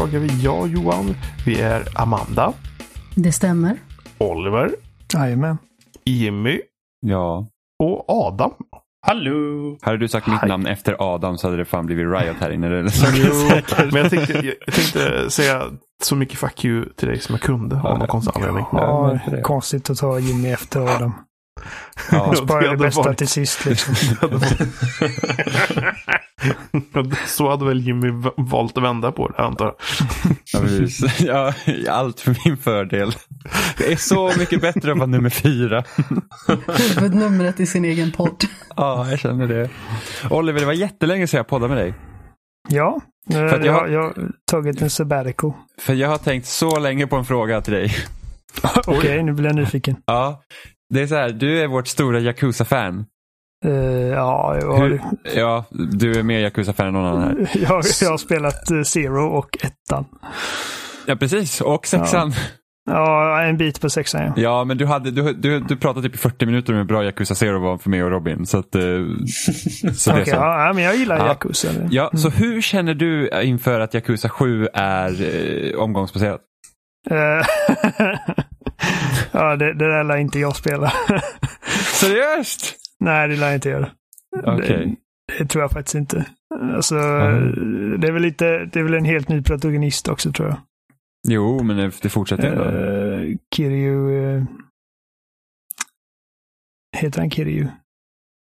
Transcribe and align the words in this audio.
Idag 0.00 0.14
är 0.14 0.18
vi 0.18 0.42
jag, 0.42 0.68
Johan. 0.68 1.14
Vi 1.46 1.60
är 1.60 1.88
Amanda. 1.94 2.52
Det 3.14 3.32
stämmer. 3.32 3.76
Oliver. 4.18 4.70
Jajamän. 5.14 5.58
Jimmy. 6.04 6.60
Ja. 7.06 7.46
Och 7.82 8.04
Adam. 8.08 8.52
Hallå! 9.06 9.78
Hade 9.82 9.98
du 9.98 10.08
sagt 10.08 10.26
mitt 10.26 10.42
namn 10.42 10.66
efter 10.66 11.14
Adam 11.14 11.38
så 11.38 11.46
hade 11.46 11.56
det 11.56 11.64
fan 11.64 11.86
blivit 11.86 12.06
riot 12.06 12.36
här 12.40 12.50
inne. 12.50 12.68
Det 12.82 12.92
jo, 13.14 13.34
men 13.92 14.02
jag 14.02 14.10
tänkte, 14.10 14.32
jag 14.66 14.74
tänkte 14.74 15.30
säga 15.30 15.64
så 16.02 16.16
mycket 16.16 16.38
fuck 16.38 16.64
you 16.64 16.84
till 16.96 17.08
dig 17.08 17.20
som 17.20 17.34
jag 17.34 17.42
kunde 17.42 17.76
av 17.76 17.98
någon 17.98 18.08
konstig 18.08 18.32
anledning. 18.36 18.66
Ja, 18.72 19.18
konstigt 19.42 19.90
att 19.90 19.98
ta 19.98 20.18
Jimmy 20.18 20.48
efter 20.48 20.80
Adam. 20.80 21.12
Ja, 22.10 22.34
Spara 22.34 22.70
det 22.70 22.76
bästa 22.76 23.02
varit... 23.02 23.18
till 23.18 23.28
sist 23.28 23.64
liksom. 23.64 23.94
så 27.26 27.50
hade 27.50 27.64
väl 27.64 27.80
Jimmy 27.80 28.10
valt 28.36 28.76
att 28.76 28.84
vända 28.84 29.12
på 29.12 29.28
det 29.28 29.42
antar 29.42 29.64
jag. 29.64 29.74
Ja, 31.18 31.54
ja, 31.66 31.92
allt 31.92 32.20
för 32.20 32.36
min 32.44 32.56
fördel. 32.56 33.12
Det 33.78 33.92
är 33.92 33.96
så 33.96 34.32
mycket 34.38 34.60
bättre 34.60 34.92
att 34.92 34.98
vara 34.98 35.06
nummer 35.06 35.30
fyra. 35.30 35.84
Huvudnumret 36.96 37.60
i 37.60 37.66
sin 37.66 37.84
egen 37.84 38.12
podd. 38.12 38.44
Ja, 38.76 39.10
jag 39.10 39.18
känner 39.18 39.46
det. 39.46 39.70
Oliver, 40.30 40.60
det 40.60 40.66
var 40.66 40.72
jättelänge 40.72 41.26
sedan 41.26 41.38
jag 41.38 41.48
poddade 41.48 41.74
med 41.74 41.84
dig. 41.84 41.94
Ja, 42.68 43.00
för 43.30 43.64
jag, 43.64 43.72
har, 43.72 43.88
jag 43.88 44.02
har 44.02 44.14
tagit 44.50 44.82
en 44.82 44.90
sabbatical. 44.90 45.52
För 45.80 45.94
jag 45.94 46.08
har 46.08 46.18
tänkt 46.18 46.46
så 46.46 46.78
länge 46.78 47.06
på 47.06 47.16
en 47.16 47.24
fråga 47.24 47.60
till 47.60 47.72
dig. 47.72 47.94
Okej, 48.62 48.96
okay, 48.96 49.22
nu 49.22 49.32
blir 49.32 49.46
jag 49.46 49.56
nyfiken. 49.56 49.96
Ja, 50.06 50.42
det 50.94 51.02
är 51.02 51.06
så 51.06 51.14
här, 51.14 51.30
du 51.30 51.60
är 51.62 51.66
vårt 51.66 51.88
stora 51.88 52.20
Yakuza-fan. 52.20 53.06
Uh, 53.64 53.72
ja, 54.08 54.58
jag 54.60 54.78
Hur, 54.78 55.00
ja, 55.36 55.64
du 55.70 56.12
är 56.18 56.22
mer 56.22 56.40
Yakuza-fan 56.40 56.86
än 56.86 56.92
någon 56.92 57.06
annan 57.06 57.22
här. 57.22 57.48
jag, 57.62 57.84
jag 58.00 58.10
har 58.10 58.18
spelat 58.18 58.70
uh, 58.70 58.82
Zero 58.82 59.26
och 59.26 59.58
ettan. 59.60 60.04
Ja, 61.06 61.16
precis. 61.16 61.60
Och 61.60 61.86
sexan. 61.86 62.32
Ja. 62.36 62.42
Ja, 62.90 63.42
en 63.42 63.56
bit 63.56 63.80
på 63.80 63.90
sexan 63.90 64.22
ja. 64.22 64.32
Ja, 64.36 64.64
men 64.64 64.78
du, 64.78 64.86
hade, 64.86 65.10
du, 65.10 65.32
du, 65.32 65.60
du 65.60 65.76
pratade 65.76 66.08
typ 66.08 66.14
i 66.14 66.18
40 66.18 66.46
minuter 66.46 66.72
om 66.72 66.78
hur 66.78 66.84
bra 66.84 67.04
Yakuza 67.04 67.34
Zero 67.34 67.60
var 67.60 67.78
för 67.78 67.90
mig 67.90 68.04
och 68.04 68.10
Robin. 68.10 68.46
Så 68.46 68.58
att, 68.58 68.72
så 69.96 70.10
okay, 70.20 70.24
ja, 70.26 70.72
men 70.74 70.84
jag 70.84 70.96
gillar 70.96 71.18
ja. 71.18 71.26
Yakuza. 71.26 71.68
Ja, 71.90 72.08
mm. 72.08 72.18
så 72.18 72.28
hur 72.28 72.60
känner 72.60 72.94
du 72.94 73.30
inför 73.42 73.80
att 73.80 73.94
Yakuza 73.94 74.28
7 74.28 74.68
är 74.74 75.22
eh, 75.22 75.80
omgångsbaserat? 75.80 76.40
ja, 79.32 79.56
det, 79.56 79.74
det 79.74 79.88
där 79.88 80.04
lär 80.04 80.16
inte 80.16 80.38
jag 80.38 80.56
spela. 80.56 80.92
Seriöst? 81.92 82.76
Nej, 83.00 83.28
det 83.28 83.36
lär 83.36 83.46
jag 83.46 83.54
inte 83.54 83.68
göra. 83.68 83.90
Okay. 84.36 84.84
Det, 84.84 84.96
det, 85.38 85.46
tror 85.46 85.62
jag 85.62 85.70
faktiskt 85.70 85.94
inte. 85.94 86.26
Alltså, 86.74 86.96
mm. 86.96 88.00
det, 88.00 88.08
är 88.08 88.12
väl 88.12 88.22
lite, 88.22 88.64
det 88.72 88.78
är 88.80 88.82
väl 88.82 88.94
en 88.94 89.04
helt 89.04 89.28
ny 89.28 89.42
protagonist 89.42 90.08
också 90.08 90.32
tror 90.32 90.48
jag. 90.48 90.60
Jo, 91.28 91.62
men 91.62 91.76
det, 91.76 91.92
det 92.02 92.08
fortsätter 92.08 92.48
ändå. 92.48 92.64
Uh, 92.64 93.36
Kiryu... 93.56 94.10
Uh, 94.10 94.44
heter 96.96 97.20
han 97.20 97.30
Kiryu? 97.30 97.68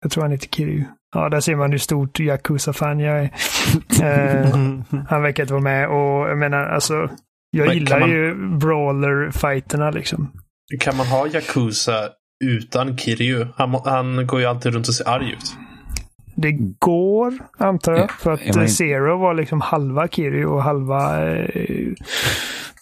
Jag 0.03 0.11
tror 0.11 0.23
han 0.23 0.33
heter 0.33 0.49
Kiryu. 0.49 0.85
Ja, 1.15 1.29
där 1.29 1.41
ser 1.41 1.57
man 1.57 1.71
hur 1.71 1.79
stort 1.79 2.21
Yakuza-fan 2.21 3.01
jag 3.01 3.19
är. 3.19 3.25
uh, 4.03 4.83
han 5.09 5.23
verkar 5.23 5.43
inte 5.43 5.53
vara 5.53 5.63
med 5.63 5.89
och 5.89 6.31
jag 6.31 6.39
menar 6.39 6.67
alltså, 6.67 7.11
jag 7.51 7.67
men 7.67 7.75
gillar 7.75 8.01
man... 8.01 8.11
ju 8.11 8.35
brawler-fighterna 8.59 9.91
liksom. 9.91 10.33
Kan 10.81 10.97
man 10.97 11.07
ha 11.07 11.29
Yakuza 11.29 12.11
utan 12.45 12.97
Kiryu? 12.97 13.47
Han, 13.57 13.81
han 13.85 14.27
går 14.27 14.41
ju 14.41 14.47
alltid 14.47 14.75
runt 14.75 14.89
och 14.89 14.95
ser 14.95 15.09
arg 15.09 15.33
ut. 15.33 15.57
Det 16.35 16.53
går, 16.79 17.35
antar 17.59 17.93
jag. 17.93 18.11
För 18.11 18.33
att 18.33 18.41
ja, 18.45 18.69
Zero 18.69 19.19
var 19.19 19.35
liksom 19.35 19.61
halva 19.61 20.09
Kiryu 20.09 20.47
och 20.47 20.63
halva 20.63 21.27
eh, 21.27 21.49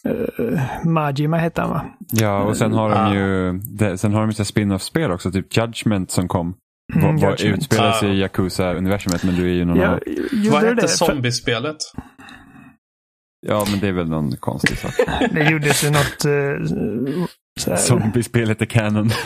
eh, 0.05 0.85
Majima 0.85 1.37
hette 1.37 1.61
han 1.61 1.71
va? 1.71 1.85
Ja, 2.11 2.43
och 2.43 2.57
sen 2.57 2.73
har 2.73 2.91
de 2.91 3.15
ju 3.15 3.53
det, 3.53 3.99
sen 3.99 4.13
har 4.15 4.21
de 4.21 4.31
ju 4.31 4.45
spin-off-spel 4.45 5.11
också, 5.11 5.33
typ 5.33 5.57
Judgment 5.57 6.11
som 6.11 6.29
kom. 6.29 6.55
Mm, 6.95 7.17
var, 7.17 7.27
var 7.27 7.45
utspelar 7.45 7.93
sig 7.93 8.11
i 8.11 8.21
Yakuza-universumet 8.21 9.25
men 9.25 9.35
du 9.35 9.51
är 9.51 9.55
ju 9.55 9.65
någon 9.65 9.79
ja, 9.79 9.99
Vad 10.51 10.65
hette 10.65 10.89
zombiespelet? 10.89 11.77
Ja, 13.47 13.67
men 13.71 13.81
det 13.81 13.89
är 13.89 13.93
väl 13.93 14.09
någon 14.09 14.37
konstig 14.37 14.79
sak. 14.79 14.93
det 15.33 15.51
gjordes 15.51 15.85
ju 15.85 15.91
något... 15.91 16.27
Uh, 16.27 17.27
Zombiespelet 17.59 18.63
är 18.63 18.67
canon. 18.67 19.09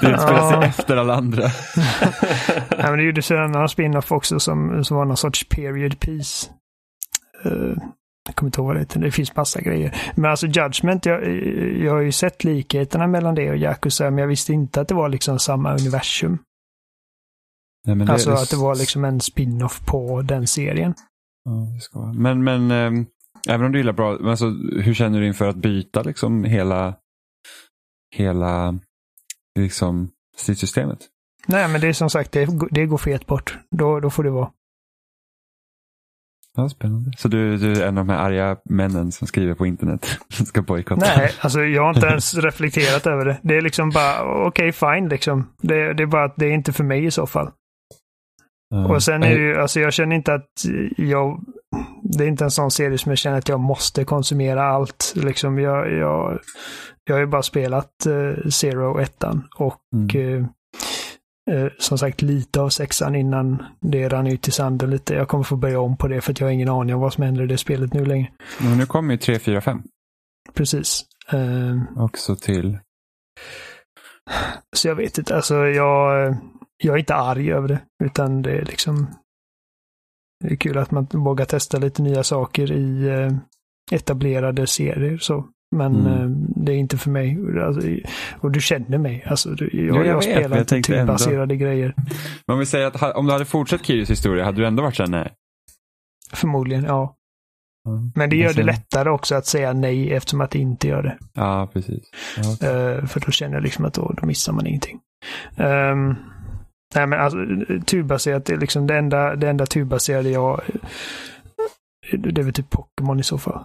det 0.00 0.10
utspelar 0.10 0.60
sig 0.60 0.68
efter 0.68 0.96
alla 0.96 1.14
andra. 1.14 1.42
ja, 2.70 2.90
men 2.90 2.98
det 2.98 3.04
gjordes 3.04 3.30
en 3.30 3.38
annan 3.38 3.68
spin-off 3.68 4.12
också 4.12 4.40
som, 4.40 4.84
som 4.84 4.96
var 4.96 5.04
någon 5.04 5.16
sorts 5.16 5.48
period 5.48 6.00
piece. 6.00 6.50
Uh, 7.46 7.76
jag 8.26 8.34
kommer 8.34 8.48
inte 8.48 8.60
ihåg 8.60 8.66
vad 8.66 8.76
det 8.76 8.80
heter. 8.80 9.00
Det 9.00 9.10
finns 9.10 9.36
massa 9.36 9.60
grejer. 9.60 9.96
Men 10.14 10.30
alltså 10.30 10.46
Judgment, 10.46 11.06
jag, 11.06 11.28
jag 11.82 11.92
har 11.92 12.00
ju 12.00 12.12
sett 12.12 12.44
likheterna 12.44 13.06
mellan 13.06 13.34
det 13.34 13.50
och 13.50 13.56
Yakuza, 13.56 14.10
men 14.10 14.18
jag 14.18 14.28
visste 14.28 14.52
inte 14.52 14.80
att 14.80 14.88
det 14.88 14.94
var 14.94 15.08
liksom 15.08 15.38
samma 15.38 15.72
universum. 15.72 16.38
Nej, 17.86 17.96
det, 17.96 18.12
alltså 18.12 18.30
det... 18.30 18.36
att 18.36 18.50
det 18.50 18.56
var 18.56 18.74
liksom 18.74 19.04
en 19.04 19.20
spin-off 19.20 19.86
på 19.86 20.22
den 20.22 20.46
serien. 20.46 20.94
Ja, 21.44 21.50
det 21.74 21.80
ska 21.80 22.00
Men, 22.00 22.44
men 22.44 22.70
ähm, 22.70 23.06
även 23.48 23.66
om 23.66 23.72
du 23.72 23.78
gillar 23.78 23.92
bra, 23.92 24.30
alltså, 24.30 24.46
hur 24.82 24.94
känner 24.94 25.20
du 25.20 25.26
inför 25.26 25.48
att 25.48 25.56
byta 25.56 26.02
liksom 26.02 26.44
hela, 26.44 26.94
hela 28.14 28.78
liksom, 29.58 30.10
stridssystemet? 30.36 30.98
Nej, 31.46 31.68
men 31.68 31.80
det 31.80 31.88
är 31.88 31.92
som 31.92 32.10
sagt, 32.10 32.32
det, 32.32 32.48
det 32.70 32.86
går 32.86 32.98
fet 32.98 33.26
bort. 33.26 33.58
Då, 33.70 34.00
då 34.00 34.10
får 34.10 34.24
det 34.24 34.30
vara. 34.30 34.50
Ja, 36.56 36.68
spännande. 36.68 37.10
Så 37.16 37.28
du, 37.28 37.56
du 37.56 37.72
är 37.72 37.86
en 37.88 37.98
av 37.98 38.06
de 38.06 38.12
här 38.12 38.18
arga 38.18 38.56
männen 38.64 39.12
som 39.12 39.26
skriver 39.26 39.54
på 39.54 39.66
internet 39.66 40.18
ska 40.46 40.62
bojkotta? 40.62 41.06
Nej, 41.16 41.32
alltså 41.40 41.64
jag 41.64 41.82
har 41.82 41.94
inte 41.94 42.06
ens 42.06 42.34
reflekterat 42.34 43.06
över 43.06 43.24
det. 43.24 43.38
Det 43.42 43.56
är 43.56 43.60
liksom 43.60 43.90
bara, 43.90 44.22
okej, 44.46 44.68
okay, 44.68 44.72
fine 44.72 45.08
liksom. 45.08 45.48
Det, 45.60 45.92
det, 45.94 46.02
är 46.02 46.06
bara 46.06 46.24
att 46.24 46.36
det 46.36 46.46
är 46.46 46.50
inte 46.50 46.72
för 46.72 46.84
mig 46.84 47.04
i 47.04 47.10
så 47.10 47.26
fall. 47.26 47.50
Mm. 48.74 48.90
Och 48.90 49.02
sen 49.02 49.22
är 49.22 49.34
det 49.34 49.42
ju, 49.42 49.60
alltså 49.60 49.80
jag 49.80 49.92
känner 49.92 50.16
inte 50.16 50.34
att 50.34 50.50
jag, 50.96 51.44
det 52.02 52.24
är 52.24 52.28
inte 52.28 52.44
en 52.44 52.50
sån 52.50 52.70
serie 52.70 52.98
som 52.98 53.10
jag 53.10 53.18
känner 53.18 53.38
att 53.38 53.48
jag 53.48 53.60
måste 53.60 54.04
konsumera 54.04 54.64
allt. 54.64 55.12
Liksom 55.16 55.58
jag, 55.58 55.92
jag, 55.92 56.38
jag 57.04 57.14
har 57.14 57.20
ju 57.20 57.26
bara 57.26 57.42
spelat 57.42 58.06
uh, 58.06 58.48
Zero 58.48 58.98
1 58.98 59.24
och 59.56 59.80
mm. 59.94 60.16
uh, 60.16 60.46
uh, 61.50 61.70
som 61.78 61.98
sagt 61.98 62.22
lite 62.22 62.60
av 62.60 62.68
sexan 62.68 63.14
innan 63.14 63.62
det 63.80 64.08
rann 64.08 64.26
ut 64.26 64.48
i 64.48 64.50
sanden 64.50 64.90
lite. 64.90 65.14
Jag 65.14 65.28
kommer 65.28 65.44
få 65.44 65.56
börja 65.56 65.80
om 65.80 65.96
på 65.96 66.08
det 66.08 66.20
för 66.20 66.32
att 66.32 66.40
jag 66.40 66.46
har 66.46 66.52
ingen 66.52 66.68
aning 66.68 66.94
om 66.94 67.00
vad 67.00 67.12
som 67.12 67.24
händer 67.24 67.42
i 67.42 67.46
det 67.46 67.58
spelet 67.58 67.92
nu 67.92 68.04
längre. 68.04 68.32
Men 68.60 68.78
nu 68.78 68.86
kommer 68.86 69.14
ju 69.14 69.18
3, 69.18 69.38
4, 69.38 69.60
5. 69.60 69.82
Precis. 70.54 71.04
Också 71.96 72.36
till. 72.36 72.78
Så 74.76 74.88
jag 74.88 74.94
vet 74.94 75.18
inte, 75.18 75.36
alltså 75.36 75.54
jag 75.54 76.36
jag 76.76 76.94
är 76.94 76.98
inte 76.98 77.14
arg 77.14 77.52
över 77.52 77.68
det, 77.68 77.80
utan 78.04 78.42
det 78.42 78.50
är 78.50 78.64
liksom 78.64 79.06
det 80.44 80.52
är 80.52 80.56
kul 80.56 80.78
att 80.78 80.90
man 80.90 81.06
vågar 81.10 81.44
testa 81.44 81.78
lite 81.78 82.02
nya 82.02 82.22
saker 82.22 82.72
i 82.72 83.08
eh, 83.08 83.32
etablerade 83.92 84.66
serier. 84.66 85.18
Så. 85.18 85.48
Men 85.76 86.06
mm. 86.06 86.12
eh, 86.12 86.28
det 86.64 86.72
är 86.72 86.76
inte 86.76 86.98
för 86.98 87.10
mig. 87.10 87.38
Alltså, 87.60 87.82
och 88.40 88.50
du 88.50 88.60
känner 88.60 88.98
mig. 88.98 89.24
Alltså, 89.26 89.48
jag, 89.48 89.70
ja, 89.72 89.94
jag, 89.94 90.06
jag 90.06 90.24
spelar 90.24 90.58
inte 90.58 90.82
turbaserade 90.82 91.56
grejer. 91.56 91.94
Men 92.46 92.54
om 92.54 92.58
vi 92.58 92.66
säger 92.66 92.86
att 92.86 93.16
om 93.16 93.26
du 93.26 93.32
hade 93.32 93.44
fortsatt 93.44 93.86
Kiryos 93.86 94.10
historia, 94.10 94.44
hade 94.44 94.60
du 94.60 94.66
ändå 94.66 94.82
varit 94.82 94.96
såhär 94.96 95.10
nej? 95.10 95.32
Förmodligen, 96.32 96.84
ja. 96.84 97.16
Mm. 97.88 98.12
Men 98.14 98.30
det 98.30 98.36
gör 98.36 98.54
det 98.54 98.62
lättare 98.62 99.10
också 99.10 99.34
att 99.34 99.46
säga 99.46 99.72
nej 99.72 100.12
eftersom 100.12 100.40
att 100.40 100.50
det 100.50 100.58
inte 100.58 100.88
gör 100.88 101.02
det. 101.02 101.18
Ja, 101.32 101.70
precis. 101.72 102.10
Ja. 102.36 102.42
Uh, 102.42 103.06
för 103.06 103.20
då 103.20 103.30
känner 103.30 103.54
jag 103.54 103.62
liksom 103.62 103.84
att 103.84 103.94
då, 103.94 104.14
då 104.20 104.26
missar 104.26 104.52
man 104.52 104.66
ingenting. 104.66 105.00
Um, 105.56 106.16
Nej 106.94 107.06
men 107.06 107.20
alltså 107.20 107.38
turbaserat, 107.86 108.50
är 108.50 108.56
liksom 108.56 108.86
det 108.86 108.98
enda, 108.98 109.36
det 109.36 109.48
enda 109.48 109.66
turbaserade 109.66 110.30
jag... 110.30 110.60
Det 112.12 112.40
är 112.40 112.44
väl 112.44 112.52
typ 112.52 112.70
Pokémon 112.70 113.20
i 113.20 113.22
så 113.22 113.38
fall. 113.38 113.64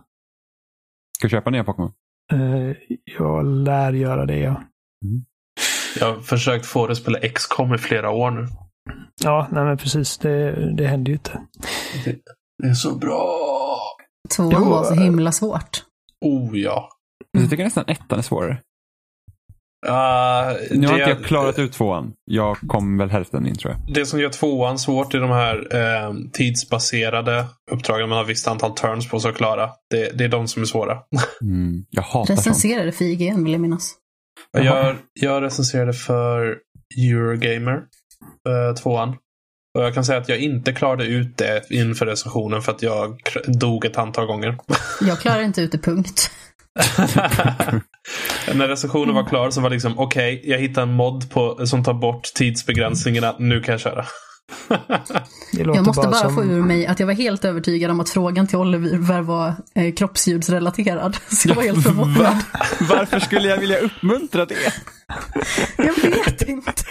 Ska 1.19 1.27
du 1.27 1.29
köpa 1.29 1.49
nya 1.49 1.63
Pokémon? 1.63 1.91
Uh, 2.33 2.75
jag 3.17 3.45
lär 3.45 3.93
göra 3.93 4.25
det 4.25 4.39
ja. 4.39 4.63
Mm. 5.05 5.25
Jag 5.99 6.13
har 6.13 6.21
försökt 6.21 6.65
få 6.65 6.87
dig 6.87 6.91
att 6.91 6.97
spela 6.97 7.19
X-com 7.19 7.73
i 7.73 7.77
flera 7.77 8.09
år 8.09 8.31
nu. 8.31 8.47
Ja, 9.23 9.47
nej 9.51 9.63
men 9.63 9.77
precis. 9.77 10.17
Det, 10.17 10.51
det 10.75 10.87
händer 10.87 11.09
ju 11.09 11.15
inte. 11.15 11.41
Det, 12.05 12.19
det 12.63 12.69
är 12.69 12.73
så 12.73 12.95
bra! 12.95 13.79
Tvåan 14.35 14.69
var 14.69 14.83
så 14.83 14.93
himla 14.93 15.31
svårt. 15.31 15.83
Oh 16.25 16.59
ja. 16.59 16.89
Jag 17.31 17.49
tycker 17.49 17.63
nästan 17.63 17.83
ettan 17.87 18.19
är 18.19 18.23
svårare. 18.23 18.61
Uh, 19.87 19.91
nu 19.91 20.87
har 20.87 20.97
det, 20.97 20.99
inte 20.99 21.09
jag 21.09 21.23
klarat 21.23 21.59
ut 21.59 21.73
tvåan. 21.73 22.13
Jag 22.25 22.57
kom 22.67 22.97
väl 22.97 23.09
hälften 23.09 23.47
in 23.47 23.55
tror 23.55 23.73
jag. 23.73 23.95
Det 23.95 24.05
som 24.05 24.19
gör 24.19 24.29
tvåan 24.29 24.79
svårt 24.79 25.13
är 25.13 25.19
de 25.19 25.29
här 25.29 25.75
eh, 25.75 26.13
tidsbaserade 26.33 27.45
uppdragen 27.71 28.09
man 28.09 28.17
har 28.17 28.25
visst 28.25 28.47
antal 28.47 28.71
turns 28.71 29.09
på 29.09 29.19
sig 29.19 29.31
att 29.31 29.37
klara. 29.37 29.69
Det, 29.89 30.17
det 30.17 30.23
är 30.23 30.29
de 30.29 30.47
som 30.47 30.61
är 30.61 30.65
svåra. 30.65 30.97
Mm, 31.41 31.85
jag 31.89 32.03
hatar 32.03 32.35
Recenserade 32.35 32.91
för 32.91 33.05
IGN 33.05 33.43
vill 33.43 33.53
jag 33.53 33.61
minnas. 33.61 33.95
Jag, 34.51 34.95
jag 35.13 35.43
recenserade 35.43 35.93
för 35.93 36.57
Eurogamer, 36.97 37.73
eh, 38.49 38.75
tvåan. 38.75 39.09
Och 39.77 39.83
jag 39.83 39.93
kan 39.93 40.05
säga 40.05 40.19
att 40.19 40.29
jag 40.29 40.39
inte 40.39 40.73
klarade 40.73 41.05
ut 41.05 41.37
det 41.37 41.71
inför 41.71 42.05
recensionen 42.05 42.61
för 42.61 42.71
att 42.71 42.81
jag 42.81 43.19
dog 43.47 43.85
ett 43.85 43.97
antal 43.97 44.25
gånger. 44.25 44.57
Jag 45.01 45.19
klarar 45.19 45.41
inte 45.41 45.61
ut 45.61 45.71
det, 45.71 45.77
punkt. 45.77 46.31
När 48.53 48.67
recensionen 48.67 49.15
var 49.15 49.23
klar 49.23 49.49
så 49.51 49.61
var 49.61 49.69
det 49.69 49.75
liksom 49.75 49.99
okej, 49.99 50.41
jag 50.45 50.59
hittade 50.59 50.87
en 50.87 50.93
mod 50.93 51.31
på, 51.31 51.65
som 51.67 51.83
tar 51.83 51.93
bort 51.93 52.23
tidsbegränsningarna. 52.35 53.35
Nu 53.39 53.61
kan 53.61 53.71
jag 53.71 53.81
köra. 53.81 54.05
Jag 55.51 55.85
måste 55.85 56.07
bara 56.07 56.13
som... 56.13 56.35
få 56.35 56.43
ur 56.43 56.61
mig 56.61 56.85
att 56.85 56.99
jag 56.99 57.07
var 57.07 57.13
helt 57.13 57.45
övertygad 57.45 57.91
om 57.91 57.99
att 57.99 58.09
frågan 58.09 58.47
till 58.47 58.57
Oliver 58.57 59.21
var 59.21 59.53
eh, 59.75 59.93
kroppsljusrelaterad. 59.93 61.17
Så 61.29 61.49
jag 61.49 61.55
var 61.55 61.63
helt 61.63 61.83
förvånad. 61.83 62.37
Varför 62.79 63.19
skulle 63.19 63.47
jag 63.47 63.57
vilja 63.57 63.79
uppmuntra 63.79 64.45
det? 64.45 64.73
Jag 65.77 65.95
vet 66.01 66.41
inte. 66.41 66.83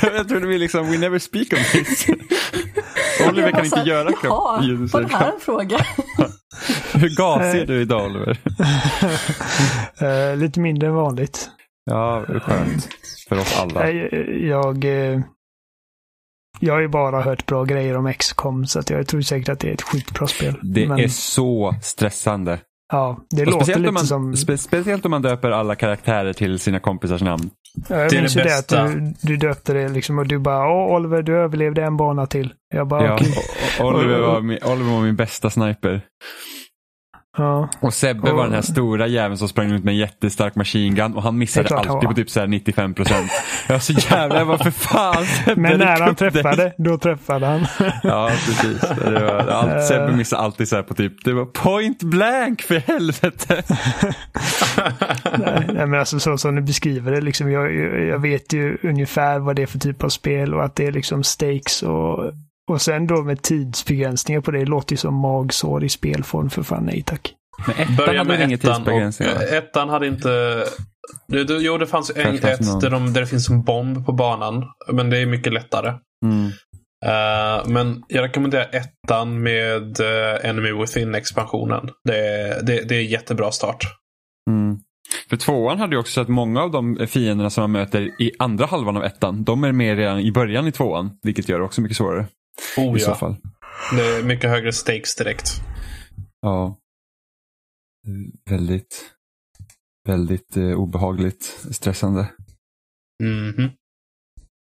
Jag 0.00 0.28
trodde 0.28 0.46
vi 0.46 0.58
liksom, 0.58 0.90
we 0.90 0.98
never 0.98 1.18
speak 1.18 1.52
on 1.52 1.58
this. 1.72 2.06
Oliver 3.28 3.50
kan 3.50 3.52
bara 3.52 3.64
inte 3.64 3.90
göra 3.90 4.10
Jaha, 4.22 4.88
var 4.92 5.00
det 5.00 5.16
här 5.16 5.32
en 5.32 5.40
fråga? 5.40 5.86
Hur 6.94 7.16
gasig 7.16 7.60
är 7.60 7.66
du 7.66 7.80
idag 7.80 8.06
Oliver? 8.06 8.38
Eh, 10.00 10.36
lite 10.36 10.60
mindre 10.60 10.88
än 10.88 10.94
vanligt. 10.94 11.50
Ja, 11.84 12.24
skönt. 12.26 12.88
För 13.28 13.38
oss 13.38 13.58
alla. 13.60 13.80
Nej, 13.80 14.48
jag... 14.48 14.84
eh, 14.84 15.20
jag 16.60 16.74
har 16.74 16.80
ju 16.80 16.88
bara 16.88 17.22
hört 17.22 17.46
bra 17.46 17.64
grejer 17.64 17.96
om 17.96 18.12
XCOM 18.12 18.66
så 18.66 18.78
att 18.78 18.90
jag 18.90 19.06
tror 19.06 19.20
säkert 19.20 19.48
att 19.48 19.60
det 19.60 19.68
är 19.68 19.74
ett 19.74 19.82
skitbra 19.82 20.26
spel. 20.26 20.54
Det 20.62 20.88
Men, 20.88 20.98
är 20.98 21.08
så 21.08 21.74
stressande. 21.82 22.60
Ja, 22.92 23.18
det 23.30 23.42
Och 23.42 23.46
låter 23.46 23.58
speciellt, 23.64 23.80
lite 23.82 23.92
man, 23.92 24.06
som... 24.06 24.36
spe, 24.36 24.58
speciellt 24.58 25.04
om 25.04 25.10
man 25.10 25.22
döper 25.22 25.50
alla 25.50 25.74
karaktärer 25.74 26.32
till 26.32 26.58
sina 26.58 26.80
kompisars 26.80 27.22
namn. 27.22 27.50
Ja, 27.88 27.96
Jag 27.96 28.10
Det 28.10 28.16
är 28.16 28.20
minns 28.20 28.34
det 28.34 28.40
ju 28.40 28.48
det 28.48 28.58
att 28.58 28.68
du, 28.68 29.14
du 29.20 29.36
döpte 29.36 29.72
det 29.72 29.88
liksom 29.88 30.18
och 30.18 30.26
du 30.26 30.38
bara 30.38 30.68
Åh 30.72 30.96
Oliver, 30.96 31.22
du 31.22 31.36
överlevde 31.36 31.82
en 31.84 31.96
bana 31.96 32.26
till. 32.26 32.52
Jag 32.74 32.86
bara 32.88 33.04
Ja, 33.04 33.18
och 33.80 33.86
Oliver, 33.94 34.18
var 34.20 34.40
min, 34.40 34.58
Oliver 34.64 34.90
var 34.90 35.02
min 35.02 35.16
bästa 35.16 35.50
sniper. 35.50 36.00
Ja. 37.38 37.68
Och 37.80 37.94
Sebbe 37.94 38.32
var 38.32 38.44
den 38.44 38.52
här 38.54 38.62
stora 38.62 39.06
jäveln 39.06 39.38
som 39.38 39.48
sprang 39.48 39.72
ut 39.72 39.84
med 39.84 39.92
en 39.92 39.98
jättestark 39.98 40.54
machine 40.54 40.94
gun 40.94 41.14
och 41.14 41.22
han 41.22 41.38
missade 41.38 41.68
klart 41.68 41.86
alltid 41.86 42.08
på 42.08 42.14
typ 42.14 42.30
så 42.30 42.40
här 42.40 42.46
95 42.46 42.94
procent. 42.94 43.30
Jag 43.68 43.82
så 43.82 43.92
jävla, 43.92 44.38
jag 44.38 44.44
var 44.44 44.58
för 44.58 44.70
fan 44.70 45.26
Sebbe, 45.44 45.60
Men 45.60 45.78
när 45.78 46.00
han 46.00 46.10
upp 46.10 46.18
dig." 46.18 46.30
träffade, 46.30 46.74
då 46.78 46.98
träffade 46.98 47.46
han. 47.46 47.66
Ja, 48.02 48.30
precis. 48.46 48.80
Det 49.04 49.10
var, 49.24 49.48
allt, 49.48 49.84
Sebbe 49.86 50.04
Eh. 50.04 50.16
missade 50.16 50.42
alltid 50.42 50.68
så 50.68 50.76
här 50.76 50.82
på 50.82 50.94
typ, 50.94 51.24
det 51.24 51.32
var 51.32 51.44
point 51.44 52.02
blank 52.02 52.62
för 52.62 52.74
helvete. 52.78 53.62
Nej, 55.38 55.66
nej, 55.72 55.86
men 55.86 55.94
alltså 56.00 56.20
så 56.20 56.38
som 56.38 56.54
du 56.54 56.62
beskriver 56.62 57.12
det, 57.12 57.20
liksom, 57.20 57.50
jag, 57.50 57.74
jag 58.08 58.18
vet 58.18 58.52
ju 58.52 58.78
ungefär 58.82 59.38
vad 59.38 59.56
det 59.56 59.62
är 59.62 59.66
för 59.66 59.78
typ 59.78 60.04
av 60.04 60.08
spel 60.08 60.54
och 60.54 60.64
att 60.64 60.76
det 60.76 60.86
är 60.86 60.92
liksom 60.92 61.24
stakes 61.24 61.82
och, 61.82 62.32
och 62.68 62.82
sen 62.82 63.06
då 63.06 63.22
med 63.22 63.42
tidsbegränsningar 63.42 64.40
på 64.40 64.50
det, 64.50 64.58
det 64.58 64.64
låter 64.64 64.92
ju 64.92 64.96
som 64.96 65.14
magsår 65.14 65.84
i 65.84 65.88
spelform 65.88 66.50
för 66.50 66.62
fan 66.62 66.84
nej 66.84 67.02
tack. 67.06 67.34
Men 67.66 67.76
ettan 67.76 67.96
Börja 67.96 68.18
hade 68.18 68.30
med 68.30 68.38
väl 68.38 68.48
inga 68.48 68.56
ettan. 69.58 69.88
Hade 69.88 70.06
inte... 70.06 70.64
Det, 71.28 71.44
det, 71.44 71.54
jo, 71.54 71.78
det 71.78 71.86
fanns 71.86 72.12
en, 72.16 72.34
ett 72.34 72.80
där, 72.80 72.90
de, 72.90 73.12
där 73.12 73.20
det 73.20 73.26
finns 73.26 73.48
en 73.50 73.62
bomb 73.62 74.06
på 74.06 74.12
banan. 74.12 74.64
Men 74.92 75.10
det 75.10 75.18
är 75.18 75.26
mycket 75.26 75.52
lättare. 75.52 75.94
Mm. 76.24 76.46
Eh, 77.04 77.66
men 77.66 78.02
jag 78.08 78.22
rekommenderar 78.22 78.68
ettan 78.72 79.42
med 79.42 80.00
uh, 80.00 80.48
Enemy 80.50 80.72
Within-expansionen. 80.72 81.90
Det, 82.04 82.18
är- 82.18 82.62
det, 82.62 82.88
det 82.88 82.94
är 82.96 83.02
jättebra 83.02 83.50
start. 83.50 83.84
Mm. 84.50 84.78
För 85.30 85.36
tvåan 85.36 85.78
hade 85.78 85.94
ju 85.94 86.00
också 86.00 86.12
så 86.12 86.20
att 86.20 86.28
många 86.28 86.62
av 86.62 86.70
de 86.70 87.06
fienderna 87.06 87.50
som 87.50 87.62
man 87.62 87.72
möter 87.72 88.22
i 88.22 88.32
andra 88.38 88.66
halvan 88.66 88.96
av 88.96 89.04
ettan, 89.04 89.44
de 89.44 89.64
är 89.64 89.72
med 89.72 89.96
redan 89.96 90.18
i 90.20 90.32
början 90.32 90.66
i 90.66 90.72
tvåan. 90.72 91.10
Vilket 91.22 91.48
gör 91.48 91.58
det 91.58 91.64
också 91.64 91.80
mycket 91.80 91.96
svårare 91.96 92.26
Oh, 92.76 92.96
i 92.96 93.00
så 93.00 93.10
ja. 93.10 93.14
fall. 93.14 93.36
Det 93.96 94.02
är 94.06 94.22
mycket 94.22 94.50
högre 94.50 94.72
stakes 94.72 95.14
direkt. 95.14 95.50
Ja. 96.40 96.78
Väldigt, 98.50 99.10
väldigt 100.08 100.56
eh, 100.56 100.70
obehagligt, 100.72 101.42
stressande. 101.70 102.28
Mhm. 103.22 103.70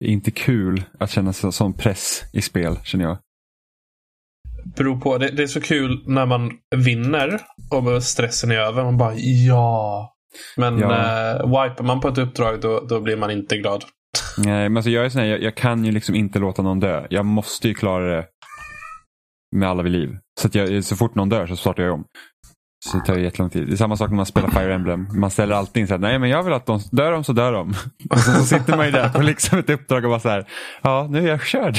Det 0.00 0.06
är 0.06 0.10
inte 0.12 0.30
kul 0.30 0.82
att 0.98 1.10
känna 1.10 1.32
så, 1.32 1.52
sån 1.52 1.72
press 1.74 2.22
i 2.32 2.42
spel, 2.42 2.76
känner 2.84 3.04
jag. 3.04 3.18
Beror 4.76 5.00
på. 5.00 5.18
Det, 5.18 5.30
det 5.30 5.42
är 5.42 5.46
så 5.46 5.60
kul 5.60 6.04
när 6.06 6.26
man 6.26 6.50
vinner 6.76 7.40
och 7.70 8.02
stressen 8.04 8.50
är 8.50 8.56
över. 8.56 8.84
Man 8.84 8.96
bara 8.96 9.14
ja. 9.16 10.14
Men 10.56 10.78
Ja. 10.78 10.90
eh, 11.30 11.46
wipar 11.46 11.82
man 11.84 12.00
på 12.00 12.08
ett 12.08 12.18
uppdrag 12.18 12.60
då, 12.60 12.80
då 12.80 13.00
blir 13.00 13.16
man 13.16 13.30
inte 13.30 13.56
glad. 13.56 13.84
Nej, 14.38 14.68
men 14.68 14.76
alltså 14.76 14.90
jag 14.90 15.04
är 15.04 15.08
sån 15.08 15.20
här, 15.20 15.28
jag, 15.28 15.42
jag 15.42 15.54
kan 15.54 15.84
ju 15.84 15.92
liksom 15.92 16.14
inte 16.14 16.38
låta 16.38 16.62
någon 16.62 16.80
dö. 16.80 17.06
Jag 17.10 17.26
måste 17.26 17.68
ju 17.68 17.74
klara 17.74 18.16
det 18.16 18.26
med 19.56 19.68
alla 19.68 19.82
vid 19.82 19.92
liv. 19.92 20.18
Så, 20.40 20.46
att 20.46 20.54
jag, 20.54 20.84
så 20.84 20.96
fort 20.96 21.14
någon 21.14 21.28
dör 21.28 21.46
så 21.46 21.56
startar 21.56 21.82
jag 21.82 21.94
om. 21.94 22.04
Så 22.84 22.98
det 22.98 23.04
tar 23.04 23.16
ju 23.16 23.22
jättelång 23.22 23.50
tid. 23.50 23.66
Det 23.66 23.72
är 23.72 23.76
samma 23.76 23.96
sak 23.96 24.10
när 24.10 24.16
man 24.16 24.26
spelar 24.26 24.48
Fire 24.50 24.74
Emblem. 24.74 25.08
Man 25.14 25.30
ställer 25.30 25.54
alltid 25.54 25.80
in 25.80 25.86
så 25.86 25.94
här, 25.94 25.98
nej 25.98 26.18
men 26.18 26.30
jag 26.30 26.42
vill 26.42 26.52
att 26.52 26.66
de 26.66 26.80
dör 26.90 27.12
de 27.12 27.24
så 27.24 27.32
dör 27.32 27.52
de. 27.52 27.70
Och 28.10 28.18
så, 28.18 28.32
så 28.32 28.44
sitter 28.44 28.76
man 28.76 28.86
ju 28.86 28.92
där 28.92 29.08
på 29.08 29.22
liksom 29.22 29.58
ett 29.58 29.70
uppdrag 29.70 30.04
och 30.04 30.10
bara 30.10 30.20
så 30.20 30.28
här, 30.28 30.48
ja 30.82 31.06
nu 31.10 31.18
är 31.18 31.28
jag 31.28 31.46
körd. 31.46 31.78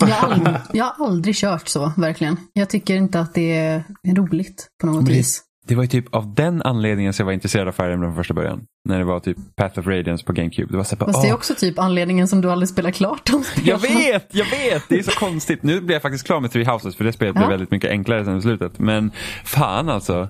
Jag 0.00 0.08
har, 0.08 0.28
aldrig, 0.28 0.56
jag 0.72 0.84
har 0.84 1.06
aldrig 1.06 1.36
kört 1.36 1.68
så, 1.68 1.92
verkligen. 1.96 2.36
Jag 2.52 2.70
tycker 2.70 2.94
inte 2.94 3.20
att 3.20 3.34
det 3.34 3.56
är 3.56 3.84
roligt 4.14 4.68
på 4.80 4.86
något 4.86 5.08
vis. 5.08 5.42
Det 5.70 5.76
var 5.76 5.82
ju 5.84 5.88
typ 5.88 6.14
av 6.14 6.34
den 6.34 6.62
anledningen 6.62 7.12
som 7.12 7.22
jag 7.22 7.26
var 7.26 7.32
intresserad 7.32 7.68
av 7.68 7.72
Fire 7.72 7.92
Emblem 7.92 8.10
från 8.10 8.16
första 8.16 8.34
början. 8.34 8.64
När 8.88 8.98
det 8.98 9.04
var 9.04 9.20
typ 9.20 9.36
Path 9.56 9.78
of 9.78 9.86
Radiance 9.86 10.24
på 10.24 10.32
GameCube. 10.32 10.68
Det 10.72 10.76
var 10.76 10.84
så 10.84 10.96
här, 10.96 11.06
Fast 11.06 11.22
det 11.22 11.28
är 11.28 11.34
också 11.34 11.54
typ 11.54 11.78
anledningen 11.78 12.28
som 12.28 12.40
du 12.40 12.50
aldrig 12.50 12.68
spelar 12.68 12.90
klart 12.90 13.26
de 13.30 13.44
Jag 13.64 13.78
vet, 13.78 14.34
jag 14.34 14.44
vet! 14.50 14.88
Det 14.88 14.98
är 14.98 15.02
så 15.02 15.10
konstigt. 15.10 15.62
Nu 15.62 15.80
blev 15.80 15.94
jag 15.94 16.02
faktiskt 16.02 16.26
klar 16.26 16.40
med 16.40 16.50
Three 16.50 16.64
Houses 16.64 16.96
för 16.96 17.04
det 17.04 17.12
spelet 17.12 17.34
blev 17.34 17.44
Ja. 17.44 17.50
väldigt 17.50 17.70
mycket 17.70 17.90
enklare 17.90 18.24
sen 18.24 18.36
i 18.38 18.42
slutet. 18.42 18.78
Men 18.78 19.10
fan 19.44 19.88
alltså. 19.88 20.28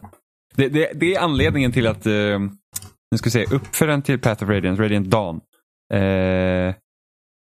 Det, 0.56 0.68
det, 0.68 0.90
det 0.94 1.14
är 1.14 1.20
anledningen 1.20 1.72
till 1.72 1.86
att, 1.86 2.06
eh, 2.06 2.12
nu 3.10 3.18
ska 3.18 3.24
vi 3.26 3.30
se, 3.30 3.44
uppföljaren 3.44 4.02
till 4.02 4.18
Path 4.18 4.42
of 4.44 4.48
Radiance, 4.48 4.82
Radiant 4.82 5.06
Dawn. 5.06 5.40
Eh, 5.94 6.00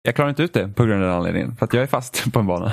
jag 0.02 0.14
klarar 0.14 0.28
inte 0.28 0.42
ut 0.42 0.52
det 0.52 0.68
på 0.68 0.84
grund 0.84 1.02
av 1.02 1.08
den 1.08 1.16
anledningen. 1.16 1.56
För 1.56 1.64
att 1.66 1.72
jag 1.74 1.82
är 1.82 1.86
fast 1.86 2.32
på 2.32 2.38
en 2.40 2.46
bana. 2.46 2.72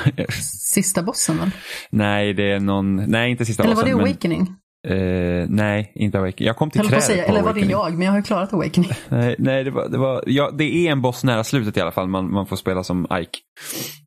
Sista 0.64 1.04
bossen 1.04 1.38
väl? 1.38 1.52
nej, 1.90 2.34
det 2.34 2.52
är 2.52 2.60
någon, 2.60 2.96
nej 2.96 3.32
inte 3.32 3.46
sista 3.46 3.64
Eller 3.64 3.76
var 3.76 3.84
det 3.84 3.96
bossen, 3.96 4.30
men- 4.30 4.56
Eh, 4.88 5.46
nej, 5.50 5.92
inte 5.96 6.18
Awakening. 6.20 6.48
Jag 6.48 6.56
kom 6.58 6.70
till 6.72 6.82
trädet 6.82 7.04
säga, 7.04 7.24
på 7.24 7.30
eller 7.30 7.42
var 7.42 7.54
det 7.54 7.60
jag? 7.60 7.94
Men 7.94 8.02
jag 8.02 8.12
har 8.12 8.18
ju 8.18 8.24
klarat 8.24 8.54
Awakening. 8.54 8.90
Nej, 9.10 9.36
nej 9.40 9.64
det, 9.64 9.72
var, 9.72 9.90
det, 9.90 9.98
var, 9.98 10.24
ja, 10.28 10.52
det 10.52 10.64
är 10.88 10.92
en 10.92 11.02
boss 11.02 11.24
nära 11.24 11.44
slutet 11.44 11.78
i 11.78 11.82
alla 11.82 11.92
fall. 11.92 12.08
Man, 12.08 12.32
man 12.34 12.46
får 12.48 12.56
spela 12.56 12.84
som 12.84 13.08
Ike. 13.14 13.40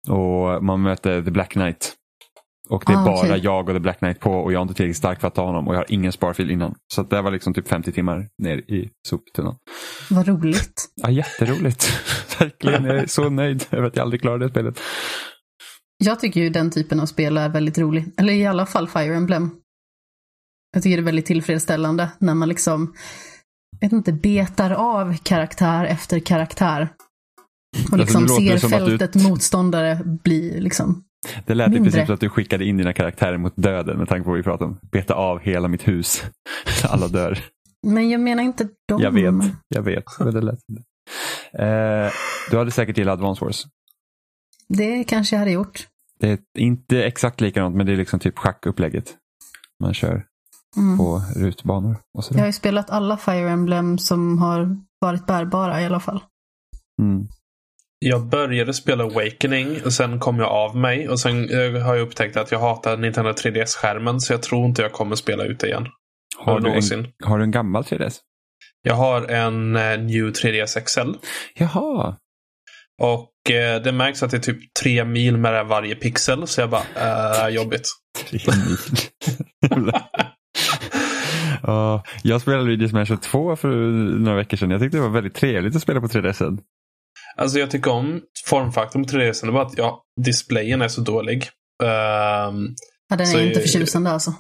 Och 0.09 0.65
man 0.65 0.83
möter 0.83 1.23
The 1.23 1.31
Black 1.31 1.51
Knight. 1.53 1.93
Och 2.71 2.83
det 2.87 2.93
är 2.93 2.97
Ah, 2.97 3.05
bara 3.05 3.15
okej. 3.19 3.41
jag 3.43 3.69
och 3.69 3.75
The 3.75 3.81
Black 3.81 3.99
Knight 3.99 4.21
på 4.21 4.33
och 4.33 4.53
jag 4.53 4.59
är 4.59 4.63
inte 4.63 4.75
tillräckligt 4.75 4.97
stark 4.97 5.21
för 5.21 5.29
att 5.29 5.35
ta 5.35 5.45
honom. 5.45 5.69
Och 5.69 5.75
jag 5.75 5.79
har 5.79 5.87
ingen 5.89 6.13
sparfil 6.13 6.51
innan. 6.51 6.75
Så 6.95 7.03
det 7.03 7.23
var 7.23 7.31
liksom 7.31 7.55
typ 7.55 7.69
50 7.69 7.93
timmar 7.93 8.29
ner 8.43 8.57
i 8.59 8.89
soptunnan. 9.09 9.55
Vad 10.11 10.29
roligt. 10.29 10.89
Ja, 11.03 11.11
jätteroligt. 11.11 11.91
Verkligen, 12.39 12.85
jag 12.85 12.97
är 12.97 13.07
så 13.07 13.31
nöjd 13.31 13.65
över 13.71 13.87
att 13.87 13.97
jag 13.97 14.03
aldrig 14.03 14.21
klarade 14.21 14.45
det 14.45 14.51
spelet. 14.51 14.81
Jag 16.05 16.21
tycker 16.21 16.41
ju 16.41 16.51
den 16.51 16.71
typen 16.71 17.01
av 17.01 17.07
spel 17.07 17.37
är 17.37 17.49
väldigt 17.49 17.79
rolig. 17.79 18.05
Eller 18.17 18.33
i 18.33 18.47
alla 18.47 18.67
fall 18.67 18.89
Fire 18.89 19.15
Emblem. 19.17 19.51
Jag 20.73 20.83
tycker 20.83 20.97
det 20.97 21.01
är 21.01 21.05
väldigt 21.05 21.27
tillfredsställande 21.27 22.11
när 22.19 22.35
man 22.35 22.49
liksom, 22.49 22.95
jag 23.81 23.87
vet 23.89 23.93
inte, 23.93 24.13
betar 24.13 24.71
av 24.71 25.17
karaktär 25.23 25.85
efter 25.85 26.19
karaktär. 26.21 26.89
Och 27.73 27.79
Alltså, 27.81 27.97
liksom 27.97 28.23
det 28.23 28.29
ser 28.29 28.55
att 28.55 28.61
du- 28.61 28.69
fältet 28.99 29.15
motståndare 29.29 30.01
bli 30.05 30.61
liksom. 30.61 31.05
Det 31.47 31.55
lät 31.55 31.69
i 31.69 31.71
Mindre. 31.71 31.91
princip 31.91 32.07
som 32.07 32.15
att 32.15 32.21
du 32.21 32.29
skickade 32.29 32.65
in 32.65 32.77
dina 32.77 32.93
karaktärer 32.93 33.39
mot 33.39 33.53
döden 33.57 33.99
med 33.99 34.09
tanke 34.09 34.25
på 34.25 34.31
vad 34.31 34.37
vi 34.37 34.43
pratade 34.43 34.71
om. 34.71 34.79
Beta 34.93 35.15
av 35.15 35.39
hela 35.41 35.69
mitt 35.69 35.89
hus. 35.89 36.23
Alla 36.85 37.09
dör. 37.09 37.39
Men 37.87 38.11
jag 38.11 38.21
menar 38.21 38.43
inte 38.43 38.69
dem. 38.89 39.01
Jag 39.03 39.11
vet, 39.13 39.35
jag 39.69 39.83
vet. 39.83 40.05
Men 40.19 40.35
det 40.35 40.41
lät. 40.41 40.59
Eh, 41.59 42.13
du 42.51 42.59
hade 42.59 42.71
säkert 42.71 42.99
gillat 42.99 43.13
Advance 43.13 43.45
Wars. 43.45 43.65
Det 44.69 45.05
kanske 45.05 45.37
jag 45.37 45.39
hade 45.41 45.51
gjort. 45.51 45.87
Det 46.21 46.31
är 46.31 46.39
inte 46.59 47.05
exakt 47.05 47.41
likadant 47.41 47.77
men 47.77 47.87
det 47.87 47.93
är 47.93 47.97
liksom 47.97 48.21
typ 48.21 48.39
schackupplägget. 48.39 49.15
Man 49.83 49.95
kör 49.95 50.25
Mm. 50.77 50.99
på 50.99 51.23
rutbanor 51.37 51.93
och 51.93 51.99
Jag 52.15 52.19
har 52.19 52.23
sådär. 52.23 52.47
ju 52.47 52.53
spelat 52.53 52.91
alla 52.91 53.17
Fire 53.17 53.51
Emblem 53.51 53.99
som 53.99 54.39
har 54.39 54.77
varit 55.01 55.27
bärbara 55.27 55.83
i 55.83 55.87
alla 55.87 56.01
fall. 56.01 56.21
Mm. 57.03 57.29
Jag 57.99 58.27
började 58.29 58.75
spela 58.75 59.05
Awakening 59.05 59.83
och 59.85 59.93
sen 59.93 60.21
kom 60.21 60.39
jag 60.39 60.49
av 60.49 60.77
mig. 60.77 61.09
Och 61.09 61.21
sen 61.21 61.49
eh, 61.51 61.83
har 61.83 61.95
jag 61.95 62.03
upptäckt 62.07 62.37
att 62.37 62.53
jag 62.53 62.59
hatar 62.59 62.97
Nintendo 62.97 63.31
3DS-skärmen. 63.31 64.21
Så 64.21 64.33
jag 64.33 64.43
tror 64.43 64.67
inte 64.67 64.83
jag 64.83 64.93
kommer 64.93 65.17
spela 65.17 65.45
ut 65.45 65.61
det 65.61 65.67
igen. 65.67 65.87
Har, 66.39 66.61
du 66.61 66.71
en, 66.95 67.13
har 67.25 67.39
du 67.39 67.45
en 67.45 67.51
gammal 67.51 67.83
3DS? 67.83 68.19
Jag 68.83 68.95
har 68.95 69.23
en 69.29 69.77
eh, 69.77 69.99
New 69.99 70.33
3DS 70.33 70.81
XL. 70.81 71.11
Jaha. 71.55 72.17
Och 73.03 73.51
eh, 73.51 73.83
det 73.83 73.93
märks 73.93 74.23
att 74.23 74.31
det 74.31 74.37
är 74.37 74.41
typ 74.41 74.75
tre 74.83 75.05
mil 75.05 75.37
mellan 75.37 75.69
varje 75.69 75.95
pixel. 75.95 76.47
Så 76.47 76.61
jag 76.61 76.71
bara, 76.71 77.47
äh, 77.47 77.49
jobbigt. 77.55 77.89
Tre 78.19 78.39
mil. 78.47 78.77
Ja, 81.71 82.03
jag 82.23 82.41
spelade 82.41 82.65
Luigi 82.65 82.93
Mansion 82.93 83.19
2 83.19 83.57
för 83.57 83.69
några 84.19 84.37
veckor 84.37 84.57
sedan. 84.57 84.71
Jag 84.71 84.81
tyckte 84.81 84.97
det 84.97 85.03
var 85.03 85.09
väldigt 85.09 85.35
trevligt 85.35 85.77
att 85.77 85.83
spela 85.83 86.01
på 86.01 86.07
3DSen. 86.07 86.59
Alltså 87.37 87.59
jag 87.59 87.71
tycker 87.71 87.91
om 87.91 88.21
formfaktorn 88.47 89.05
på 89.05 89.11
3DS. 89.11 89.47
Det 89.47 89.53
bara 89.53 89.67
att 89.67 89.79
ja, 89.79 90.03
displayen 90.25 90.83
är 90.83 90.89
så 90.89 91.01
dålig. 91.01 91.37
Um, 91.83 92.75
Ja, 93.13 93.17
den 93.17 93.21
är 93.21 93.25
Så, 93.25 93.41
inte 93.41 93.61
förtjusande 93.61 94.11
alltså. 94.11 94.35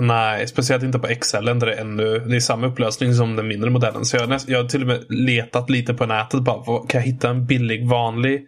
nej, 0.00 0.46
speciellt 0.48 0.82
inte 0.82 0.98
på 0.98 1.06
XL 1.20 1.44
där 1.44 1.54
det 1.54 1.74
är 1.74 1.80
ännu, 1.80 2.18
det 2.18 2.36
är 2.36 2.40
samma 2.40 2.66
upplösning 2.66 3.14
som 3.14 3.36
den 3.36 3.48
mindre 3.48 3.70
modellen. 3.70 4.04
Så 4.04 4.16
jag, 4.16 4.40
jag 4.46 4.62
har 4.62 4.68
till 4.68 4.80
och 4.80 4.86
med 4.86 5.04
letat 5.08 5.70
lite 5.70 5.94
på 5.94 6.06
nätet. 6.06 6.40
Bara, 6.40 6.62
vad- 6.66 6.90
kan 6.90 7.00
jag 7.00 7.06
hitta 7.06 7.30
en 7.30 7.46
billig 7.46 7.88
vanlig 7.88 8.42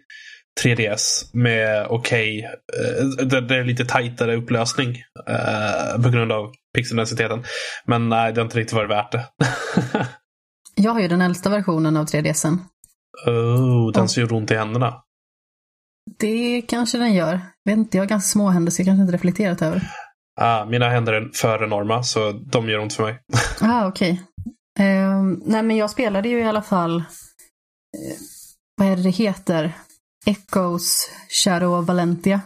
3DS 0.63 1.29
med 1.33 1.87
okej, 1.89 2.43
eh, 2.43 3.25
där 3.27 3.41
det 3.41 3.55
är 3.55 3.63
lite 3.63 3.85
tajtare 3.85 4.35
upplösning 4.35 5.03
eh, 5.27 6.03
på 6.03 6.09
grund 6.09 6.31
av 6.31 6.51
pixeldensiteten. 6.75 7.43
Men 7.85 8.09
nej, 8.09 8.33
det 8.33 8.41
har 8.41 8.45
inte 8.45 8.57
riktigt 8.57 8.73
varit 8.75 8.89
värt 8.91 9.11
det. 9.11 9.25
Jag 10.75 10.91
har 10.91 10.99
ju 10.99 11.07
den 11.07 11.21
äldsta 11.21 11.49
versionen 11.49 11.97
av 11.97 12.05
3DSen. 12.05 12.57
oh, 13.27 13.91
den 13.93 14.03
Ja. 14.03 14.07
ser 14.07 14.21
ju 14.21 14.27
ont 14.27 14.51
i 14.51 14.55
händerna. 14.55 15.01
Det 16.19 16.61
kanske 16.61 16.97
den 16.97 17.13
gör. 17.13 17.41
Vet 17.65 17.77
inte, 17.77 17.97
jag 17.97 18.03
har 18.03 18.09
ganska 18.09 18.27
små 18.27 18.49
händer 18.49 18.71
så 18.71 18.81
jag 18.81 18.85
kanske 18.85 19.01
inte 19.01 19.13
reflekterat 19.13 19.61
över. 19.61 19.81
Ah, 20.41 20.65
mina 20.65 20.89
händer 20.89 21.13
är 21.13 21.29
för 21.33 21.63
enorma 21.63 22.03
så 22.03 22.31
de 22.31 22.69
gör 22.69 22.79
ont 22.79 22.93
för 22.93 23.03
mig. 23.03 23.19
Ah, 23.61 23.87
okej. 23.87 24.21
Ehm, 24.79 25.41
nej, 25.45 25.63
men 25.63 25.77
jag 25.77 25.89
spelade 25.89 26.29
ju 26.29 26.39
i 26.39 26.43
alla 26.43 26.61
fall, 26.61 26.97
eh, 26.97 27.03
vad 28.77 28.87
är 28.87 28.95
det 28.95 29.03
det 29.03 29.09
heter? 29.09 29.71
Echoes 30.27 31.09
Shadow 31.43 31.79
of 31.79 31.87
Valentia. 31.87 32.41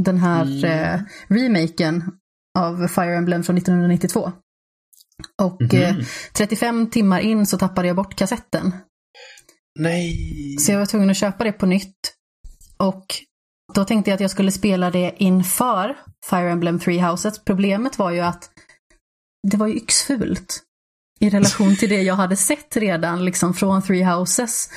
Den 0.00 0.18
här 0.18 0.42
Mm. 0.42 0.64
eh, 0.64 1.00
remaken 1.28 2.04
av 2.58 2.88
Fire 2.88 3.16
Emblem 3.16 3.42
från 3.42 3.56
1992. 3.56 4.32
Och 5.42 5.62
Mhm. 5.62 5.82
eh, 5.82 5.96
35 6.32 6.90
timmar 6.90 7.20
in 7.20 7.46
så 7.46 7.58
tappade 7.58 7.88
jag 7.88 7.96
bort 7.96 8.14
kassetten. 8.14 8.74
Nej! 9.78 10.56
Så 10.58 10.72
jag 10.72 10.78
var 10.78 10.86
tvungen 10.86 11.10
att 11.10 11.16
köpa 11.16 11.44
det 11.44 11.52
på 11.52 11.66
nytt. 11.66 12.14
Och 12.76 13.06
då 13.74 13.84
tänkte 13.84 14.10
jag 14.10 14.14
att 14.14 14.20
jag 14.20 14.30
skulle 14.30 14.52
spela 14.52 14.90
det 14.90 15.14
inför 15.18 15.96
Fire 16.30 16.50
Emblem 16.50 16.78
Three 16.78 17.00
Houses. 17.00 17.44
Problemet 17.44 17.98
var 17.98 18.10
ju 18.10 18.20
att 18.20 18.50
det 19.50 19.56
var 19.56 19.66
ju 19.66 19.76
yxfult. 19.76 20.62
I 21.20 21.30
relation 21.30 21.76
till 21.76 21.88
det 21.88 22.02
jag 22.02 22.14
hade 22.14 22.36
sett 22.36 22.76
redan 22.76 23.24
liksom 23.24 23.54
från 23.54 23.82
Three 23.82 24.02
Houses. 24.04 24.68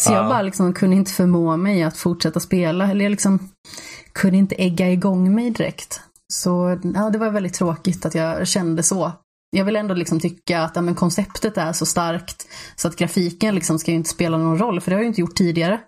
Så 0.00 0.12
jag 0.12 0.24
Ja. 0.24 0.28
bara 0.28 0.42
liksom 0.42 0.72
kunde 0.74 0.96
inte 0.96 1.10
förmå 1.12 1.56
mig 1.56 1.82
att 1.82 1.96
fortsätta 1.96 2.40
spela. 2.40 2.90
Eller 2.90 3.04
jag 3.04 3.10
liksom 3.10 3.48
kunde 4.12 4.38
inte 4.38 4.54
ägga 4.54 4.90
igång 4.90 5.34
mig 5.34 5.50
direkt. 5.50 6.00
Så 6.32 6.78
ja, 6.94 7.10
det 7.10 7.18
var 7.18 7.30
väldigt 7.30 7.54
tråkigt 7.54 8.06
att 8.06 8.14
jag 8.14 8.48
kände 8.48 8.82
så. 8.82 9.12
Jag 9.56 9.64
vill 9.64 9.76
ändå 9.76 9.94
liksom 9.94 10.20
tycka 10.20 10.62
att 10.62 10.76
ja, 10.76 10.82
men 10.82 10.94
konceptet 10.94 11.56
är 11.56 11.72
så 11.72 11.86
starkt 11.86 12.46
så 12.76 12.88
att 12.88 12.96
grafiken 12.96 13.54
liksom 13.54 13.78
ska 13.78 13.90
ju 13.90 13.96
inte 13.96 14.10
spela 14.10 14.38
någon 14.38 14.58
roll, 14.58 14.80
för 14.80 14.90
det 14.90 14.94
har 14.94 15.00
jag 15.00 15.04
ju 15.04 15.08
inte 15.08 15.20
gjort 15.20 15.34
tidigare. 15.34 15.80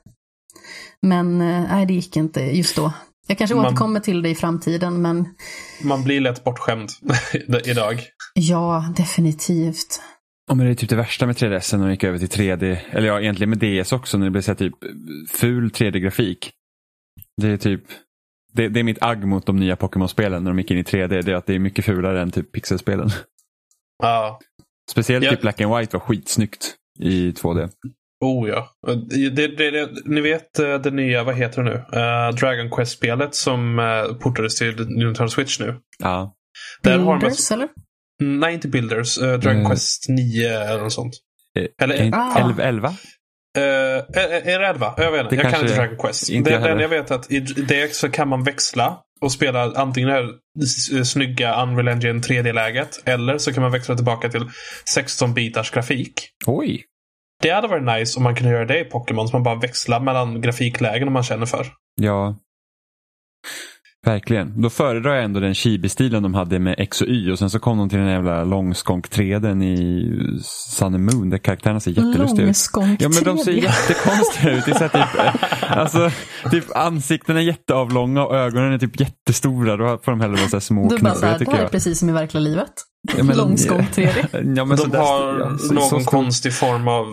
Men 1.02 1.40
eh, 1.40 1.62
nej, 1.70 1.86
det 1.86 1.94
gick 1.94 2.16
inte 2.16 2.40
just 2.40 2.76
då. 2.76 2.92
Jag 3.26 3.38
kanske 3.38 3.56
Man- 3.56 3.66
återkommer 3.66 4.00
till 4.00 4.22
det 4.22 4.28
i 4.28 4.34
framtiden, 4.34 5.02
men 5.02 5.34
Man 5.82 6.04
blir 6.04 6.20
lätt 6.20 6.44
bortskämd 6.44 6.88
idag. 7.64 8.00
ja, 8.34 8.92
definitivt. 8.96 10.00
Ja, 10.48 10.54
men 10.54 10.66
det 10.66 10.72
är 10.72 10.74
typ 10.74 10.90
det 10.90 10.96
värsta 10.96 11.26
med 11.26 11.36
3DS 11.36 11.76
när 11.76 11.84
de 11.84 11.90
gick 11.90 12.04
över 12.04 12.18
till 12.18 12.28
3D. 12.28 12.76
Eller 12.90 13.08
ja, 13.08 13.20
egentligen 13.20 13.50
med 13.50 13.82
DS 13.84 13.92
också 13.92 14.18
när 14.18 14.24
det 14.26 14.30
blev 14.30 14.42
så 14.42 14.50
här 14.50 14.56
typ 14.56 14.74
ful 15.30 15.68
3D-grafik. 15.70 16.50
Det 17.42 17.48
är 17.48 17.56
typ 17.56 17.82
det, 18.52 18.68
det 18.68 18.80
är 18.80 18.84
mitt 18.84 19.02
agg 19.02 19.24
mot 19.26 19.46
de 19.46 19.56
nya 19.56 19.76
Pokémon-spelen 19.76 20.44
när 20.44 20.50
de 20.50 20.58
gick 20.58 20.70
in 20.70 20.78
i 20.78 20.82
3D. 20.82 21.22
Det 21.22 21.32
är 21.32 21.34
att 21.34 21.46
det 21.46 21.54
är 21.54 21.58
mycket 21.58 21.84
fulare 21.84 22.22
än 22.22 22.30
typ 22.30 22.52
pixelspelen. 22.52 23.08
Ja. 24.02 24.40
Speciellt 24.90 25.24
Ja. 25.24 25.30
typ 25.30 25.40
Black 25.40 25.60
and 25.60 25.76
White 25.78 25.96
var 25.96 26.00
skitsnyggt 26.00 26.74
i 26.98 27.30
2D. 27.32 27.70
Oh 28.24 28.48
ja. 28.48 28.68
Det, 29.10 29.28
det, 29.48 29.70
det, 29.70 29.88
ni 30.04 30.20
vet 30.20 30.58
eh, 30.58 30.74
det 30.74 30.90
nya, 30.90 31.24
vad 31.24 31.34
heter 31.36 31.62
det 31.62 31.70
nu? 31.70 31.76
Uh, 31.76 32.34
Dragon 32.34 32.70
Quest-spelet 32.70 33.34
som 33.34 33.78
uh, 33.78 34.14
portades 34.14 34.58
till 34.58 34.86
Nintendo 34.88 35.28
Switch 35.28 35.60
nu. 35.60 35.74
Ja. 35.98 36.34
Där 36.82 36.98
har 36.98 37.04
man, 37.04 37.18
Builders, 37.18 37.50
eller? 37.50 37.68
nej, 38.22 38.54
inte 38.54 38.68
Builders. 38.68 39.18
eh, 39.18 39.38
Dragon 39.38 39.58
Mm. 39.60 39.70
Quest 39.70 40.08
9 40.08 40.48
eller 40.48 40.82
något 40.82 40.92
sånt. 40.92 41.14
Eller, 41.82 41.96
kan 41.96 42.06
inte- 42.06 42.18
ah. 42.18 42.38
11? 42.48 42.62
11? 42.64 42.88
Eh, 43.58 43.62
är, 43.64 44.58
det 44.60 44.66
11? 44.66 44.94
Jag 44.96 45.12
vet 45.12 45.20
inte. 45.22 45.36
Det 45.36 45.42
Jag 45.42 45.52
kan 45.52 45.60
inte 45.62 45.74
Dragon 45.74 45.98
Quest. 45.98 46.30
inte 46.30 46.50
det, 46.50 46.54
jag 46.54 46.62
den 46.62 46.78
jag 46.80 46.88
vet 46.88 47.10
att 47.10 47.32
i 47.32 47.40
det 47.40 47.94
så 47.94 48.08
kan 48.10 48.28
man 48.28 48.44
växla 48.44 48.98
och 49.20 49.32
spela 49.32 49.72
antingen 49.76 50.08
det 50.08 50.14
här 50.14 51.04
snygga 51.04 51.62
Unreal 51.62 51.88
Engine 51.88 52.20
3D-läget 52.20 53.02
eller 53.04 53.38
så 53.38 53.52
kan 53.52 53.62
man 53.62 53.72
växla 53.72 53.94
tillbaka 53.94 54.28
till 54.28 54.44
16-bitars 54.96 55.74
grafik. 55.74 56.12
Oj! 56.46 56.84
Det 57.42 57.50
hade 57.50 57.68
varit 57.68 57.98
nice 57.98 58.16
om 58.18 58.22
man 58.22 58.34
kunde 58.34 58.52
göra 58.52 58.64
det 58.64 58.80
i 58.80 58.84
Pokémon. 58.84 59.28
Så 59.28 59.36
man 59.36 59.42
bara 59.42 59.54
växlar 59.54 60.00
mellan 60.00 60.40
grafiklägen 60.40 61.08
om 61.08 61.14
man 61.14 61.22
känner 61.22 61.46
för. 61.46 61.66
Ja. 62.00 62.36
Verkligen. 64.06 64.62
Då 64.62 64.70
föredrar 64.70 65.14
jag 65.14 65.24
ändå 65.24 65.40
den 65.40 65.54
chibi-stilen 65.54 66.22
de 66.22 66.34
hade 66.34 66.58
med 66.58 66.74
X 66.78 67.00
och 67.00 67.08
Y 67.08 67.30
och 67.32 67.38
sen 67.38 67.50
så 67.50 67.58
kom 67.58 67.78
de 67.78 67.88
till 67.88 67.98
den 67.98 68.08
jävla 68.08 68.44
långskånk 68.44 69.08
3D 69.08 69.64
i 69.64 70.10
Sun 70.42 70.94
and 70.94 71.04
Moon 71.04 71.30
där 71.30 71.38
karaktärerna 71.38 71.80
ser 71.80 71.90
jättelustiga 71.90 72.48
ut. 72.48 73.00
Ja 73.00 73.08
men 73.08 73.24
de 73.24 73.38
ser 73.38 73.52
3D. 73.52 73.62
jättekonstiga 73.62 74.52
ut. 74.52 74.64
Det 74.64 74.70
är 74.70 74.74
så 74.74 74.84
här, 74.84 74.88
typ, 74.88 75.32
alltså, 75.70 76.10
typ 76.50 76.76
ansiktena 76.76 77.40
är 77.40 77.44
jätteavlånga 77.44 78.24
och 78.24 78.36
ögonen 78.36 78.72
är 78.72 78.78
typ 78.78 79.00
jättestora. 79.00 79.76
Då 79.76 79.98
får 80.04 80.12
de 80.12 80.20
hellre 80.20 80.36
vara 80.36 80.48
så 80.48 80.56
här 80.56 80.60
små 80.60 80.88
Du 80.88 80.98
bara 80.98 81.14
såhär, 81.14 81.20
knurriga 81.20 81.32
det 81.32 81.38
tycker 81.38 81.52
här 81.52 81.58
är 81.58 81.62
jag. 81.62 81.70
precis 81.70 81.98
som 81.98 82.08
i 82.08 82.12
verkliga 82.12 82.40
livet. 82.40 82.72
Ja, 83.18 83.24
men- 83.24 83.36
Långskånk 83.36 83.90
3D. 83.90 84.54
Ja, 84.56 84.64
men 84.64 84.78
så 84.78 84.86
de 84.86 84.96
har 84.98 85.38
ja, 85.40 85.48
någon 85.74 85.88
så 85.88 86.00
konstig 86.00 86.54
form 86.54 86.88
av 86.88 87.06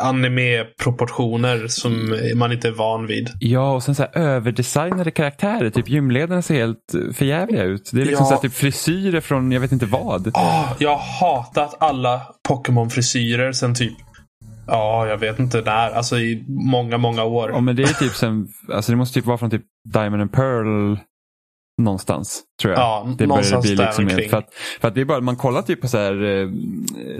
anime-proportioner 0.00 1.66
som 1.68 2.16
man 2.34 2.52
inte 2.52 2.68
är 2.68 2.72
van 2.72 3.06
vid. 3.06 3.30
Ja, 3.40 3.72
och 3.74 3.82
sen 3.82 3.94
så 3.94 4.02
här 4.02 4.18
överdesignade 4.18 5.10
karaktärer. 5.10 5.70
Typ 5.70 5.88
gymledarna 5.88 6.42
ser 6.42 6.54
helt 6.54 6.94
eh, 6.94 7.12
förjävliga 7.14 7.62
ut. 7.62 7.90
Det 7.92 8.00
är 8.00 8.04
liksom 8.04 8.24
Ja. 8.24 8.28
så 8.28 8.34
här, 8.34 8.40
typ 8.42 8.54
frisyrer 8.54 9.20
från 9.20 9.52
jag 9.52 9.60
vet 9.60 9.72
inte 9.72 9.86
vad. 9.86 10.30
Åh, 10.34 10.72
jag 10.78 10.90
har 10.96 10.98
hatat 11.20 11.76
alla 11.80 12.20
Pokémon-frisyrer 12.48 13.52
sen 13.52 13.74
typ 13.74 13.92
Ja, 14.66 15.06
jag 15.06 15.18
vet 15.18 15.38
inte 15.38 15.60
när. 15.60 15.90
Alltså 15.90 16.18
i 16.18 16.44
många, 16.48 16.98
många 16.98 17.24
år. 17.24 17.50
Ja, 17.50 17.60
men 17.60 17.76
det 17.76 17.82
är 17.82 17.86
typ 17.86 18.14
sen, 18.14 18.48
alltså 18.72 18.92
det 18.92 18.96
måste 18.96 19.14
typ 19.14 19.26
vara 19.26 19.38
från 19.38 19.50
typ 19.50 19.62
Diamond 19.92 20.22
and 20.22 20.32
Pearl 20.32 20.96
någonstans, 21.78 22.42
tror 22.62 22.72
jag. 22.74 22.80
Ja, 22.82 23.04
det 23.08 23.16
börjar 23.16 23.28
någonstans 23.28 23.62
bli 23.66 23.76
liksom 23.76 24.04
omkring. 24.04 24.30
för 24.30 24.36
att, 24.36 24.54
för 24.80 24.88
att 24.88 24.94
det 24.94 25.00
är 25.00 25.04
bara, 25.04 25.20
man 25.20 25.36
kollar 25.36 25.62
typ 25.62 25.80
på 25.80 25.88
så 25.88 25.98
här, 25.98 26.24
eh, 26.24 26.48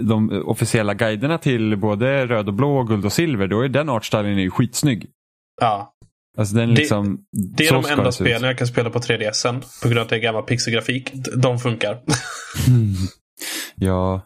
de 0.01 0.43
officiella 0.45 0.93
guiderna 0.93 1.37
till 1.37 1.77
både 1.77 2.25
röd 2.27 2.47
och 2.47 2.53
blå, 2.53 2.83
guld 2.83 3.05
och 3.05 3.13
silver, 3.13 3.47
då 3.47 3.61
är 3.61 3.69
den 3.69 3.89
artstylen 3.89 4.37
ju 4.37 4.51
skitsnygg. 4.51 5.07
Ja. 5.61 5.93
Alltså 6.37 6.55
den 6.55 6.69
Det- 6.69 6.75
liksom, 6.75 7.19
Det 7.57 7.63
är 7.63 7.67
så 7.67 7.73
de 7.81 7.85
enda 7.91 8.03
det 8.03 8.11
spelen 8.11 8.43
jag 8.43 8.57
kan 8.57 8.67
spela 8.67 8.89
på 8.89 8.99
3DSen. 8.99 9.61
På 9.81 9.87
grund 9.87 9.97
av 9.99 10.03
att 10.03 10.09
det 10.09 10.15
är 10.15 10.19
gammal 10.19 10.43
pixelgrafik. 10.43 11.11
De 11.35 11.59
funkar. 11.59 11.99
Ja, 13.75 14.21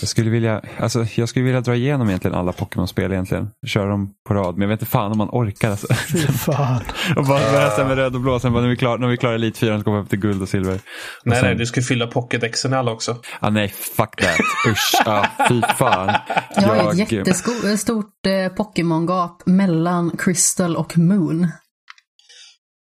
jag 0.00 0.08
skulle 0.08 0.30
vilja, 0.30 0.62
alltså, 0.78 1.06
jag 1.14 1.28
skulle 1.28 1.44
vilja 1.44 1.60
dra 1.60 1.74
igenom 1.74 2.08
egentligen 2.08 2.36
alla 2.36 2.52
Pokémon-spel 2.52 3.12
egentligen. 3.12 3.48
Köra 3.66 3.88
dem 3.90 4.10
på 4.28 4.34
rad, 4.34 4.54
men 4.54 4.62
jag 4.62 4.68
vet 4.68 4.80
inte 4.80 4.90
fan 4.90 5.12
om 5.12 5.18
man 5.18 5.28
orkar. 5.32 5.70
Alltså. 5.70 5.94
Fy 5.94 6.18
fan. 6.18 6.82
och 7.16 7.24
bara 7.24 7.52
börja 7.52 7.70
sen 7.70 7.88
med 7.88 7.96
röd 7.96 8.14
och 8.14 8.20
blå, 8.20 8.40
sen 8.40 8.52
bara 8.52 8.62
när 8.62 8.68
vi 8.68 8.76
klarar, 8.76 8.98
när 8.98 9.08
vi 9.08 9.16
klarar 9.16 9.34
Elit 9.34 9.58
4 9.58 9.78
så 9.78 9.84
kommer 9.84 9.98
vi 9.98 10.04
upp 10.04 10.10
till 10.10 10.18
guld 10.18 10.42
och 10.42 10.48
silver. 10.48 10.74
Och 10.74 10.80
nej, 11.24 11.38
sen, 11.38 11.46
nej, 11.46 11.56
du 11.56 11.66
ska 11.66 11.82
fylla 11.82 12.06
pocketdexen 12.06 12.72
i 12.72 12.76
alla 12.76 12.92
också. 12.92 13.16
ah, 13.40 13.50
nej, 13.50 13.68
fuck 13.68 14.16
that. 14.16 14.40
Usch, 14.68 15.02
ah, 15.06 15.26
fy 15.48 15.62
fan. 15.78 16.14
Jag 16.56 16.62
har 16.62 16.92
ett 16.92 17.12
jättestort 17.12 18.26
eh, 18.26 18.52
Pokémon-gap 18.56 19.42
mellan 19.46 20.10
Crystal 20.18 20.76
och 20.76 20.98
Moon. 20.98 21.48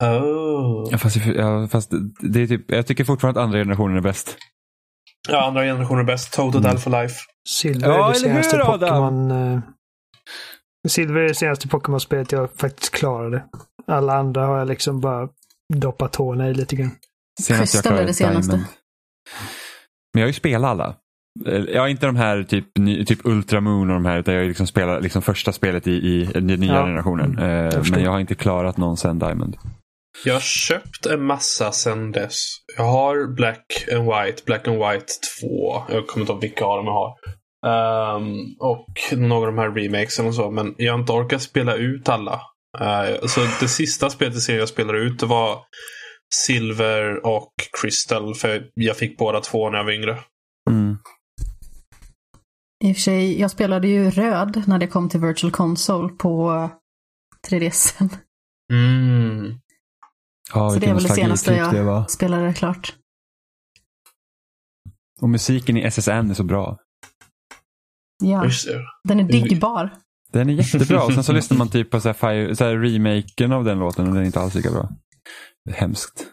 Oh. 0.03 0.97
Fast, 0.97 1.17
ja, 1.25 1.67
fast 1.67 1.91
det 2.19 2.41
är 2.41 2.47
typ, 2.47 2.71
jag 2.71 2.87
tycker 2.87 3.03
fortfarande 3.03 3.39
att 3.39 3.45
andra 3.45 3.59
generationen 3.59 3.97
är 3.97 4.01
bäst. 4.01 4.37
Ja, 5.29 5.47
andra 5.47 5.63
generationen 5.63 5.99
är 5.99 6.03
bäst. 6.03 6.33
Total 6.33 6.59
Mm. 6.61 6.71
Alpha 6.71 7.01
Life. 7.01 7.15
Silver 7.49 7.87
Ja, 7.87 8.09
är 8.15 8.23
det 8.23 8.29
hur, 8.29 8.41
senaste? 8.43 8.57
Pokémon... 8.57 9.31
eh, 9.31 9.59
Silver 10.87 11.19
är 11.21 11.27
det 11.27 11.35
senaste 11.35 11.67
Pokémon-spelet 11.67 12.31
jag 12.31 12.51
faktiskt 12.51 12.91
klarade. 12.95 13.43
Alla 13.87 14.13
andra 14.13 14.45
har 14.45 14.57
jag 14.57 14.67
liksom 14.67 14.99
bara 15.01 15.29
doppat 15.73 16.13
tårna 16.13 16.49
i 16.49 16.53
lite 16.53 16.75
grann. 16.75 16.91
Senast 17.41 17.73
jag 17.75 17.83
klarade 17.83 18.05
det 18.05 18.13
senaste. 18.13 18.51
Diamond. 18.51 18.67
Men 20.13 20.21
jag 20.21 20.25
har 20.25 20.29
ju 20.29 20.33
spelat 20.33 20.69
alla. 20.71 20.95
Ja, 21.73 21.89
inte 21.89 22.05
de 22.05 22.15
här 22.15 22.43
typ, 22.43 22.65
ny, 22.79 23.05
typ 23.05 23.19
Ultramoon 23.23 23.89
och 23.89 23.93
de 23.93 24.05
här, 24.05 24.17
utan 24.19 24.33
jag 24.33 24.41
har 24.41 24.47
liksom 24.47 24.67
spelat 24.67 25.03
liksom 25.03 25.21
första 25.21 25.51
spelet 25.51 25.87
i, 25.87 25.91
i 25.91 26.25
den 26.33 26.45
nya 26.47 26.73
Ja. 26.73 26.85
generationen. 26.85 27.39
Mm, 27.39 27.67
Eh, 27.69 27.83
men 27.91 28.03
jag 28.03 28.11
har 28.11 28.19
inte 28.19 28.35
klarat 28.35 28.77
någon 28.77 28.97
sen 28.97 29.19
Diamond. 29.19 29.57
Jag 30.23 30.33
har 30.33 30.41
köpt 30.41 31.05
en 31.05 31.25
massa 31.25 31.71
sen 31.71 32.11
dess. 32.11 32.45
Jag 32.77 32.83
har 32.83 33.35
Black 33.35 33.87
and 33.91 34.05
White, 34.05 34.43
Black 34.45 34.67
and 34.67 34.77
White 34.77 35.05
2. 35.41 35.83
Jag 35.89 36.07
kommer 36.07 36.23
inte 36.23 36.33
ihåg 36.33 36.41
vilka 36.41 36.65
av 36.65 36.77
dem 36.77 36.85
jag 36.85 36.93
har. 36.93 37.15
Ehm, 37.65 38.55
och 38.59 39.17
några 39.17 39.47
av 39.47 39.55
de 39.55 39.61
här 39.61 39.71
remakesen 39.71 40.27
och 40.27 40.35
så. 40.35 40.51
Men 40.51 40.75
jag 40.77 40.93
har 40.93 40.99
inte 40.99 41.11
orkat 41.11 41.41
spela 41.41 41.75
ut 41.75 42.09
alla. 42.09 42.41
Uh, 42.81 43.27
så 43.27 43.41
det 43.59 43.67
sista 43.67 44.09
spelet 44.09 44.35
i 44.35 44.39
serien 44.39 44.59
jag 44.59 44.69
spelade 44.69 44.99
ut 44.99 45.19
det 45.19 45.25
var 45.25 45.59
Silver 46.35 47.25
och 47.25 47.53
Crystal. 47.81 48.35
För 48.35 48.69
jag 48.73 48.97
fick 48.97 49.17
båda 49.17 49.39
två 49.39 49.69
när 49.69 49.77
jag 49.77 49.85
var 49.85 49.91
yngre. 49.91 50.19
Mm. 50.69 50.97
I 52.83 52.91
och 52.91 52.95
för 52.95 53.01
sig, 53.01 53.39
jag 53.39 53.51
spelade 53.51 53.87
ju 53.87 54.09
röd 54.09 54.63
när 54.67 54.79
det 54.79 54.87
kom 54.87 55.09
till 55.09 55.19
Virtual 55.19 55.51
Console 55.51 56.09
på 56.09 56.69
3DSen. 57.49 58.09
Mm. 58.73 59.59
Ja, 60.55 60.69
Så 60.69 60.79
det 60.79 60.85
är 60.87 60.93
väl 60.93 61.03
det 61.03 61.09
senaste 61.09 61.51
det 61.71 61.83
var. 61.83 61.93
jag 61.93 62.11
spelade 62.11 62.53
klart. 62.53 62.93
Och 65.21 65.29
musiken 65.29 65.77
i 65.77 65.91
SSN 65.91 66.09
är 66.11 66.33
så 66.33 66.43
bra. 66.43 66.77
Ja, 68.23 68.43
det. 68.43 68.81
den 69.03 69.19
är 69.19 69.23
diggbar. 69.23 69.89
Den 70.31 70.49
är 70.49 70.53
jättebra. 70.53 71.03
Och 71.03 71.13
sen 71.13 71.23
så 71.23 71.33
lyssnar 71.39 71.57
man 71.57 71.69
typ 71.69 71.91
på 71.91 71.99
så 72.01 72.09
här, 72.09 72.13
Fire, 72.13 72.55
så 72.55 72.63
här 72.63 72.77
remaken 72.77 73.51
av 73.51 73.63
den 73.63 73.79
låten 73.79 74.07
och 74.07 74.13
den 74.13 74.21
är 74.21 74.25
inte 74.25 74.39
alls 74.39 74.55
lika 74.55 74.71
bra. 74.71 74.89
Det 75.65 75.71
är 75.71 75.75
hemskt. 75.75 76.25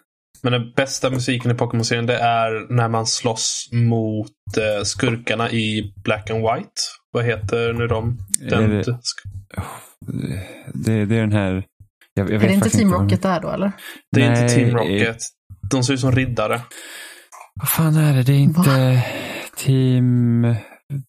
Men 0.42 0.52
den 0.52 0.72
bästa 0.76 1.10
musiken 1.10 1.50
i 1.50 1.54
Pokémon-serien 1.54 2.06
det 2.06 2.16
är 2.18 2.74
när 2.74 2.88
man 2.88 3.06
slåss 3.06 3.68
mot 3.72 4.30
eh, 4.58 4.84
skurkarna 4.84 5.50
i 5.50 5.94
Black 6.04 6.30
and 6.30 6.40
White. 6.40 6.72
Vad 7.12 7.24
heter 7.24 7.72
nu 7.72 7.86
de? 7.86 8.18
Den, 8.50 8.62
Är 8.64 8.68
det- 8.68 8.98
Det, 10.74 11.04
det 11.04 11.16
är 11.16 11.20
den 11.20 11.32
här... 11.32 11.64
Jag, 12.14 12.30
jag 12.30 12.42
Är 12.44 12.48
det 12.48 12.54
inte 12.54 12.70
Team 12.70 12.92
Rocket 12.92 13.22
där 13.22 13.40
då 13.40 13.50
eller? 13.50 13.72
det 14.12 14.22
är 14.22 14.30
Nej, 14.30 14.42
inte 14.42 14.54
Team 14.54 14.68
eh, 14.68 14.74
Rocket. 14.74 15.16
De 15.70 15.82
ser 15.82 15.94
ut 15.94 16.00
som 16.00 16.12
riddare. 16.12 16.60
Vad 17.60 17.68
fan 17.68 17.96
är 17.96 18.14
det? 18.16 18.22
Det 18.22 18.32
är 18.32 18.38
inte 18.38 19.04
Team... 19.56 20.46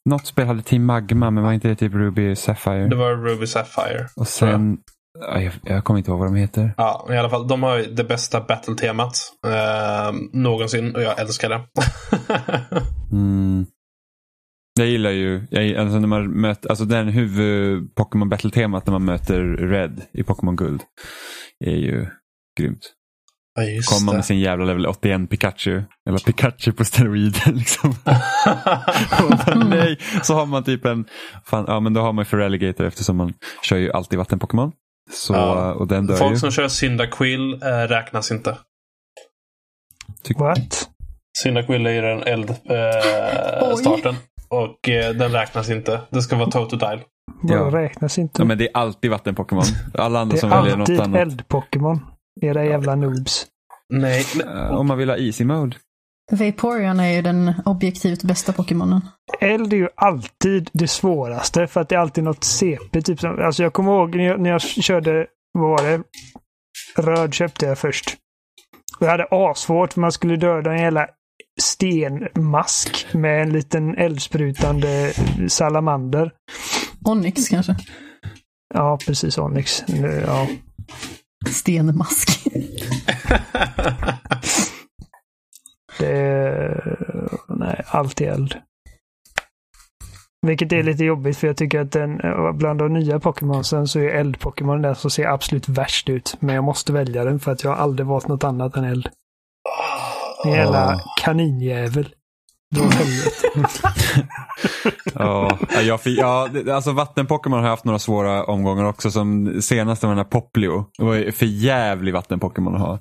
Något 0.10 0.25
spel 0.27 0.48
hade 0.48 0.62
Team 0.62 0.86
Magma, 0.86 1.31
men 1.31 1.43
var 1.43 1.53
inte 1.53 1.67
det 1.67 1.75
typ 1.75 1.93
Ruby 1.93 2.36
Sapphire? 2.36 2.88
Det 2.88 2.95
var 2.95 3.15
Ruby 3.15 3.48
Sapphire. 3.48 4.07
Och 4.15 4.27
sen... 4.27 4.77
Ja, 5.19 5.41
jag, 5.41 5.53
jag 5.63 5.83
kommer 5.83 5.98
inte 5.98 6.12
ihåg 6.12 6.19
vad 6.19 6.27
de 6.27 6.36
heter. 6.36 6.74
Ja, 6.77 7.07
i 7.12 7.17
alla 7.17 7.29
fall. 7.29 7.48
De 7.48 7.63
har 7.63 7.77
ju 7.77 7.86
det 7.86 8.03
bästa 8.03 8.41
battle-temat 8.41 9.13
eh, 9.48 10.12
någonsin 10.33 10.95
och 10.95 11.01
jag 11.01 11.19
älskar 11.19 11.50
det. 11.50 11.62
Mm. 13.12 13.65
Jag 14.80 14.88
gillar 14.88 15.10
ju, 15.12 15.48
jag, 15.51 15.75
alltså 15.75 16.00
när 16.00 16.08
man 16.08 16.32
möter, 16.42 16.70
alltså 16.70 16.86
den 16.86 17.08
huvud 17.08 17.96
Pokémon 17.96 18.30
Battle-temat 18.30 18.86
när 18.88 18.92
man 18.92 19.06
möter 19.06 19.42
Red 19.70 20.01
i 20.13 20.24
Pokémon 20.24 20.56
Guld 20.56 20.82
är 21.65 21.75
ju 21.75 22.08
grymt. 22.60 22.94
ja, 23.56 23.63
just 23.63 23.89
Kommer 23.89 24.06
man 24.06 24.15
med 24.15 24.25
sin 24.25 24.39
jävla 24.39 24.65
level 24.65 24.86
81 24.88 25.30
Pikachu, 25.30 25.82
eller 26.10 26.20
Pikachu 26.20 26.72
på 26.72 26.86
steroider 26.86 27.51
liksom. 27.53 27.96
Nej, 29.70 29.98
så 30.24 30.34
har 30.34 30.46
man 30.46 30.63
typ 30.63 30.86
en, 30.86 31.06
fan, 31.46 31.65
ja 31.68 31.80
men 31.80 31.94
då 31.94 32.01
har 32.01 32.13
man 32.13 32.22
ju 32.22 32.25
för 32.25 32.38
Relegator 32.38 32.86
eftersom 32.86 33.18
man 33.18 33.34
kör 33.63 33.77
ju 33.77 33.92
alltid 33.92 34.20
vatten-Pokémon. 34.20 34.72
Så, 35.12 35.34
Ja. 35.34 35.74
och 35.74 35.88
den 35.88 36.08
dör 36.08 36.15
Folk 36.15 36.34
ju. 36.34 36.38
som 36.39 36.51
kör 36.51 36.68
Cyndaquil 36.68 37.53
eh, 37.63 37.68
räknas 37.88 38.32
inte. 38.32 38.58
What? 40.38 40.89
Cyndaquil 41.44 41.86
är 41.86 41.92
ju 41.92 42.01
den 42.01 42.18
Oj. 42.25 42.56
eldstarten. 43.70 44.15
Och 44.53 44.89
eh, 44.89 45.13
den 45.13 45.31
räknas 45.31 45.69
inte. 45.69 46.01
Det 46.10 46.22
ska 46.22 46.36
vara 46.36 46.51
Totodile. 46.51 47.01
Ja. 47.43 47.60
räknas 47.60 48.17
inte? 48.17 48.41
Ja, 48.41 48.45
men 48.45 48.57
det 48.57 48.63
är 48.67 48.77
alltid 48.77 49.12
vatten-Pokémon. 49.12 49.63
Alla 49.98 50.19
andra 50.19 50.33
det 50.33 50.39
som 50.39 50.51
är 50.51 50.62
väljer 50.62 50.77
något 50.77 50.89
alltid 50.89 51.01
annat. 51.01 51.19
eld-Pokémon. 51.22 52.00
Era 52.41 52.65
jävla 52.65 52.95
noobs. 52.95 53.45
Nej. 53.93 54.25
men- 54.36 54.48
Eh, 54.57 54.72
om 54.75 54.88
man 54.88 54.98
vill 54.98 55.10
ha 55.10 55.17
easy 55.17 55.45
mode. 55.45 55.75
Vaporeon 56.31 57.00
är 57.00 57.10
ju 57.12 57.22
den 57.22 57.53
objektivt 57.65 58.24
bästa 58.24 58.53
Pokémonen. 58.53 59.01
Eld 59.39 59.73
är 59.73 59.78
ju 59.78 59.88
alltid 59.95 60.69
det 60.73 60.88
svåraste 60.88 61.67
för 61.67 61.82
att 61.82 61.89
det 61.89 61.95
är 61.95 61.99
alltid 61.99 62.23
något 62.23 62.43
CP. 62.43 63.01
Typ 63.01 63.19
som, 63.19 63.41
alltså 63.41 63.63
jag 63.63 63.73
kommer 63.73 63.91
ihåg 63.91 64.15
när 64.15 64.23
jag, 64.23 64.39
när 64.39 64.49
jag 64.49 64.62
körde, 64.62 65.28
vad 65.54 65.69
var 65.69 65.84
det? 65.89 66.04
Röd 66.97 67.34
köpte 67.34 67.65
jag 67.65 67.78
först. 67.78 68.15
Och 68.99 69.06
jag 69.06 69.12
hade 69.12 69.28
asvårt 69.32 69.93
för 69.93 70.01
man 70.01 70.12
skulle 70.12 70.36
döda 70.36 70.71
en 70.71 70.80
jävla 70.82 71.08
stenmask 71.62 73.13
med 73.13 73.42
en 73.42 73.54
liten 73.54 73.98
eldsprutande 73.98 75.13
salamander. 75.48 76.32
Onyx 77.06 77.50
kanske? 77.50 77.76
Ja, 78.74 79.00
precis 79.08 79.38
Onyx. 79.38 79.84
Nu, 79.88 80.24
Ja. 80.28 80.48
Stenmask. 81.50 82.30
Det 86.00 86.12
är... 86.12 87.00
Nej, 87.48 87.84
alltid 87.88 88.28
eld. 88.28 88.56
Vilket 90.48 90.72
är 90.72 90.84
lite 90.84 91.04
jobbigt 91.04 91.38
för 91.38 91.48
jag 91.48 91.58
tycker 91.58 91.80
att 91.80 91.92
den, 91.92 92.22
bland 92.58 92.80
de 92.80 92.94
nya 92.94 93.20
Pokémonsen 93.20 93.88
så 93.88 94.00
är 94.00 94.10
eld-Pokémon 94.10 94.82
den 94.82 94.96
som 94.96 95.12
ser 95.12 95.28
absolut 95.28 95.70
värst 95.70 96.10
ut. 96.10 96.36
Men 96.39 96.56
jag 96.56 96.63
måste 96.63 96.94
välja 96.94 97.24
den 97.24 97.39
för 97.39 97.52
att 97.52 97.63
jag 97.63 97.72
har 97.72 97.78
aldrig 97.78 98.08
valt 98.08 98.28
något 98.28 98.44
annat 98.44 98.76
än 98.76 98.84
eld. 98.84 99.10
En 100.45 100.51
jävla 100.51 101.01
kaninjävel. 101.21 102.10
Ja, 105.15 105.58
ja, 105.73 105.82
jag 105.82 106.01
fick, 106.01 106.19
ja, 106.19 106.47
det- 106.53 106.75
alltså 106.75 106.91
vatten-Pokémon 106.91 107.62
har 107.62 107.69
haft 107.69 107.86
några 107.86 107.99
svåra 107.99 108.43
omgångar 108.43 108.84
också. 108.84 109.12
Som 109.12 109.62
senast 109.62 110.03
var 110.03 110.10
den 110.10 110.17
här 110.17 110.25
Poplio. 110.25 110.86
Det 110.97 111.03
var 111.03 111.32
för 111.32 111.45
jävlig 111.45 112.13
vatten-Pokémon 112.13 112.75
att 112.75 112.82
ha. 112.82 112.99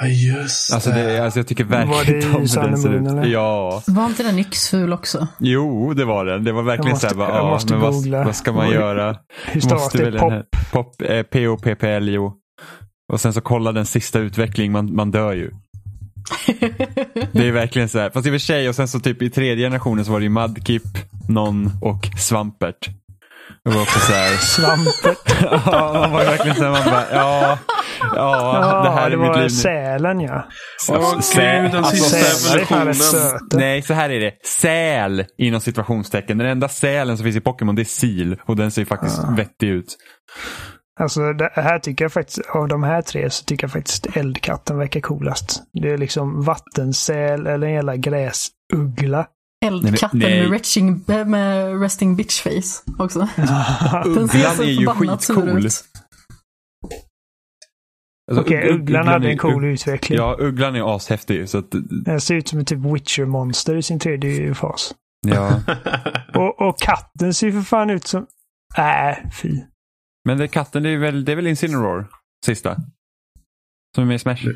Ja, 0.00 0.06
just 0.06 0.74
Alltså, 0.74 0.90
det, 0.90 1.18
alltså 1.24 1.38
jag 1.38 1.46
tycker 1.46 1.64
verkligen 1.64 2.06
det 2.06 2.26
inte 2.26 2.26
om 2.58 2.62
hur 2.62 2.70
den 2.70 2.78
ser 2.78 2.92
ut. 2.94 3.08
eller? 3.08 3.24
Ja, 3.26 3.82
Var 3.86 4.06
inte 4.06 4.22
den 4.22 4.38
yxful 4.38 4.92
också? 4.92 5.26
jo 5.40 5.94
det 5.94 6.04
var 6.04 6.24
den. 6.24 6.44
Det 6.44 6.52
var 6.52 6.62
verkligen 6.62 6.86
Jag 6.88 6.94
måste- 6.94 7.08
så 7.08 7.14
här, 7.14 7.26
bara, 7.26 7.36
jag 7.36 7.46
ja, 7.46 7.50
måste 7.50 7.72
men 7.72 7.82
vad, 7.82 7.92
googla. 7.92 8.24
vad 8.24 8.36
ska 8.36 8.52
man 8.52 8.70
göra? 8.70 9.16
Hur 9.46 9.60
stavas 9.60 9.92
det? 9.92 10.18
Pop? 10.18 10.32
Pop, 10.72 11.02
eh, 11.02 11.22
P-O-P-P-L-I-O. 11.22 12.32
Och 13.12 13.20
sen 13.20 13.32
så 13.32 13.40
kolla 13.40 13.72
den 13.72 13.86
sista 13.86 14.18
utveckling, 14.18 14.72
man, 14.72 14.94
man 14.94 15.10
dör 15.10 15.32
ju. 15.32 15.50
Det 17.32 17.48
är 17.48 17.52
verkligen 17.52 17.88
så 17.88 17.98
här. 17.98 18.10
Fast 18.10 18.26
i 18.26 18.30
och 18.30 18.32
för 18.32 18.38
sig, 18.38 18.68
och 18.68 18.74
sen 18.74 18.88
så 18.88 19.00
typ 19.00 19.22
i 19.22 19.30
tredje 19.30 19.66
generationen 19.66 20.04
så 20.04 20.12
var 20.12 20.20
det 20.20 20.24
ju 20.24 20.30
Mudkip, 20.30 20.82
Non 21.28 21.70
och 21.82 22.08
Svampert. 22.18 22.88
Det 23.64 23.70
var 23.70 23.82
också 23.82 23.98
så 23.98 24.12
här. 24.12 24.36
Svampet. 24.36 25.36
ja, 25.66 25.92
man 25.92 26.12
var 26.12 26.24
verkligen 26.24 26.56
så 26.56 26.64
här, 26.64 26.70
man 26.70 26.84
bara, 26.84 27.04
ja, 27.12 27.58
ja, 28.14 28.82
det 28.84 28.90
här 28.90 29.06
är 29.06 29.10
det 29.10 29.16
mitt 29.16 29.28
var 29.28 29.34
liv 29.34 29.42
nu. 29.42 29.50
sälen 29.50 30.20
ja. 30.20 30.48
Åh, 30.88 31.14
gud, 31.34 31.72
den 31.72 31.84
sista 31.84 32.16
är 32.18 32.72
evolutionen. 32.72 33.38
Nej, 33.52 33.82
så 33.82 33.94
här 33.94 34.10
är 34.10 34.20
det. 34.20 34.32
Säl 34.46 35.24
inom 35.38 35.60
situationstecken. 35.60 36.38
Den 36.38 36.46
enda 36.46 36.68
sälen 36.68 37.16
som 37.16 37.24
finns 37.24 37.36
i 37.36 37.40
Pokémon 37.40 37.74
det 37.74 37.82
är 37.82 37.94
sil 38.00 38.30
och 38.46 38.56
den 38.56 38.70
ser 38.70 38.82
ju 38.82 38.86
faktiskt 38.86 39.20
vettig 39.36 39.68
ut. 39.68 39.96
Alltså 41.00 41.32
det 41.32 41.50
här 41.54 41.78
tycker 41.78 42.04
jag 42.04 42.12
faktiskt, 42.12 42.40
av 42.50 42.68
de 42.68 42.82
här 42.82 43.02
tre 43.02 43.30
så 43.30 43.44
tycker 43.44 43.64
jag 43.64 43.72
faktiskt 43.72 44.16
eldkatten 44.16 44.78
verkar 44.78 45.00
coolast. 45.00 45.62
Det 45.72 45.90
är 45.90 45.98
liksom 45.98 46.42
vattensäl 46.42 47.46
eller 47.46 47.66
en 47.66 47.72
jävla 47.72 47.96
gräsuggla. 47.96 49.26
Eldkatten 49.64 50.18
Nej, 50.18 50.40
med, 50.40 50.50
nej. 50.50 50.58
retching, 50.58 51.04
äh, 51.08 51.24
med 51.24 51.80
resting 51.80 52.16
bitch 52.16 52.40
face 52.42 52.92
också. 52.98 53.18
Den 54.04 54.28
ser 54.28 54.38
Ugglan 54.38 54.56
så 54.56 54.62
är 54.62 54.66
ju 54.66 54.86
förbannat 54.86 55.22
sur 55.22 55.34
skitcool. 55.34 55.66
ut. 55.66 55.84
Alltså, 58.30 58.44
Okej, 58.44 58.70
Ugg- 58.70 58.74
ugglan 58.74 59.06
hade 59.08 59.26
är- 59.28 59.30
en 59.32 59.38
cool 59.38 59.64
utveckling. 59.64 60.18
Ja, 60.18 60.36
ugglan 60.40 60.76
är 60.76 60.96
ashäftig. 60.96 61.48
Så 61.48 61.58
att, 61.58 61.66
Den 62.04 62.20
ser 62.20 62.34
ut 62.34 62.48
som 62.48 62.58
ett 62.58 62.66
typ 62.66 62.78
Witcher-monster 62.78 63.76
i 63.76 63.82
sin 63.82 63.98
tredje 63.98 64.54
fas. 64.54 64.94
ja. 65.26 65.60
Och, 66.34 66.68
och 66.68 66.78
katten 66.78 67.34
ser 67.34 67.46
ju 67.46 67.52
för 67.52 67.60
fan 67.60 67.90
ut 67.90 68.06
som... 68.06 68.26
Äh, 68.76 69.30
fy. 69.42 69.60
Men 70.24 70.38
det, 70.38 70.48
katten, 70.48 70.82
det 70.82 70.90
är 70.90 70.98
väl, 70.98 71.24
det 71.24 71.32
är 71.32 71.36
väl 71.36 71.46
Incineroar, 71.46 72.06
sista? 72.46 72.76
Som 73.94 74.02
är 74.04 74.06
med 74.08 74.14
i 74.14 74.18
Smash. 74.18 74.46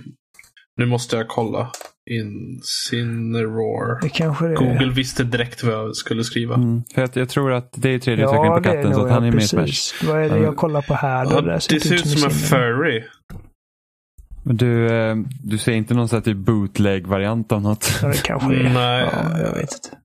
Nu 0.76 0.87
måste 0.87 1.16
jag 1.16 1.28
kolla. 1.28 1.70
Incineroar. 2.11 4.00
Det 4.02 4.09
kanske 4.09 4.46
det 4.46 4.52
är. 4.52 4.57
Google 4.57 4.92
visste 4.92 5.24
direkt 5.24 5.62
vad 5.64 5.74
jag 5.74 5.96
skulle 5.96 6.24
skriva. 6.24 6.54
Mm. 6.54 6.83
För 6.94 7.02
att 7.02 7.16
jag 7.16 7.28
tror 7.28 7.52
att 7.52 7.72
det 7.76 7.90
är 7.90 7.98
tredje 7.98 8.24
utvecklingen 8.24 8.62
på 8.62 8.68
är 8.68 8.74
katten, 8.74 8.94
så 8.94 9.04
att 9.04 9.11
han 9.11 9.22
ja, 9.22 9.28
är 9.28 9.33
med 9.33 9.42
i 9.42 9.46
Smash. 9.46 9.61
precis. 9.62 10.02
Vad 10.02 10.22
är 10.24 10.28
det 10.28 10.38
jag 10.38 10.57
kollar 10.57 10.83
på 10.83 10.94
här 10.94 11.24
då? 11.24 11.31
Ja, 11.31 11.40
Det, 11.40 11.46
där 11.46 11.54
det 11.54 11.61
ser 11.61 11.74
ut 11.94 12.09
som 12.09 12.22
en 12.24 12.31
Incineroar. 12.31 12.74
furry. 12.74 13.04
Du, 14.44 14.87
eh, 14.87 15.16
du 15.42 15.59
ser 15.59 15.72
inte 15.72 15.94
någon 15.94 16.09
sån 16.09 16.16
här 16.16 16.24
typ 16.24 16.37
bootleg-variant 16.37 17.52
av 17.52 17.62
något? 17.62 17.98
Ja, 18.02 18.09
det 18.09 18.22
kanske 18.22 18.54
är. 18.54 18.74
Nej. 18.74 19.09
Ja, 19.12 19.38
jag 19.38 19.52
vet 19.54 19.72
inte. 19.72 19.98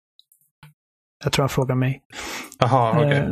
Jag 1.24 1.34
tror 1.34 1.44
han 1.44 1.50
frågar 1.50 1.76
mig. 1.76 2.02
Jaha, 2.60 2.92
okej. 2.98 3.18
Eh, 3.18 3.30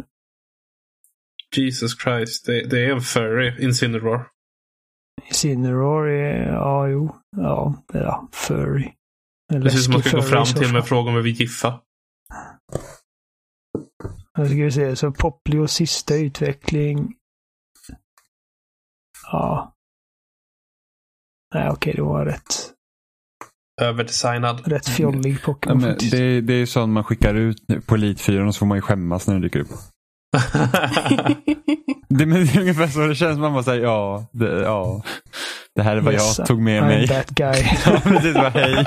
Jesus 1.57 1.99
Christ. 2.03 2.45
Det, 2.45 2.63
det 2.69 2.85
är 2.85 2.91
en 2.91 3.01
furry. 3.01 3.63
Incineroar. 3.65 4.27
Incineroar 5.27 6.07
är... 6.07 6.47
Ja, 6.53 6.87
jo. 6.87 7.15
Ja, 7.37 7.83
det 7.87 7.97
är 7.99 8.03
ja, 8.03 8.27
furry. 8.31 8.93
En 9.53 9.61
Det 9.61 9.69
ser 9.71 9.77
ut 9.77 9.83
som 9.83 9.93
man 9.93 10.03
ska 10.03 10.17
gå 10.17 10.23
fram 10.23 10.45
till 10.45 10.73
med 10.73 10.85
fråga 10.87 11.09
om 11.09 11.15
vi 11.15 11.21
vill 11.21 11.41
giffa. 11.41 11.81
Nu 14.37 14.45
ska 14.45 14.55
vi 14.55 14.71
se. 14.71 14.95
Så 14.95 15.11
Poplios 15.11 15.73
sista 15.73 16.15
utveckling. 16.15 17.15
Ja. 19.31 19.75
Nej, 21.55 21.69
okej, 21.69 21.93
det 21.95 22.01
var 22.01 22.25
rätt, 22.25 22.73
Överdesignad. 23.81 24.67
rätt 24.67 24.89
fjollig 24.89 25.33
Ja, 25.33 25.39
Pokémon 25.53 25.81
faktiskt. 25.81 26.11
det, 26.11 26.41
det 26.41 26.53
är 26.53 26.65
sånt 26.65 26.93
man 26.93 27.03
skickar 27.03 27.35
ut 27.35 27.57
på 27.87 27.95
Elite 27.95 28.23
4 28.23 28.47
och 28.47 28.55
så 28.55 28.59
får 28.59 28.65
man 28.65 28.77
ju 28.77 28.81
skämmas 28.81 29.27
när 29.27 29.33
den 29.33 29.41
dyker 29.41 29.59
upp. 29.59 29.69
Det, 32.09 32.25
men 32.25 32.45
det 32.45 32.55
är 32.55 32.59
ungefär 32.59 32.87
så 32.87 32.99
det 32.99 33.15
känns. 33.15 33.39
Man 33.39 33.53
bara 33.53 33.63
säger 33.63 33.83
ja, 33.83 34.25
det, 34.31 34.61
ja, 34.61 35.03
det 35.75 35.81
här 35.81 35.95
är 35.97 36.01
vad 36.01 36.13
Yes, 36.13 36.37
jag 36.39 36.47
tog 36.47 36.61
med 36.61 36.83
I'm 36.83 36.87
mig. 36.87 37.07
that 37.07 37.29
guy. 37.29 37.63
Ja, 37.85 37.99
precis. 38.03 38.33
Bara, 38.33 38.49
hej. 38.49 38.85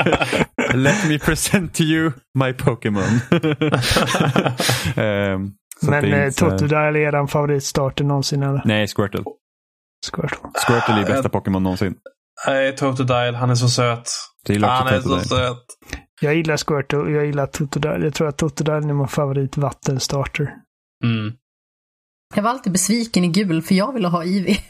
Let 0.74 1.08
me 1.08 1.18
present 1.18 1.74
to 1.74 1.82
you 1.82 2.12
my 2.38 2.52
Pokémon. 2.52 3.02
Att 5.82 5.90
Men 5.90 6.04
eh, 6.04 6.26
inte 6.26 6.30
Totodile 6.40 6.76
är 6.76 6.96
eran 6.96 7.28
favoritstarter 7.28 8.04
någonsin 8.04 8.42
eller? 8.42 8.62
Nej, 8.64 8.86
Squirtle. 8.86 9.22
Squirtle. 10.12 10.38
Squirtle 10.66 10.94
är 11.02 11.06
bästa 11.06 11.28
Pokémon 11.28 11.62
någonsin. 11.62 11.94
Nej, 12.46 12.76
Totodile. 12.76 13.36
Han 13.36 13.50
är 13.50 13.54
så 13.54 13.68
söt. 13.68 14.10
Han 14.48 14.88
är 14.88 15.00
så 15.00 15.18
söt. 15.20 15.64
Jag 16.20 16.34
gillar 16.34 16.56
Squirtle 16.56 16.98
och 16.98 17.10
jag 17.10 17.26
gillar 17.26 17.46
Totodile. 17.46 18.04
Jag 18.04 18.14
tror 18.14 18.28
att 18.28 18.38
Totodile 18.38 18.76
är 18.76 18.80
min 18.80 19.08
favorit 19.08 19.56
vattenstarter. 19.56 20.50
Mm. 21.04 21.32
Jag 22.34 22.42
var 22.42 22.50
alltid 22.50 22.72
besviken 22.72 23.24
i 23.24 23.28
gul 23.28 23.62
för 23.62 23.74
jag 23.74 23.92
ville 23.92 24.08
ha 24.08 24.24
Ivy. 24.24 24.56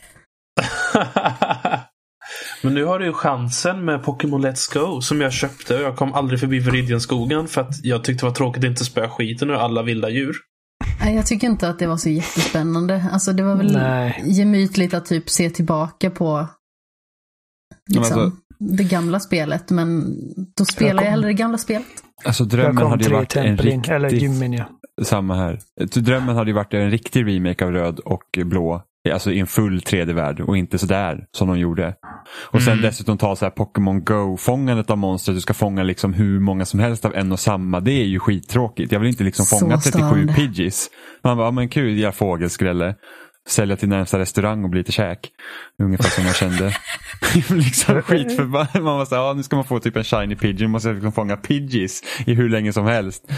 Men 2.63 2.75
nu 2.75 2.85
har 2.85 2.99
du 2.99 3.05
ju 3.07 3.13
chansen 3.13 3.85
med 3.85 4.05
Pokémon 4.05 4.47
Let's 4.47 4.75
Go 4.75 5.01
som 5.01 5.21
jag 5.21 5.33
köpte. 5.33 5.75
Jag 5.75 5.97
kom 5.97 6.15
aldrig 6.15 6.41
förbi 6.41 6.59
Viridianskogen 6.59 7.49
för 7.49 7.61
att 7.61 7.85
jag 7.85 8.05
tyckte 8.05 8.25
det 8.25 8.29
var 8.29 8.35
tråkigt 8.35 8.65
att 8.65 8.71
inte 8.71 8.85
spöa 8.85 9.11
skiten 9.11 9.51
ur 9.51 9.55
alla 9.55 9.83
vilda 9.83 10.11
djur. 10.11 10.37
Nej, 11.01 11.15
Jag 11.15 11.27
tycker 11.27 11.47
inte 11.47 11.69
att 11.69 11.79
det 11.79 11.87
var 11.87 11.97
så 11.97 12.09
jättespännande. 12.09 13.05
Alltså 13.13 13.33
det 13.33 13.43
var 13.43 13.57
väl 13.57 13.73
Nej. 13.73 14.23
gemytligt 14.27 14.95
att 14.95 15.07
typ 15.07 15.31
se 15.31 15.51
tillbaka 15.51 16.11
på 16.11 16.49
liksom, 17.91 18.21
alltså- 18.21 18.37
det 18.59 18.85
gamla 18.85 19.21
spelet. 19.21 19.71
Men 19.71 20.05
då 20.57 20.65
spelar 20.65 20.91
jag, 20.91 20.99
kom- 20.99 21.11
hellre 21.11 21.29
det 21.29 21.35
gamla 21.35 21.59
spelet. 21.59 21.87
Alltså 22.25 22.43
Jag 22.43 22.51
drömmen 22.51 22.87
hade 22.87 23.05
ju 23.05 23.11
varit 23.11 23.37
en 23.37 23.47
in, 23.67 23.83
eller 23.89 24.09
riktig... 24.11 24.23
gymmen 24.23 24.53
ja. 24.53 24.65
Samma 25.03 25.35
här. 25.37 25.59
Drömmen 26.01 26.37
hade 26.37 26.51
ju 26.51 26.55
varit 26.55 26.75
en 26.75 26.91
riktig 26.91 27.27
remake 27.27 27.65
av 27.65 27.73
röd 27.73 27.99
och 27.99 28.39
blå. 28.45 28.83
Alltså 29.13 29.33
i 29.33 29.41
en 29.41 29.47
full 29.47 29.81
3D-värld 29.81 30.41
och 30.41 30.57
inte 30.57 30.79
sådär 30.79 31.25
som 31.37 31.49
de 31.49 31.59
gjorde. 31.59 31.95
Och 32.51 32.63
sen 32.63 32.73
Mm. 32.73 32.83
dessutom 32.85 33.19
ta 33.19 33.37
så 33.37 33.45
här 33.45 33.51
Pokémon 33.51 34.05
Go-fångandet 34.05 34.91
av 34.91 34.99
monster. 34.99 35.33
Du 35.33 35.41
ska 35.41 35.55
fånga 35.55 35.83
liksom 35.83 36.13
hur 36.13 36.41
många 36.41 36.65
som 36.65 36.81
helst 36.81 37.05
av 37.05 37.15
en 37.15 37.33
och 37.33 37.41
samma. 37.41 37.81
Det 37.81 37.93
är 37.93 38.05
ju 38.05 38.19
skittråkigt. 38.19 38.93
Jag 38.93 39.01
vill 39.01 39.09
inte 39.09 39.25
liksom 39.25 39.45
Så 39.45 39.59
fånga 39.59 39.77
37 39.79 39.99
störande. 40.07 40.33
Pidgeys. 40.33 40.91
Man 41.25 41.37
bara, 41.37 41.47
ja, 41.47 41.51
men 41.51 41.69
kul, 41.69 41.99
göra 41.99 42.13
fågelskrälle. 42.13 42.95
Sälja 43.49 43.77
till 43.77 43.89
närmsta 43.89 44.19
restaurang 44.19 44.65
och 44.65 44.71
bli 44.71 44.81
lite 44.81 44.93
käk. 44.93 45.31
Ungefär 45.83 46.09
som 46.11 46.25
jag 46.27 46.37
kände. 46.37 46.77
liksom 47.65 48.03
skitförbannad. 48.03 48.83
Man 48.83 48.99
var 48.99 49.05
så 49.05 49.15
här, 49.15 49.23
ja, 49.23 49.33
nu 49.33 49.43
ska 49.43 49.57
man 49.57 49.65
få 49.65 49.81
typ 49.81 49.97
en 49.97 50.05
shiny 50.05 50.37
pigeon. 50.37 50.71
Måste 50.71 50.89
jag 50.89 50.95
liksom 50.95 51.13
fånga 51.13 51.37
Pidgeys 51.37 52.03
i 52.27 52.35
hur 52.35 52.49
länge 52.49 52.73
som 52.73 52.87
helst. 52.87 53.31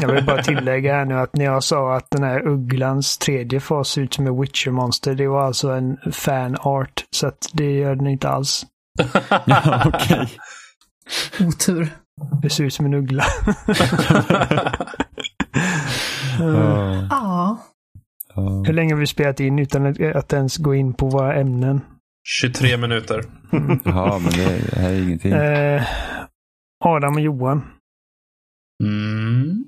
Jag 0.00 0.12
vill 0.12 0.24
bara 0.24 0.42
tillägga 0.42 0.94
här 0.94 1.04
nu 1.04 1.14
att 1.14 1.36
när 1.36 1.44
jag 1.44 1.64
sa 1.64 1.96
att 1.96 2.10
den 2.10 2.22
här 2.22 2.48
ugglans 2.48 3.18
tredje 3.18 3.60
fas 3.60 3.88
ser 3.88 4.02
ut 4.02 4.14
som 4.14 4.26
en 4.26 4.40
Witcher-monster, 4.40 5.14
det 5.14 5.28
var 5.28 5.46
alltså 5.46 5.70
en 5.70 5.96
fan-art. 6.12 7.04
Så 7.10 7.26
att 7.26 7.48
det 7.52 7.70
gör 7.70 7.94
den 7.94 8.06
inte 8.06 8.28
alls. 8.28 8.66
Ja, 9.46 9.82
okej. 9.86 10.28
Otur. 11.40 11.88
Det 12.42 12.50
ser 12.50 12.64
ut 12.64 12.74
som 12.74 12.86
en 12.86 12.94
uggla. 12.94 13.24
Ja, 16.38 17.06
Ja. 17.10 17.58
Ja. 18.34 18.62
Hur 18.66 18.72
länge 18.72 18.94
har 18.94 19.00
vi 19.00 19.06
spelat 19.06 19.40
in 19.40 19.58
utan 19.58 19.86
att, 19.86 20.00
att 20.00 20.32
ens 20.32 20.56
gå 20.56 20.74
in 20.74 20.94
på 20.94 21.08
våra 21.08 21.34
ämnen? 21.34 21.80
23 22.42 22.76
minuter. 22.76 23.24
Jaha, 23.84 24.18
men 24.18 24.32
det, 24.32 24.70
det 24.70 24.80
här 24.80 24.90
är 24.92 25.02
ingenting. 25.02 25.32
Eh, 25.32 25.82
Adam 26.84 27.14
och 27.14 27.20
Johan. 27.20 27.62
Mm. 28.84 29.64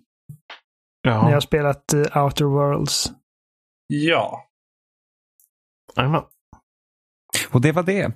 Ni 1.04 1.10
har 1.10 1.30
Ja. 1.30 1.40
spelat 1.40 1.92
eh, 1.92 2.24
Outer 2.24 2.44
Worlds. 2.44 3.12
Ja. 3.86 4.48
Jajamän. 5.96 6.22
Och 7.50 7.60
det 7.60 7.72
var 7.72 7.82
det. 7.82 8.04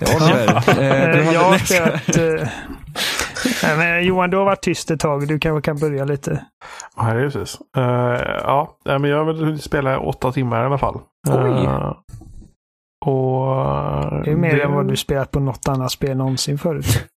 Oliver, 0.00 0.56
eh, 0.56 0.64
du 0.76 0.82
Eh, 0.82 1.24
hade 1.26 1.32
jag 1.32 1.40
har 1.40 1.58
spelat... 1.58 2.16
Eh, 2.16 2.48
nej, 3.62 3.76
men 3.78 4.04
Johan, 4.04 4.30
du 4.30 4.36
har 4.36 4.44
varit 4.44 4.62
tyst 4.62 4.90
ett 4.90 5.00
tag. 5.00 5.28
Du 5.28 5.38
kanske 5.38 5.70
kan 5.70 5.78
börja 5.78 6.04
lite. 6.04 6.46
Ja, 6.96 7.14
det 7.14 7.20
är 7.20 7.30
precis. 7.30 7.58
Uh, 7.76 7.84
ja, 8.42 8.78
men 8.84 9.04
jag 9.04 9.18
har 9.18 9.24
väl 9.24 9.44
hunnit 9.44 9.62
spela 9.62 9.98
åtta 9.98 10.32
timmar 10.32 10.62
i 10.62 10.66
alla 10.66 10.78
fall. 10.78 11.00
Eh, 11.28 11.92
och... 13.06 13.46
Det 14.24 14.30
är 14.30 14.36
mer 14.36 14.60
än 14.60 14.72
vad 14.72 14.88
du 14.88 14.96
spelat 14.96 15.30
på 15.30 15.40
något 15.40 15.68
annat 15.68 15.90
spel 15.90 16.16
någonsin 16.16 16.58
förut. 16.58 17.08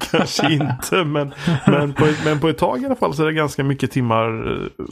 Kanske 0.10 0.52
inte, 0.52 1.04
men, 1.04 1.34
men, 1.66 1.92
på, 1.92 2.04
men 2.24 2.40
på 2.40 2.48
ett 2.48 2.58
tag 2.58 2.82
i 2.82 2.86
alla 2.86 2.96
fall 2.96 3.14
så 3.14 3.22
är 3.22 3.26
det 3.26 3.32
ganska 3.32 3.64
mycket 3.64 3.90
timmar. 3.90 4.52
eh, 4.52 4.84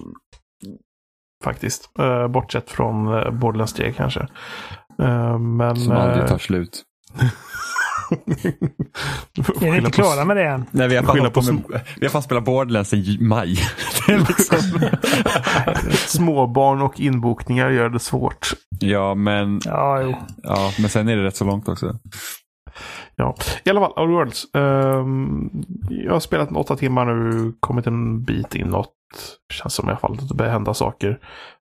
faktiskt. 1.45 1.91
Uh, 2.01 2.29
bortsett 2.29 2.71
från 2.71 3.09
uh, 3.09 3.31
Borderlands 3.31 3.73
3 3.73 3.93
kanske. 3.93 4.29
Eh, 5.03 5.39
men... 5.39 5.77
Som 5.77 5.93
aldrig 5.93 6.23
eh, 6.23 6.29
tar 6.29 6.39
slut. 6.39 6.83
får 9.45 9.65
Är 9.67 9.75
inte 9.77 9.83
på- 9.85 9.91
klara 9.91 10.25
med 10.25 10.37
det 10.37 10.45
än? 10.49 10.65
Nej, 10.71 10.89
vi 10.89 10.97
har 10.97 11.03
fan, 11.03 11.31
på 11.33 11.41
vi 12.01 12.07
har 12.07 12.11
fan 12.11 12.23
spelat 12.23 12.45
Borderlands 12.45 12.95
i 12.95 13.19
maj. 13.21 13.49
liksom... 14.09 14.59
Småbarn 15.93 16.83
och 16.83 17.01
inbokningar 17.01 17.71
gör 17.71 17.89
det 17.89 17.99
svårt. 17.99 18.49
ja, 18.81 19.15
men, 19.15 19.61
Ja, 19.65 20.03
jo. 20.03 20.15
ja, 20.43 20.73
men 20.81 20.91
sen 20.91 21.09
är 21.09 21.17
det 21.17 21.23
rätt 21.25 21.37
så 21.37 21.45
långt 21.45 21.69
också. 21.69 21.99
Ja, 23.17 23.35
i 23.65 23.71
alla 23.71 23.81
fall, 23.81 23.91
Outer 23.91 24.07
Worlds. 24.13 24.45
Ehm, 24.55 25.51
jag 25.91 26.13
har 26.13 26.21
spelat 26.21 26.53
åtta 26.53 26.77
timmar 26.77 27.05
nu, 27.15 27.53
kommit 27.61 27.87
en 27.87 28.25
bit 28.25 28.55
inåt. 28.55 28.93
Känns 29.53 29.75
som 29.75 29.89
i 29.89 29.91
alla 29.91 29.99
fall 29.99 30.13
att 30.13 30.29
det 30.29 30.35
börjar 30.35 30.53
hända 30.53 30.75
saker. 30.75 31.19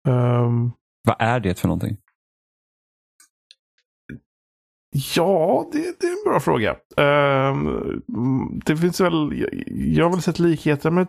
Ehm, 0.07 0.71
Vad 1.07 1.15
är 1.19 1.39
det 1.39 1.59
för 1.59 1.67
någonting? 1.67 1.97
Ja, 5.15 5.69
det, 5.71 5.77
det 5.99 6.07
är 6.07 6.11
en 6.11 6.31
bra 6.31 6.39
fråga. 6.39 6.75
Mm, 6.97 8.59
det 8.65 8.77
finns 8.77 9.01
väl, 9.01 9.47
jag, 9.67 10.05
har 10.05 10.11
väl 10.11 10.21
sett 10.21 10.39
likheter 10.39 10.91
med 10.91 11.07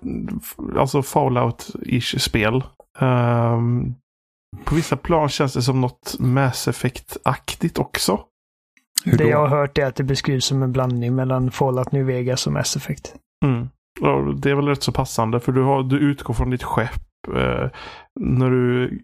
alltså 0.79 1.01
Fallout-ish 1.01 2.19
spel. 2.19 2.63
Ehm, 2.99 3.95
på 4.65 4.75
vissa 4.75 4.97
plan 4.97 5.29
känns 5.29 5.55
det 5.55 5.63
som 5.63 5.81
något 5.81 6.17
Mass 6.19 6.69
Effect-aktigt 6.69 7.79
också. 7.79 8.21
Det 9.05 9.25
jag 9.25 9.39
har 9.39 9.59
hört 9.59 9.79
är 9.79 9.87
att 9.87 9.97
det 9.97 10.05
beskrivs 10.05 10.45
som 10.45 10.63
en 10.63 10.73
blandning 10.73 11.15
mellan 11.15 11.51
Fallout 11.51 11.93
New 11.93 12.07
Vegas 12.07 12.47
och 12.47 12.53
Mass 12.53 12.77
Effect. 12.77 13.15
Mm. 13.45 13.69
Ja, 14.01 14.35
det 14.37 14.51
är 14.51 14.55
väl 14.55 14.69
rätt 14.69 14.83
så 14.83 14.93
passande 14.93 15.41
för 15.41 15.53
du, 15.53 15.63
har, 15.63 15.83
du 15.83 15.99
utgår 15.99 16.35
från 16.35 16.51
ditt 16.51 16.63
skepp. 16.63 17.01
Eh, 17.29 17.71
när 18.21 18.51
du 18.51 19.01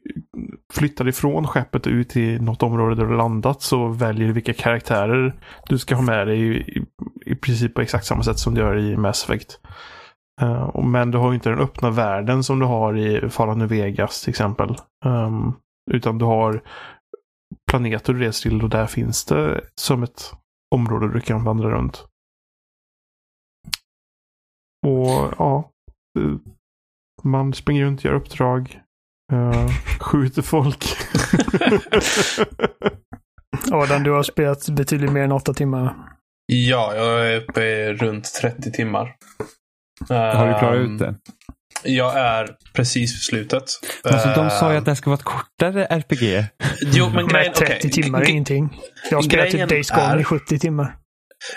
flyttar 0.74 1.08
ifrån 1.08 1.46
skeppet 1.46 1.86
ut 1.86 2.08
till 2.08 2.42
något 2.42 2.62
område 2.62 2.94
där 2.94 3.04
du 3.04 3.16
landat 3.16 3.62
så 3.62 3.88
väljer 3.88 4.26
du 4.26 4.32
vilka 4.32 4.52
karaktärer 4.52 5.34
du 5.68 5.78
ska 5.78 5.94
ha 5.94 6.02
med 6.02 6.26
dig 6.26 6.40
i, 6.40 6.56
i, 6.56 6.86
i 7.26 7.34
princip 7.34 7.74
på 7.74 7.80
exakt 7.80 8.06
samma 8.06 8.22
sätt 8.22 8.38
som 8.38 8.54
du 8.54 8.60
gör 8.60 8.78
i 8.78 8.96
Mass 8.96 9.24
Effect. 9.24 9.60
Eh, 10.42 10.84
men 10.84 11.10
du 11.10 11.18
har 11.18 11.28
ju 11.30 11.34
inte 11.34 11.48
den 11.48 11.58
öppna 11.58 11.90
världen 11.90 12.44
som 12.44 12.58
du 12.58 12.66
har 12.66 12.96
i 12.96 13.28
Fallout 13.28 13.58
New 13.58 13.68
Vegas 13.68 14.22
till 14.22 14.30
exempel. 14.30 14.76
Ehm, 15.04 15.52
utan 15.92 16.18
du 16.18 16.24
har 16.24 16.62
planeter 17.70 18.12
du 18.12 18.20
reser 18.20 18.50
till 18.50 18.62
och 18.62 18.70
där 18.70 18.86
finns 18.86 19.24
det 19.24 19.60
som 19.80 20.02
ett 20.02 20.32
område 20.74 21.12
du 21.12 21.20
kan 21.20 21.44
vandra 21.44 21.70
runt. 21.70 22.06
Och 24.86 25.34
ja, 25.38 25.70
eh, 26.18 26.36
man 27.24 27.54
springer 27.54 27.84
runt, 27.84 28.04
gör 28.04 28.12
uppdrag, 28.14 28.80
eh, 29.32 29.68
skjuter 30.00 30.42
folk. 30.42 30.84
Adam, 33.72 34.02
du 34.02 34.10
har 34.10 34.22
spelat 34.22 34.68
betydligt 34.68 35.12
mer 35.12 35.22
än 35.22 35.32
åtta 35.32 35.54
timmar. 35.54 35.94
Ja, 36.52 36.94
jag 36.96 37.26
är 37.32 37.36
uppe 37.40 37.62
i 37.64 37.92
runt 37.92 38.34
30 38.40 38.72
timmar. 38.72 39.14
Har 40.08 40.46
du 40.46 40.58
klarat 40.58 40.76
Ehm, 40.76 40.92
ut 40.94 40.98
det? 40.98 41.14
Jag 41.84 42.16
är 42.18 42.48
precis 42.72 43.12
vid 43.14 43.20
slutet. 43.22 43.64
Alltså, 44.04 44.28
de 44.42 44.50
sa 44.50 44.66
ju 44.66 44.72
Ehm, 44.72 44.78
att 44.78 44.84
det 44.84 44.90
här 44.90 44.96
ska 44.96 45.10
vara 45.10 45.18
ett 45.18 45.24
kortare 45.24 45.84
RPG. 45.84 46.46
Jo, 46.82 47.10
men 47.14 47.28
grejen... 47.28 47.52
Men 47.58 47.66
30 47.68 47.74
okej. 47.78 47.90
timmar 47.90 48.20
är 48.22 48.28
ingenting. 48.30 48.80
Jag 49.10 49.16
har 49.18 49.22
spelat 49.22 49.50
typ 49.50 49.68
Days 49.68 49.90
Gone 49.90 50.02
är- 50.02 50.20
i 50.20 50.24
70 50.24 50.58
timmar. 50.58 50.96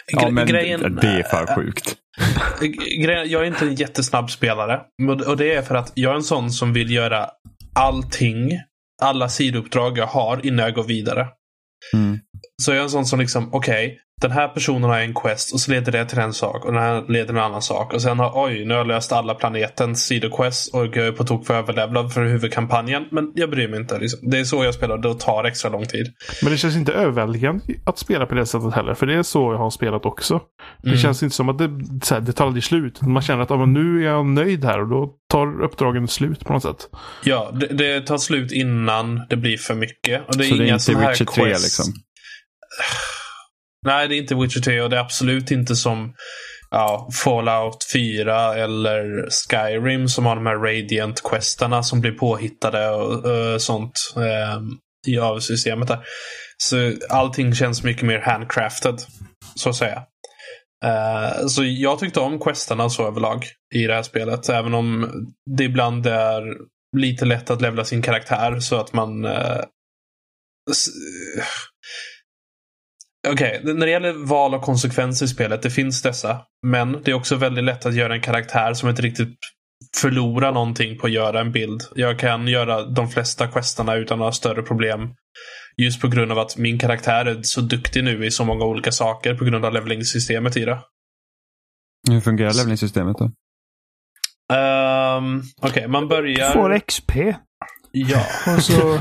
Ja, 0.08 0.30
men 0.30 0.48
grejen, 0.48 1.00
det 1.02 1.08
är 1.08 1.24
för 1.24 1.56
sjukt. 1.56 1.96
grejen, 3.04 3.30
jag 3.30 3.42
är 3.42 3.46
inte 3.46 3.66
en 3.66 3.76
jättesnabb 3.76 4.32
spelare. 4.32 4.82
Och 5.28 5.38
det 5.38 5.56
är 5.56 5.62
för 5.62 5.76
att 5.76 5.92
jag 5.96 6.12
är 6.12 6.16
en 6.16 6.24
sån 6.24 6.52
som 6.52 6.74
vill 6.74 6.92
göra 6.92 7.30
allting, 7.76 8.52
alla 9.02 9.30
sidouppdrag 9.30 9.98
jag 9.98 10.08
har 10.08 10.46
innan 10.46 10.66
jag 10.66 10.76
går 10.76 10.84
vidare. 10.84 11.28
Mm. 11.94 12.20
Så 12.62 12.72
jag 12.72 12.78
är 12.78 12.84
en 12.84 12.90
sån 12.90 13.06
som 13.06 13.20
liksom, 13.20 13.50
okej, 13.54 14.00
den 14.22 14.32
här 14.32 14.48
personen 14.48 14.84
har 14.84 15.00
en 15.00 15.14
quest 15.14 15.54
och 15.54 15.60
så 15.60 15.72
leder 15.72 15.92
det 15.92 16.06
till 16.06 16.20
en 16.20 16.34
sak 16.34 16.66
och 16.66 16.74
den 16.74 16.82
här 16.82 17.06
leder 17.08 17.26
till 17.26 17.36
en 17.36 17.42
annan 17.44 17.62
sak. 17.62 17.94
Och 17.94 18.02
sen 18.02 18.20
har, 18.20 18.32
oj, 18.46 18.66
nu 18.66 18.74
har 18.74 18.78
jag 18.80 18.88
löst 18.88 19.12
alla 19.12 19.34
planetens 19.34 20.06
sidoquests 20.06 20.74
och 20.74 20.86
jag 20.86 20.98
är 20.98 21.12
på 21.12 21.24
tok 21.24 21.46
för 21.48 21.54
överlevlad 21.54 22.14
för 22.14 22.26
huvudkampanjen. 22.26 23.04
Men 23.12 23.32
jag 23.36 23.50
bryr 23.50 23.68
mig 23.68 23.80
inte. 23.80 24.00
Liksom. 24.00 24.30
Det 24.30 24.40
är 24.40 24.44
så 24.44 24.64
jag 24.64 24.74
spelar 24.74 24.96
och 24.96 25.02
det 25.02 25.14
tar 25.20 25.44
extra 25.44 25.70
lång 25.70 25.86
tid. 25.86 26.08
Men 26.42 26.52
det 26.52 26.58
känns 26.58 26.76
inte 26.76 26.92
överväldigande 26.94 27.64
att 27.86 27.98
spela 28.00 28.26
på 28.26 28.36
det 28.36 28.46
sättet 28.46 28.74
heller. 28.74 28.94
För 28.94 29.06
det 29.06 29.16
är 29.16 29.24
så 29.24 29.40
jag 29.54 29.58
har 29.58 29.70
spelat 29.70 30.06
också. 30.06 30.42
Det 30.82 30.88
Mm. 30.90 31.00
känns 31.00 31.24
inte 31.24 31.36
som 31.36 31.50
att 31.50 31.58
det, 31.58 31.70
så 32.04 32.14
här, 32.14 32.22
det 32.22 32.32
tar 32.34 32.46
aldrig 32.46 32.64
slut. 32.64 33.02
Man 33.02 33.22
känner 33.22 33.42
att 33.44 33.52
ah, 33.52 33.58
men 33.58 33.74
nu 33.74 34.02
är 34.06 34.12
jag 34.12 34.26
nöjd 34.26 34.66
här 34.66 34.82
och 34.82 34.88
då 34.90 35.14
tar 35.32 35.64
uppdragen 35.64 36.08
slut 36.08 36.46
på 36.46 36.54
något 36.54 36.64
sätt. 36.64 36.90
Ja, 37.24 37.52
det, 37.54 37.68
det 37.68 38.02
tar 38.02 38.18
slut 38.18 38.52
innan 38.52 39.22
det 39.30 39.36
blir 39.38 39.58
för 39.58 39.76
mycket. 39.76 40.28
Och 40.28 40.38
det 40.38 40.46
är 40.46 40.50
Så 40.50 40.56
det 40.56 40.64
är 40.64 40.66
inga 40.66 40.74
inte 40.74 40.92
Witcher 40.96 41.26
3 41.26 41.44
quests. 41.46 41.64
liksom? 41.64 41.94
Nej, 43.86 44.08
det 44.08 44.16
är 44.16 44.18
inte 44.18 44.36
Witcher 44.36 44.62
3 44.62 44.82
och 44.82 44.90
det 44.90 44.96
är 44.96 45.02
absolut 45.02 45.52
inte 45.52 45.76
som 45.76 46.14
ja, 46.72 47.10
Fallout 47.24 47.86
4 47.94 48.56
eller 48.56 49.30
Skyrim 49.50 50.08
som 50.08 50.26
har 50.26 50.36
de 50.36 50.46
här 50.46 50.56
Radiant-questarna 50.56 51.84
som 51.84 52.02
blir 52.02 52.12
påhittade 52.12 52.90
och, 52.90 53.26
och 53.26 53.62
sånt. 53.62 54.14
eh, 54.16 54.60
i 55.08 55.20
AV-systemet 55.20 55.88
där. 55.88 56.00
Så 56.58 56.94
allting 57.10 57.56
känns 57.56 57.84
mycket 57.84 58.04
mer 58.04 58.20
handcrafted, 58.20 58.96
så 59.56 59.70
att 59.70 59.76
säga. 59.76 60.04
Uh, 60.86 61.48
så 61.48 61.64
jag 61.64 62.00
tyckte 62.00 62.20
om 62.20 62.40
questarna 62.40 62.90
så 62.90 63.08
överlag 63.08 63.46
i 63.76 63.88
det 63.88 63.94
här 63.94 64.04
spelet. 64.04 64.50
Även 64.50 64.74
om 64.74 65.10
det 65.58 65.64
ibland 65.64 66.06
är 66.06 66.58
lite 66.98 67.26
lätt 67.26 67.50
att 67.50 67.62
levla 67.62 67.86
sin 67.86 68.02
karaktär 68.02 68.60
så 68.60 68.76
att 68.76 68.94
man 68.94 69.26
uh, 69.26 69.62
Okej, 73.28 73.60
okay. 73.62 73.74
när 73.74 73.86
det 73.86 73.92
gäller 73.92 74.14
val 74.14 74.56
och 74.56 74.62
konsekvenser 74.62 75.26
i 75.26 75.30
spelet, 75.30 75.62
det 75.62 75.70
finns 75.70 76.02
dessa. 76.02 76.42
Men 76.68 77.02
det 77.04 77.12
är 77.12 77.16
också 77.16 77.36
väldigt 77.36 77.64
lätt 77.64 77.86
att 77.86 77.96
göra 77.96 78.14
en 78.14 78.22
karaktär 78.22 78.74
som 78.74 78.90
inte 78.90 79.02
riktigt 79.02 79.38
förlorar 79.98 80.52
någonting 80.52 80.98
på 80.98 81.08
att 81.08 81.14
göra 81.14 81.42
en 81.42 81.52
bild. 81.52 81.82
Jag 81.96 82.20
kan 82.20 82.48
göra 82.48 82.86
de 82.86 83.10
flesta 83.10 83.48
questarna 83.48 83.96
utan 83.96 84.20
några 84.20 84.32
större 84.32 84.62
problem. 84.62 85.14
Just 85.78 86.02
på 86.02 86.08
grund 86.08 86.32
av 86.32 86.40
att 86.40 86.58
min 86.58 86.80
karaktär 86.80 87.26
är 87.26 87.42
så 87.42 87.62
duktig 87.62 88.04
nu 88.04 88.26
i 88.26 88.32
så 88.32 88.46
många 88.46 88.66
olika 88.66 88.92
saker 88.92 89.36
på 89.36 89.46
grund 89.46 89.66
av 89.66 89.74
levelingssystemet 89.74 90.58
i 90.58 90.66
det. 90.66 90.80
Hur 92.10 92.22
fungerar 92.22 92.54
levelingssystemet 92.54 93.18
då? 93.18 93.26
Um, 94.54 95.44
Okej, 95.62 95.70
okay, 95.70 95.88
man 95.88 96.08
börjar... 96.08 96.50
Får 96.50 96.80
XP. 96.80 97.12
Ja. 97.92 98.26
Och 98.56 98.64
så 98.64 99.00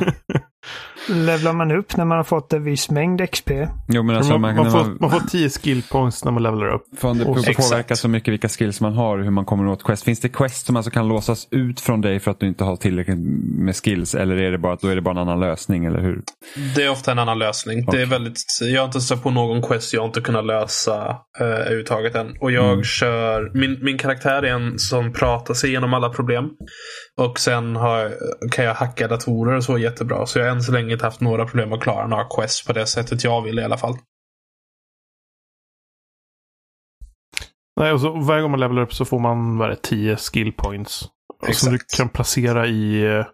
levlar 1.09 1.53
man 1.53 1.71
upp 1.71 1.97
när 1.97 2.05
man 2.05 2.17
har 2.17 2.25
fått 2.25 2.53
en 2.53 2.65
viss 2.65 2.91
mängd 2.91 3.31
XP. 3.31 3.51
Jo, 3.89 4.03
men 4.03 4.17
alltså, 4.17 4.39
man, 4.39 4.41
man, 4.41 4.57
man, 4.57 4.71
får, 4.73 4.79
man, 4.79 4.97
man 5.01 5.11
får 5.11 5.21
10 5.21 5.51
skill 5.51 5.83
points 5.83 6.25
när 6.25 6.33
man 6.33 6.43
levlar 6.43 6.75
upp. 6.75 6.83
Fan, 6.99 7.19
det 7.19 7.25
och, 7.25 7.37
påverkar 7.37 7.95
så 7.95 8.09
mycket 8.09 8.33
vilka 8.33 8.49
skills 8.49 8.81
man 8.81 8.93
har 8.93 9.19
och 9.19 9.25
hur 9.25 9.31
man 9.31 9.45
kommer 9.45 9.67
åt 9.67 9.85
quest. 9.85 10.05
Finns 10.05 10.21
det 10.21 10.29
quest 10.29 10.67
som 10.67 10.77
alltså 10.77 10.91
kan 10.91 11.09
låsas 11.09 11.49
ut 11.51 11.81
från 11.81 12.01
dig 12.01 12.21
för 12.21 12.31
att 12.31 12.41
du 12.41 12.49
inte 12.49 12.65
har 12.65 12.77
tillräckligt 12.77 13.19
med 13.59 13.77
skills? 13.77 14.15
Eller 14.15 14.37
är 14.37 14.51
det 14.51 14.59
bara 14.59 14.73
att 14.73 14.81
då 14.81 14.89
är 14.89 14.95
det 14.95 15.03
bara 15.03 15.11
en 15.11 15.19
annan 15.19 15.41
lösning? 15.41 15.85
Eller 15.85 16.01
hur? 16.01 16.23
Det 16.75 16.85
är 16.85 16.91
ofta 16.91 17.13
en 17.13 17.19
annan 17.19 17.39
lösning. 17.39 17.89
Okay. 17.89 17.99
Det 17.99 18.03
är 18.03 18.11
väldigt, 18.11 18.43
jag 18.61 18.81
har 18.81 18.87
inte 18.87 19.01
stött 19.01 19.23
på 19.23 19.31
någon 19.31 19.63
quest 19.63 19.95
jag 19.95 20.05
inte 20.05 20.21
kunnat 20.21 20.47
lösa 20.47 21.11
uh, 21.41 21.47
överhuvudtaget 21.47 22.15
än. 22.15 22.37
Och 22.41 22.53
jag 22.53 22.73
mm. 22.73 22.85
kör, 22.85 23.51
min, 23.55 23.79
min 23.83 23.99
karaktär 23.99 24.43
är 24.43 24.53
en 24.53 24.79
som 24.79 25.13
pratar 25.13 25.55
sig 25.55 25.71
igenom 25.71 25.95
alla 25.95 26.09
problem. 26.09 26.45
Och 27.17 27.39
sen 27.39 27.77
har, 27.77 28.13
kan 28.51 28.65
jag 28.65 28.75
hacka 28.75 29.09
datorer 29.09 29.57
och 29.57 29.65
så 29.65 29.79
jättebra. 29.79 30.27
Så 30.27 30.39
jag 30.39 30.47
har 30.47 30.53
än 30.53 30.63
så 30.63 30.73
länge 30.73 30.98
inte 30.99 31.07
haft 31.07 31.21
några 31.21 31.45
problem 31.47 31.73
att 31.73 31.81
klara 31.81 32.07
några 32.07 32.25
quests 32.25 32.67
på 32.67 32.73
det 32.73 32.87
sättet 32.87 33.25
jag 33.25 33.43
vill 33.43 33.59
i 33.59 33.65
alla 33.65 33.79
fall. 33.79 33.99
Nej, 37.81 37.93
och 37.93 38.01
så 38.01 38.11
varje 38.11 38.43
gång 38.43 38.51
man 38.51 38.61
levelar 38.61 38.83
upp 38.83 38.95
så 38.95 39.05
får 39.05 39.19
man 39.19 39.59
vad 39.59 39.83
10 39.83 40.17
skill 40.17 40.53
points. 40.53 41.09
Som 41.53 41.73
du 41.73 41.79
kan 41.97 42.09
placera 42.09 42.67
i 42.67 43.07
uh, 43.07 43.27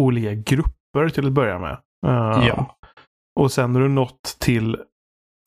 olika 0.00 0.34
grupper 0.34 1.08
till 1.08 1.26
att 1.26 1.32
börja 1.32 1.58
med. 1.58 1.78
Uh, 2.06 2.46
ja. 2.46 2.76
Och 3.40 3.52
sen 3.52 3.72
när 3.72 3.80
du 3.80 3.88
nått 3.88 4.36
till 4.40 4.74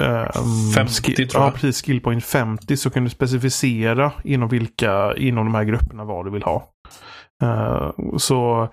um, 0.03 0.71
50 0.75 0.93
skill, 0.93 1.15
tror 1.15 1.43
jag. 1.43 1.47
Ja, 1.47 1.51
precis. 1.51 1.85
Skill 1.85 2.01
point 2.01 2.25
50 2.25 2.77
så 2.77 2.89
kan 2.89 3.03
du 3.03 3.09
specificera 3.09 4.11
inom 4.23 4.49
vilka, 4.49 5.15
inom 5.17 5.45
de 5.45 5.55
här 5.55 5.63
grupperna 5.63 6.03
vad 6.03 6.25
du 6.25 6.31
vill 6.31 6.43
ha. 6.43 6.69
Uh, 7.43 7.91
så 8.17 8.69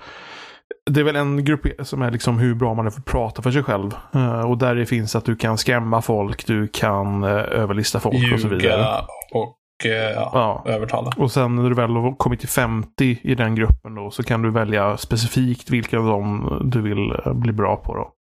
det 0.90 1.00
är 1.00 1.04
väl 1.04 1.16
en 1.16 1.44
grupp 1.44 1.66
som 1.82 2.02
är 2.02 2.10
liksom 2.10 2.38
hur 2.38 2.54
bra 2.54 2.74
man 2.74 2.86
är 2.86 2.90
för 2.90 3.00
att 3.00 3.06
prata 3.06 3.42
för 3.42 3.50
sig 3.50 3.62
själv. 3.62 3.94
Uh, 4.14 4.40
och 4.40 4.58
där 4.58 4.74
det 4.74 4.86
finns 4.86 5.16
att 5.16 5.24
du 5.24 5.36
kan 5.36 5.58
skrämma 5.58 6.02
folk, 6.02 6.46
du 6.46 6.68
kan 6.68 7.24
uh, 7.24 7.30
överlista 7.30 8.00
folk 8.00 8.14
Ljuga 8.14 8.34
och 8.34 8.40
så 8.40 8.48
vidare. 8.48 9.04
och 9.34 9.56
ja, 9.84 10.30
ja. 10.34 10.64
övertala. 10.66 11.12
Och 11.16 11.32
sen 11.32 11.56
när 11.56 11.68
du 11.68 11.74
väl 11.74 11.90
har 11.90 12.14
kommit 12.16 12.40
till 12.40 12.48
50 12.48 13.18
i 13.22 13.34
den 13.34 13.54
gruppen 13.54 13.94
då 13.94 14.10
så 14.10 14.22
kan 14.22 14.42
du 14.42 14.50
välja 14.50 14.96
specifikt 14.96 15.70
vilka 15.70 15.98
av 15.98 16.06
dem 16.06 16.58
du 16.64 16.82
vill 16.82 17.14
bli 17.34 17.52
bra 17.52 17.76
på. 17.76 17.94
Då. 17.94 18.12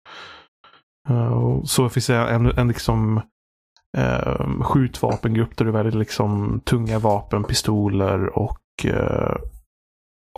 Så 1.65 1.89
finns 1.89 2.07
det 2.07 2.15
en, 2.15 2.45
en 2.45 2.67
liksom 2.67 3.21
skjutvapengrupp 4.61 5.57
där 5.57 5.65
du 5.65 5.71
väljer 5.71 5.91
liksom 5.91 6.61
tunga 6.65 6.99
vapen, 6.99 7.43
pistoler 7.43 8.37
och 8.37 8.59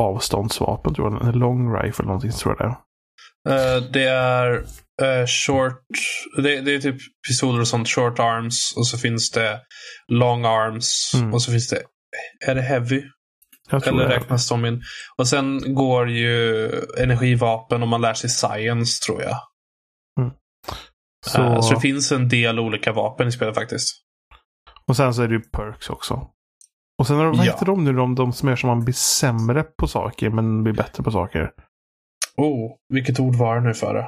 avståndsvapen 0.01 0.93
tror 0.93 1.11
jag. 1.11 1.27
En 1.27 1.39
long 1.39 1.73
rifle 1.73 2.03
eller 2.03 2.07
någonting 2.07 2.31
tror 2.31 2.55
jag 2.59 2.67
det 2.67 2.73
är. 2.73 2.77
Uh, 3.49 3.83
det 3.91 4.03
är 4.03 4.53
uh, 5.01 5.25
short. 5.27 5.83
Det, 6.35 6.61
det, 6.61 6.75
är 6.75 6.79
typ 6.79 6.97
pistoler 7.27 7.59
och 7.59 7.67
sånt. 7.67 7.89
Short 7.89 8.19
arms. 8.19 8.73
Och 8.77 8.87
så 8.87 8.97
finns 8.97 9.31
det 9.31 9.59
long 10.07 10.45
arms. 10.45 11.11
Mm. 11.15 11.33
Och 11.33 11.41
så 11.41 11.51
finns 11.51 11.69
det. 11.69 11.81
Är 12.47 12.55
det 12.55 12.61
heavy? 12.61 13.03
Eller 13.71 14.07
räknas 14.07 14.49
de 14.49 14.65
in? 14.65 14.81
Och 15.17 15.27
sen 15.27 15.75
går 15.75 16.09
ju 16.09 16.69
energivapen 16.97 17.83
om 17.83 17.89
man 17.89 18.01
lär 18.01 18.13
sig 18.13 18.29
science 18.29 19.05
tror 19.05 19.21
jag. 19.21 19.37
Mm. 20.19 20.31
Så... 21.25 21.41
Uh, 21.41 21.61
så 21.61 21.73
det 21.73 21.79
finns 21.79 22.11
en 22.11 22.29
del 22.29 22.59
olika 22.59 22.93
vapen 22.93 23.27
i 23.27 23.31
spelet 23.31 23.55
faktiskt. 23.55 23.95
Och 24.87 24.97
sen 24.97 25.13
så 25.13 25.21
är 25.21 25.27
det 25.27 25.33
ju 25.33 25.41
perks 25.41 25.89
också. 25.89 26.27
Och 27.01 27.07
sen, 27.07 27.17
vad 27.17 27.35
ja. 27.35 27.41
heter 27.41 27.65
de 27.65 27.83
nu, 27.83 27.93
de, 27.93 28.15
de 28.15 28.33
som 28.33 28.49
är 28.49 28.55
som 28.55 28.67
man 28.67 28.83
blir 28.83 28.93
sämre 28.93 29.63
på 29.63 29.87
saker 29.87 30.29
men 30.29 30.63
blir 30.63 30.73
bättre 30.73 31.03
på 31.03 31.11
saker? 31.11 31.51
Oh, 32.37 32.71
vilket 32.93 33.19
ord 33.19 33.35
var 33.35 33.55
det 33.55 33.61
nu 33.61 33.73
för 33.73 33.93
det? 33.93 34.07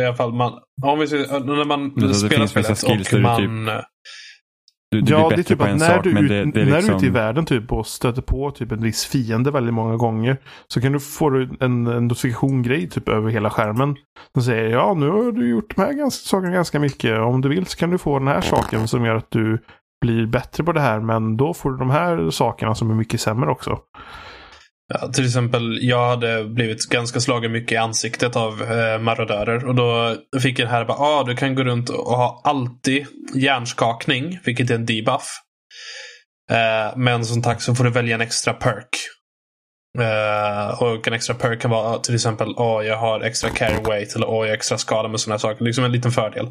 I 0.00 0.04
alla 0.04 0.16
fall 0.16 0.32
man, 0.32 0.52
om 0.86 0.98
vi, 0.98 1.06
när 1.06 1.64
man 1.64 1.94
det, 1.94 2.14
spelar 2.14 2.46
spelet 2.46 3.12
och 3.12 3.20
man... 3.20 3.66
Typ, 3.66 3.84
du, 4.90 5.00
du 5.00 5.12
ja, 5.12 5.28
det 5.28 5.34
är 5.34 5.42
typ 5.42 5.60
att 5.60 5.76
när, 5.78 5.94
sak, 5.94 6.04
du, 6.04 6.10
ut, 6.10 6.28
det, 6.28 6.44
det 6.44 6.60
är 6.60 6.64
när 6.64 6.64
liksom... 6.64 6.64
du 6.64 6.74
är 6.74 6.80
ute 6.80 6.90
i 6.90 6.92
liksom- 6.92 7.12
världen 7.12 7.46
typ 7.46 7.72
och 7.72 7.86
stöter 7.86 8.22
på 8.22 8.50
typ 8.50 8.72
en 8.72 8.82
viss 8.82 9.04
fiende 9.04 9.50
väldigt 9.50 9.74
många 9.74 9.96
gånger. 9.96 10.36
Så 10.68 10.80
kan 10.80 10.92
du 10.92 11.00
få 11.00 11.46
en, 11.60 11.86
en 11.86 12.08
notifikation-grej 12.08 12.88
typ 12.88 13.08
över 13.08 13.30
hela 13.30 13.50
skärmen. 13.50 13.96
Som 14.34 14.42
säger 14.42 14.70
ja 14.70 14.94
nu 14.94 15.08
har 15.08 15.32
du 15.32 15.48
gjort 15.48 15.76
de 15.76 15.82
här 15.82 15.92
ganska, 15.92 16.28
sakerna 16.28 16.52
ganska 16.52 16.78
mycket. 16.78 17.18
Om 17.18 17.40
du 17.40 17.48
vill 17.48 17.66
så 17.66 17.76
kan 17.76 17.90
du 17.90 17.98
få 17.98 18.18
den 18.18 18.28
här 18.28 18.40
saken 18.40 18.88
som 18.88 19.04
gör 19.04 19.14
att 19.14 19.30
du 19.30 19.58
blir 20.00 20.26
bättre 20.26 20.64
på 20.64 20.72
det 20.72 20.80
här. 20.80 21.00
Men 21.00 21.36
då 21.36 21.54
får 21.54 21.70
du 21.70 21.78
de 21.78 21.90
här 21.90 22.30
sakerna 22.30 22.74
som 22.74 22.90
är 22.90 22.94
mycket 22.94 23.20
sämre 23.20 23.50
också. 23.50 23.78
Ja, 24.94 25.12
till 25.12 25.24
exempel, 25.24 25.78
jag 25.82 26.08
hade 26.08 26.44
blivit 26.44 26.88
ganska 26.88 27.20
slagen 27.20 27.52
mycket 27.52 27.72
i 27.72 27.76
ansiktet 27.76 28.36
av 28.36 28.62
eh, 28.62 28.98
marodörer. 28.98 29.66
Och 29.66 29.74
då 29.74 30.16
fick 30.40 30.58
jag 30.58 30.68
det 30.68 30.72
här, 30.72 30.84
bara, 30.84 30.98
ah, 30.98 31.24
du 31.24 31.36
kan 31.36 31.54
gå 31.54 31.62
runt 31.62 31.88
och 31.88 32.16
ha 32.16 32.40
alltid 32.44 33.06
hjärnskakning, 33.34 34.38
vilket 34.44 34.70
är 34.70 34.74
en 34.74 34.86
debuff. 34.86 35.40
Eh, 36.50 36.96
men 36.96 37.24
som 37.24 37.42
tack 37.42 37.62
så 37.62 37.74
får 37.74 37.84
du 37.84 37.90
välja 37.90 38.14
en 38.14 38.20
extra 38.20 38.52
perk. 38.52 38.88
Eh, 39.98 40.82
och 40.82 41.08
en 41.08 41.12
extra 41.12 41.34
perk 41.34 41.60
kan 41.60 41.70
vara 41.70 41.98
till 41.98 42.14
exempel, 42.14 42.54
åh, 42.56 42.78
oh, 42.78 42.86
jag 42.86 42.96
har 42.96 43.20
extra 43.20 43.50
carry 43.50 43.82
weight 43.84 44.16
eller 44.16 44.28
åh, 44.28 44.42
oh, 44.42 44.46
jag 44.46 44.52
har 44.52 44.56
extra 44.56 44.78
skada 44.78 45.08
med 45.08 45.20
sådana 45.20 45.38
saker. 45.38 45.64
Liksom 45.64 45.84
en 45.84 45.92
liten 45.92 46.10
fördel. 46.10 46.46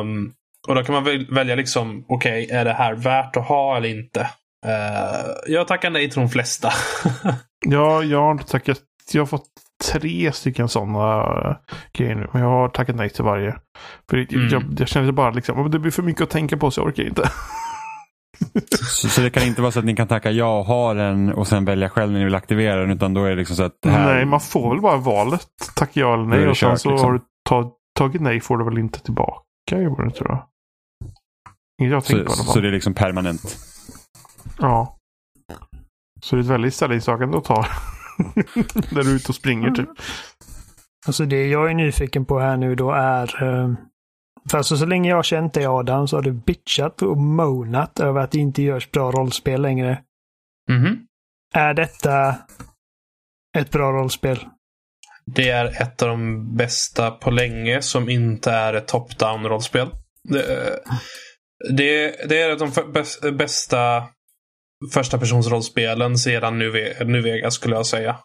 Um, 0.00 0.32
och 0.66 0.74
då 0.74 0.82
kan 0.82 0.94
man 0.94 1.26
välja 1.30 1.54
liksom, 1.54 2.04
okej, 2.08 2.44
okay, 2.44 2.56
är 2.56 2.64
det 2.64 2.72
här 2.72 2.94
värt 2.94 3.36
att 3.36 3.46
ha 3.46 3.76
eller 3.76 3.88
inte? 3.88 4.20
Uh, 4.66 5.32
jag 5.46 5.68
tackar 5.68 5.90
nej 5.90 6.10
till 6.10 6.20
de 6.20 6.28
flesta. 6.28 6.70
ja, 7.66 8.02
jag 8.02 8.22
har 8.22 8.32
inte 8.32 8.46
tackat. 8.46 8.78
Jag 9.12 9.20
har 9.20 9.26
fått 9.26 9.46
tre 9.92 10.32
stycken 10.32 10.68
sådana 10.68 11.22
uh, 11.22 11.56
grejer 11.92 12.14
nu. 12.14 12.28
Men 12.32 12.42
jag 12.42 12.48
har 12.48 12.68
tackat 12.68 12.96
nej 12.96 13.10
till 13.10 13.24
varje. 13.24 13.56
För 14.10 14.16
mm. 14.16 14.48
jag, 14.48 14.62
jag 14.78 14.88
känner 14.88 15.12
bara 15.12 15.30
liksom, 15.30 15.70
det 15.70 15.78
blir 15.78 15.92
för 15.92 16.02
mycket 16.02 16.22
att 16.22 16.30
tänka 16.30 16.56
på 16.56 16.70
så 16.70 16.80
jag 16.80 16.86
orkar 16.86 17.02
inte. 17.02 17.30
så, 18.80 19.08
så, 19.08 19.20
det 19.20 19.30
kan 19.30 19.42
inte 19.42 19.62
vara 19.62 19.72
så 19.72 19.78
att 19.78 19.84
ni 19.84 19.96
kan 19.96 20.08
tacka 20.08 20.30
ja 20.30 20.58
och 20.58 20.64
ha 20.64 20.94
den 20.94 21.32
och 21.32 21.46
sen 21.46 21.64
välja 21.64 21.88
själv 21.88 22.12
när 22.12 22.18
ni 22.18 22.24
vill 22.24 22.34
aktivera 22.34 22.80
den. 22.80 22.90
Utan 22.90 23.14
då 23.14 23.24
är 23.24 23.30
det 23.30 23.36
liksom 23.36 23.56
så 23.56 23.62
att 23.62 23.78
här... 23.86 24.14
Nej, 24.14 24.24
man 24.24 24.40
får 24.40 24.70
väl 24.70 24.80
bara 24.80 24.96
valet. 24.96 25.48
Tacka 25.76 26.00
ja 26.00 26.14
eller 26.14 26.24
nej. 26.24 26.48
Och 26.48 26.56
sen 26.56 26.78
så 26.78 26.90
liksom. 26.90 27.06
har 27.06 27.12
du 27.12 27.20
tag, 27.48 27.72
tagit 27.98 28.20
nej 28.20 28.40
får 28.40 28.58
du 28.58 28.64
väl 28.64 28.78
inte 28.78 29.00
tillbaka. 29.00 29.42
Det, 29.70 30.10
tror 30.10 30.28
jag. 30.28 30.46
Jag 31.76 32.04
så, 32.04 32.24
på 32.24 32.32
så 32.32 32.60
det 32.60 32.68
är 32.68 32.72
liksom 32.72 32.94
permanent? 32.94 33.58
Ja. 34.58 34.98
Så 36.20 36.36
det 36.36 36.40
är 36.40 36.44
ett 36.44 36.50
väldigt 36.50 36.74
ställningstagande 36.74 37.38
att 37.38 37.44
ta. 37.44 37.66
När 38.90 39.02
du 39.02 39.10
är 39.10 39.16
ute 39.16 39.28
och 39.28 39.34
springer 39.34 39.70
typ. 39.70 39.88
Alltså 41.06 41.24
det 41.24 41.46
jag 41.46 41.70
är 41.70 41.74
nyfiken 41.74 42.24
på 42.24 42.40
här 42.40 42.56
nu 42.56 42.74
då 42.74 42.92
är 42.92 43.44
eh, 43.44 43.74
för 44.50 44.58
alltså 44.58 44.76
så 44.76 44.86
länge 44.86 45.08
jag 45.08 45.16
har 45.16 45.22
känt 45.22 45.54
dig 45.54 45.66
Adam 45.66 46.08
så 46.08 46.16
har 46.16 46.22
du 46.22 46.32
bitchat 46.32 47.02
och 47.02 47.16
monat 47.16 48.00
över 48.00 48.20
att 48.20 48.30
det 48.30 48.38
inte 48.38 48.62
görs 48.62 48.90
bra 48.90 49.10
rollspel 49.10 49.62
längre. 49.62 50.02
Mm 50.70 50.84
-hmm. 50.84 50.96
Är 51.54 51.74
detta 51.74 52.36
ett 53.58 53.70
bra 53.70 53.92
rollspel? 53.92 54.46
Det 55.26 55.50
är 55.50 55.82
ett 55.82 56.02
av 56.02 56.08
de 56.08 56.56
bästa 56.56 57.10
på 57.10 57.30
länge 57.30 57.82
som 57.82 58.08
inte 58.08 58.52
är 58.52 58.74
ett 58.74 58.88
top-down 58.88 59.48
rollspel. 59.48 59.88
Det, 60.22 60.78
det, 61.70 62.16
det 62.28 62.40
är 62.40 62.56
de 62.56 63.36
bästa 63.36 64.02
första 64.94 65.18
persons 65.18 65.48
rollspelen 65.50 66.18
sedan 66.18 66.58
nu, 66.58 67.20
Vegas 67.22 67.54
skulle 67.54 67.74
jag 67.76 67.86
säga. 67.86 68.16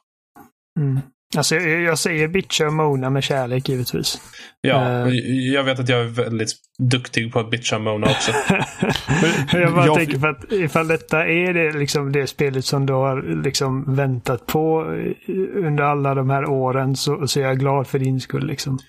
Mm. 0.80 1.00
Alltså 1.38 1.56
jag, 1.56 1.82
jag 1.82 2.00
säger 2.00 2.28
bitcha 2.28 2.66
och 2.68 2.74
mona 2.74 3.10
med 3.10 3.24
kärlek 3.24 3.70
givetvis. 3.70 4.22
Ja, 4.62 5.08
Eh. 5.08 5.14
jag 5.54 5.64
vet 5.64 5.80
att 5.80 5.90
jag 5.90 6.00
är 6.00 6.04
väldigt 6.06 6.52
duktig 6.80 7.34
på 7.34 7.40
att 7.40 7.50
bitcha 7.50 7.80
Mona 7.80 8.08
också. 8.08 8.32
jag 9.58 9.74
bara 9.74 9.86
Jag- 9.86 9.96
tänker 9.98 10.20
på 10.20 10.28
att 10.28 10.52
ifall 10.52 10.88
detta 10.88 11.26
är 11.28 11.54
det, 11.54 11.72
liksom 11.80 12.12
det 12.12 12.28
spelet 12.28 12.66
som 12.66 12.86
du 12.86 12.94
har 12.94 13.44
liksom 13.44 13.96
väntat 13.96 14.46
på 14.48 14.82
eh, 14.82 15.66
under 15.66 15.84
alla 15.84 16.16
de 16.16 16.30
här 16.30 16.46
åren 16.46 16.96
så, 16.96 17.28
så 17.28 17.40
är 17.40 17.44
jag 17.44 17.60
glad 17.60 17.88
för 17.88 18.00
din 18.00 18.20
skull. 18.20 18.48
Liksom. 18.48 18.80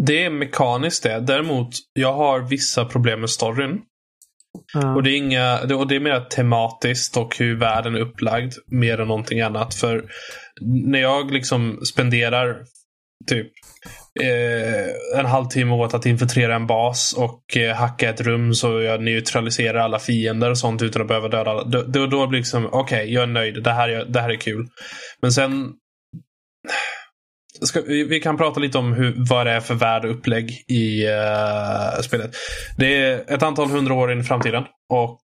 Det 0.00 0.24
är 0.24 0.30
mekaniskt 0.30 1.02
det. 1.02 1.20
Däremot, 1.20 1.68
jag 1.92 2.12
har 2.12 2.40
vissa 2.40 2.84
problem 2.84 3.20
med 3.20 3.30
storyn. 3.30 3.80
Ja. 4.74 4.94
Och 4.94 5.02
det 5.02 5.10
är 5.10 5.16
inga, 5.16 5.60
och 5.76 5.88
det 5.88 5.96
är 5.96 6.00
mer 6.00 6.20
tematiskt 6.20 7.16
och 7.16 7.36
hur 7.38 7.56
världen 7.56 7.94
är 7.94 8.00
upplagd 8.00 8.52
mer 8.66 9.00
än 9.00 9.08
någonting 9.08 9.40
annat. 9.40 9.74
För 9.74 10.04
när 10.86 10.98
jag 11.00 11.30
liksom 11.32 11.80
spenderar 11.84 12.56
typ 13.26 13.46
eh, 14.20 15.18
en 15.20 15.26
halvtimme 15.26 15.74
åt 15.74 15.94
att 15.94 16.06
infiltrera 16.06 16.54
en 16.54 16.66
bas 16.66 17.14
och 17.18 17.56
eh, 17.56 17.74
hacka 17.76 18.10
ett 18.10 18.20
rum 18.20 18.54
så 18.54 18.82
jag 18.82 19.02
neutraliserar 19.02 19.78
alla 19.78 19.98
fiender 19.98 20.50
och 20.50 20.58
sånt 20.58 20.82
utan 20.82 21.02
att 21.02 21.08
behöva 21.08 21.28
döda 21.28 21.50
alla. 21.50 21.64
Då, 21.64 21.82
då, 21.82 22.06
då 22.06 22.26
blir 22.26 22.36
det 22.36 22.40
liksom, 22.40 22.68
okej, 22.72 23.12
jag 23.12 23.22
är 23.22 23.26
nöjd. 23.26 23.62
Det 23.62 23.72
här, 23.72 23.88
är- 23.88 24.04
det 24.04 24.20
här 24.20 24.30
är 24.30 24.36
kul. 24.36 24.66
Men 25.22 25.32
sen 25.32 25.72
Ska, 27.64 27.80
vi, 27.80 28.04
vi 28.04 28.20
kan 28.20 28.36
prata 28.36 28.60
lite 28.60 28.78
om 28.78 28.92
hur, 28.92 29.14
vad 29.16 29.46
det 29.46 29.52
är 29.52 29.60
för 29.60 29.74
värld 29.74 30.04
och 30.04 30.10
upplägg 30.10 30.64
i 30.68 31.06
uh, 31.06 32.02
spelet. 32.02 32.30
Det 32.78 32.96
är 32.96 33.34
ett 33.34 33.42
antal 33.42 33.70
hundra 33.70 33.94
år 33.94 34.12
in 34.12 34.20
i 34.20 34.24
framtiden. 34.24 34.64
Och 34.88 35.20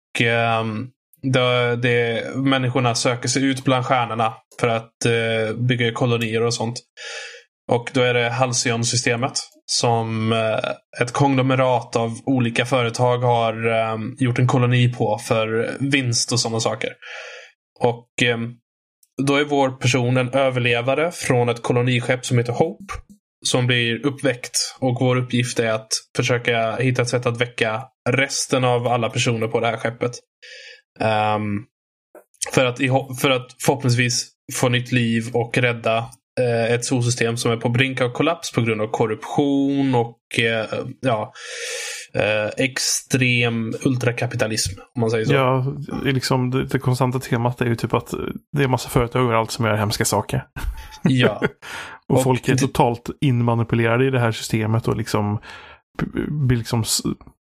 um, 0.61 0.89
det, 1.21 1.75
det, 1.75 2.25
människorna 2.35 2.95
söker 2.95 3.27
sig 3.27 3.45
ut 3.45 3.63
bland 3.63 3.85
stjärnorna 3.85 4.33
för 4.59 4.67
att 4.67 4.93
uh, 5.05 5.55
bygga 5.55 5.91
kolonier 5.91 6.43
och 6.43 6.53
sånt. 6.53 6.79
Och 7.71 7.89
då 7.93 8.01
är 8.01 8.13
det 8.13 8.29
Halcyon-systemet 8.29 9.39
som 9.65 10.31
eh, 10.33 11.01
ett 11.01 11.11
konglomerat 11.13 11.95
av 11.95 12.19
olika 12.25 12.65
företag 12.65 13.17
har 13.17 13.67
ehm, 13.67 14.15
gjort 14.19 14.39
en 14.39 14.47
koloni 14.47 14.93
på 14.93 15.17
för 15.17 15.77
vinst 15.79 16.31
och 16.31 16.39
sådana 16.39 16.59
saker. 16.59 16.89
Och 17.79 18.07
ehm, 18.21 18.53
då 19.23 19.35
är 19.35 19.43
vår 19.43 19.69
person 19.69 20.17
en 20.17 20.29
överlevare 20.29 21.11
från 21.11 21.49
ett 21.49 21.63
koloniskepp 21.63 22.25
som 22.25 22.37
heter 22.37 22.53
Hope. 22.53 22.93
Som 23.45 23.67
blir 23.67 24.05
uppväckt. 24.05 24.75
Och 24.79 24.97
vår 24.99 25.15
uppgift 25.15 25.59
är 25.59 25.71
att 25.71 25.87
försöka 26.15 26.75
hitta 26.75 27.01
ett 27.01 27.09
sätt 27.09 27.25
att 27.25 27.41
väcka 27.41 27.83
resten 28.09 28.63
av 28.63 28.87
alla 28.87 29.09
personer 29.09 29.47
på 29.47 29.59
det 29.59 29.67
här 29.67 29.77
skeppet. 29.77 30.11
Um, 30.99 31.65
för, 32.53 32.65
att, 32.65 32.81
i 32.81 32.89
för 33.21 33.29
att 33.29 33.55
förhoppningsvis 33.59 34.29
få 34.53 34.69
nytt 34.69 34.91
liv 34.91 35.23
och 35.33 35.57
rädda 35.57 35.97
eh, 36.39 36.73
ett 36.73 36.85
solsystem 36.85 37.37
som 37.37 37.51
är 37.51 37.57
på 37.57 37.69
brink 37.69 38.01
av 38.01 38.09
kollaps 38.09 38.51
på 38.51 38.61
grund 38.61 38.81
av 38.81 38.87
korruption 38.87 39.95
och 39.95 40.39
eh, 40.39 40.65
ja, 41.01 41.33
eh, 42.13 42.47
extrem 42.65 43.73
ultrakapitalism. 43.85 44.79
Om 44.95 45.01
man 45.01 45.09
säger 45.09 45.25
så. 45.25 45.33
Ja, 45.33 45.65
det, 46.03 46.11
liksom, 46.11 46.51
det, 46.51 46.65
det 46.65 46.79
konstanta 46.79 47.19
temat 47.19 47.61
är 47.61 47.65
ju 47.65 47.75
typ 47.75 47.93
att 47.93 48.13
det 48.57 48.63
är 48.63 48.67
massa 48.67 48.89
företag 48.89 49.21
överallt 49.23 49.51
som 49.51 49.65
gör 49.65 49.75
hemska 49.75 50.05
saker. 50.05 50.43
ja. 51.03 51.41
Och, 52.09 52.17
Och 52.17 52.23
folk 52.23 52.47
är 52.47 52.53
det- 52.53 52.59
totalt 52.59 53.09
inmanipulerade 53.21 54.05
i 54.07 54.09
det 54.09 54.19
här 54.19 54.31
systemet 54.31 54.87
och 54.87 54.97
liksom 54.97 55.39
blir 56.27 56.57
liksom 56.57 56.83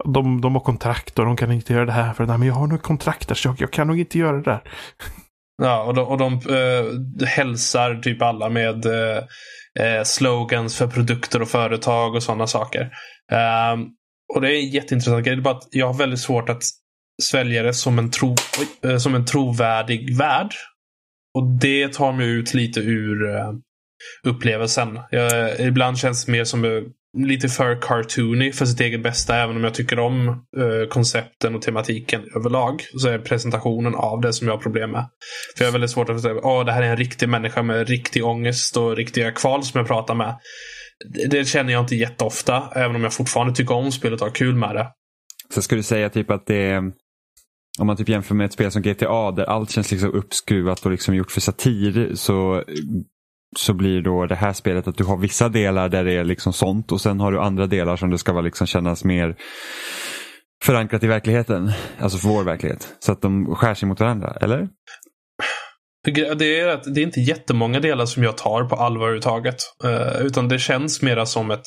de, 0.05 0.41
de 0.41 0.55
har 0.55 0.61
kontrakt 0.63 1.19
och 1.19 1.25
de 1.25 1.37
kan 1.37 1.53
inte 1.53 1.73
göra 1.73 1.85
det 1.85 1.93
här 1.93 2.13
för 2.13 2.27
nej, 2.27 2.39
men 2.39 2.49
jag 2.49 2.55
har 2.55 2.67
nog 2.67 2.83
kontrakt 2.83 3.29
där 3.29 3.35
så 3.35 3.49
jag, 3.49 3.57
jag 3.61 3.71
kan 3.73 3.87
nog 3.87 4.01
inte 4.01 4.19
göra 4.19 4.37
det 4.37 4.43
där. 4.43 4.63
Ja, 5.63 5.83
och 5.83 5.95
de, 5.95 6.07
och 6.07 6.19
de 6.19 6.33
eh, 6.33 7.27
hälsar 7.29 7.95
typ 7.95 8.23
alla 8.23 8.49
med 8.49 8.87
eh, 8.87 9.17
eh, 9.87 10.03
slogans 10.05 10.77
för 10.77 10.87
produkter 10.87 11.43
och 11.43 11.49
företag 11.49 12.15
och 12.15 12.23
sådana 12.23 12.47
saker. 12.47 12.91
Ehm, 13.33 13.87
och 14.35 14.41
det 14.41 14.53
är 14.53 14.61
en 14.61 14.69
jätteintressant 14.69 15.25
grej. 15.25 15.37
Det 15.37 15.41
är 15.41 15.43
bara 15.43 15.57
att 15.57 15.69
jag 15.71 15.87
har 15.87 15.95
väldigt 15.95 16.21
svårt 16.21 16.49
att 16.49 16.63
svälja 17.23 17.63
det 17.63 17.75
som 17.75 17.99
en, 17.99 18.11
tro, 18.11 18.35
eh, 18.85 18.97
som 18.97 19.15
en 19.15 19.27
trovärdig 19.27 20.17
värld. 20.17 20.55
Och 21.35 21.59
det 21.61 21.93
tar 21.93 22.13
mig 22.13 22.29
ut 22.29 22.55
lite 22.55 22.81
ur 22.81 23.37
eh, 23.37 23.53
upplevelsen. 24.25 24.99
Jag, 25.11 25.61
ibland 25.61 25.99
känns 25.99 26.25
det 26.25 26.33
mer 26.33 26.45
som 26.45 26.65
eh, 26.65 26.71
lite 27.17 27.49
för 27.49 27.83
cartoony 27.83 28.53
för 28.53 28.67
sitt 28.67 28.81
eget 28.81 29.03
bästa. 29.03 29.37
Även 29.37 29.57
om 29.57 29.65
jag 29.65 29.75
tycker 29.75 29.99
om 29.99 30.29
eh, 30.29 30.89
koncepten 30.89 31.55
och 31.55 31.63
tematiken 31.63 32.23
överlag. 32.37 32.83
Så 32.97 33.09
är 33.09 33.19
presentationen 33.19 33.95
av 33.95 34.21
det 34.21 34.33
som 34.33 34.49
jag 34.49 34.55
har 34.55 34.63
problem 34.63 34.91
med. 34.91 35.09
För 35.57 35.65
jag 35.65 35.69
har 35.69 35.73
väldigt 35.73 35.91
svårt 35.91 36.09
att 36.09 36.23
säga 36.23 36.35
att 36.35 36.67
det 36.67 36.73
här 36.73 36.83
är 36.83 36.91
en 36.91 36.97
riktig 36.97 37.29
människa 37.29 37.63
med 37.63 37.89
riktig 37.89 38.25
ångest 38.25 38.77
och 38.77 38.97
riktiga 38.97 39.33
kval 39.33 39.63
som 39.65 39.79
jag 39.79 39.87
pratar 39.87 40.15
med. 40.15 40.37
Det, 41.31 41.49
känner 41.49 41.73
jag 41.73 41.83
inte 41.83 41.97
jätteofta. 41.97 42.71
Även 42.75 42.97
om 42.97 43.03
jag 43.03 43.13
fortfarande 43.13 43.55
tycker 43.55 43.75
om 43.75 43.93
spelet 43.93 44.21
och 44.21 44.27
har 44.27 44.35
kul 44.35 44.55
med 44.55 44.75
det. 44.75 44.87
Så 45.55 45.63
ska 45.63 45.77
du 45.77 45.83
säga 45.83 46.11
typ 46.11 46.31
att 46.31 46.47
det 46.47 46.57
är, 46.57 46.79
om 47.79 47.87
man 47.87 47.97
typ 47.97 48.09
jämför 48.09 48.35
med 48.35 48.45
ett 48.45 48.53
spel 48.53 48.71
som 48.71 48.83
GTA 48.83 49.31
där 49.31 49.45
allt 49.45 49.71
känns 49.71 49.91
liksom 49.91 50.11
uppskruvat 50.11 50.87
och 50.87 50.91
liksom 50.91 51.15
gjort 51.15 51.31
för 51.31 51.41
satir 51.41 52.15
så, 52.15 52.65
så 53.57 53.75
blir 53.75 54.03
då 54.03 54.27
det 54.27 54.35
här 54.35 54.53
spelet 54.53 54.89
att 54.89 54.97
du 54.97 55.05
har 55.05 55.17
vissa 55.17 55.49
delar 55.49 55.89
där 55.89 56.05
det 56.05 56.13
är 56.13 56.25
liksom 56.25 56.53
sånt 56.53 56.93
och 56.93 57.01
sen 57.01 57.21
har 57.21 57.33
du 57.33 57.41
andra 57.41 57.67
delar 57.67 57.97
som 57.97 58.11
det 58.11 58.19
ska 58.19 58.33
vara 58.33 58.43
liksom 58.43 58.67
kännas 58.67 59.05
mer 59.05 59.37
förankrat 60.65 61.03
i 61.03 61.07
verkligheten. 61.07 61.73
Alltså 61.99 62.19
för 62.19 62.29
vår 62.29 62.45
verklighet. 62.45 62.97
Så 62.99 63.13
att 63.13 63.23
de 63.23 63.55
skär 63.55 63.75
sig 63.75 63.89
mot 63.89 64.01
varandra, 64.01 64.37
eller? 64.41 64.69
Det 66.05 66.61
är, 66.61 66.67
att 66.67 66.95
det 66.95 67.01
är 67.01 67.05
inte 67.05 67.21
jättemånga 67.21 67.81
delar 67.81 68.07
som 68.07 68.23
jag 68.23 68.37
tar 68.37 68.65
på 68.65 68.77
allvar 68.77 69.03
överhuvudtaget. 69.03 69.57
Eh, 69.85 70.21
utan 70.21 70.49
det 70.49 70.59
känns 70.59 71.03
mera 71.03 71.27
som 71.27 71.51
ett 71.51 71.67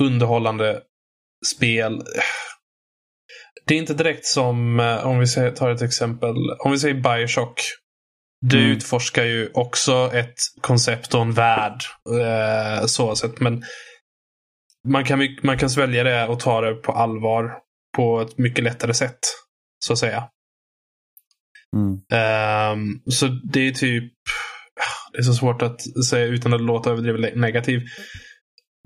underhållande 0.00 0.80
spel. 1.56 2.02
Det 3.66 3.74
är 3.74 3.78
inte 3.78 3.94
direkt 3.94 4.26
som, 4.26 4.80
eh, 4.80 5.06
om 5.06 5.18
vi 5.20 5.26
tar 5.56 5.70
ett 5.70 5.82
exempel, 5.82 6.34
om 6.58 6.72
vi 6.72 6.78
säger 6.78 6.94
Bioshock. 6.94 7.60
Du 8.46 8.58
Mm. 8.58 8.70
utforskar 8.70 9.24
ju 9.24 9.50
också 9.54 10.10
ett 10.14 10.34
koncept 10.60 11.14
och 11.14 11.22
en 11.22 11.32
värld. 11.32 11.80
Eh, 12.20 12.86
så 12.86 13.16
sett. 13.16 13.40
Men 13.40 13.62
man 14.88 15.04
kan, 15.04 15.28
man 15.42 15.58
kan 15.58 15.70
svälja 15.70 16.04
det 16.04 16.26
och 16.26 16.40
ta 16.40 16.60
det 16.60 16.74
på 16.74 16.92
allvar 16.92 17.52
på 17.96 18.20
ett 18.20 18.38
mycket 18.38 18.64
lättare 18.64 18.94
sätt. 18.94 19.18
Så 19.84 19.92
att 19.92 19.98
säga. 19.98 20.28
Mm. 21.76 22.00
Ehm, 22.12 23.00
så 23.10 23.26
det 23.26 23.68
är 23.68 23.72
typ... 23.72 24.12
Det 25.12 25.18
är 25.18 25.22
så 25.22 25.34
svårt 25.34 25.62
att 25.62 26.04
säga 26.04 26.26
utan 26.26 26.54
att 26.54 26.60
låta 26.60 26.90
överdrivet 26.90 27.36
negativ. 27.36 27.80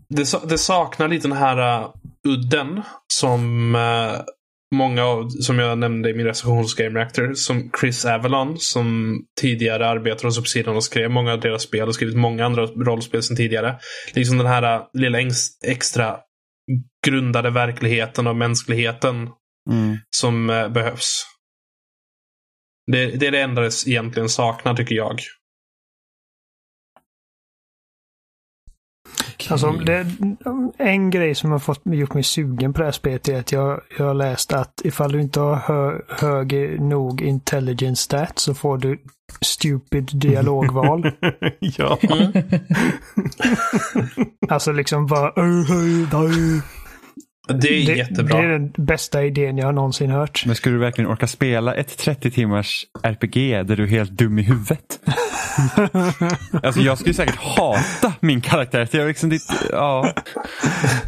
Det, 0.09 0.49
det 0.49 0.59
saknar 0.59 1.09
lite 1.09 1.29
den 1.29 1.37
här 1.37 1.81
uh, 1.83 1.90
udden 2.29 2.83
som 3.14 3.75
uh, 3.75 4.20
många 4.75 5.05
av, 5.05 5.29
som 5.29 5.59
jag 5.59 5.79
nämnde 5.79 6.11
i 6.11 6.14
min 6.14 6.27
recension 6.27 6.59
hos 6.59 6.75
Game 6.75 6.99
Reactor, 6.99 7.35
som 7.35 7.70
Chris 7.81 8.05
Avalon, 8.05 8.57
som 8.59 9.18
tidigare 9.40 9.88
arbetade 9.88 10.27
hos 10.27 10.38
Obsidian 10.38 10.77
och 10.77 10.85
skrev 10.85 11.11
många 11.11 11.33
av 11.33 11.40
deras 11.40 11.62
spel 11.62 11.88
och 11.88 11.94
skrivit 11.94 12.16
många 12.16 12.47
andra 12.47 12.66
rollspel 12.66 13.23
sedan 13.23 13.37
tidigare. 13.37 13.79
Liksom 14.14 14.38
den 14.38 14.47
här 14.47 14.77
uh, 14.77 14.87
lilla 14.92 15.20
ex- 15.20 15.62
extra 15.66 16.16
grundade 17.07 17.51
verkligheten 17.51 18.27
och 18.27 18.37
mänskligheten 18.37 19.29
Mm. 19.70 19.99
som 20.16 20.51
eh, 20.51 20.68
behövs. 20.68 21.25
Det, 22.92 23.07
det 23.07 23.27
är 23.27 23.31
det 23.31 23.40
enda 23.40 23.62
det 23.62 23.87
egentligen 23.87 24.29
saknar 24.29 24.75
tycker 24.75 24.94
jag. 24.94 25.20
Alltså, 29.50 29.73
det, 29.73 30.06
en 30.79 31.11
grej 31.11 31.35
som 31.35 31.50
har 31.50 31.58
fått, 31.58 31.81
gjort 31.85 32.15
mig 32.15 32.23
sugen 32.23 32.73
på 32.73 32.79
det 32.79 32.85
här 32.85 32.92
spelet 32.92 33.29
är 33.29 33.38
att 33.38 33.52
jag, 33.52 33.81
jag 33.98 34.06
har 34.06 34.15
läst 34.15 34.52
att 34.52 34.81
ifall 34.85 35.13
du 35.13 35.21
inte 35.21 35.40
har 35.40 35.56
hö, 35.56 36.00
hög 36.08 36.81
nog 36.81 37.23
intelligence 37.23 38.02
stat 38.02 38.38
så 38.38 38.54
får 38.54 38.79
du 38.79 38.98
stupid 39.40 40.11
dialogval. 40.15 41.13
ja. 41.58 41.98
alltså 44.48 44.73
liksom 44.73 45.06
bara... 45.06 45.33
Det 47.49 47.69
är 47.69 47.87
Det, 47.87 47.92
jättebra. 47.97 48.37
det 48.38 48.45
är 48.45 48.49
den 48.49 48.73
bästa 48.77 49.25
idén 49.25 49.59
jag 49.59 49.67
har 49.67 49.73
någonsin 49.73 50.11
hört. 50.11 50.42
Men 50.47 50.55
skulle 50.57 50.75
du 50.75 50.81
verkligen 50.81 51.11
orka 51.11 51.27
spela 51.27 51.75
ett 51.75 51.99
30 51.99 52.31
timmars 52.31 52.87
RPG 53.03 53.35
där 53.65 53.77
du 53.77 53.83
är 53.83 53.87
helt 53.87 54.11
dum 54.11 54.38
i 54.38 54.42
huvudet? 54.42 55.01
alltså 56.63 56.81
jag 56.81 56.99
skulle 56.99 57.15
säkert 57.15 57.37
hata 57.37 58.13
min 58.21 58.40
karaktär. 58.40 58.88
Jag 58.92 59.07
liksom 59.09 59.29
dit, 59.31 59.42
ja. 59.71 60.15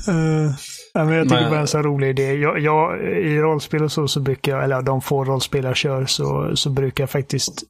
Uh, 0.08 0.50
ja, 0.94 1.04
men 1.04 1.14
jag 1.14 1.28
tycker 1.28 1.40
Men- 1.40 1.44
bara 1.44 1.50
det 1.50 1.56
är 1.56 1.60
en 1.60 1.66
så 1.66 1.82
rolig 1.82 2.08
idé. 2.08 2.34
Jag, 2.34 2.60
jag, 2.60 3.02
I 3.16 3.38
rollspel 3.38 3.82
och 3.82 3.92
så, 3.92 4.08
så 4.08 4.20
brukar 4.20 4.52
jag, 4.52 4.64
eller 4.64 4.82
de 4.82 5.00
få 5.00 5.24
rollspel 5.24 5.64
jag 5.64 5.76
kör, 5.76 6.06
så, 6.06 6.56
så 6.56 6.70
brukar 6.70 7.02
jag 7.02 7.10
faktiskt 7.10 7.62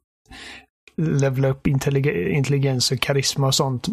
levla 0.96 1.48
upp 1.48 1.66
intellig- 1.66 2.28
intelligens 2.28 2.90
och 2.92 3.00
karisma 3.00 3.46
och 3.46 3.54
sånt 3.54 3.86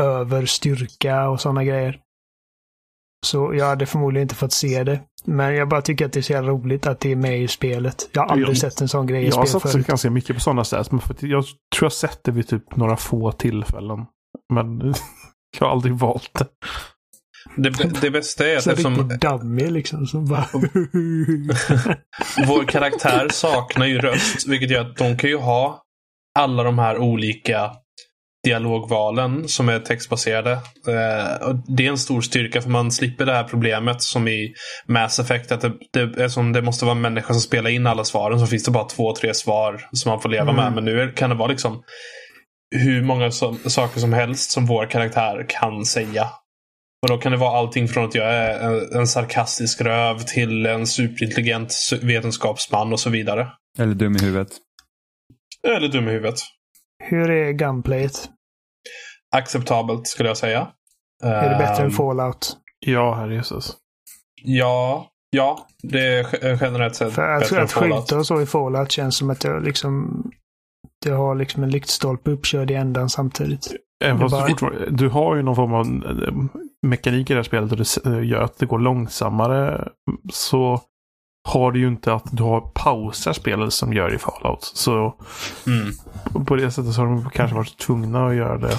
över 0.00 0.46
styrka 0.46 1.28
och 1.28 1.40
sådana 1.40 1.64
grejer. 1.64 1.98
Så 3.26 3.54
jag 3.54 3.66
hade 3.66 3.86
förmodligen 3.86 4.22
inte 4.22 4.34
fått 4.34 4.52
se 4.52 4.84
det. 4.84 5.00
Men 5.24 5.54
jag 5.54 5.68
bara 5.68 5.82
tycker 5.82 6.06
att 6.06 6.12
det 6.12 6.20
är 6.20 6.22
så 6.22 6.32
jävla 6.32 6.50
roligt 6.50 6.86
att 6.86 7.00
det 7.00 7.12
är 7.12 7.16
med 7.16 7.40
i 7.42 7.48
spelet. 7.48 8.08
Jag 8.12 8.22
har 8.22 8.28
aldrig 8.28 8.48
Jag- 8.48 8.56
sett 8.56 8.80
en 8.80 8.88
sån 8.88 9.06
grej 9.06 9.22
i 9.24 9.28
Jag 9.28 9.36
har 9.36 9.42
spel 9.46 9.52
satsat 9.52 9.72
förut. 9.72 9.86
ganska 9.86 10.10
mycket 10.10 10.36
på 10.36 10.40
sådana 10.40 10.64
stats. 10.64 10.90
Men 10.90 11.00
för 11.00 11.14
att 11.14 11.22
jag 11.22 11.44
tror 11.44 11.84
jag 11.84 11.92
sett 11.92 12.20
det 12.24 12.30
vid 12.32 12.48
typ 12.48 12.76
några 12.76 12.96
få 12.96 13.32
tillfällen. 13.32 13.98
Men 14.52 14.78
jag 15.58 15.66
har 15.66 15.70
aldrig 15.72 15.94
valt 15.94 16.30
det. 16.38 16.46
Det, 17.56 18.00
det 18.00 18.10
bästa 18.10 18.46
är 18.48 18.56
att 18.56 18.62
Så 18.62 18.70
eftersom 18.70 19.18
dammig 19.20 19.70
liksom. 19.72 20.06
Som 20.06 20.24
bara... 20.28 20.46
vår 22.48 22.64
karaktär 22.64 23.28
saknar 23.32 23.86
ju 23.86 23.98
röst, 23.98 24.48
vilket 24.48 24.70
gör 24.70 24.80
att 24.80 24.96
de 24.96 25.16
kan 25.18 25.30
ju 25.30 25.36
ha 25.36 25.82
alla 26.38 26.62
de 26.62 26.78
här 26.78 26.98
olika 26.98 27.70
dialogvalen 28.44 29.48
som 29.48 29.68
är 29.68 29.78
textbaserade. 29.78 30.52
Eh, 30.52 31.54
det 31.76 31.86
är 31.86 31.90
en 31.90 31.98
stor 31.98 32.20
styrka 32.20 32.62
för 32.62 32.70
man 32.70 32.92
slipper 32.92 33.26
det 33.26 33.32
här 33.32 33.44
problemet 33.44 34.02
som 34.02 34.28
i 34.28 34.54
Mass 34.88 35.18
Effect. 35.18 35.52
Att 35.52 35.60
det, 35.92 36.06
det, 36.06 36.30
som 36.30 36.52
det 36.52 36.62
måste 36.62 36.84
vara 36.84 36.96
en 36.96 37.00
människa 37.00 37.32
som 37.34 37.40
spelar 37.40 37.70
in 37.70 37.86
alla 37.86 38.04
svaren 38.04 38.40
så 38.40 38.46
finns 38.46 38.64
det 38.64 38.70
bara 38.70 38.84
två, 38.88 39.14
tre 39.14 39.34
svar 39.34 39.88
som 39.92 40.10
man 40.10 40.20
får 40.20 40.28
leva 40.28 40.42
Mm. 40.50 40.56
med. 40.56 40.72
Men 40.72 40.84
nu 40.84 41.12
kan 41.16 41.30
det 41.30 41.36
vara 41.36 41.48
liksom 41.48 41.82
hur 42.76 43.02
många 43.02 43.30
så, 43.30 43.54
saker 43.66 44.00
som 44.00 44.12
helst 44.12 44.50
som 44.50 44.66
vår 44.66 44.86
karaktär 44.90 45.46
kan 45.48 45.84
säga. 45.84 46.28
Och 47.02 47.08
då 47.08 47.18
kan 47.18 47.32
det 47.32 47.38
vara 47.38 47.58
allting 47.58 47.88
från 47.88 48.04
att 48.04 48.14
jag 48.14 48.26
är 48.34 48.58
en, 48.60 49.00
en 49.00 49.06
sarkastisk 49.06 49.80
röv 49.80 50.18
till 50.18 50.66
en 50.66 50.86
superintelligent 50.86 51.68
su- 51.68 52.06
vetenskapsman 52.06 52.92
och 52.92 53.00
så 53.00 53.10
vidare. 53.10 53.48
Eller 53.78 53.94
dum 53.94 54.16
i 54.16 54.18
huvudet. 54.18 54.48
Eller 55.68 55.88
dum 55.88 56.08
i 56.08 56.12
huvudet. 56.12 56.38
Hur 57.00 57.30
är 57.30 57.52
gunplayet? 57.52 58.30
Acceptabelt 59.36 60.06
skulle 60.08 60.28
jag 60.28 60.36
säga. 60.36 60.68
Är 61.22 61.50
det 61.50 61.56
bättre 61.58 61.76
än 61.82 61.84
Ehm, 61.84 61.90
Fallout? 61.90 62.56
Ja, 62.86 63.14
herre 63.14 63.34
Jesus. 63.34 63.76
Ja, 64.44 65.06
ja. 65.30 65.66
Det 65.82 65.98
är 66.06 66.22
ge- 66.44 66.58
generellt 66.60 66.94
sett 66.96 67.12
För 67.12 67.28
att, 67.28 67.40
bättre 67.40 67.56
än 67.58 67.64
att 67.64 67.72
Fallout. 67.72 68.00
skjuta 68.02 68.18
och 68.18 68.26
så 68.26 68.40
i 68.40 68.46
Fallout 68.46 68.90
känns 68.92 69.16
som 69.16 69.30
att 69.30 69.44
jag 69.44 69.62
liksom... 69.64 70.22
Det 71.04 71.10
har 71.10 71.34
liksom 71.34 71.62
en 71.62 71.70
lyktstolpe 71.70 72.30
uppkörd 72.30 72.70
i 72.70 72.74
ändan 72.74 73.08
samtidigt. 73.10 73.72
Även 74.04 74.16
Det 74.16 74.20
fast 74.22 74.32
bara- 74.32 74.42
du, 74.46 74.50
fortfarande, 74.50 74.90
du 74.90 75.08
har 75.08 75.36
ju 75.36 75.42
någon 75.42 75.56
form 75.56 75.74
av 75.74 75.86
eh, 76.22 76.34
mekanik 76.86 77.30
i 77.30 77.32
det 77.32 77.38
här 77.38 77.42
spelet 77.44 77.72
och 77.72 77.78
det 77.78 78.06
eh, 78.18 78.24
gör 78.28 78.40
att 78.42 78.58
det 78.58 78.66
går 78.66 78.78
långsammare. 78.78 79.88
Så 80.32 80.80
har 81.48 81.72
du 81.72 81.80
ju 81.80 81.88
inte 81.88 82.12
att 82.14 82.26
du 82.32 82.42
har 82.42 82.60
pausar 82.60 83.32
spelet 83.32 83.72
som 83.72 83.92
gör 83.92 84.14
i 84.14 84.18
Fallout. 84.18 84.62
Så 84.62 85.14
Mm. 85.66 86.44
på 86.46 86.56
det 86.56 86.70
sättet 86.70 86.92
så 86.92 87.00
har 87.00 87.06
de 87.06 87.30
kanske 87.30 87.56
varit 87.56 87.78
tvungna 87.78 88.26
att 88.26 88.34
göra 88.34 88.58
det 88.58 88.78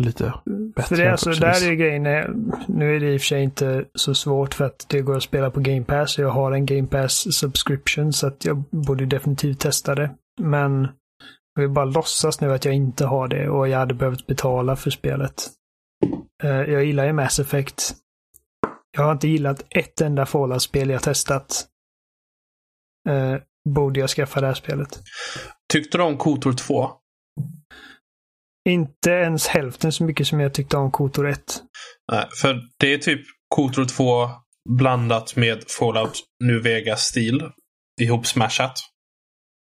lite 0.00 0.32
bättre. 0.76 0.96
För 0.96 1.02
det 1.02 1.10
alltså, 1.12 1.30
där 1.30 1.68
är 1.70 1.74
grejen. 1.74 2.06
är- 2.06 2.34
Nu 2.68 2.96
är 2.96 3.00
det 3.00 3.12
i 3.14 3.16
och 3.16 3.20
för 3.20 3.26
sig 3.26 3.42
inte 3.42 3.84
så 3.94 4.14
svårt 4.14 4.54
för 4.54 4.64
att 4.64 4.86
det 4.88 5.00
går 5.00 5.16
att 5.16 5.22
spela 5.22 5.50
på 5.50 5.60
Game 5.60 5.84
Pass. 5.84 6.18
Jag 6.18 6.30
har 6.30 6.52
en 6.52 6.66
Game 6.66 6.86
Pass 6.86 7.34
subscription 7.36 8.12
så 8.12 8.26
att 8.26 8.44
jag 8.44 8.56
borde 8.70 9.06
definitivt 9.06 9.60
testa 9.60 9.94
det. 9.94 10.10
Men 10.40 10.88
jag 11.54 11.62
vill 11.62 11.70
bara 11.70 11.84
låtsas 11.84 12.40
nu 12.40 12.52
att 12.52 12.64
jag 12.64 12.74
inte 12.74 13.06
har 13.06 13.28
det 13.28 13.48
och 13.48 13.68
jag 13.68 13.78
hade 13.78 13.94
behövt 13.94 14.26
betala 14.26 14.76
för 14.76 14.90
spelet. 14.90 15.34
Eh, 16.42 16.50
Jag 16.50 16.84
gillar 16.84 17.06
ju 17.06 17.12
Mass 17.12 17.38
Effect. 17.38 17.94
Jag 18.96 19.04
har 19.04 19.12
inte 19.12 19.28
gillat 19.28 19.64
ett 19.70 20.00
enda 20.00 20.26
Fallout-spel 20.26 20.90
jag 20.90 21.02
testat. 21.02 21.66
Eh, 23.08 23.36
borde 23.68 24.00
jag 24.00 24.10
skaffa 24.10 24.40
det 24.40 24.46
här 24.46 24.54
spelet? 24.54 25.00
Tyckte 25.72 25.98
du 25.98 26.04
om 26.04 26.16
Kotor 26.16 26.52
2? 26.52 26.90
Inte 28.68 29.10
ens 29.10 29.46
hälften 29.46 29.92
så 29.92 30.04
mycket 30.04 30.26
som 30.26 30.40
jag 30.40 30.54
tyckte 30.54 30.76
om 30.76 30.90
Kotor 30.90 31.28
1. 31.28 31.62
Nej, 32.12 32.28
för 32.42 32.60
det 32.80 32.94
är 32.94 32.98
typ 32.98 33.20
Kotor 33.54 33.84
2 33.84 34.30
blandat 34.78 35.36
med 35.36 35.64
Fallout 35.78 36.22
New 36.44 36.62
Vegas-stil. 36.62 37.50
Ihop 38.00 38.26
smashat. 38.26 38.72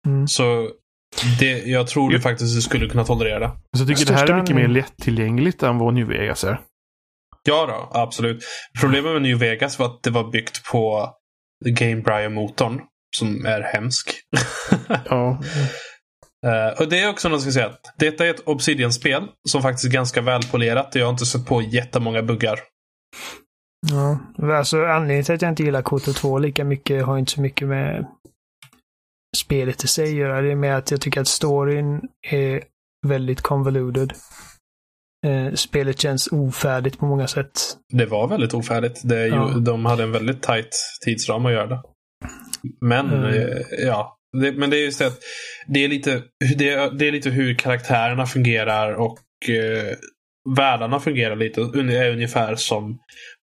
Mm. 0.08 0.28
Så 0.28 0.70
det, 1.40 1.66
jag 1.66 1.88
tror 1.88 2.10
du 2.10 2.22
faktiskt 2.22 2.56
du 2.56 2.62
skulle 2.62 2.90
kunna 2.90 3.06
tolerera 3.06 3.40
det. 3.40 3.48
Så 3.78 3.82
jag 3.82 3.88
tycker 3.88 4.06
det 4.06 4.20
här 4.20 4.30
är 4.30 4.40
mycket 4.40 4.56
mer 4.56 4.68
lättillgängligt 4.68 5.64
än 5.64 5.78
vad 5.78 5.94
New 5.94 6.08
Vegas 6.08 6.44
är. 6.44 6.62
Ja 7.44 7.66
då, 7.66 8.00
absolut. 8.00 8.44
Problemet 8.82 9.14
med 9.14 9.22
New 9.22 9.40
Vegas 9.40 9.80
var 9.80 9.86
att 9.86 10.04
det 10.04 10.10
var 10.10 10.32
byggt 10.32 10.64
på 10.72 11.10
Gamebryer-motorn. 11.66 12.82
Som 13.18 13.46
är 13.46 13.62
hemsk. 13.62 14.14
Ja, 15.06 15.42
Eh, 16.46 16.82
och 16.82 16.90
det 16.90 17.00
är 17.00 17.10
också 17.10 17.30
något 17.30 17.36
jag 17.46 17.54
ska 17.54 17.62
säga. 17.62 17.78
Detta 17.98 18.26
är 18.26 18.30
ett 18.30 18.48
Obsidian-spel 18.48 19.28
som 19.50 19.62
faktiskt 19.62 19.86
är 19.86 19.90
ganska 19.90 20.22
välpolerat. 20.22 20.96
Jag 20.96 21.06
har 21.06 21.12
inte 21.12 21.26
sett 21.26 21.46
på 21.46 21.62
jättemånga 21.62 22.24
buggar. 22.24 22.60
Ja, 23.92 24.20
alltså 24.56 24.86
anledningen 24.86 25.24
till 25.24 25.36
att 25.36 25.42
jag 25.42 25.52
inte 25.52 25.64
gillar 25.64 25.82
Kotor 25.82 26.14
2 26.14 26.40
lika 26.40 26.64
mycket 26.64 27.06
har 27.06 27.18
inte 27.18 27.32
så 27.32 27.42
mycket 27.42 27.68
med 27.68 28.08
spelet 29.38 29.84
i 29.84 29.88
sig 29.88 30.06
att 30.10 30.16
göra. 30.16 30.42
Det 30.42 30.52
är 30.52 30.56
med 30.56 30.78
att 30.78 30.92
jag 30.92 31.02
tycker 31.02 31.22
att 31.22 31.28
storyn 31.28 32.02
är 32.32 32.64
väldigt 33.08 33.42
convoluted. 33.42 34.14
Eh, 35.28 35.54
spelet 35.54 36.00
känns 36.00 36.28
ofärdigt 36.32 37.00
på 37.00 37.06
många 37.06 37.28
sätt. 37.28 37.52
Det 37.90 38.06
var 38.06 38.28
väldigt 38.28 38.54
ofärdigt. 38.54 39.02
Det 39.04 39.20
är 39.20 39.26
ju, 39.26 39.34
Ja. 39.34 39.48
De 39.48 39.86
hade 39.86 40.04
en 40.04 40.12
väldigt 40.12 40.42
tight 40.42 40.76
tidsram 41.06 41.46
att 41.46 41.52
göra 41.52 41.68
det. 41.68 41.82
Men, 42.82 43.10
Mm. 43.14 43.26
eh, 43.34 43.58
ja. 43.86 44.18
Det, 44.42 44.52
men 44.52 44.70
det 44.70 44.78
är 44.78 44.86
just 44.86 45.00
det 45.00 45.08
att 45.08 45.20
det 45.68 45.84
är, 45.84 45.88
lite, 45.88 46.22
det, 46.58 47.00
det 47.00 47.08
är 47.08 47.12
lite 47.12 47.30
hur 47.30 47.54
karaktärerna 47.56 48.26
fungerar 48.26 48.94
och 48.94 49.18
eh, 49.50 49.96
världarna 50.58 51.00
fungerar 51.00 51.36
lite. 51.36 51.62
Är 51.62 52.12
ungefär 52.12 52.56
som 52.56 53.00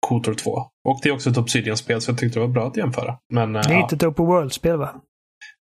Kotor 0.06 0.34
2. 0.34 0.50
Och 0.88 1.00
det 1.02 1.08
är 1.08 1.12
också 1.12 1.30
ett 1.30 1.36
Obsidian-spel 1.38 2.00
så 2.00 2.10
jag 2.10 2.18
tyckte 2.18 2.38
det 2.38 2.46
var 2.46 2.52
bra 2.52 2.66
att 2.66 2.76
jämföra. 2.76 3.16
Men 3.32 3.56
eh, 3.56 3.62
Det 3.62 3.68
är 3.68 3.74
ja. 3.74 3.80
inte 3.82 3.94
ett 3.96 4.02
open 4.02 4.26
world-spel 4.26 4.76
va? 4.78 4.94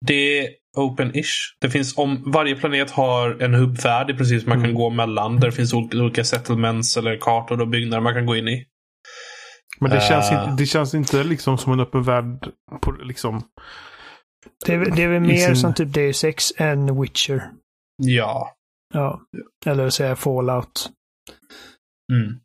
Det 0.06 0.40
är 0.40 0.50
open-ish. 0.78 1.34
Det 1.62 1.70
finns 1.70 1.98
om, 1.98 2.24
varje 2.32 2.56
planet 2.56 2.92
har 2.92 3.42
en 3.44 3.54
hubbvärld 3.54 4.18
som 4.18 4.42
man 4.50 4.58
Mm. 4.58 4.64
kan 4.70 4.74
gå 4.74 4.90
mellan. 4.90 5.40
Där 5.40 5.48
det 5.48 5.56
finns 5.56 5.74
olika 5.74 6.24
settlements 6.24 6.98
eller 6.98 7.18
kartor 7.18 7.62
och 7.62 7.68
byggnader 7.68 8.02
man 8.02 8.14
kan 8.14 8.26
gå 8.26 8.36
in 8.36 8.48
i. 8.48 8.66
men 9.80 9.92
det 9.92 10.02
känns, 10.02 10.32
Eh. 10.32 10.44
inte, 10.44 10.56
det 10.64 10.66
känns 10.66 10.94
inte 10.94 11.24
liksom 11.24 11.58
som 11.58 11.74
en 11.74 11.80
öppen 11.80 12.04
värld. 12.04 12.52
På, 12.82 12.92
liksom, 12.92 13.42
Det 14.66 14.74
är, 14.74 14.96
det 14.96 15.04
är 15.04 15.08
väl 15.08 15.22
mer 15.22 15.36
sin- 15.38 15.56
som 15.56 15.74
typ 15.74 15.94
Deus 15.94 16.24
Ex 16.24 16.52
än 16.58 17.02
Witcher. 17.02 17.52
Ja. 18.04 18.56
Ja. 18.94 19.22
Eller 19.66 19.90
säga 19.90 20.16
Fallout. 20.16 20.90
Mm. 22.14 22.40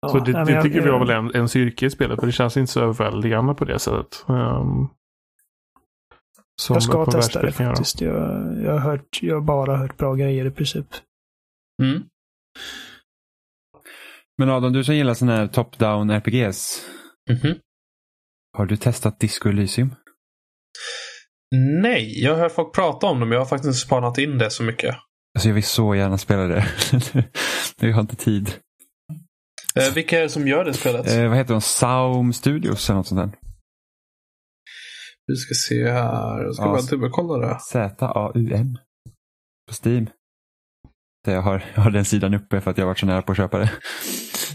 Ja, 0.00 0.08
så 0.08 0.18
det, 0.18 0.32
nej, 0.32 0.44
det 0.46 0.52
jag- 0.52 0.62
tycker 0.62 0.80
vi 0.80 0.90
var 0.90 0.98
väl 0.98 1.10
en, 1.10 1.34
en 1.34 1.48
styrka 1.48 1.86
i 1.86 1.90
spelet. 1.90 2.20
För 2.20 2.26
det 2.26 2.32
känns 2.32 2.56
inte 2.56 2.72
så 2.72 2.80
överväldigande 2.80 3.54
på 3.54 3.64
det 3.64 3.78
sättet. 3.78 4.24
Um, 4.28 4.88
som 6.62 6.74
Jag 6.74 6.82
ska 6.82 7.06
testa 7.06 7.42
det 7.42 7.52
faktiskt. 7.52 8.00
Jag, 8.00 8.14
jag, 8.64 8.72
har 8.72 8.78
hört, 8.78 9.18
jag 9.22 9.34
har 9.34 9.40
bara 9.42 9.76
hört 9.76 9.96
bra 9.96 10.14
grejer 10.14 10.44
i 10.44 10.50
princip. 10.50 10.86
Mm. 11.82 12.02
Men 14.38 14.50
Adam, 14.50 14.72
du 14.72 14.84
som 14.84 14.94
gillar 14.94 15.14
sådana 15.14 15.36
här 15.36 15.46
top-down 15.46 16.10
RPGs. 16.10 16.86
Mhm. 17.30 17.54
Har 18.58 18.66
du 18.66 18.76
testat 18.76 19.20
Disco 19.20 19.48
Elysium? 19.48 19.94
Nej, 21.82 22.22
jag 22.24 22.34
har 22.34 22.40
hört 22.40 22.52
folk 22.52 22.74
prata 22.74 23.06
om 23.06 23.20
det 23.20 23.26
men 23.26 23.32
jag 23.32 23.40
har 23.40 23.46
faktiskt 23.46 23.66
inte 23.66 23.78
spanat 23.78 24.18
in 24.18 24.38
det 24.38 24.50
så 24.50 24.62
mycket. 24.62 24.96
Alltså 25.34 25.48
jag 25.48 25.54
vill 25.54 25.64
så 25.64 25.94
gärna 25.94 26.18
spela 26.18 26.42
det. 26.46 26.66
Jag 27.80 27.92
har 27.94 28.00
inte 28.00 28.16
tid. 28.16 28.52
Eh, 29.74 29.94
vilka 29.94 30.18
är 30.18 30.22
det 30.22 30.28
som 30.28 30.48
gör 30.48 30.64
det 30.64 30.72
spelet? 30.74 31.10
Eh, 31.10 31.28
vad 31.28 31.36
heter 31.38 31.54
de? 31.54 31.60
Saum 31.60 32.32
Studios 32.32 32.90
eller 32.90 32.96
något 32.96 33.06
sånt 33.06 33.32
där. 33.32 33.38
Vi 35.26 35.36
ska 35.36 35.54
se 35.54 35.90
här. 35.90 36.42
Jag 36.44 36.54
ska 36.54 36.64
Ja, 36.64 36.68
bara 36.68 36.82
dubbelkolla 36.82 37.48
det. 37.48 37.58
Z-A-U-M. 37.60 38.78
På 39.68 39.74
Steam. 39.88 40.06
Där 41.26 41.34
jag 41.34 41.42
har, 41.42 41.64
jag 41.74 41.82
har 41.82 41.90
den 41.90 42.04
sidan 42.04 42.34
uppe 42.34 42.60
för 42.60 42.70
att 42.70 42.78
jag 42.78 42.84
har 42.84 42.90
varit 42.90 42.98
så 42.98 43.06
nära 43.06 43.22
på 43.22 43.32
att 43.32 43.38
köpa 43.38 43.58
det. 43.58 43.70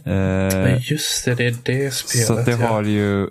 Eh, 0.05 0.63
Nej, 0.63 0.86
just 0.91 1.26
det, 1.26 1.36
det 1.36 1.45
är 1.47 1.55
det 1.65 1.93
spelet. 1.93 2.28
så 2.28 2.36
det 2.36 2.51
ja. 2.51 2.67
har 2.67 2.84
ju 2.84 3.28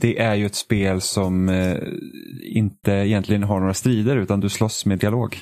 det 0.00 0.18
är 0.20 0.34
ju 0.34 0.46
ett 0.46 0.54
spel 0.54 1.00
som 1.00 1.48
eh, 1.48 1.76
inte 2.54 2.92
egentligen 2.92 3.42
har 3.42 3.60
några 3.60 3.74
strider 3.74 4.16
utan 4.16 4.40
du 4.40 4.48
slåss 4.48 4.86
med 4.86 4.98
dialog. 4.98 5.36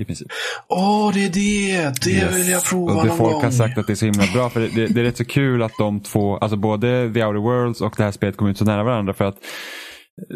I 0.00 0.04
princip. 0.04 0.28
Åh, 0.68 1.10
det 1.14 1.24
är 1.26 1.30
det! 1.30 1.92
Det 2.04 2.10
Yes. 2.10 2.36
vill 2.36 2.48
jag 2.48 2.64
prova 2.64 2.92
och 2.94 3.02
det 3.02 3.08
någon 3.08 3.18
Folk 3.18 3.32
gång. 3.32 3.42
har 3.42 3.50
sagt 3.50 3.78
att 3.78 3.86
det 3.86 3.92
är 3.92 3.94
så 3.94 4.04
himla 4.04 4.24
bra 4.34 4.50
för 4.50 4.60
det, 4.60 4.68
det, 4.68 4.86
det 4.86 5.00
är 5.00 5.04
rätt 5.04 5.16
så 5.16 5.24
kul 5.24 5.62
att 5.62 5.72
de 5.78 6.00
två, 6.00 6.36
alltså 6.38 6.56
både 6.56 7.10
The 7.14 7.24
Outer 7.24 7.40
Worlds 7.40 7.80
och 7.80 7.94
det 7.96 8.02
här 8.02 8.10
spelet 8.12 8.36
kommer 8.36 8.50
ut 8.50 8.58
så 8.58 8.64
nära 8.64 8.84
varandra 8.84 9.12
för 9.14 9.24
att 9.24 9.36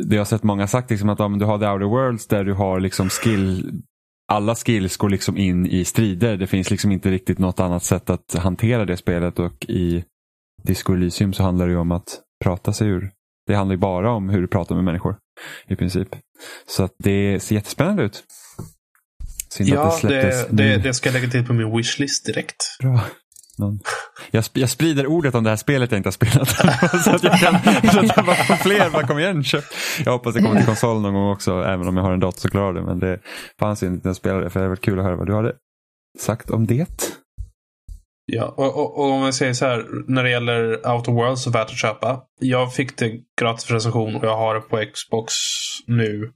det 0.09 0.15
jag 0.17 0.21
har 0.21 0.25
sett 0.25 0.43
många 0.43 0.67
sagt 0.67 0.91
liksom 0.91 1.09
att 1.09 1.19
ja, 1.19 1.29
men 1.29 1.39
du 1.39 1.45
har 1.45 1.59
The 1.59 1.67
Outer 1.67 1.87
Worlds 1.87 2.27
där 2.27 2.45
du 2.45 2.53
har 2.53 2.81
liksom 2.81 3.09
skill 3.11 3.71
alla 4.33 4.55
skills 4.55 4.97
går 4.97 5.09
liksom 5.09 5.37
in 5.37 5.67
i 5.67 5.85
strider. 5.85 6.37
Det 6.37 6.47
finns 6.47 6.71
liksom 6.71 6.93
inte 6.93 7.11
riktigt 7.11 7.39
något 7.39 7.61
annat 7.61 7.83
sätt 7.85 8.11
att 8.11 8.35
hantera 8.35 8.85
det 8.85 8.97
spelet 8.97 9.39
och 9.39 9.65
i 9.69 10.05
Disco 10.63 10.93
Elysium 10.93 11.33
så 11.33 11.43
handlar 11.43 11.67
det 11.67 11.73
ju 11.73 11.79
om 11.79 11.93
att 11.93 12.21
prata 12.45 12.73
sig 12.73 12.89
ur. 12.89 13.11
Det 13.47 13.55
handlar 13.55 13.75
ju 13.75 13.81
bara 13.81 14.11
om 14.13 14.29
hur 14.29 14.41
du 14.41 14.47
pratar 14.47 14.75
med 14.75 14.85
människor 14.85 15.17
i 15.67 15.77
princip. 15.77 16.09
Så 16.67 16.85
att 16.85 16.95
det 16.99 17.41
ser 17.41 17.55
jättespännande 17.55 18.03
ut. 18.03 18.25
Synd 19.49 19.69
Ja, 19.69 19.99
det 20.03 20.09
det, 20.09 20.47
det, 20.51 20.77
det 20.77 20.95
ska 20.95 21.09
jag 21.09 21.15
lägga 21.15 21.29
till 21.29 21.47
på 21.47 21.53
min 21.53 21.77
wishlist 21.77 22.27
direkt. 22.27 22.57
Bra. 22.81 23.01
Någon. 23.59 23.79
Jag, 24.31 24.43
sp- 24.43 24.51
jag 24.61 24.71
sprider 24.71 25.07
ordet 25.07 25.35
om 25.35 25.45
det 25.45 25.51
här 25.51 25.57
spelet 25.57 25.91
jag 25.91 25.99
inte 25.99 26.07
har 26.07 26.13
spelat. 26.13 26.49
så 27.05 27.11
att 27.11 27.23
jag 27.25 27.41
kan, 27.41 27.59
så 27.93 28.01
att 28.01 28.17
jag 28.17 28.27
bara 28.27 28.37
får 28.37 28.55
fler. 28.55 28.91
Bara 28.91 29.07
kom 29.07 29.19
igen, 29.19 29.45
köp. 29.45 29.65
Jag 30.05 30.13
hoppas 30.13 30.35
det 30.35 30.43
kommer 30.43 30.57
till 30.57 30.67
konsol 30.67 31.01
någon 31.01 31.15
gång 31.15 31.31
också. 31.33 31.63
Även 31.63 31.89
om 31.89 31.97
jag 31.97 32.05
har 32.05 32.13
en 32.13 32.21
dator 32.21 32.41
så 32.41 32.49
klarar 32.49 32.73
det. 32.73 32.83
Men 32.83 32.99
det 32.99 33.19
fanns 33.61 33.83
inte 33.83 34.01
när 34.05 34.09
jag 34.09 34.17
spelade, 34.17 34.51
För 34.51 34.61
det 34.61 34.65
hade 34.65 34.69
varit 34.69 34.81
kul 34.85 34.99
att 34.99 35.05
höra 35.05 35.17
vad 35.17 35.27
du 35.27 35.35
hade. 35.35 35.53
sagt 36.19 36.51
om 36.51 36.67
det. 36.67 36.87
Ja, 38.27 38.55
och, 38.57 38.77
och, 38.79 38.99
och 38.99 39.05
om 39.13 39.23
jag 39.23 39.35
säger 39.35 39.53
så 39.53 39.67
här, 39.67 39.87
när 40.09 40.25
det 40.25 40.31
gäller 40.31 40.89
Outer 40.95 41.13
Worlds 41.13 41.43
så 41.43 41.51
värt 41.51 41.71
att 41.71 41.79
köpa. 41.79 42.21
Jag 42.41 42.75
fick 42.75 42.99
det 42.99 43.13
gratis 43.41 43.65
för 43.65 43.75
recension 43.75 44.17
och 44.17 44.25
jag 44.25 44.37
har 44.37 44.55
det 44.55 44.61
på 44.61 44.85
Xbox 44.95 45.33
nu. 45.87 46.31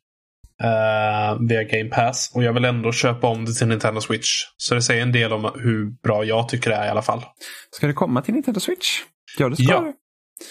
Uh, 0.64 1.46
via 1.48 1.62
Game 1.64 1.90
Pass. 1.90 2.30
Och 2.34 2.42
jag 2.42 2.52
vill 2.52 2.64
ändå 2.64 2.92
köpa 2.92 3.26
om 3.26 3.44
det 3.44 3.52
till 3.54 3.66
Nintendo 3.66 4.00
Switch. 4.00 4.28
Så 4.56 4.74
det 4.74 4.82
säger 4.82 5.02
en 5.02 5.12
del 5.12 5.32
om 5.32 5.50
hur 5.54 5.90
bra 6.02 6.24
jag 6.24 6.48
tycker 6.48 6.70
det 6.70 6.76
är 6.76 6.86
i 6.86 6.88
alla 6.88 7.02
fall. 7.02 7.24
Ska 7.70 7.86
det 7.86 7.92
komma 7.92 8.22
till 8.22 8.34
Nintendo 8.34 8.60
Switch? 8.60 9.00
Ja, 9.38 9.48
det 9.48 9.56
ska 9.56 9.64
Ja. 9.72 9.80
det. 9.80 9.92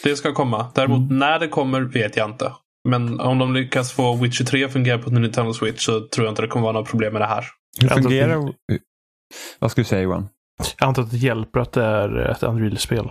Det 0.10 0.16
ska 0.16 0.34
komma. 0.34 0.72
Däremot 0.76 0.98
Mm. 1.12 1.20
när 1.20 1.40
det 1.40 1.48
kommer 1.48 1.82
vet 1.82 2.18
jag 2.18 2.30
inte. 2.30 2.52
Men 2.90 3.20
om 3.20 3.38
de 3.40 3.54
lyckas 3.54 3.92
få 3.94 4.16
Witcher 4.16 4.44
3 4.46 4.64
att 4.64 4.74
fungera 4.74 4.98
på 4.98 5.10
Nintendo 5.10 5.54
Switch 5.54 5.86
så 5.86 6.08
tror 6.08 6.26
jag 6.26 6.32
inte 6.32 6.42
det 6.42 6.48
kommer 6.48 6.64
vara 6.64 6.74
några 6.74 6.86
problem 6.86 7.14
med 7.14 7.22
det 7.22 7.26
här. 7.26 7.46
Hur 7.82 7.88
fungerar... 7.90 8.54
Vad 9.60 9.72
ska 9.72 9.82
du 9.82 9.86
säga 9.86 10.02
Johan? 10.02 10.30
Jag 10.80 10.88
antar 10.88 11.02
att 11.04 11.12
det 11.12 11.18
hjälper 11.18 11.60
att 11.60 11.74
det 11.74 11.84
är 11.84 12.18
ett 12.32 12.44
Unreal-spel. 12.44 13.10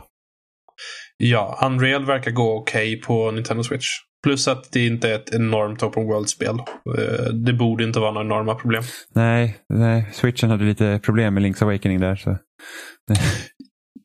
Ja, 1.16 1.58
Unreal 1.62 2.04
verkar 2.04 2.30
gå 2.30 2.56
okej 2.58 3.00
på 3.00 3.30
Nintendo 3.30 3.62
Switch. 3.62 3.86
Plus 4.26 4.48
att 4.48 4.72
det 4.72 4.86
inte 4.86 5.10
är 5.10 5.14
ett 5.14 5.34
enormt 5.34 5.82
open 5.82 6.06
world-spel. 6.06 6.58
Eh, 6.98 7.32
Det 7.32 7.52
borde 7.52 7.84
inte 7.84 8.00
vara 8.00 8.10
några 8.10 8.24
enorma 8.26 8.54
problem. 8.54 8.82
Nej, 9.14 9.56
nej, 9.68 10.10
switchen 10.12 10.50
hade 10.50 10.64
lite 10.64 11.00
problem 11.02 11.34
med 11.34 11.42
Link's 11.42 11.62
Awakening 11.62 12.00
där. 12.00 12.16
Så. 12.16 12.30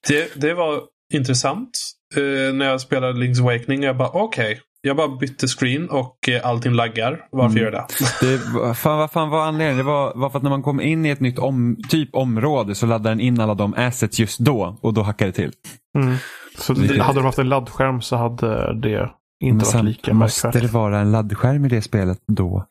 Det, 0.08 0.42
det 0.42 0.54
var 0.54 0.82
intressant. 1.14 1.70
Eh, 2.16 2.54
när 2.54 2.66
jag 2.66 2.82
spelade 2.82 3.14
Link's 3.20 3.42
Awakening. 3.42 3.84
Jag 3.84 3.98
bara 3.98 4.10
okej. 4.10 4.62
Jag 4.82 4.98
bara 4.98 5.08
bytte 5.08 5.48
screen 5.48 5.90
och 5.90 6.30
eh, 6.30 6.46
allting 6.48 6.72
laggar. 6.74 7.26
Varför 7.32 7.58
Mm. 7.60 7.64
gör 7.64 7.72
det? 7.72 7.86
Det, 8.28 8.42
vad 8.60 8.78
fan, 8.78 8.98
vad 8.98 9.12
fan 9.12 9.30
var 9.30 9.46
anledningen? 9.46 9.78
Det 9.78 9.84
var, 9.84 10.14
var 10.16 10.30
för 10.30 10.38
att 10.38 10.44
när 10.44 10.50
man 10.50 10.64
kom 10.64 10.82
in 10.82 11.06
i 11.06 11.10
ett 11.10 11.20
nytt 11.20 11.40
om, 11.40 11.78
typ 11.90 12.16
område 12.16 12.76
så 12.76 12.86
laddade 12.86 13.10
den 13.10 13.20
in 13.20 13.40
alla 13.40 13.54
de 13.56 13.74
assets 13.74 14.20
just 14.20 14.40
då 14.40 14.80
och 14.82 14.94
då 14.94 15.02
hackade 15.02 15.32
det 15.32 15.36
till. 15.36 15.52
Mm. 15.98 16.16
Så 16.58 16.74
Det- 16.74 17.02
hade 17.02 17.20
de 17.20 17.26
haft 17.26 17.40
en 17.40 17.50
laddskärm 17.50 18.02
så 18.02 18.16
hade 18.16 18.80
det 18.82 19.10
Men 19.42 19.50
inte 19.50 19.66
varit 19.66 19.86
lika 19.86 20.14
måste 20.14 20.48
det 20.48 20.48
märkvärdigt. 20.48 20.74
vara 20.74 21.00
en 21.00 21.12
laddskärm 21.12 21.66
i 21.66 21.70
det 21.70 21.82
spelet 21.82 22.18
då? 22.28 22.66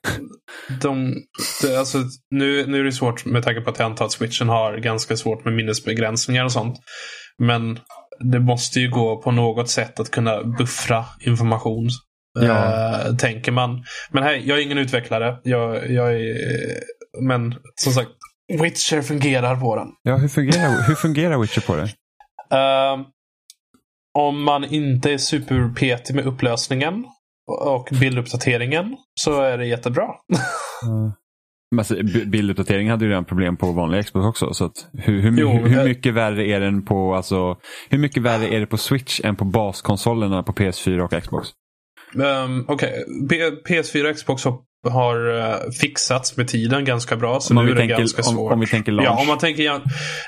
De, 0.83 1.15
det, 1.63 1.79
alltså, 1.79 1.99
nu, 2.31 2.67
nu 2.67 2.81
är 2.81 2.85
det 2.85 2.93
svårt 2.93 3.25
med 3.25 3.43
tanke 3.43 3.61
på 3.61 3.71
att 3.71 3.79
jag 3.79 3.87
antar 3.87 4.05
att 4.05 4.13
switchen 4.13 4.49
har 4.49 4.77
ganska 4.77 5.17
svårt 5.17 5.45
med 5.45 5.55
minnesbegränsningar 5.55 6.45
och 6.45 6.53
sånt. 6.53 6.79
Men 7.39 7.79
det 8.33 8.41
måste 8.41 8.81
ju 8.81 8.91
gå 8.91 9.23
på 9.23 9.31
något 9.31 9.69
sätt 9.71 10.01
att 10.01 10.11
kunna 10.11 10.45
buffra 10.45 11.05
information. 11.21 11.89
Ja. 12.41 13.07
eh, 13.07 13.17
tänker 13.17 13.53
man. 13.53 13.85
Men 14.11 14.23
hej, 14.23 14.43
jag 14.49 14.59
är 14.59 14.63
ingen 14.63 14.79
utvecklare. 14.79 15.37
Jag, 15.43 15.91
jag 15.91 16.13
är, 16.15 16.37
men 17.21 17.55
som 17.75 17.93
sagt, 17.93 18.11
Witcher 18.63 19.03
fungerar 19.03 19.57
på 19.57 19.77
den. 19.77 19.89
Ja, 20.03 20.17
hur 20.17 20.29
fungerar, 20.29 20.83
hur 20.89 20.95
fungerar 20.95 21.39
Witcher 21.39 21.61
på 21.61 21.77
det? 21.77 21.89
Ehm, 22.57 23.05
om 24.19 24.43
man 24.43 24.65
inte 24.65 25.13
är 25.13 25.19
superpetig 25.19 26.15
med 26.17 26.27
upplösningen 26.27 27.05
och 27.65 27.89
bilduppdateringen 28.01 28.97
så 29.21 29.41
är 29.41 29.59
det 29.59 29.67
jättebra. 29.67 30.07
Ja. 30.83 31.13
Men 31.71 31.79
alltså, 31.79 31.95
bilduppdatering 32.27 32.91
hade 32.91 33.05
ju 33.05 33.11
redan 33.11 33.25
problem 33.25 33.57
på 33.57 33.73
vanliga 33.73 34.03
Xbox 34.03 34.27
också. 34.27 34.55
Så 34.55 34.71
hur, 34.93 35.21
hur, 35.21 35.41
Jo, 35.41 35.49
hur, 35.49 35.69
hur 35.69 35.79
eh. 35.79 35.85
mycket 35.85 36.15
värre 36.15 36.47
är 36.47 36.61
den 36.61 36.85
på 36.85 37.15
alltså, 37.15 37.57
Hur 37.91 37.99
mycket 37.99 38.23
värre 38.23 38.55
är 38.55 38.61
det 38.61 38.67
på 38.67 38.77
Switch 38.77 39.21
än 39.25 39.37
på 39.37 39.45
baskonsolerna 39.45 40.43
på 40.43 40.53
PS4 40.53 41.01
och 41.01 41.23
Xbox? 41.23 41.49
Um, 42.15 42.65
Okej, 42.69 43.05
P- 43.31 43.75
PS4 43.75 44.11
och 44.11 44.17
Xbox 44.17 44.45
har, 44.45 44.59
har 44.89 45.39
eh, 45.39 45.71
fixats 45.81 46.37
med 46.37 46.49
tiden 46.49 46.85
ganska 46.85 47.17
bra. 47.17 47.41
Så 47.41 47.57
Om 47.59 47.65
nu 47.65 47.71
är 47.71 47.75
det 47.75 47.81
tänker- 47.81 47.99
ganska 47.99 48.23
om- 48.23 48.35
svårt. 48.35 48.53
om 48.53 48.61
vi 48.61 48.67
tänker 48.67 48.93
launch. 48.93 49.11
Ja, 49.11 49.21
om 49.21 49.27
man 49.27 49.39
tänker 49.39 49.81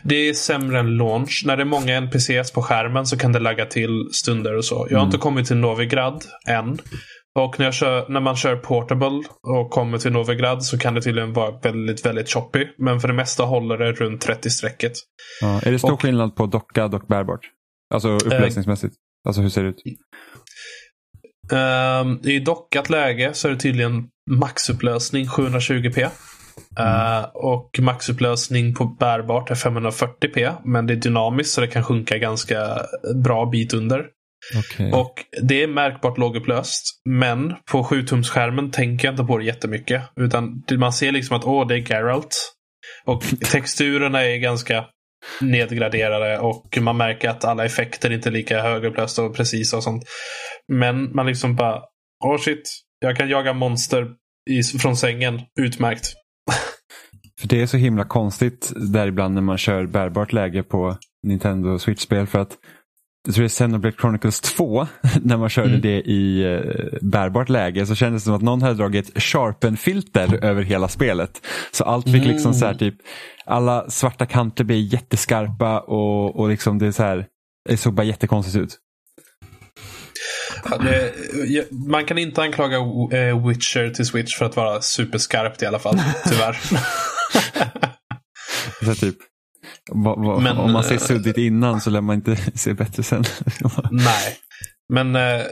Det 0.05 0.15
är 0.29 0.35
sämre 0.35 0.79
än 0.81 0.97
launch. 0.97 1.43
När 1.47 1.57
det 1.57 1.63
är 1.63 1.65
många 1.65 1.95
NPCs 1.97 2.51
på 2.53 2.63
skärmen 2.63 3.07
så 3.07 3.19
kan 3.19 3.33
det 3.33 3.39
lagga 3.39 3.67
till 3.67 4.09
stunder 4.13 4.57
och 4.57 4.65
så. 4.65 4.75
Jag 4.75 4.97
har 4.97 5.03
Mm. 5.03 5.05
inte 5.05 5.19
kommit 5.19 5.47
till 5.47 5.57
Novigrad 5.57 6.25
än. 6.49 6.79
Och 7.39 7.59
när, 7.61 7.73
kör, 7.73 8.09
när 8.09 8.21
man 8.21 8.37
kör 8.37 8.57
Portable 8.57 9.23
och 9.43 9.71
kommer 9.71 9.99
till 9.99 10.13
Novigrad 10.13 10.65
så 10.65 10.79
kan 10.79 10.95
det 10.95 11.03
tydligen 11.03 11.33
vara 11.33 11.59
väldigt, 11.63 12.07
väldigt 12.07 12.31
choppy. 12.33 12.67
Men 12.79 13.01
för 13.01 13.09
det 13.09 13.15
mesta 13.15 13.43
håller 13.43 13.79
det 13.79 13.93
runt 13.93 14.27
30-strecket. 14.27 14.93
Ja. 15.41 15.61
Är 15.63 15.73
det 15.73 15.79
stor 15.79 15.93
Och- 15.93 16.03
skillnad 16.03 16.37
på 16.37 16.47
dockad 16.47 16.95
och 16.95 17.03
bärbart? 17.09 17.41
Alltså 17.95 18.09
upplösningsmässigt? 18.09 18.95
Alltså 19.27 19.43
hur 19.43 19.49
ser 19.49 19.63
det 19.63 19.69
ut? 19.69 19.77
Um, 21.51 22.21
I 22.25 22.39
dockat 22.39 22.91
läge 22.91 23.35
så 23.35 23.49
är 23.49 23.53
det 23.53 23.59
tydligen 23.59 24.09
maxupplösning 24.31 25.27
720p. 25.27 26.09
Uh, 26.81 27.25
och 27.35 27.79
maxupplösning 27.79 28.75
på 28.75 28.85
bärbart 28.85 29.51
är 29.51 29.55
540p. 29.55 30.55
Men 30.65 30.87
det 30.87 30.95
är 30.95 30.97
dynamiskt 30.97 31.53
så 31.53 31.61
det 31.61 31.67
kan 31.67 31.85
sjunka 31.85 32.19
ganska 32.19 32.79
bra 33.25 33.47
bit 33.47 33.75
under. 33.75 34.07
Okej. 34.57 34.93
Och 34.93 35.15
det 35.43 35.63
är 35.63 35.67
märkbart 35.67 36.19
lågupplöst. 36.19 37.01
Men 37.09 37.55
på 37.71 37.83
7-tumsskärmen 37.83 38.71
tänker 38.71 39.09
jag 39.09 39.13
inte 39.13 39.25
på 39.25 39.39
det 39.39 39.45
jättemycket. 39.45 40.03
Utan 40.21 40.63
man 40.79 40.93
ser 40.93 41.13
liksom 41.13 41.37
att 41.37 41.45
åh, 41.45 41.67
det 41.67 41.75
är 41.75 41.91
Geralt. 41.91 42.53
Och 43.05 43.23
texturerna 43.53 44.25
är 44.25 44.37
ganska 44.37 44.85
nedgraderade 45.41 46.39
och 46.39 46.79
man 46.81 46.97
märker 46.97 47.29
att 47.29 47.45
alla 47.45 47.65
effekter 47.65 48.13
inte 48.13 48.29
är 48.29 48.31
lika 48.31 48.63
högupplösta 48.63 49.23
och 49.23 49.37
precisa 49.37 49.77
och 49.77 49.83
sånt. 49.83 50.05
Men 50.73 51.17
man 51.17 51.27
liksom 51.27 51.57
bara, 51.57 51.83
åh 52.25 52.39
shit, 52.39 52.71
jag 52.99 53.17
kan 53.17 53.29
jaga 53.29 53.53
monster 53.53 54.11
i, 54.51 54.63
från 54.63 54.97
sängen. 54.97 55.41
Utmärkt. 55.61 56.13
För 57.41 57.49
det 57.49 57.63
är 57.63 57.67
så 57.67 57.77
himla 57.77 58.05
konstigt 58.05 58.73
där 58.77 59.07
ibland 59.07 59.35
när 59.35 59.43
man 59.43 59.59
kör 59.59 59.87
bärbart 59.87 60.33
läge 60.33 60.63
på 60.63 60.97
Nintendo 61.23 61.79
Switch-spel. 61.79 62.27
För 62.27 62.39
att 62.39 62.57
jag 63.27 63.35
tror 63.35 63.43
det 63.43 63.47
är 63.47 63.49
Xenoblade 63.49 63.97
Chronicles 64.01 64.41
2, 64.41 64.87
när 65.23 65.37
man 65.37 65.49
körde 65.49 65.69
Mm. 65.69 65.81
det 65.81 66.01
i 66.01 66.43
eh, 66.43 66.99
bärbart 67.01 67.49
läge 67.49 67.87
så 67.87 67.95
kändes 67.95 68.23
det 68.23 68.25
som 68.25 68.35
att 68.35 68.43
någon 68.43 68.63
hade 68.63 68.75
dragit 68.75 69.23
sharpen-filter 69.23 70.45
över 70.45 70.63
hela 70.63 70.89
spelet. 70.89 71.47
Så 71.73 71.85
allt 71.85 72.11
fick 72.13 72.25
liksom 72.25 72.55
så 72.55 72.67
här 72.67 72.75
typ, 72.75 72.95
alla 73.47 73.91
svarta 73.91 74.27
kanter 74.27 74.65
blir 74.65 74.95
jätteskarpa 74.95 75.81
och, 75.81 76.37
och 76.37 76.49
liksom 76.49 76.79
det 76.79 76.87
är 76.87 76.93
så 76.93 77.03
här, 77.03 77.27
det 77.69 77.77
såg 77.77 77.95
bara 77.95 78.05
jättekonstigt 78.07 78.57
ut. 78.57 78.79
Man 81.71 82.05
kan 82.05 82.19
inte 82.19 82.43
anklaga 82.43 82.77
eh, 82.77 83.47
Witcher 83.47 83.91
till 83.91 84.07
Switch 84.07 84.39
för 84.39 84.45
att 84.45 84.57
vara 84.57 84.81
superskarpt 84.81 85.63
i 85.63 85.67
alla 85.67 85.79
fall. 85.79 86.01
Tyvärr. 86.29 86.59
Så 88.85 88.95
typ, 88.95 89.17
va, 89.93 90.15
va, 90.15 90.41
Men, 90.41 90.57
om 90.57 90.73
man 90.73 90.85
ser 90.85 90.95
eh, 90.95 90.99
suddigt 91.01 91.39
innan 91.39 91.81
så 91.81 91.91
lär 91.91 92.01
man 92.01 92.17
inte 92.17 92.37
se 92.55 92.75
bättre 92.75 93.03
sen. 93.03 93.25
Nej. 93.91 94.37
Men 94.93 95.17
eh, 95.17 95.43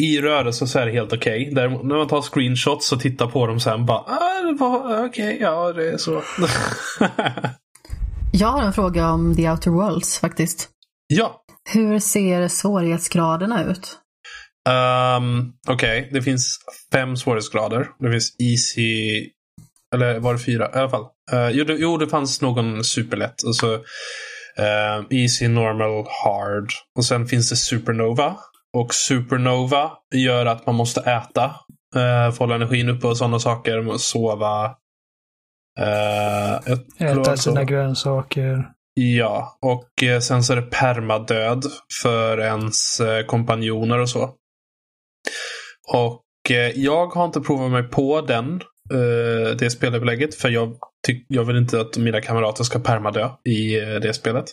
i 0.00 0.20
rörelse 0.22 0.66
så 0.66 0.78
är 0.78 0.86
det 0.86 0.92
helt 0.92 1.12
okej. 1.12 1.50
Däremot 1.54 1.84
när 1.84 1.96
man 1.96 2.08
tar 2.08 2.22
screenshots 2.22 2.92
och 2.92 3.00
tittar 3.00 3.26
på 3.26 3.46
dem 3.46 3.60
sen 3.60 3.86
bara 3.86 3.98
ah, 3.98 5.04
okej, 5.06 5.38
ja 5.40 5.72
det 5.72 5.88
är 5.88 5.96
så. 5.96 6.22
Jag 8.32 8.48
har 8.48 8.62
en 8.62 8.72
fråga 8.72 9.10
om 9.10 9.36
The 9.36 9.50
Outer 9.50 9.70
Worlds 9.70 10.18
faktiskt. 10.18 10.68
ja. 11.06 11.40
Hur 11.70 11.98
ser 11.98 12.48
svårighetsgraderna 12.48 13.64
ut? 13.64 13.98
Um, 14.68 15.52
okej, 15.68 16.08
det 16.12 16.22
finns 16.22 16.58
fem 16.92 17.16
svårighetsgrader. 17.16 17.88
Det 17.98 18.10
finns 18.10 18.36
easy, 18.38 19.30
eller 19.94 20.18
var 20.18 20.32
det 20.32 20.38
fyra? 20.38 20.70
I 20.74 20.78
alla 20.78 20.88
fall. 20.88 21.06
Uh, 21.32 21.50
jo, 21.50 21.64
det, 21.64 21.76
jo, 21.78 21.96
det 21.96 22.08
fanns 22.08 22.40
någon 22.40 22.84
superlätt. 22.84 23.44
Alltså, 23.46 23.74
eh, 24.58 25.04
easy, 25.10 25.48
normal, 25.48 26.06
hard. 26.24 26.68
Och 26.98 27.04
sen 27.04 27.26
finns 27.26 27.50
det 27.50 27.56
supernova. 27.56 28.36
Och 28.76 28.94
supernova 28.94 29.92
gör 30.14 30.46
att 30.46 30.66
man 30.66 30.74
måste 30.74 31.00
äta. 31.00 31.44
Uh, 31.96 32.30
få 32.32 32.42
hålla 32.44 32.54
energin 32.54 32.88
uppe 32.88 33.06
och 33.06 33.16
sådana 33.16 33.38
saker. 33.38 33.98
Sova. 33.98 34.64
Uh, 35.80 37.10
Äta 37.10 37.36
sina 37.36 37.64
grönsaker. 37.64 38.74
Ja, 38.94 39.58
och 39.62 40.02
eh, 40.02 40.20
sen 40.20 40.44
så 40.44 40.52
är 40.52 40.56
det 40.56 40.70
permadöd 40.70 41.64
för 42.02 42.40
ens 42.40 43.00
eh, 43.00 43.26
kompanjoner 43.26 43.98
och 43.98 44.08
så. 44.08 44.30
Och 45.88 46.50
eh, 46.50 46.70
jag 46.70 47.06
har 47.06 47.24
inte 47.24 47.40
provat 47.40 47.70
mig 47.70 47.82
på 47.82 48.20
den, 48.20 48.60
eh, 48.92 49.56
det 49.56 49.70
spelupplägget. 49.70 50.34
För 50.34 50.48
jag, 50.48 50.76
tyck, 51.06 51.26
jag 51.28 51.44
vill 51.44 51.56
inte 51.56 51.80
att 51.80 51.96
mina 51.96 52.20
kamrater 52.20 52.64
ska 52.64 52.78
permadö 52.78 53.28
i 53.44 53.80
eh, 53.80 53.94
det 53.94 54.14
spelet. 54.14 54.44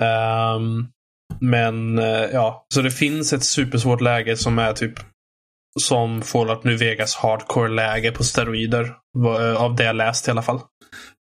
Ehm, 0.00 0.86
men 1.40 1.98
ja, 2.32 2.66
så 2.74 2.82
det 2.82 2.90
finns 2.90 3.32
ett 3.32 3.44
supersvårt 3.44 4.00
läge 4.00 4.36
som 4.36 4.58
är 4.58 4.72
typ 4.72 4.92
som 5.80 6.22
Fallout 6.22 6.64
New 6.64 6.78
Vegas 6.78 7.16
hardcore-läge 7.16 8.12
på 8.12 8.24
steroider. 8.24 8.96
Av 9.56 9.76
det 9.76 9.84
jag 9.84 9.96
läst 9.96 10.28
i 10.28 10.30
alla 10.30 10.42
fall. 10.42 10.60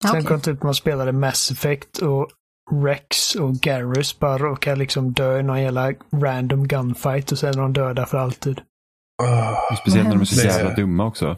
Sen 0.02 0.10
okej. 0.10 0.24
kom 0.24 0.40
typ 0.40 0.62
man 0.62 0.74
spelade 0.74 1.12
Mass 1.12 1.50
Effect 1.50 1.98
och 1.98 2.30
Rex 2.72 3.34
och 3.34 3.54
Garrus 3.54 4.18
bara 4.18 4.38
råkar 4.38 4.76
liksom 4.76 5.12
dö 5.12 5.38
i 5.38 5.42
någon 5.42 5.62
jävla 5.62 5.92
random 6.22 6.68
gunfight 6.68 7.32
och 7.32 7.38
sen 7.38 7.48
är 7.48 7.62
de 7.62 7.72
döda 7.72 8.06
för 8.06 8.18
alltid. 8.18 8.60
Ah. 9.22 9.74
Speciellt 9.76 10.08
när 10.08 10.14
de 10.14 10.20
är 10.20 10.24
så 10.24 10.46
jävla 10.46 10.74
dumma 10.74 11.06
också. 11.06 11.36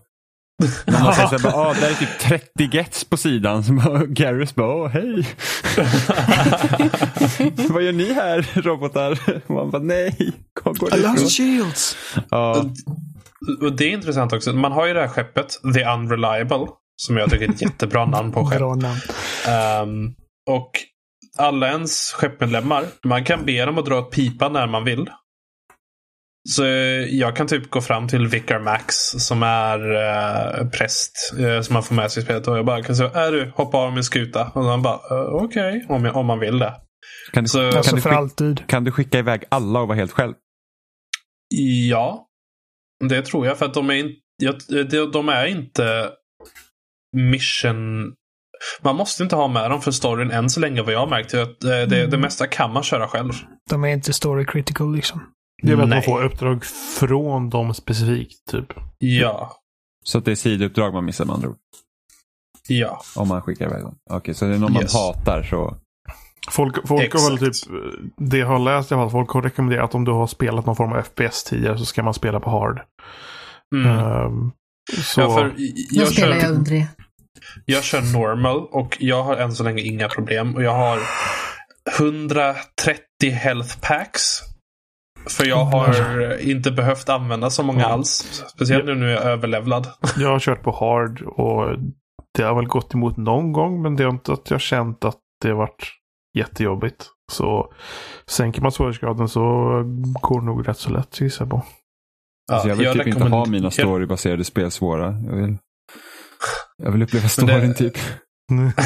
Man 0.86 1.02
måste 1.02 1.28
säga 1.28 1.38
bara, 1.42 1.54
ah, 1.54 1.74
där 1.74 1.90
är 1.90 1.94
typ 1.94 2.18
30 2.18 2.76
gets 2.76 3.04
på 3.04 3.16
sidan. 3.16 3.64
Så 3.64 3.72
bara, 3.72 4.06
Garrus 4.06 4.54
bara, 4.54 4.74
åh 4.74 4.88
hej. 4.88 5.26
Vad 7.68 7.82
gör 7.82 7.92
ni 7.92 8.12
här 8.12 8.62
robotar? 8.62 9.18
Och 9.46 9.54
man 9.54 9.70
bara, 9.70 9.82
nej. 9.82 10.32
Kom, 10.60 10.74
gå 10.74 10.88
I 10.88 11.00
lost 11.00 11.36
shields. 11.36 11.96
Ja, 12.30 12.64
Och 13.62 13.72
det 13.72 13.84
är 13.84 13.90
intressant 13.90 14.32
också. 14.32 14.52
Man 14.52 14.72
har 14.72 14.86
ju 14.86 14.94
det 14.94 15.00
här 15.00 15.08
skeppet, 15.08 15.58
The 15.74 15.84
Unreliable. 15.84 16.66
Som 16.96 17.16
jag 17.16 17.30
tycker 17.30 17.44
är 17.44 17.50
ett 17.50 17.62
jättebra 17.62 18.06
namn 18.06 18.32
på 18.32 18.46
skepp. 18.46 18.58
Bra 18.58 18.74
namn. 18.74 19.00
Ehm, 19.46 20.14
och 20.50 20.70
alla 21.38 21.68
ens 21.68 22.12
skeppmedlemmar, 22.12 22.84
man 23.04 23.24
kan 23.24 23.44
be 23.44 23.64
dem 23.64 23.78
att 23.78 23.86
dra 23.86 23.98
ett 23.98 24.10
pipa 24.10 24.48
när 24.48 24.66
man 24.66 24.84
vill. 24.84 25.10
Så 26.48 26.64
eh, 26.64 26.70
jag 27.14 27.36
kan 27.36 27.46
typ 27.46 27.70
gå 27.70 27.80
fram 27.80 28.08
till 28.08 28.26
Vicar 28.26 28.58
Max 28.60 28.94
som 28.96 29.42
är 29.42 29.78
uh, 29.92 30.70
präst 30.70 31.12
uh, 31.38 31.60
som 31.60 31.74
man 31.74 31.82
får 31.82 31.94
med 31.94 32.12
sig 32.12 32.20
i 32.22 32.24
spelet. 32.24 32.48
Och 32.48 32.58
jag 32.58 32.64
bara 32.66 32.82
kan 32.82 32.96
säga, 32.96 33.10
är 33.10 33.32
du, 33.32 33.52
hoppa 33.54 33.78
av 33.78 33.92
min 33.92 34.04
skuta. 34.04 34.50
Och 34.54 34.64
han 34.64 34.82
bara, 34.82 34.94
uh, 35.14 35.34
okej, 35.44 35.86
om, 35.88 36.04
jag- 36.04 36.16
om 36.16 36.26
man 36.26 36.38
vill 36.38 36.58
det. 36.58 36.74
kan, 37.32 37.44
du, 37.44 37.48
Så- 37.48 37.58
kan, 37.70 37.76
Alltså 37.78 37.96
du 37.96 38.02
för 38.02 38.08
skicka, 38.10 38.18
alltid. 38.18 38.66
kan 38.66 38.84
du 38.84 38.90
skicka 38.92 39.18
iväg 39.18 39.44
alla 39.48 39.80
och 39.80 39.88
vara 39.88 39.98
helt 39.98 40.12
själv? 40.12 40.34
Ja, 41.88 42.26
det 43.08 43.22
tror 43.22 43.46
jag. 43.46 43.58
För 43.58 43.66
att 43.66 43.74
de 43.74 43.90
är, 43.90 43.94
in, 43.94 44.14
jag, 44.42 44.54
de, 44.90 45.10
de 45.12 45.28
är 45.28 45.46
inte 45.46 46.10
mission... 47.16 48.14
Man 48.82 48.96
måste 48.96 49.22
inte 49.22 49.36
ha 49.36 49.48
med 49.48 49.70
dem 49.70 49.80
för 49.80 49.90
storyn 49.90 50.30
än 50.30 50.50
så 50.50 50.60
länge 50.60 50.82
vad 50.82 50.94
jag 50.94 50.98
har 51.00 51.06
märkt. 51.06 51.34
är 51.34 51.42
Att 51.42 51.64
eh, 51.64 51.70
det, 51.70 52.06
det 52.06 52.18
mesta 52.18 52.46
kan 52.46 52.72
man 52.72 52.82
köra 52.82 53.08
själv. 53.08 53.32
De 53.70 53.84
är 53.84 53.88
inte 53.88 54.12
story 54.12 54.44
critical 54.46 54.94
liksom. 54.94 55.20
Det 55.62 55.72
är 55.72 55.76
väl 55.76 55.84
att 55.84 55.88
man 55.90 56.02
får 56.02 56.24
uppdrag 56.24 56.64
från 56.98 57.50
dem 57.50 57.74
specifikt. 57.74 58.46
Typ. 58.50 58.66
Ja, 58.98 59.52
Så 60.04 60.18
att 60.18 60.24
det 60.24 60.30
är 60.30 60.34
sidouppdrag 60.34 60.94
man 60.94 61.04
missar 61.04 61.24
med 61.24 61.34
andra 61.34 61.48
ord. 61.48 61.56
ja. 62.68 63.00
Om 63.16 63.28
man 63.28 63.42
skickar 63.42 63.66
iväg 63.66 63.82
dem. 63.82 63.94
Okej, 64.10 64.34
så 64.34 64.44
det 64.44 64.54
är 64.54 64.58
någon 64.58 64.76
Yes. 64.76 64.94
man 64.94 65.02
hatar 65.02 65.42
så. 65.42 65.76
Folk, 66.50 66.88
folk 66.88 67.12
har 67.14 67.30
väl 67.30 67.38
typ, 67.38 67.54
det 68.16 68.38
jag 68.38 68.46
har 68.46 68.58
läst 68.58 68.90
i 68.90 68.94
alla 68.94 69.02
fall, 69.02 69.10
folk 69.10 69.30
har 69.30 69.42
rekommenderat 69.42 69.84
att 69.84 69.94
om 69.94 70.04
du 70.04 70.12
har 70.12 70.26
spelat 70.26 70.66
någon 70.66 70.76
form 70.76 70.92
av 70.92 71.02
FPS 71.02 71.44
tidigare 71.44 71.78
så 71.78 71.84
ska 71.84 72.02
man 72.02 72.14
spela 72.14 72.40
på 72.40 72.50
hard. 72.50 72.80
Mm. 73.74 73.98
Ehm, 73.98 74.50
så, 75.02 75.20
ja 75.20 75.30
för 75.34 75.48
Då 75.48 75.54
jag, 75.90 76.08
spelar 76.08 76.32
jag 76.32 76.40
kör, 76.42 76.50
under 76.50 76.70
det. 76.70 76.88
Jag 77.64 77.84
kör 77.84 78.00
normal 78.18 78.66
och 78.70 78.96
jag 79.00 79.22
har 79.22 79.36
än 79.36 79.52
så 79.52 79.64
länge 79.64 79.82
inga 79.82 80.08
problem. 80.08 80.54
Och 80.54 80.62
jag 80.62 80.74
har 80.74 80.98
130 81.98 83.30
health 83.30 83.80
packs. 83.80 84.20
För 85.28 85.44
jag 85.46 85.64
har 85.64 86.38
inte 86.40 86.70
behövt 86.70 87.08
använda 87.08 87.50
så 87.50 87.62
många 87.62 87.78
Mm. 87.84 87.92
alls. 87.92 88.42
Speciellt 88.54 88.84
nu 88.86 88.94
när 88.94 89.06
jag 89.08 89.22
är 89.22 89.26
överlevlad. 89.30 89.86
jag 90.16 90.28
har 90.28 90.38
kört 90.38 90.62
på 90.62 90.70
hard 90.70 91.22
och 91.22 91.78
det 92.38 92.42
har 92.42 92.54
väl 92.54 92.66
gått 92.66 92.94
emot 92.94 93.16
någon 93.16 93.52
gång 93.52 93.82
men 93.82 93.96
det 93.96 94.04
har 94.04 94.10
inte 94.10 94.32
att 94.32 94.50
jag 94.50 94.60
känt 94.60 95.04
att 95.04 95.18
det 95.42 95.48
har 95.48 95.56
varit 95.56 95.92
jättejobbigt. 96.38 97.06
Så 97.32 97.72
sänker 98.26 98.62
man 98.62 98.72
svårighetsgraden 98.72 99.28
så 99.28 99.40
går 100.22 100.40
det 100.40 100.46
nog 100.46 100.68
rätt 100.68 100.78
så 100.78 100.90
lätt 100.90 101.20
gissar 101.20 101.44
jag 101.44 101.50
på. 101.50 101.62
alltså 102.52 102.68
jag 102.68 102.76
vill 102.76 102.92
typ 102.92 103.06
inte 103.06 103.24
ha 103.24 103.46
mina 103.46 103.64
jag- 103.64 103.72
storybaserade 103.72 104.44
spel 104.44 104.70
svåra. 104.70 105.04
Jag 105.06 105.36
vill, 105.36 105.56
jag 106.82 106.92
vill 106.92 107.02
uppleva 107.02 107.28
Men 107.36 107.46
det- 107.46 107.52
storyn 107.52 107.74
typ. 107.74 107.96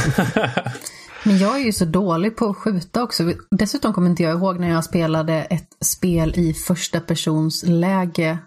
Men 1.24 1.38
jag 1.38 1.60
är 1.60 1.64
ju 1.64 1.72
så 1.72 1.84
dålig 1.84 2.36
på 2.36 2.46
att 2.46 2.56
skjuta 2.56 3.02
också. 3.02 3.32
Dessutom 3.50 3.92
kommer 3.92 4.10
inte 4.10 4.22
jag 4.22 4.32
ihåg 4.38 4.60
när 4.60 4.68
jag 4.68 4.84
spelade 4.84 5.34
ett 5.44 5.76
spel 5.84 6.34
i 6.36 6.54
första 6.54 7.00
persons 7.00 7.62
läge, 7.66 8.38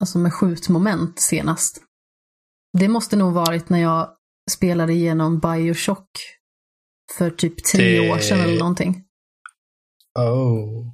alltså 0.00 0.18
med 0.18 0.32
skjutmoment 0.34 1.20
senast. 1.20 1.82
Det 2.78 2.88
måste 2.88 3.16
nog 3.16 3.32
varit 3.32 3.68
när 3.68 3.78
jag 3.78 4.10
spelade 4.50 4.92
igenom 4.92 5.38
Bioshock 5.40 6.08
för 7.18 7.30
typ 7.30 7.64
tre 7.64 8.00
Det- 8.00 8.10
år 8.12 8.18
sedan 8.18 8.40
eller 8.40 8.58
någonting. 8.58 9.04
oh. 10.18 10.92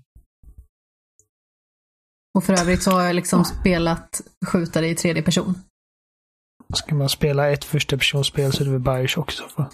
Och 2.34 2.44
för 2.44 2.60
övrigt 2.60 2.82
så 2.82 2.90
har 2.90 3.02
jag 3.02 3.16
liksom 3.16 3.44
spelat 3.44 4.20
skjutare 4.46 4.88
i 4.88 4.94
tredje 4.94 5.22
person. 5.22 5.54
Ska 6.72 6.94
man 6.94 7.08
spela 7.08 7.50
ett 7.50 7.64
första 7.64 7.96
personspel 7.96 8.52
så 8.52 8.62
är 8.62 8.64
det 8.64 8.70
väl 8.70 8.80
Bioshock 8.80 9.32
i 9.32 9.36
så 9.36 9.48
fall. 9.48 9.66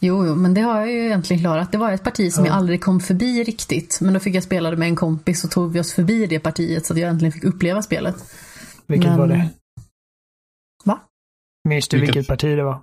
Jo, 0.00 0.26
jo, 0.26 0.34
men 0.34 0.54
det 0.54 0.60
har 0.60 0.78
jag 0.80 0.90
ju 0.92 1.06
egentligen 1.06 1.42
klarat. 1.42 1.72
Det 1.72 1.78
var 1.78 1.92
ett 1.92 2.04
parti 2.04 2.32
som 2.32 2.44
Ja. 2.44 2.50
jag 2.50 2.56
aldrig 2.56 2.82
kom 2.82 3.00
förbi 3.00 3.44
riktigt. 3.44 3.98
Men 4.00 4.14
då 4.14 4.20
fick 4.20 4.34
jag 4.34 4.42
spela 4.42 4.70
det 4.70 4.76
med 4.76 4.88
en 4.88 4.96
kompis 4.96 5.44
och 5.44 5.50
tog 5.50 5.72
vi 5.72 5.80
oss 5.80 5.92
förbi 5.92 6.26
det 6.26 6.38
partiet 6.40 6.86
så 6.86 6.92
att 6.92 6.98
jag 6.98 7.10
äntligen 7.10 7.32
fick 7.32 7.44
uppleva 7.44 7.82
spelet. 7.82 8.16
Vilket 8.86 9.08
Men- 9.10 9.18
var 9.18 9.26
det? 9.26 9.48
Va? 10.84 11.00
Minns 11.68 11.88
du 11.88 11.96
Vilket- 12.00 12.16
vilket 12.16 12.28
parti 12.28 12.56
det 12.56 12.64
var? 12.64 12.82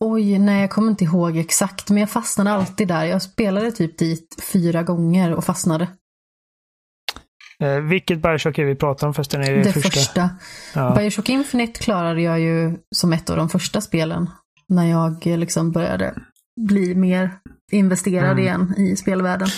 Oj, 0.00 0.38
nej 0.38 0.60
jag 0.60 0.70
kommer 0.70 0.90
inte 0.90 1.04
ihåg 1.04 1.36
exakt, 1.36 1.88
men 1.90 1.98
jag 1.98 2.10
fastnade 2.10 2.50
alltid 2.50 2.88
där. 2.88 3.04
Jag 3.04 3.22
spelade 3.22 3.72
typ 3.72 3.98
dit 3.98 4.36
fyra 4.52 4.82
gånger 4.82 5.32
och 5.34 5.44
fastnade. 5.44 5.88
Eh, 7.64 7.80
vilket 7.80 8.18
Bioshock 8.22 8.58
är 8.58 8.64
vi 8.64 8.74
pratar 8.74 9.06
om 9.06 9.14
förresten? 9.14 9.40
Är 9.42 9.52
det, 9.56 9.62
Det, 9.62 9.72
första? 9.72 9.90
första. 9.90 10.30
Ja. 10.74 10.94
Bioshock 10.98 11.28
Infinite 11.28 11.80
klarade 11.80 12.22
jag 12.22 12.40
ju 12.40 12.76
som 12.96 13.12
ett 13.12 13.30
av 13.30 13.36
de 13.36 13.48
första 13.48 13.80
spelen. 13.80 14.30
När 14.68 14.90
jag 14.90 15.26
eh, 15.26 15.38
liksom 15.38 15.72
började 15.72 16.14
bli 16.60 16.94
mer 16.94 17.30
investerad 17.72 18.30
Mm. 18.30 18.38
igen 18.44 18.74
i 18.78 18.96
spelvärlden. 18.96 19.48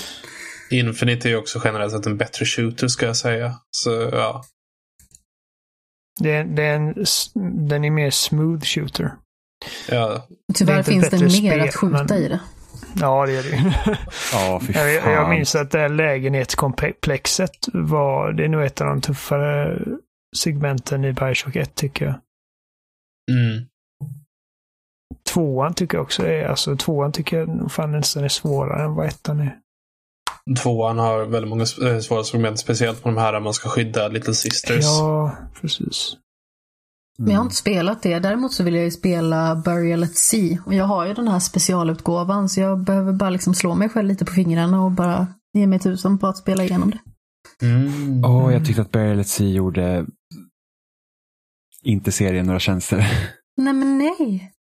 Infinite 0.70 1.28
är 1.28 1.30
ju 1.30 1.36
också 1.36 1.60
generellt 1.64 1.92
sett 1.92 2.06
en 2.06 2.16
bättre 2.16 2.46
shooter 2.46 2.88
ska 2.88 3.06
jag 3.06 3.16
säga. 3.16 3.54
Så 3.70 3.90
ja. 4.12 4.44
Det 6.20 6.32
är, 6.32 6.44
det 6.44 6.62
är 6.62 6.74
en, 6.76 6.94
den 7.68 7.84
är 7.84 7.90
mer 7.90 8.10
smooth 8.10 8.64
shooter. 8.64 9.12
ja. 9.88 10.26
Det 10.48 10.52
är 10.52 10.54
Tyvärr 10.54 10.78
inte 10.78 10.90
finns 10.90 11.10
det 11.10 11.18
mer 11.18 11.28
spel, 11.28 11.60
att 11.60 11.74
skjuta 11.74 12.04
men- 12.08 12.18
i 12.22 12.28
det. 12.28 12.40
Ja, 13.00 13.26
det 13.26 13.36
är 13.36 13.42
det. 13.42 13.74
Ja, 14.32 14.60
fy 14.66 14.72
jag, 14.72 15.02
fan. 15.02 15.12
jag 15.12 15.30
minns 15.30 15.54
att 15.54 15.70
det 15.70 15.78
här 15.78 15.88
lägenhetskomplexet 15.88 17.68
var, 17.72 18.32
det 18.32 18.44
är 18.44 18.48
nog 18.48 18.62
ett 18.62 18.80
av 18.80 18.86
de 18.86 19.00
tuffare 19.00 19.78
segmenten 20.36 21.04
i 21.04 21.12
Bioshock 21.12 21.56
1 21.56 21.74
tycker 21.74 22.04
jag. 22.04 22.14
Mm. 23.30 23.66
Tvåan 25.28 25.74
tycker 25.74 25.98
jag 25.98 26.02
också 26.02 26.26
är, 26.26 26.46
alltså 26.46 26.76
tvåan 26.76 27.12
tycker 27.12 27.36
jag 27.36 27.72
fan 27.72 27.92
nästan 27.92 28.24
är 28.24 28.28
svårare 28.28 28.84
än 28.84 28.94
vad 28.94 29.06
ettan 29.06 29.40
är. 29.40 29.58
Tvåan 30.62 30.98
har 30.98 31.24
väldigt 31.24 31.48
många 31.48 31.62
eh, 31.62 31.98
svåra 31.98 32.24
segment. 32.24 32.58
Speciellt 32.58 33.02
på 33.02 33.08
de 33.08 33.18
här 33.18 33.32
där 33.32 33.40
man 33.40 33.54
ska 33.54 33.68
skydda 33.68 34.08
Little 34.08 34.34
Sisters. 34.34 34.84
Ja, 34.84 35.36
precis. 35.60 36.16
Men 37.18 37.30
jag 37.30 37.38
har 37.38 37.44
inte 37.44 37.56
spelat 37.56 38.02
det. 38.02 38.18
Däremot 38.18 38.52
så 38.52 38.64
vill 38.64 38.74
jag 38.74 38.84
ju 38.84 38.90
spela 38.90 39.56
Burial 39.56 40.02
at 40.02 40.16
Sea. 40.16 40.58
Och 40.66 40.74
jag 40.74 40.84
har 40.84 41.06
ju 41.06 41.14
den 41.14 41.28
här 41.28 41.38
specialutgåvan 41.38 42.48
så 42.48 42.60
jag 42.60 42.78
behöver 42.78 43.12
bara 43.12 43.30
liksom 43.30 43.54
slå 43.54 43.74
mig 43.74 43.88
själv 43.88 44.08
lite 44.08 44.24
på 44.24 44.32
fingrarna 44.32 44.82
och 44.82 44.90
bara 44.90 45.26
ge 45.54 45.66
mig 45.66 45.78
tusen 45.78 46.18
på 46.18 46.26
att 46.26 46.36
spela 46.36 46.64
igenom 46.64 46.90
det. 46.90 46.98
Mm. 47.66 48.24
Åh, 48.24 48.52
jag 48.52 48.64
tyckte 48.66 48.82
att 48.82 48.92
Burial 48.92 49.20
at 49.20 49.28
Sea 49.28 49.48
gjorde 49.48 50.06
inte 51.82 52.12
serien 52.12 52.46
några 52.46 52.60
tjänster. 52.60 52.98
Nej 53.56 53.72
men 53.72 53.98
nej. 53.98 54.52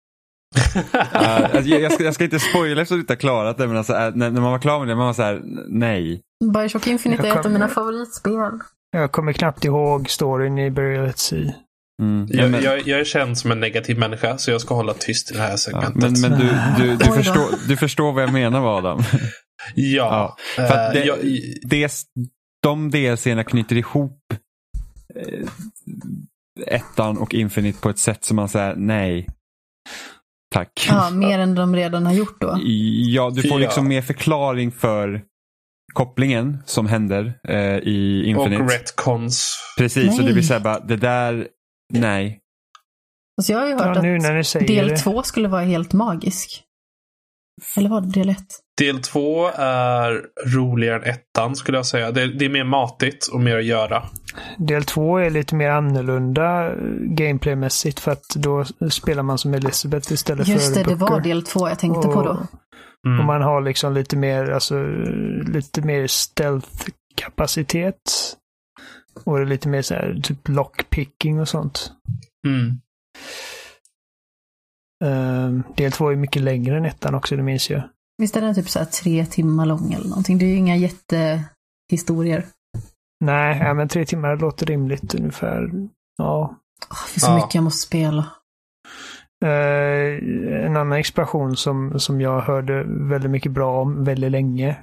Uh, 0.75 1.69
jag, 1.69 1.81
jag, 1.81 1.93
ska, 1.93 2.05
jag 2.05 2.15
ska 2.15 2.25
inte 2.25 2.39
spoila 2.39 2.83
eftersom 2.83 2.97
du 2.97 3.01
inte 3.01 3.13
har 3.13 3.19
klarat 3.19 3.59
det, 3.59 3.67
men 3.67 3.77
alltså, 3.77 3.93
äh, 3.93 4.15
när, 4.15 4.31
när 4.31 4.41
man 4.41 4.53
var 4.53 4.59
klar 4.59 4.79
med 4.79 4.89
det, 4.89 4.95
man 4.95 5.07
var 5.07 5.13
så 5.13 5.23
här, 5.23 5.43
nej. 5.69 6.23
Bioshock 6.53 6.87
Infinite 6.87 7.29
är 7.29 7.39
ett 7.39 7.47
av 7.47 7.53
mina 7.53 7.69
favoritspel. 7.69 8.59
Jag 8.91 9.13
kommer 9.13 9.33
knappt 9.33 9.65
ihåg 9.65 10.11
storyn 10.11 10.59
i 10.59 10.71
Burial 10.71 11.07
at 11.07 11.19
Sea. 11.19 11.53
Mm. 12.03 12.27
Jag, 12.31 12.51
men, 12.51 12.63
jag, 12.63 12.89
jag 12.89 13.01
är 13.01 13.05
känd 13.05 13.39
som 13.39 13.51
en 13.51 13.61
negativ 13.61 13.99
människa 13.99 14.39
så 14.39 14.51
jag 14.51 14.61
ska 14.61 14.75
hålla 14.75 14.95
tyst 14.95 15.31
i 15.31 15.35
det 15.35 15.41
här 15.41 15.51
ja, 15.51 15.57
segmentet. 15.57 15.95
men, 15.97 16.21
men 16.21 16.31
du, 16.41 16.47
du, 16.79 16.97
du, 16.97 17.05
förstår, 17.23 17.69
du 17.69 17.77
förstår 17.77 18.13
vad 18.13 18.23
jag 18.23 18.33
menar 18.33 18.61
va, 18.61 18.77
Adam? 18.77 19.03
ja. 19.75 20.37
för 20.57 20.63
att 20.63 20.93
det- 20.95 21.01
Eh, 21.01 21.07
jag, 21.07 21.19
Det, 21.63 21.93
de 22.63 22.91
DLC-erna 22.91 23.45
knyter 23.45 23.77
ihop 23.77 24.19
eh, 25.17 25.49
ettan 26.67 27.19
och 27.19 27.35
Infinite 27.35 27.81
på 27.81 27.89
ett 27.91 27.99
sätt 27.99 28.25
som 28.25 28.37
man 28.37 28.49
säger 28.49 28.75
nej. 28.77 29.27
Tack. 30.55 30.87
Ja, 30.89 31.11
mer 31.11 31.39
än 31.39 31.55
de 31.55 31.77
redan 31.77 32.07
har 32.07 32.13
gjort 32.13 32.41
då. 32.41 32.59
Ja, 33.07 33.31
du 33.31 33.43
får 33.43 33.51
Ja. 33.61 33.67
liksom 33.67 33.89
mer 33.89 34.03
förklaring 34.03 34.73
för 34.73 35.23
kopplingen 35.95 36.59
som 36.67 36.87
händer 36.87 37.35
eh, 37.49 37.77
i 37.79 38.25
Infinite. 38.27 38.63
och 38.63 38.71
retcons. 38.71 39.55
Precis, 39.79 40.11
och 40.11 40.17
det 40.19 40.23
Nej. 40.25 40.33
blir 40.33 40.43
såhär 40.43 40.61
bara, 40.61 40.81
det 40.81 40.97
där, 40.97 41.49
nej. 41.93 42.41
Alltså 43.39 43.53
jag 43.53 43.61
har 43.61 43.66
ju 43.66 43.72
hört 43.72 43.97
Ja, 43.97 44.03
nu 44.03 44.16
att 44.16 44.22
när 44.22 44.43
säger 44.43 44.66
del 44.66 44.89
det. 44.89 44.97
två 44.97 45.22
skulle 45.22 45.49
vara 45.49 45.62
helt 45.62 45.93
magisk. 45.93 46.64
Eller 47.76 47.89
var 47.89 48.01
det 48.01 48.11
del 48.11 48.28
ett? 48.28 48.47
Del 48.78 49.03
två 49.03 49.51
är 49.57 50.22
roligare 50.55 50.97
än 50.97 51.03
ettan 51.11 51.57
skulle 51.57 51.78
jag 51.78 51.87
säga. 51.87 52.11
Det, 52.11 52.39
det 52.39 52.45
är 52.45 52.49
mer 52.49 52.64
matigt 52.64 53.26
och 53.26 53.41
mer 53.41 53.59
att 53.59 53.64
göra. 53.64 54.03
Del 54.59 54.85
två 54.85 55.18
är 55.18 55.30
lite 55.30 55.55
mer 55.55 55.70
annorlunda 55.70 56.66
eh, 56.66 56.74
gameplaymässigt 57.01 58.01
för 58.01 58.12
att 58.12 58.28
då 58.37 58.64
spelar 58.91 59.22
man 59.22 59.39
som 59.39 59.55
Elizabeth 59.55 60.12
istället 60.12 60.49
Just 60.49 60.74
för 60.74 60.85
det, 60.85 60.91
det 60.91 60.95
var 60.95 61.20
del 61.20 61.43
två 61.43 61.68
jag 61.68 61.78
tänkte 61.78 62.09
på 62.09 62.22
då. 62.22 62.47
Mm. 63.07 63.20
Och 63.20 63.24
man 63.26 63.43
har 63.43 63.61
liksom 63.61 63.95
lite 63.95 64.16
mer, 64.16 64.51
alltså, 64.51 64.85
lite 65.47 65.82
mer 65.82 66.07
stealth-kapacitet. 66.07 67.97
Och 69.25 69.37
det 69.37 69.43
är 69.43 69.47
lite 69.47 69.69
mer 69.69 69.83
så 69.83 69.95
här, 69.95 70.21
typ 70.23 70.49
lockpicking 70.49 71.41
och 71.41 71.49
sånt. 71.49 71.93
Mm. 72.47 72.81
Uh, 75.05 75.65
del 75.77 75.93
två 75.93 76.09
är 76.11 76.17
mycket 76.17 76.43
längre 76.43 76.77
än 76.77 76.85
ettan 76.85 77.15
också, 77.15 77.37
det 77.37 77.43
minns 77.43 77.71
jag. 77.71 77.83
Visst 78.19 78.37
är 78.37 78.41
den 78.41 78.55
typ 78.55 78.71
så 78.71 78.79
här 78.79 78.87
tre 78.87 79.27
timmar 79.27 79.67
lång 79.67 79.93
eller 79.93 80.09
någonting? 80.09 80.39
Det 80.39 80.45
är 80.45 80.49
ju 80.49 80.57
inga 80.57 80.77
jättehistorier. 80.77 82.47
Nej, 83.25 83.59
ja, 83.59 83.75
men 83.75 83.89
tre 83.89 84.05
timmar 84.05 84.37
låter 84.37 84.67
rimligt 84.67 85.15
ungefär. 85.15 85.71
Ja. 86.19 86.55
Oh, 86.91 87.05
det 87.07 87.11
finns 87.11 87.25
så 87.25 87.31
Ja. 87.31 87.37
mycket 87.37 87.55
jag 87.55 87.65
måste 87.65 87.87
spela. 87.87 88.27
Eh, 89.45 90.19
en 90.67 90.77
annan 90.77 90.93
expansion 90.93 91.57
som, 91.57 92.01
som 92.01 92.21
jag 92.21 92.41
hörde 92.41 92.85
väldigt 92.87 93.31
mycket 93.31 93.53
bra 93.53 93.81
om 93.81 94.05
väldigt 94.05 94.31
länge 94.31 94.77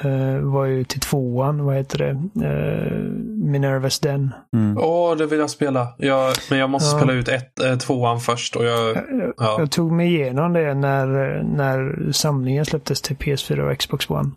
eh, 0.00 0.38
var 0.38 0.64
ju 0.64 0.84
till 0.84 1.00
tvåan, 1.00 1.64
vad 1.64 1.76
heter 1.76 1.98
det? 1.98 2.44
Uh, 2.46 3.02
Minervas 3.50 3.98
Den. 4.00 4.34
Mm. 4.56 4.78
Åh, 4.78 5.16
det 5.16 5.26
vill 5.26 5.38
jag 5.38 5.50
spela. 5.50 5.94
Jag, 5.98 6.34
men 6.50 6.58
jag 6.58 6.70
måste 6.70 6.96
Ja. 6.96 7.00
spela 7.02 7.12
ut 7.12 7.28
ett, 7.28 7.60
eh, 7.60 7.76
tvåan 7.78 8.20
först. 8.20 8.56
Och 8.56 8.64
jag, 8.64 8.96
Jag, 8.96 9.34
ja. 9.36 9.56
jag 9.58 9.70
tog 9.70 9.92
mig 9.92 10.14
igenom 10.14 10.52
det 10.52 10.74
när, 10.74 11.06
när 11.42 12.12
samlingen 12.12 12.64
släpptes 12.66 13.00
till 13.02 13.16
PS4 13.16 13.60
och 13.70 13.78
Xbox 13.78 14.10
One. 14.10 14.30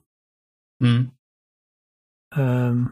Mm. 0.84 1.10
Ehm, 2.36 2.90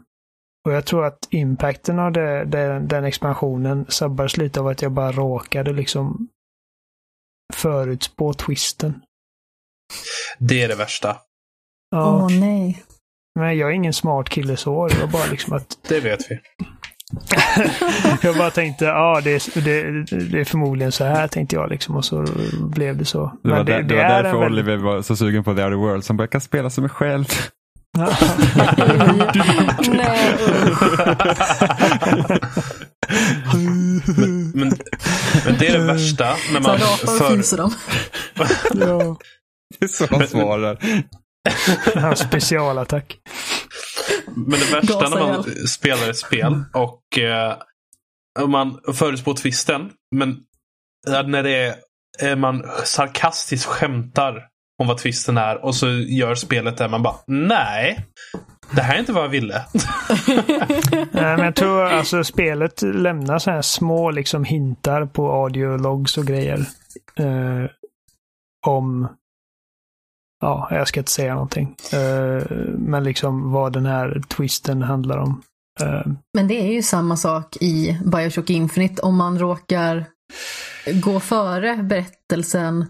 och 0.66 0.74
jag 0.74 0.86
tror 0.86 1.06
att 1.06 1.28
impacten 1.30 2.00
av 2.00 2.12
det, 2.12 2.46
det, 2.46 2.80
den 2.80 3.04
expansionen 3.04 3.86
sabbades 3.90 4.38
lite 4.38 4.60
av 4.60 4.68
att 4.68 4.82
jag 4.82 4.92
bara 4.92 5.12
råkade 5.12 5.74
liksom 5.74 6.28
förutspå 7.54 8.34
twisten. 8.34 9.02
Det 10.40 10.62
är 10.64 10.68
det 10.68 10.76
värsta. 10.76 11.18
Ja, 11.94 12.16
Åh 12.16 12.40
nej. 12.40 12.84
men 13.40 13.58
jag 13.58 13.70
är 13.70 13.74
ingen 13.74 13.94
smart 13.94 14.30
kille 14.30 14.58
så. 14.58 14.88
Det 14.88 15.00
var 15.00 15.08
bara 15.08 15.26
liksom 15.32 15.54
att 15.54 15.78
Det 15.88 16.00
vet 16.00 16.20
vi. 16.32 16.40
jag 18.28 18.38
bara 18.38 18.50
tänkte, 18.52 18.86
ja 18.86 19.22
det, 19.24 19.32
är- 19.32 19.62
det, 19.62 19.82
det 20.32 20.40
är 20.40 20.44
förmodligen 20.46 20.92
så 20.92 21.04
här 21.04 21.28
tänkte 21.28 21.56
jag 21.56 21.70
liksom 21.70 21.96
och 21.96 22.06
så 22.06 22.26
blev 22.60 22.98
det 22.98 23.06
så. 23.06 23.32
Det 23.44 23.50
var, 23.50 23.58
Men 23.58 23.66
där, 23.66 23.84
det 23.84 23.96
var 23.96 24.04
därför 24.04 24.40
väldigt- 24.40 24.52
Oliver 24.66 24.78
var 24.78 25.02
så 25.02 25.16
sugen 25.16 25.44
på 25.44 25.56
The 25.56 25.64
Outer 25.64 25.76
Worlds. 25.78 26.08
Han 26.08 26.18
bara, 26.18 26.24
jag 26.24 26.32
kan 26.32 26.42
spela 26.42 26.70
som 26.70 26.82
mig 26.82 26.90
själv. 26.90 27.26
nej. 29.88 30.38
Men, 34.56 34.70
men 35.46 35.58
det 35.60 35.68
är 35.68 35.78
det 35.80 35.86
värsta 35.86 36.26
när 36.54 36.62
Så 36.62 36.68
man... 36.68 36.76
och 36.76 37.18
För, 37.18 37.38
fiser 37.38 37.58
dem. 37.58 37.74
ja. 38.88 39.18
Det 39.80 39.86
är 39.86 39.88
så 39.90 40.08
han 40.12 40.28
svarar. 40.28 40.78
Hans 41.96 42.20
specialattack. 42.20 43.18
men 44.36 44.60
det 44.60 44.72
värsta 44.72 44.94
Gasa 44.94 45.10
när 45.16 45.28
man 45.28 45.48
ihjäl. 45.48 45.68
spelar 45.68 46.10
ett 46.10 46.18
spel 46.18 46.64
och 46.74 47.20
eh, 47.20 47.58
man 48.48 48.80
förutspår 48.94 49.34
twisten. 49.34 49.92
Men 50.16 50.38
ja, 51.08 51.22
när 51.22 51.44
det 51.44 51.56
är, 51.56 51.76
är 52.20 52.36
man 52.36 52.66
sarkastiskt 52.86 53.66
skämtar 53.66 54.48
om 54.82 54.88
vad 54.88 54.98
twisten 54.98 55.38
är 55.38 55.66
och 55.66 55.76
så 55.76 55.88
gör 55.90 56.36
spelet 56.36 56.78
där 56.78 56.90
man 56.90 57.04
bara 57.04 57.16
nej. 57.28 58.06
Det 58.72 58.82
här 58.82 58.96
är 58.96 59.00
inte 59.00 59.14
vad 59.14 59.24
jag 59.24 59.30
ville. 59.30 59.66
Nej, 61.12 61.38
men 61.38 61.40
jag 61.40 61.56
tror 61.56 61.84
alltså 61.84 62.24
spelet 62.24 62.82
lämnar 62.82 63.40
så 63.40 63.52
här 63.52 63.62
små 63.62 64.12
liksom 64.12 64.44
hintar 64.44 65.06
på 65.06 65.32
audiologs 65.32 66.18
och 66.18 66.26
grejer. 66.26 66.66
Eh, 67.16 67.70
om... 68.68 69.08
Ja, 70.44 70.68
jag 70.72 70.88
ska 70.88 71.00
inte 71.00 71.12
säga 71.12 71.34
någonting. 71.34 71.76
Eh, 71.94 72.44
men 72.78 73.04
liksom 73.04 73.52
vad 73.52 73.74
den 73.74 73.86
här 73.86 74.22
twisten 74.28 74.82
handlar 74.82 75.18
om. 75.18 75.42
Eh, 75.82 76.06
Men 76.34 76.48
det 76.48 76.54
är 76.62 76.74
ju 76.74 76.82
samma 76.82 77.18
sak 77.18 77.58
i 77.62 78.00
Bioshock 78.06 78.50
Infinite. 78.50 79.02
Om 79.02 79.18
man 79.18 79.40
råkar 79.40 80.06
gå 81.04 81.20
före 81.20 81.76
berättelsen 81.78 82.86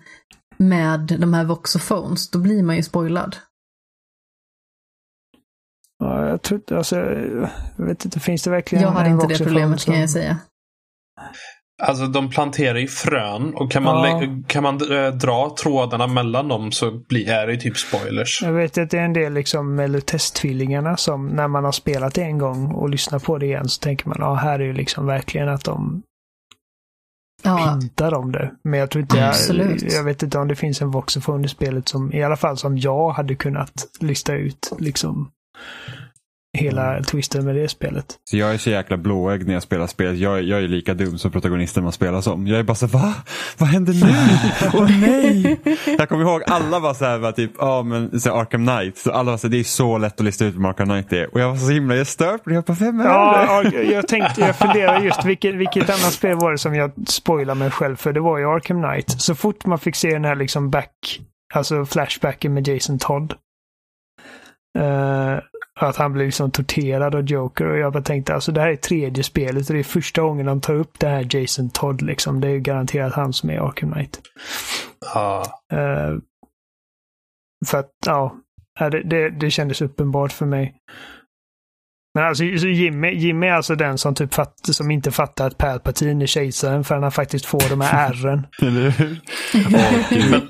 med 0.58 0.99
de 1.20 1.34
här 1.34 1.45
voxophones, 1.45 2.30
då 2.32 2.39
blir 2.39 2.64
man 2.64 2.76
ju 2.76 2.84
spoilad. 2.84 3.36
ja, 5.99 6.28
jag 6.28 6.41
tror 6.41 6.74
alltså, 6.74 6.95
jag 7.78 7.86
vet 7.86 8.06
inte, 8.06 8.20
finns 8.20 8.43
det 8.43 8.49
verkligen 8.49 8.82
Jag 8.84 8.91
hade 8.91 9.06
en 9.06 9.12
inte 9.14 9.28
det 9.28 9.43
problemet 9.43 9.82
som- 9.82 9.91
kan 9.93 10.01
jag 10.01 10.10
säga. 10.10 10.38
Alltså 11.82 12.07
de 12.07 12.30
planterar 12.30 12.78
ju 12.80 12.88
frön 12.88 13.53
och 13.53 13.71
kan 13.71 13.84
man, 13.84 14.21
Ja. 14.21 14.43
kan 14.47 14.63
man 14.63 14.91
eh, 14.91 15.07
dra 15.13 15.55
trådarna 15.59 16.07
mellan 16.07 16.47
dem 16.47 16.71
så 16.71 16.91
blir, 16.91 17.30
är 17.30 17.47
det 17.47 17.57
typ 17.57 17.78
spoilers. 17.78 18.41
Jag 18.41 18.53
vet 18.53 18.78
att 18.78 18.89
det 18.89 18.97
är 18.99 19.05
en 19.05 19.13
del 19.13 19.34
liksom 19.34 19.76
Melotest-tvillingarna 19.80 20.95
som 20.97 21.28
när 21.28 21.47
man 21.47 21.63
har 21.63 21.71
spelat 21.71 22.13
det 22.13 22.21
en 22.24 22.38
gång 22.38 22.71
och 22.71 22.89
lyssnar 22.89 23.19
på 23.19 23.38
det 23.38 23.45
igen 23.45 23.69
så 23.69 23.80
tänker 23.80 24.07
man, 24.07 24.17
ja 24.19 24.34
här 24.34 24.59
är 24.59 24.63
ju 24.63 24.74
liksom 24.74 25.05
verkligen 25.05 25.49
att 25.49 25.63
de 25.63 26.01
Ja, 27.43 27.78
hintar 27.82 28.13
om 28.13 28.32
det. 28.32 28.51
Men 28.63 28.80
jag 28.80 28.89
tror 28.89 29.01
inte 29.01 29.17
jag, 29.17 29.36
jag 29.91 30.03
vet 30.03 30.24
inte 30.24 30.38
om 30.38 30.47
det 30.47 30.55
finns 30.55 30.82
en 30.82 30.91
voxophone 30.91 31.45
i 31.45 31.49
spelet 31.49 31.88
som 31.88 32.13
i 32.13 32.24
alla 32.24 32.36
fall 32.38 32.57
som 32.57 32.78
jag 32.78 33.09
hade 33.09 33.36
kunnat 33.36 33.71
lista 33.99 34.34
ut 34.34 34.71
liksom 34.80 35.32
hela 36.58 37.04
twisten 37.04 37.45
med 37.45 37.56
det 37.56 37.70
spelet. 37.70 38.06
Så 38.30 38.38
jag 38.38 38.54
är 38.54 38.58
så 38.58 38.70
jäkla 38.70 38.97
blåögd 38.97 39.47
när 39.47 39.54
jag 39.54 39.64
spelar 39.64 39.88
spel. 39.88 40.22
Jag, 40.22 40.43
jag 40.43 40.64
är 40.64 40.68
lika 40.68 40.93
dum 40.93 41.18
som 41.18 41.32
protagonisten 41.32 41.84
man 41.84 41.91
spelar 41.91 42.22
som. 42.22 42.47
Jag 42.47 42.60
är 42.60 42.64
bara 42.64 42.76
så 42.76 42.88
va? 42.88 43.14
Vad 43.58 43.70
händer 43.70 43.93
nu? 43.93 44.14
Åh 44.74 44.99
nej! 45.01 45.60
Jag 45.97 46.10
kommer 46.10 46.24
ihåg 46.24 46.43
alla 46.47 46.80
var 46.80 46.93
så 46.93 47.06
här, 47.06 47.18
var 47.18 47.32
typ, 47.32 47.51
ja 47.58 47.84
men 47.84 48.20
så 48.20 48.34
Arkham 48.34 48.68
Knight. 48.68 48.97
Så 48.97 49.12
alla 49.12 49.32
var 49.32 49.38
så 49.38 49.47
här, 49.47 49.51
det 49.51 49.60
är 49.60 49.64
så 49.64 49.97
lätt 49.97 50.14
att 50.20 50.26
lista 50.26 50.45
ut 50.45 50.56
vem 50.56 50.66
Arkham 50.66 50.88
Knight 50.88 51.14
är. 51.14 51.34
Och 51.34 51.39
jag 51.39 51.49
var 51.49 51.58
så 51.58 51.70
himla 51.72 51.95
jag 51.95 52.08
stört 52.08 52.43
på 52.43 52.49
det. 52.49 52.56
Jag 52.56 52.64
bara, 52.64 52.74
vem 52.74 52.99
är 52.99 53.04
det? 53.04 53.10
Ja, 53.10 53.64
ja, 53.64 53.80
jag 53.82 54.08
tänkte, 54.08 54.41
jag 54.41 54.56
funderar 54.56 54.99
just 54.99 55.26
vilket, 55.26 55.56
vilket 55.56 55.89
annat 55.89 56.14
spel 56.14 56.36
var 56.38 56.51
det 56.51 56.58
som 56.58 56.76
jag 56.76 56.91
spoilade 57.08 57.60
mig 57.60 57.72
själv 57.72 57.95
för. 57.95 58.14
Det 58.14 58.20
var 58.20 58.38
ju 58.38 58.45
Arkham 58.56 58.84
Knight. 58.84 59.22
Så 59.22 59.36
fort 59.36 59.66
man 59.66 59.80
fick 59.80 59.95
se 59.95 60.14
den 60.14 60.26
här 60.26 60.36
liksom 60.36 60.70
back, 60.70 61.20
alltså 61.54 61.86
flashbacken 61.86 62.54
med 62.54 62.68
Jason 62.68 62.99
Todd. 62.99 63.34
eh, 64.80 65.38
att 65.80 65.95
han 65.95 66.13
blev 66.13 66.26
liksom 66.26 66.51
torterad 66.51 67.15
av 67.15 67.26
Joker 67.26 67.65
och 67.65 67.78
jag 67.78 67.93
bara 67.93 68.03
tänkte 68.03 68.34
alltså 68.34 68.51
det 68.51 68.61
här 68.61 68.69
är 68.69 68.76
tredje 68.76 69.24
spelet 69.24 69.69
och 69.69 69.74
det 69.74 69.80
är 69.80 69.84
första 69.84 70.21
gången 70.21 70.45
de 70.45 70.61
tar 70.61 70.74
upp 70.74 70.99
det 70.99 71.07
här 71.07 71.28
Jason 71.36 71.69
Todd 71.69 72.01
liksom. 72.01 72.41
Det 72.41 72.47
är 72.47 72.51
ju 72.51 72.59
garanterat 72.59 73.13
han 73.13 73.34
som 73.34 73.49
är 73.49 73.67
Arkham 73.67 73.91
Knight. 73.91 74.21
Ja. 75.13 75.45
Eh, 75.74 76.17
för 77.65 77.78
att, 77.78 77.91
ja, 78.05 78.36
det, 78.80 79.03
det, 79.03 79.30
det 79.30 79.51
kändes 79.51 79.82
uppenbart 79.82 80.32
för 80.32 80.45
mig. 80.45 80.76
Men 82.15 82.24
alltså 82.24 82.43
så 82.57 82.67
Jimmy, 82.67 83.11
Jimmy 83.11 83.47
är 83.47 83.51
alltså 83.51 83.76
den 83.76 83.97
som, 83.97 84.15
typ 84.15 84.34
fatt, 84.34 84.55
som 84.61 84.91
inte 84.91 85.11
fattar 85.11 85.47
att 85.47 85.57
Palpatine 85.57 86.24
är 86.24 86.28
kejsaren 86.28 86.84
förrän 86.84 87.03
han 87.03 87.11
faktiskt 87.11 87.45
får 87.45 87.69
de 87.69 87.82
här 87.82 88.09
ärren. 88.09 88.47
Eller 88.61 88.89
hur? 88.89 89.21
Men, 90.32 90.41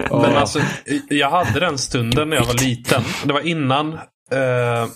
men 0.22 0.36
alltså, 0.36 0.60
jag 1.08 1.30
hade 1.30 1.60
den 1.60 1.78
stunden 1.78 2.30
när 2.30 2.36
jag 2.36 2.44
var 2.44 2.64
liten. 2.64 3.02
Det 3.24 3.32
var 3.32 3.40
innan. 3.40 3.98
Eh, 4.32 4.88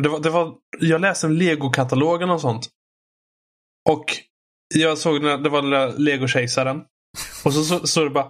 det 0.00 0.08
var, 0.08 0.20
det 0.20 0.30
var, 0.30 0.54
jag 0.78 1.00
läste 1.00 1.26
en 1.26 1.38
Lego-katalog 1.38 2.22
och 2.30 2.40
sånt. 2.40 2.68
Och 3.90 4.04
jag 4.74 4.98
såg 4.98 5.22
när 5.22 5.38
det 5.38 5.48
var 5.48 5.98
Lego-kejsaren. 5.98 6.80
Och 7.44 7.52
så 7.54 7.86
så- 7.86 8.04
det 8.04 8.10
bara. 8.10 8.26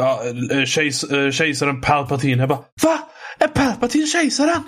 Ja, 0.00 0.22
eh, 0.52 0.64
kejs, 0.64 1.04
eh, 1.04 1.30
kejsaren 1.30 1.80
Palpatine. 1.80 2.40
Jag 2.42 2.48
bara 2.48 2.64
Va? 2.82 2.98
Är 3.38 3.48
Palpatine 3.48 4.06
kejsaren? 4.06 4.62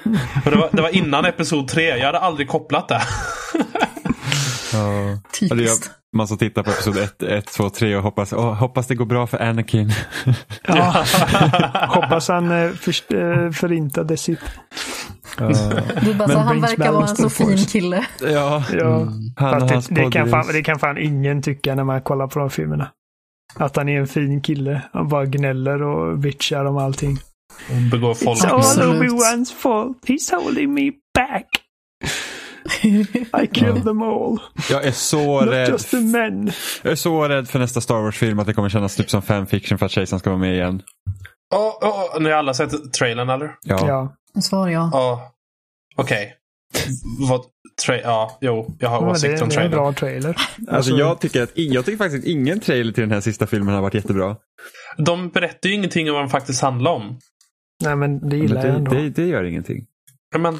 Och 0.44 0.50
det, 0.50 0.56
var, 0.56 0.68
det 0.72 0.82
var 0.82 0.96
innan 0.96 1.24
episod 1.24 1.68
3. 1.68 1.82
Jag 1.98 2.06
hade 2.06 2.18
aldrig 2.18 2.48
kopplat 2.48 2.88
det. 2.88 3.00
Ja. 4.72 5.18
Typiskt. 5.40 5.90
man 6.16 6.28
som 6.28 6.38
tittar 6.38 6.62
på 6.62 6.70
episod 6.70 6.96
1, 6.98 7.22
1 7.22 7.46
2, 7.46 7.70
3 7.70 7.96
och 7.96 8.02
hoppas, 8.02 8.32
åh, 8.32 8.54
hoppas 8.54 8.86
det 8.86 8.94
går 8.94 9.04
bra 9.06 9.26
för 9.26 9.38
Anakin. 9.42 9.90
Ja. 10.68 11.04
Hoppas 11.88 12.28
han 12.28 12.50
eh, 12.50 12.70
först, 12.70 13.12
eh, 13.12 13.50
förintade 13.50 14.16
sitt. 14.16 14.40
Du 15.38 16.14
bara, 16.14 16.28
Men 16.28 16.36
så, 16.36 16.38
han 16.38 16.60
verkar 16.60 16.92
vara 16.92 17.02
en 17.08 17.16
så 17.16 17.30
fin 17.30 17.46
force. 17.48 17.70
kille. 17.70 18.06
Ja, 18.20 18.64
Ja. 18.72 19.08
han 19.36 19.60
hans 19.60 19.72
Fast 19.72 19.88
det, 19.94 20.04
det, 20.04 20.10
kan 20.10 20.28
fan, 20.28 20.46
det 20.52 20.62
kan 20.62 20.78
fan 20.78 20.98
ingen 20.98 21.42
tycka 21.42 21.74
när 21.74 21.84
man 21.84 22.00
kollar 22.02 22.26
på 22.26 22.38
de 22.38 22.50
filmerna. 22.50 22.88
Att 23.54 23.76
han 23.76 23.88
är 23.88 24.00
en 24.00 24.06
fin 24.06 24.40
kille. 24.40 24.82
Han 24.92 25.08
bara 25.08 25.26
gnäller 25.26 25.82
och 25.82 26.18
bitchar 26.18 26.64
om 26.64 26.76
allting. 26.76 27.18
Hon 27.68 27.90
begår 27.90 28.14
It's 28.14 28.24
folk. 28.24 28.44
all 28.44 28.58
Absolut. 28.58 29.02
Obi-Wans 29.02 29.52
fault. 29.54 29.98
He's 30.06 30.34
holding 30.36 30.74
me 30.74 30.90
back. 31.14 31.46
I 33.42 33.46
killed 33.52 33.84
them 33.84 34.02
all. 34.02 34.38
Jag 34.70 34.84
är 34.84 34.92
så 34.92 35.40
Not 35.40 35.52
rädd. 35.54 35.68
just 35.68 35.90
the 35.90 36.00
men. 36.00 36.52
Jag 36.82 36.92
är 36.92 36.96
så 36.96 37.28
rädd 37.28 37.48
för 37.48 37.58
nästa 37.58 37.80
Star 37.80 37.94
Wars-film 38.02 38.38
att 38.38 38.46
det 38.46 38.54
kommer 38.54 38.68
kännas 38.68 38.96
typ 38.96 39.10
som 39.10 39.22
fanfiction 39.22 39.78
för 39.78 39.86
att 39.86 39.92
kejsaren 39.92 40.20
ska 40.20 40.30
vara 40.30 40.40
med 40.40 40.54
igen. 40.54 40.82
Oh, 41.54 41.88
oh, 41.88 42.20
ni 42.22 42.30
har 42.30 42.36
alla 42.36 42.54
sett 42.54 42.92
trailern 42.92 43.28
eller? 43.30 43.54
Ja. 43.64 43.88
Ja. 43.88 44.40
Svar 44.42 44.68
ja. 44.68 44.90
Ja. 44.92 45.32
Okej. 45.96 46.34
Vad... 47.28 47.40
Tra- 47.86 48.00
ja, 48.02 48.38
jo. 48.40 48.76
Jag 48.78 48.88
har 48.88 49.00
Men 49.00 49.08
det, 49.08 49.12
åsikter 49.12 49.42
om 49.42 49.48
det 49.48 49.54
är 49.54 49.60
en 49.64 49.70
trailern. 49.70 49.70
bra 49.70 49.92
trailer. 49.92 50.36
Alltså, 50.68 50.92
jag, 50.92 51.20
tycker 51.20 51.42
att, 51.42 51.50
jag 51.54 51.84
tycker 51.84 51.98
faktiskt 51.98 52.24
att 52.24 52.28
ingen 52.30 52.60
trailer 52.60 52.92
till 52.92 53.00
den 53.02 53.10
här 53.10 53.20
sista 53.20 53.46
filmen 53.46 53.74
har 53.74 53.82
varit 53.82 53.94
jättebra. 53.94 54.36
De 54.98 55.28
berättar 55.28 55.68
ju 55.68 55.74
ingenting 55.74 56.08
om 56.08 56.14
vad 56.14 56.22
den 56.22 56.30
faktiskt 56.30 56.62
handlar 56.62 56.90
om. 56.90 57.18
Nej, 57.84 57.96
men 57.96 58.20
det 58.20 58.26
Men 58.26 58.38
gillar 58.38 58.56
jag 58.56 58.64
det, 58.74 58.78
ändå. 58.78 58.90
det, 58.94 59.10
det 59.10 59.26
gör 59.26 59.44
ingenting. 59.44 59.86
Men, 60.38 60.58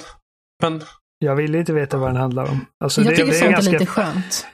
men 0.63 0.83
Jag 1.23 1.37
vill 1.37 1.55
inte 1.55 1.73
veta 1.73 1.97
vad 1.99 2.09
den 2.09 2.17
handlar 2.17 2.51
om. 2.51 2.67
Alltså, 2.85 3.01
Jag 3.01 3.13
det, 3.13 3.17
tycker 3.17 3.31
det 3.31 3.37
är 3.37 3.39
sånt 3.39 3.49
är 3.49 3.53
ganska... 3.53 3.73
lite 3.73 3.87
skönt. 3.87 4.47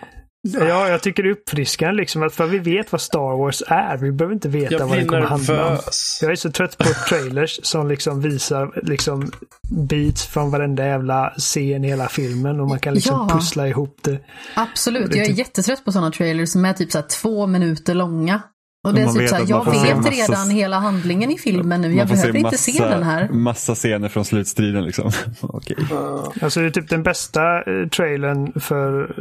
Ja, 0.42 0.88
jag 0.88 1.02
tycker 1.02 1.22
det 1.22 1.28
är 1.28 1.32
uppfriskande 1.32 1.94
liksom. 1.96 2.22
Att 2.22 2.34
för 2.34 2.46
vi 2.46 2.58
vet 2.58 2.92
vad 2.92 3.00
Star 3.00 3.38
Wars 3.38 3.62
är. 3.66 3.96
Vi 3.96 4.12
behöver 4.12 4.34
inte 4.34 4.48
veta 4.48 4.74
Jag 4.74 4.86
vad 4.86 4.98
det 4.98 5.04
kommer 5.04 5.22
handla 5.22 5.52
om. 5.64 5.70
nervös. 5.72 6.18
Jag 6.22 6.30
är 6.30 6.36
så 6.36 6.50
trött 6.50 6.78
på 6.78 6.84
trailers 7.08 7.60
som 7.62 7.88
liksom 7.88 8.20
visar 8.20 8.80
liksom 8.86 9.30
beats 9.70 10.26
från 10.26 10.50
varenda 10.50 10.86
jävla 10.86 11.30
scen 11.38 11.84
i 11.84 11.88
hela 11.88 12.08
filmen 12.08 12.60
och 12.60 12.68
man 12.68 12.78
kan 12.78 12.94
liksom 12.94 13.26
Ja. 13.28 13.34
pussla 13.38 13.68
ihop 13.68 13.98
det. 14.02 14.18
Absolut, 14.54 15.10
Det 15.10 15.16
är 15.16 15.18
jag 15.18 15.24
är 15.24 15.28
typ- 15.28 15.38
jättetrött 15.38 15.84
på 15.84 15.92
sådana 15.92 16.10
trailers 16.10 16.48
som 16.48 16.64
är 16.64 16.72
typ 16.72 16.92
så 16.92 16.98
här 16.98 17.06
två 17.06 17.46
minuter 17.46 17.94
långa. 17.94 18.40
Och 18.86 18.94
det 18.94 19.00
är 19.00 19.04
Man 19.06 19.14
vet 19.18 19.30
så 19.30 19.36
jag 19.48 19.64
se 19.64 19.70
vet 19.86 19.96
massa- 19.96 20.10
redan 20.10 20.50
hela 20.50 20.78
handlingen 20.78 21.30
i 21.30 21.38
filmen 21.38 21.80
nu. 21.80 21.94
Jag 21.94 22.08
behöver 22.08 22.36
inte 22.38 22.58
se 22.58 22.84
den 22.84 23.02
här. 23.02 23.28
Massa 23.28 23.74
scener 23.74 24.08
från 24.08 24.24
slutstriden 24.24 24.84
liksom. 24.84 25.10
Okej. 25.40 25.76
Alltså 26.42 26.60
det 26.60 26.66
är 26.66 26.70
typ 26.70 26.88
den 26.88 27.02
bästa 27.02 27.56
eh, 27.62 27.88
trailern 27.88 28.60
för 28.60 29.14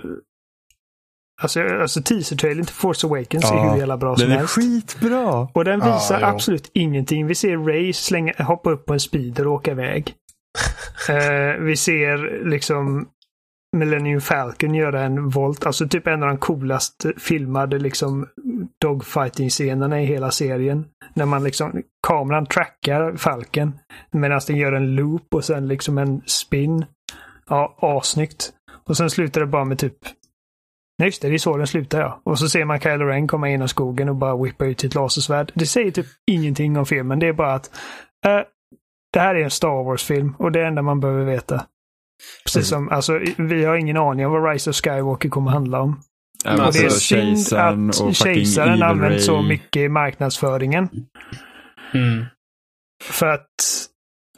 Alltså, 1.41 1.62
alltså 1.62 2.01
teaser-trailern 2.01 2.66
till 2.66 2.76
Force 2.76 3.08
Awakens 3.08 3.43
är 3.51 3.55
Ja, 3.55 3.72
hur 3.72 3.80
jävla 3.80 3.97
bra 3.97 4.16
som 4.16 4.24
Den 4.24 4.32
är 4.32 4.38
helst. 4.38 4.53
skitbra. 4.55 5.47
Och 5.53 5.66
den 5.66 5.80
Ja, 5.80 5.93
visar 5.93 6.20
jo. 6.22 6.26
absolut 6.26 6.72
ingenting. 6.74 7.28
Vi 7.28 7.36
ser 7.36 7.58
Ray 7.58 7.93
slänga, 7.93 8.34
hoppa 8.39 8.72
upp 8.72 8.86
på 8.86 8.93
en 8.93 8.99
speeder 8.99 9.47
och 9.47 9.53
åka 9.53 9.72
iväg. 9.72 10.14
Eh, 11.10 11.60
vi 11.62 11.78
ser 11.78 12.45
liksom 12.49 13.08
Millennium 13.78 14.22
Falcon 14.22 14.76
göra 14.76 15.03
en 15.03 15.30
volt, 15.30 15.66
alltså 15.66 15.88
typ 15.88 16.08
en 16.08 16.24
av 16.24 16.30
de 16.30 16.38
coolaste 16.38 17.14
filmade 17.18 17.80
liksom 17.80 18.28
dogfighting-scenerna 18.86 20.01
i 20.01 20.05
hela 20.05 20.32
serien. 20.32 20.86
När 21.13 21.25
man 21.25 21.43
liksom, 21.43 21.84
kameran 22.07 22.45
trackar 22.45 23.15
Falcon 23.17 23.80
medan 24.11 24.41
den 24.47 24.57
gör 24.57 24.71
en 24.71 24.95
loop 24.95 25.34
och 25.36 25.45
sen 25.45 25.67
liksom 25.67 25.97
en 25.97 26.21
spin. 26.25 26.86
Ja, 27.47 27.78
assnyggt. 27.82 28.53
Och 28.88 28.97
sen 28.97 29.09
slutar 29.09 29.41
det 29.41 29.47
bara 29.47 29.65
med 29.65 29.80
typ 29.80 29.97
Nej 30.99 31.07
just 31.07 31.21
det, 31.21 31.30
det 31.30 31.34
är 31.34 31.38
så 31.38 31.57
den 31.57 31.67
slutar 31.67 31.99
ja. 31.99 32.21
Och 32.23 32.39
så 32.39 32.49
ser 32.49 32.65
man 32.65 32.80
Kylo 32.80 33.05
Ren 33.05 33.28
komma 33.28 33.49
in 33.49 33.61
i 33.61 33.67
skogen 33.67 34.09
och 34.09 34.15
bara 34.15 34.43
whippa 34.43 34.65
ut 34.65 34.80
sitt 34.80 34.95
lasersvärd. 34.95 35.51
Det 35.55 35.65
säger 35.65 35.91
typ 35.91 36.05
ingenting 36.32 36.78
om 36.78 36.86
filmen. 36.86 37.19
Det 37.19 37.28
är 37.28 37.34
bara 37.34 37.53
att 37.53 37.71
eh, 38.25 38.41
det 39.13 39.19
här 39.19 39.36
är 39.36 39.43
en 39.43 39.51
Star 39.51 39.84
Wars-film 39.84 40.36
och 40.39 40.51
det 40.51 40.59
är 40.59 40.63
det 40.63 40.67
enda 40.67 40.82
man 40.82 40.99
behöver 40.99 41.25
veta. 41.25 41.65
Precis 42.45 42.69
som, 42.69 42.89
alltså 42.89 43.19
vi 43.38 43.65
har 43.65 43.75
ingen 43.75 43.97
aning 43.97 44.25
om 44.25 44.32
vad 44.32 44.51
Rise 44.51 44.69
of 44.69 44.75
Skywalker 44.75 45.30
kommer 45.30 45.51
handla 45.51 45.82
om. 45.82 46.01
Men 46.46 46.60
Och 46.60 46.74
det 46.74 46.80
är 46.80 46.84
alltså, 46.84 47.00
synd 47.00 47.54
att 47.54 48.16
kejsaren 48.16 48.84
använt 48.84 49.22
så 49.22 49.42
mycket 49.42 49.82
i 49.82 49.90
marknadsföringen. 49.90 50.90
Mm. 51.94 52.26
För 53.04 53.28
att 53.28 53.46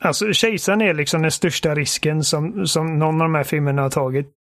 Alltså 0.02 0.34
kejsaren 0.34 0.82
är 0.82 0.94
liksom 0.94 1.22
den 1.22 1.32
största 1.32 1.76
risken 1.76 2.24
som, 2.24 2.68
som 2.68 3.00
någon 3.00 3.22
av 3.22 3.28
de 3.28 3.36
här 3.36 3.44
filmerna 3.44 3.82
har 3.82 3.90
tagit 3.90 4.34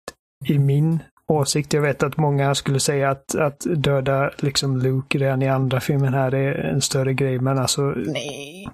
i 0.44 0.58
min 0.58 0.98
åsikt. 1.28 1.72
Jag 1.72 1.82
vet 1.82 2.02
att 2.02 2.16
många 2.16 2.54
skulle 2.54 2.80
säga 2.80 3.10
att, 3.10 3.34
att 3.34 3.66
döda 3.76 4.30
liksom 4.38 4.78
Luke 4.78 5.18
redan 5.18 5.42
i 5.42 5.48
andra 5.48 5.80
filmen 5.80 6.14
här 6.14 6.34
är 6.34 6.54
en 6.54 6.80
större 6.80 7.14
grej, 7.14 7.38
men 7.38 7.58
alltså, 7.58 7.82
Nej. 7.82 8.68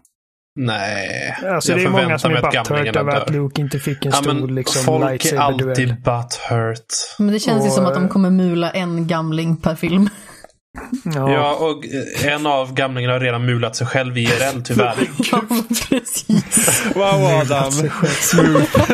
Nej. 0.56 1.34
alltså 1.50 1.72
Jag 1.72 1.78
det 1.80 1.84
är 1.84 1.88
många 1.88 2.18
som 2.18 2.32
är 2.32 2.36
att 2.36 2.52
butthurt 2.68 2.96
över 2.96 3.12
att. 3.16 3.30
Luke 3.30 3.60
inte 3.60 3.78
fick 3.78 4.04
en 4.04 4.12
Ja, 4.12 4.18
stor 4.22 4.48
liksom, 4.48 4.82
folk 4.84 5.24
är 5.24 5.38
alltid 5.38 5.96
butthurt. 6.02 6.86
Men 7.18 7.26
det 7.32 7.40
känns 7.40 7.64
ju 7.64 7.68
Och- 7.68 7.74
som 7.74 7.86
att 7.86 7.94
de 7.94 8.08
kommer 8.08 8.30
mula 8.30 8.70
en 8.70 9.06
gamling 9.06 9.56
per 9.56 9.74
film. 9.74 10.08
Ja. 11.04 11.32
Ja, 11.32 11.54
och 11.54 11.86
eh, 11.86 12.34
en 12.34 12.46
av 12.46 12.74
gamlingarna 12.74 13.12
har 13.12 13.20
redan 13.20 13.44
mulat 13.44 13.76
sig 13.76 13.86
själv 13.86 14.18
IRL 14.18 14.62
tyvärr. 14.64 14.94
Ja, 15.32 15.42
precis. 15.90 16.84
Wow 16.94 17.24
Adam. 17.24 17.72
Smooth. 18.20 18.90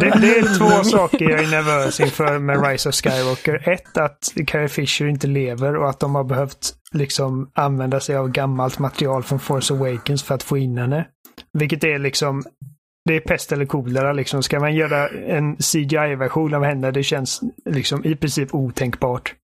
Det, 0.00 0.18
det 0.20 0.38
är 0.38 0.58
två 0.58 0.84
saker 0.84 1.30
jag 1.30 1.42
är 1.42 1.46
nervös 1.46 2.00
inför 2.00 2.38
med 2.38 2.66
Rise 2.66 2.88
of 2.88 2.94
Skywalker. 2.94 3.68
Ett, 3.68 3.98
att 3.98 4.32
Carrie 4.46 4.68
Fisher 4.68 5.08
inte 5.08 5.26
lever 5.26 5.76
och 5.76 5.90
att 5.90 6.00
de 6.00 6.14
har 6.14 6.24
behövt 6.24 6.74
liksom 6.92 7.50
använda 7.54 8.00
sig 8.00 8.16
av 8.16 8.28
gammalt 8.30 8.78
material 8.78 9.22
från 9.22 9.40
Force 9.40 9.74
Awakens 9.74 10.22
för 10.22 10.34
att 10.34 10.42
få 10.42 10.58
in 10.58 10.78
henne. 10.78 11.06
Vilket 11.58 11.84
är 11.84 11.98
liksom, 11.98 12.44
det 13.04 13.16
är 13.16 13.20
pest 13.20 13.52
eller 13.52 13.66
kolera 13.66 14.12
liksom. 14.12 14.42
Ska 14.42 14.60
man 14.60 14.74
göra 14.74 15.08
en 15.08 15.56
CGI-version 15.56 16.54
av 16.54 16.64
henne, 16.64 16.90
det 16.90 17.02
känns 17.02 17.40
liksom 17.64 18.04
i 18.04 18.16
princip 18.16 18.54
otänkbart. 18.54 19.34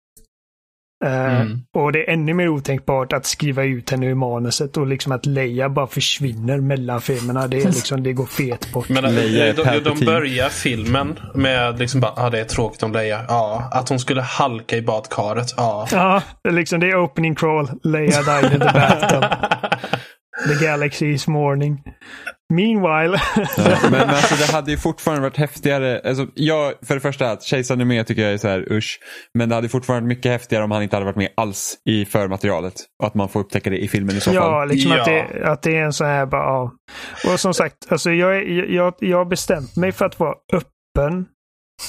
Eh, 1.04 1.40
Mm. 1.40 1.60
Och 1.74 1.92
det 1.92 2.08
är 2.08 2.12
ännu 2.12 2.34
mer 2.34 2.48
otänkbart 2.48 3.12
att 3.12 3.26
skriva 3.26 3.64
ut 3.64 3.90
henne 3.90 4.06
ur 4.06 4.14
manuset 4.14 4.76
och 4.76 4.86
liksom 4.86 5.12
att 5.12 5.26
Leia 5.26 5.68
bara 5.68 5.86
försvinner 5.86 6.60
mellan 6.60 7.00
filmerna. 7.00 7.48
Det, 7.48 7.62
är 7.62 7.64
liksom, 7.66 8.02
det 8.02 8.12
går 8.12 8.26
fet 8.26 8.72
bort. 8.72 8.88
Men 8.88 9.04
eh, 9.04 9.12
Leia 9.12 9.52
de, 9.52 9.80
de, 9.80 10.04
börjar 10.04 10.48
filmen 10.48 11.18
med 11.34 11.78
liksom 11.78 12.00
bara, 12.00 12.12
ah, 12.16 12.30
det 12.30 12.40
är 12.40 12.44
tråkigt 12.44 12.82
om 12.82 12.92
Leia. 12.92 13.24
Ja, 13.28 13.70
att 13.72 13.88
hon 13.88 14.00
skulle 14.00 14.22
halka 14.22 14.76
i 14.76 14.82
badkaret. 14.82 15.54
Ja. 15.56 15.88
Ja, 15.92 16.22
det 16.42 16.48
är 16.48 16.54
liksom 16.54 16.80
det 16.80 16.90
är 16.90 16.96
opening 16.96 17.34
crawl. 17.34 17.68
Leia 17.82 18.22
died 18.22 18.52
in 18.52 18.60
the 18.60 18.72
bathtub. 18.74 19.24
The 20.48 20.64
galaxy 20.64 21.06
is 21.06 21.28
mourning. 21.28 21.82
Meanwhile. 22.50 23.20
Ja, 23.36 23.46
men, 23.82 23.90
men 23.90 24.08
alltså, 24.08 24.34
det 24.34 24.52
hade 24.52 24.70
ju 24.70 24.76
fortfarande 24.76 25.22
varit 25.22 25.36
häftigare. 25.36 26.00
Alltså, 26.04 26.26
jag, 26.34 26.72
för 26.82 26.94
det 26.94 27.00
första, 27.00 27.30
att 27.30 27.42
kejsaren 27.42 27.80
är 27.80 27.84
med 27.84 28.06
tycker 28.06 28.22
jag 28.22 28.32
är 28.32 28.36
så 28.38 28.48
här 28.48 28.72
usch. 28.72 28.98
Men 29.34 29.48
det 29.48 29.54
hade 29.54 29.68
fortfarande 29.68 30.06
varit 30.06 30.16
mycket 30.16 30.32
häftigare 30.32 30.64
om 30.64 30.70
han 30.70 30.82
inte 30.82 30.96
hade 30.96 31.06
varit 31.06 31.16
med 31.16 31.28
alls 31.36 31.74
i 31.84 32.04
förmaterialet. 32.04 32.74
Och 33.02 33.06
att 33.06 33.14
man 33.14 33.28
får 33.28 33.40
upptäcka 33.40 33.70
det 33.70 33.78
i 33.78 33.88
filmen 33.88 34.16
i 34.16 34.20
så 34.20 34.30
ja, 34.34 34.40
fall. 34.40 34.68
liksom 34.68 34.92
Att, 34.92 34.98
Ja. 34.98 35.04
det, 35.12 35.44
att 35.52 35.62
det 35.62 35.76
är 35.76 35.84
en 35.84 35.92
sån 35.92 36.06
här 36.06 36.26
bara, 36.26 36.42
ja. 36.42 36.72
Och 37.32 37.40
som 37.40 37.54
sagt, 37.54 37.76
alltså 37.88 38.10
jag, 38.10 38.48
jag, 38.48 38.94
jag 38.98 39.18
har 39.18 39.24
bestämt 39.24 39.76
mig 39.76 39.92
för 39.92 40.04
att 40.04 40.20
vara 40.20 40.34
öppen 40.52 41.26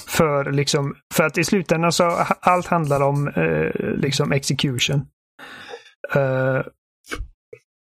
för 0.07 0.51
liksom, 0.51 0.95
för 1.13 1.23
att 1.23 1.37
i 1.37 1.43
slutändan 1.43 1.91
så 1.91 2.03
allt 2.41 2.67
handlar 2.67 3.01
om 3.01 3.27
eh, 3.27 3.81
liksom 3.97 4.31
execution. 4.31 5.05
Eh, 6.15 6.61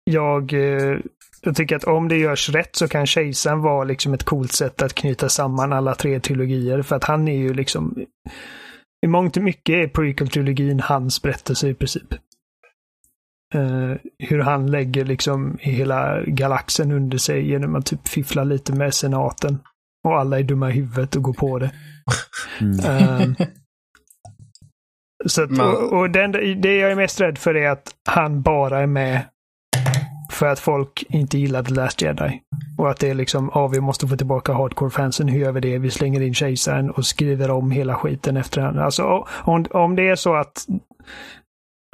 jag, 0.03 0.53
eh, 0.53 0.97
jag 1.41 1.55
tycker 1.55 1.75
att 1.75 1.83
om 1.83 2.07
det 2.07 2.17
görs 2.17 2.49
rätt 2.49 2.75
så 2.75 2.87
kan 2.87 3.05
kejsaren 3.05 3.61
vara 3.61 3.83
liksom 3.83 4.13
ett 4.13 4.23
coolt 4.23 4.51
sätt 4.51 4.81
att 4.81 4.93
knyta 4.93 5.29
samman 5.29 5.73
alla 5.73 5.95
tre 5.95 6.19
trilogier. 6.19 6.81
För 6.81 6.95
att 6.95 7.03
han 7.03 7.27
är 7.27 7.37
ju 7.37 7.53
liksom 7.53 8.05
i 9.05 9.07
mångt 9.07 9.37
och 9.37 9.43
mycket 9.43 9.75
är 9.75 9.87
prequel-trilogin 9.87 10.81
hans 10.81 11.21
berättelse 11.21 11.69
i 11.69 11.73
princip. 11.73 12.13
Eh, 13.53 13.95
hur 14.19 14.39
han 14.39 14.71
lägger 14.71 15.05
liksom 15.05 15.57
hela 15.59 16.23
galaxen 16.23 16.91
under 16.91 17.17
sig 17.17 17.49
genom 17.49 17.75
att 17.75 17.85
typ 17.85 18.07
fiffla 18.07 18.43
lite 18.43 18.73
med 18.73 18.93
senaten. 18.93 19.59
Och 20.07 20.19
alla 20.19 20.39
är 20.39 20.43
dumma 20.43 20.69
i 20.69 20.73
huvudet 20.73 21.15
och 21.15 21.23
går 21.23 21.33
på 21.33 21.59
det. 21.59 21.71
Mm. 22.61 22.79
Ehm, 22.85 23.35
så 25.25 25.43
att, 25.43 25.51
och, 25.51 25.93
och 25.93 26.09
den, 26.09 26.31
det 26.61 26.77
jag 26.77 26.91
är 26.91 26.95
mest 26.95 27.21
rädd 27.21 27.37
för 27.37 27.55
är 27.55 27.69
att 27.69 27.95
han 28.09 28.41
bara 28.41 28.79
är 28.79 28.87
med 28.87 29.25
för 30.31 30.45
att 30.45 30.59
folk 30.59 31.03
inte 31.09 31.37
gillar 31.37 31.63
The 31.63 31.73
Last 31.73 32.01
Jedi. 32.01 32.41
Och 32.77 32.89
att 32.89 32.99
det 32.99 33.09
är 33.09 33.13
liksom, 33.13 33.51
ja 33.53 33.67
vi 33.67 33.81
måste 33.81 34.07
få 34.07 34.17
tillbaka 34.17 34.53
hardcore-fansen, 34.53 35.27
hur 35.27 35.39
gör 35.39 35.51
vi 35.51 35.59
det? 35.59 35.77
Vi 35.77 35.91
slänger 35.91 36.21
in 36.21 36.33
kejsaren 36.33 36.91
och 36.91 37.05
skriver 37.05 37.51
om 37.51 37.71
hela 37.71 37.95
skiten 37.95 38.37
efterhand. 38.37 38.79
Alltså 38.79 39.25
om, 39.43 39.65
om 39.71 39.95
det 39.95 40.09
är 40.09 40.15
så 40.15 40.35
att 40.35 40.65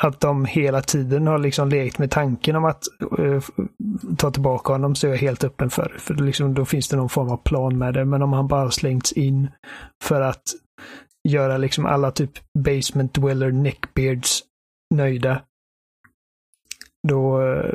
att 0.04 0.20
de 0.20 0.46
hela 0.46 0.82
tiden 0.82 1.28
har 1.28 1.38
liksom 1.38 1.70
lekt 1.70 2.00
med 2.00 2.12
tanken 2.12 2.56
om 2.56 2.66
att 2.66 2.84
uh, 3.20 3.42
ta 4.18 4.32
tillbaka 4.32 4.74
honom 4.74 4.96
så 4.96 5.08
är 5.08 5.12
jag 5.12 5.18
helt 5.18 5.44
öppen 5.44 5.70
för 5.70 5.92
det. 5.94 6.00
För 6.00 6.14
liksom, 6.14 6.54
då 6.54 6.66
finns 6.66 6.88
det 6.88 6.98
någon 6.98 7.10
form 7.10 7.30
av 7.30 7.38
plan 7.38 7.78
med 7.78 7.94
det. 7.94 8.06
Men 8.06 8.22
om 8.22 8.34
han 8.34 8.48
bara 8.48 8.72
slängts 8.72 9.12
in 9.12 9.50
för 10.04 10.22
att 10.22 10.44
göra 11.30 11.58
liksom 11.58 11.86
alla 11.86 12.12
typ 12.12 12.32
basement 12.60 13.14
dweller 13.14 13.52
neckbeards 13.52 14.44
nöjda. 14.96 15.42
Då 17.08 17.42
eh, 17.42 17.74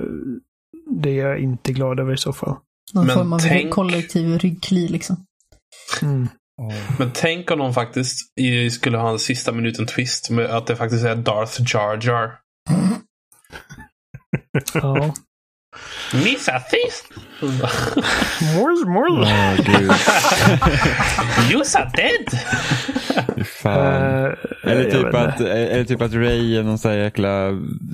det 1.00 1.10
är 1.20 1.26
jag 1.28 1.38
inte 1.38 1.72
glad 1.72 2.00
över 2.00 2.14
i 2.14 2.16
så 2.18 2.32
fall. 2.32 2.56
Någon 2.94 3.06
Men 3.06 3.16
form 3.16 3.32
av 3.32 3.38
tänk- 3.38 3.70
kollektiv 3.70 4.38
ryggkli 4.38 4.88
liksom. 4.88 5.24
Mm. 6.02 6.28
Men 6.98 7.10
tänk 7.14 7.50
om 7.50 7.58
de 7.58 7.74
faktiskt 7.74 8.38
i, 8.40 8.70
skulle 8.70 8.98
ha 8.98 9.10
en 9.10 9.18
sista 9.18 9.52
minuten 9.52 9.86
twist 9.86 10.30
med 10.30 10.44
att 10.46 10.66
det 10.66 10.76
faktiskt 10.76 11.04
är 11.04 11.16
Darth 11.16 11.60
Jar 11.74 11.98
Jar. 12.02 12.38
Ja. 14.74 15.14
Missa 16.12 16.60
this! 16.60 17.02
More, 18.54 18.84
more. 18.90 19.22
Åh, 19.22 19.56
gud. 19.56 19.90
You're 21.50 21.64
dead! 21.96 22.38
Fan. 23.44 24.24
Eh, 24.24 24.32
Eller 24.62 24.90
typ, 24.90 25.14
att, 25.14 25.40
eller 25.40 25.84
typ 25.84 26.02
att 26.02 26.12
Ray 26.14 26.56
är 26.56 26.62
någon 26.62 26.78
sån 26.78 26.90
här 26.90 26.98
jäkla 26.98 27.48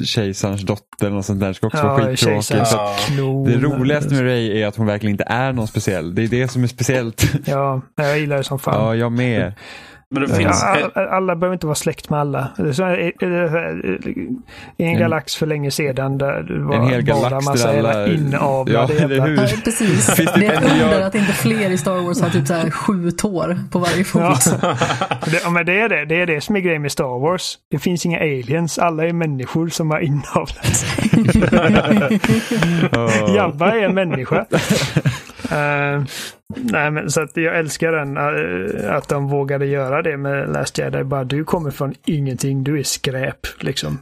kejsarens 0.04 0.62
dotter 0.62 1.06
eller 1.06 1.16
något 1.16 1.26
sånt 1.26 1.40
där. 1.40 1.48
Det 1.48 1.54
ska 1.54 1.66
också 1.66 1.82
vara 1.86 2.02
Ja, 2.02 2.16
skittråkigt. 2.16 2.44
Så 2.44 2.80
att 2.80 2.98
klon. 3.00 3.44
Det 3.44 3.56
roligaste 3.56 4.14
med 4.14 4.22
Ray 4.24 4.60
är 4.62 4.66
att 4.66 4.76
hon 4.76 4.86
verkligen 4.86 5.10
inte 5.14 5.24
är 5.26 5.52
någon 5.52 5.68
speciell. 5.68 6.14
Det 6.14 6.22
är 6.22 6.28
det 6.28 6.48
som 6.48 6.62
är 6.62 6.66
speciellt. 6.68 7.24
Ja, 7.44 7.80
jag 7.96 8.18
gillar 8.18 8.36
det 8.36 8.44
som 8.44 8.58
fan. 8.58 8.74
Ja, 8.74 8.94
jag 8.94 9.12
med. 9.12 9.52
Men 10.10 10.22
det 10.22 10.28
finns... 10.34 10.62
Ja, 10.62 10.90
all- 10.94 11.08
alla 11.08 11.36
behöver 11.36 11.54
inte 11.54 11.66
vara 11.66 11.74
släkt 11.74 12.10
med 12.10 12.20
alla. 12.20 12.48
Det 12.56 12.68
är 12.68 12.72
så 12.72 12.84
här, 12.84 12.98
I 12.98 13.12
en 14.76 14.86
En- 14.88 14.98
galax 14.98 15.36
för 15.36 15.46
länge 15.46 15.70
sedan 15.70 16.18
där 16.18 16.42
det 16.42 16.58
var 16.58 16.74
En 16.74 16.88
hel 16.88 17.04
bara 17.06 17.40
massa 17.40 17.78
alla- 17.78 18.06
inavlade 18.08 18.72
Ja, 18.72 18.88
jävla... 19.00 19.24
hur? 19.26 19.36
Ja, 19.36 19.48
precis. 19.64 20.10
Finns 20.16 20.32
det 20.34 20.46
är 20.46 20.52
ett 20.52 20.72
under 20.82 21.00
att 21.00 21.14
inte 21.14 21.32
fler 21.32 21.70
i 21.70 21.78
Star 21.78 21.98
Wars 22.06 22.20
har 22.20 22.30
typ 22.30 22.46
så 22.46 22.54
här 22.54 22.70
sju 22.70 23.10
tår 23.10 23.58
på 23.70 23.78
varje 23.78 24.04
fot. 24.04 24.22
Ja. 24.22 24.36
Det, 25.26 25.50
men 25.50 25.66
det 25.66 25.80
är 25.80 25.88
det. 25.88 26.04
Det 26.04 26.20
är 26.20 26.26
det 26.26 26.40
som 26.40 26.56
är 26.56 26.60
grejen 26.60 26.82
med 26.82 26.92
Star 26.92 27.18
Wars. 27.20 27.58
Det 27.70 27.78
finns 27.78 28.06
inga 28.06 28.18
aliens. 28.18 28.78
Alla 28.78 29.06
är 29.06 29.12
människor 29.12 29.68
som 29.68 29.90
har 29.90 30.00
inavlats. 30.00 30.84
Åh. 32.96 33.34
Jabba 33.36 33.70
är 33.72 33.82
en 33.84 33.94
människa. 33.94 34.46
Eh, 35.50 36.02
nej, 36.56 36.90
men 36.90 37.10
så 37.10 37.20
att 37.22 37.36
jag 37.36 37.58
älskar 37.58 37.92
den. 37.92 38.16
eh, 38.16 38.94
att 38.96 39.08
de 39.08 39.28
vågade 39.28 39.66
göra 39.66 40.02
det 40.02 40.16
med 40.16 40.48
Last 40.52 40.78
Jedi. 40.78 41.04
Bara 41.04 41.24
du 41.24 41.44
kommer 41.44 41.70
från 41.70 41.94
ingenting. 42.06 42.64
Du 42.64 42.78
är 42.78 42.82
skräp 42.82 43.38
liksom. 43.60 43.98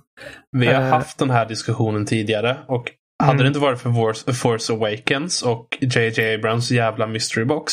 Vi 0.56 0.66
har 0.66 0.74
Eh. 0.82 0.88
haft 0.88 1.18
den 1.18 1.30
här 1.30 1.46
diskussionen 1.46 2.06
tidigare 2.06 2.56
och 2.68 2.90
hade 3.22 3.32
Mm. 3.32 3.42
det 3.42 3.48
inte 3.48 3.60
varit 3.60 3.80
för 3.80 3.92
Force, 3.92 4.32
Force 4.32 4.72
Awakens 4.72 5.42
och 5.42 5.78
JJ 5.80 6.34
Abrams 6.34 6.70
jävla 6.70 7.06
mystery 7.06 7.44
box 7.44 7.72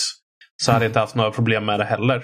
så 0.63 0.71
hade 0.71 0.85
jag 0.85 0.89
inte 0.89 0.99
haft 0.99 1.15
några 1.15 1.31
problem 1.31 1.65
med 1.65 1.79
det 1.79 1.85
heller. 1.85 2.23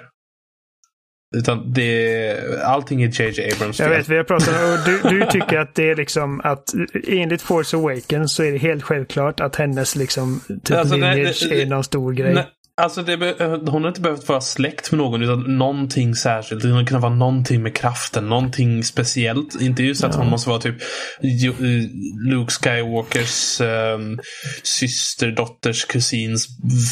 Utan 1.36 1.74
det, 1.74 2.38
allting 2.64 3.04
är 3.04 3.08
JJ 3.22 3.52
Abrams 3.54 3.80
Jag 3.80 3.88
fel. 3.90 3.98
vet, 3.98 4.10
vi 4.10 4.18
har 4.18 4.24
pratat 4.24 4.48
om 4.50 4.74
och 4.74 4.80
du, 4.86 5.20
du 5.20 5.26
tycker 5.26 5.58
att 5.58 5.76
det 5.76 5.90
är 5.90 5.96
liksom 5.96 6.42
att 6.44 6.64
enligt 7.08 7.42
Force 7.42 7.78
Awakens 7.78 8.34
så 8.36 8.44
är 8.44 8.52
det 8.52 8.58
helt 8.58 8.84
självklart 8.84 9.40
att 9.40 9.56
hennes 9.56 9.96
liksom 9.96 10.42
typ 10.64 10.78
Alltså, 10.78 10.96
nej, 10.96 11.34
det- 11.50 11.62
är 11.62 11.66
någon 11.66 11.84
stor 11.84 12.14
grej. 12.14 12.34
Nej, 12.34 12.46
alltså 12.80 13.04
be- 13.04 13.60
hon 13.68 13.82
har 13.82 13.88
inte 13.88 14.02
behövt 14.02 14.30
vara 14.30 14.42
släkt 14.42 14.92
med 14.92 14.98
någon 14.98 15.24
utan 15.24 15.58
någonting 15.58 16.16
särskilt. 16.16 16.64
Det 16.64 16.86
kan 16.86 17.02
vara 17.02 17.14
någonting 17.16 17.64
med 17.64 17.76
kraften, 17.76 18.30
någonting 18.30 18.84
speciellt. 18.84 19.62
Inte 19.62 19.84
just 19.84 20.04
att 20.04 20.16
hon 20.16 20.30
måste 20.30 20.50
vara 20.50 20.60
typ 20.60 20.76
eh, 21.22 21.56
Luke 22.32 22.52
Skywalkers 22.52 23.62
um, 23.62 24.20
syster, 24.64 25.32
dotters, 25.32 25.86
kusins, 25.86 26.48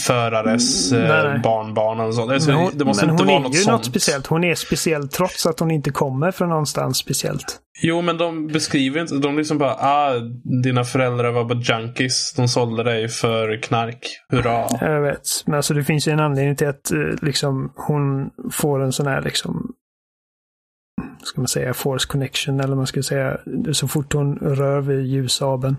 förares 0.08 0.92
Mm, 0.92 1.08
nej, 1.08 1.18
eh, 1.26 1.32
nej. 1.32 1.40
barnbarn 1.40 2.00
eller 2.00 2.12
sånt. 2.12 2.32
Alltså, 2.32 2.50
Men 2.50 2.60
hon, 2.60 2.72
det 2.78 2.86
måste 2.86 3.06
men 3.06 3.14
inte 3.14 3.24
hon 3.24 3.28
vara 3.28 3.40
är 3.40 3.44
något 3.44 3.56
ju 3.56 3.60
sånt. 3.60 3.78
något 3.78 3.86
speciellt. 3.86 4.28
Hon 4.28 4.44
är 4.44 4.56
speciell 4.56 5.08
trots 5.08 5.46
att 5.46 5.60
hon 5.60 5.72
inte 5.72 5.90
kommer 5.90 6.32
från 6.32 6.50
någonstans 6.50 6.98
speciellt. 6.98 7.60
Jo, 7.82 8.02
men 8.02 8.18
de 8.18 8.48
beskriver 8.48 9.02
inte. 9.02 9.16
De 9.16 9.38
liksom 9.38 9.58
bara, 9.58 9.74
ah, 9.74 10.20
dina 10.64 10.84
föräldrar 10.84 11.32
var 11.32 11.46
bara 11.46 11.60
junkies. 11.62 12.34
De 12.34 12.48
sålde 12.48 12.84
dig 12.84 13.10
för 13.10 13.62
knark. 13.62 14.00
Hurra. 14.30 14.68
Jag 14.82 15.02
vet. 15.02 15.28
Men 15.46 15.56
alltså 15.56 15.74
det 15.74 15.84
finns 15.84 16.08
ju 16.08 16.12
en 16.12 16.20
anledning 16.20 16.56
till 16.56 16.68
att 16.68 16.92
eh, 16.92 16.98
liksom 17.22 17.74
hon 17.76 18.30
får 18.52 18.84
en 18.84 18.92
sån 18.92 19.08
här 19.08 19.22
liksom 19.22 19.74
ska 21.24 21.42
man 21.42 21.48
säga 21.48 21.74
force 21.74 22.08
connection 22.08 22.60
eller 22.60 22.76
man 22.76 22.88
ska 22.88 23.04
säga 23.04 23.38
så 23.72 23.88
fort 23.88 24.14
hon 24.14 24.36
rör 24.36 24.82
vid 24.82 25.06
ljussabeln. 25.06 25.76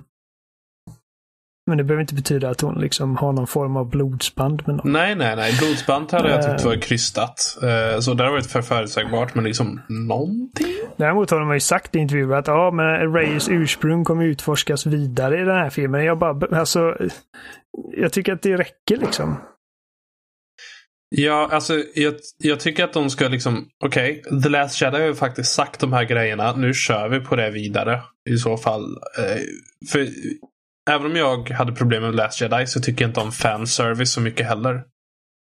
Men 1.69 1.79
det 1.79 1.85
behöver 1.85 2.01
inte 2.01 2.15
betyda 2.15 2.51
att 2.51 2.61
hon 2.61 2.81
liksom 2.81 3.17
har 3.17 3.33
någon 3.33 3.47
form 3.47 3.77
av 3.77 3.91
blodsband 3.91 4.63
med 4.67 4.77
någon. 4.77 4.93
Nej, 4.93 5.15
nej, 5.15 5.37
nej. 5.37 5.53
Blodsband 5.59 6.13
hade 6.13 6.31
jag 6.31 6.43
tyckt 6.51 6.61
Eh. 6.61 6.67
var 6.67 6.77
krystat. 6.77 7.59
Eh, 7.63 8.01
Så 8.01 8.15
det 8.15 8.25
har 8.25 8.31
varit 8.31 8.47
för 8.47 8.63
förutsägbart, 8.63 9.35
men 9.35 9.45
liksom 9.45 9.81
någonting? 9.89 10.67
Däremot 10.97 11.31
har 11.31 11.41
de 11.41 11.53
ju 11.55 11.61
sagt 11.61 11.97
i 11.97 11.99
intervjuer 11.99 12.37
att 12.37 12.47
ja, 12.47 12.71
men 12.71 13.13
Rays 13.13 13.49
ursprung 13.49 14.05
kommer 14.05 14.25
utforskas 14.25 14.87
vidare 14.87 15.41
i 15.41 15.45
den 15.45 15.57
här 15.57 15.71
filmen. 15.71 16.05
Jag 16.05 16.19
bara, 16.19 16.59
alltså, 16.59 16.97
jag 17.97 18.13
tycker 18.13 18.33
att 18.33 18.43
det 18.43 18.57
räcker 18.57 18.97
liksom. 18.97 19.37
Ja, 21.17 21.49
alltså 21.53 21.75
jag, 21.95 22.15
jag 22.39 22.61
tycker 22.61 22.85
att 22.85 22.93
de 22.93 23.11
ska 23.11 23.29
liksom, 23.29 23.69
okej, 23.85 24.23
The 24.43 24.49
Last 24.49 24.83
Jedi 24.83 24.99
har 24.99 25.07
ju 25.07 25.15
faktiskt 25.15 25.53
sagt 25.53 25.81
de 25.81 25.93
här 25.93 26.05
grejerna. 26.05 26.53
Nu 26.57 26.75
kör 26.75 27.09
vi 27.09 27.21
på 27.21 27.37
det 27.37 27.51
vidare 27.51 28.03
i 28.31 28.37
så 28.37 28.57
fall. 28.57 28.83
Eh, 29.19 29.41
För 29.93 29.99
även 30.89 31.07
om 31.07 31.17
jag 31.17 31.51
hade 31.51 31.73
problem 31.73 32.03
med 32.03 32.15
Last 32.15 32.41
Jedi 32.41 32.67
så 32.67 32.81
tycker 32.81 33.05
jag 33.05 33.09
inte 33.11 33.21
om 33.21 33.33
fanservice 33.33 34.13
så 34.13 34.21
mycket 34.21 34.47
heller. 34.47 34.83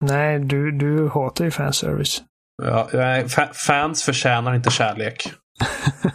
Nej, 0.04 0.38
du, 0.38 0.70
du 0.72 1.08
hatar 1.08 1.44
ju 1.44 1.50
fanservice. 1.50 2.22
Ja, 2.62 2.88
fa- 2.92 3.52
fans 3.52 4.02
förtjänar 4.04 4.54
inte 4.54 4.70
kärlek. 4.70 5.32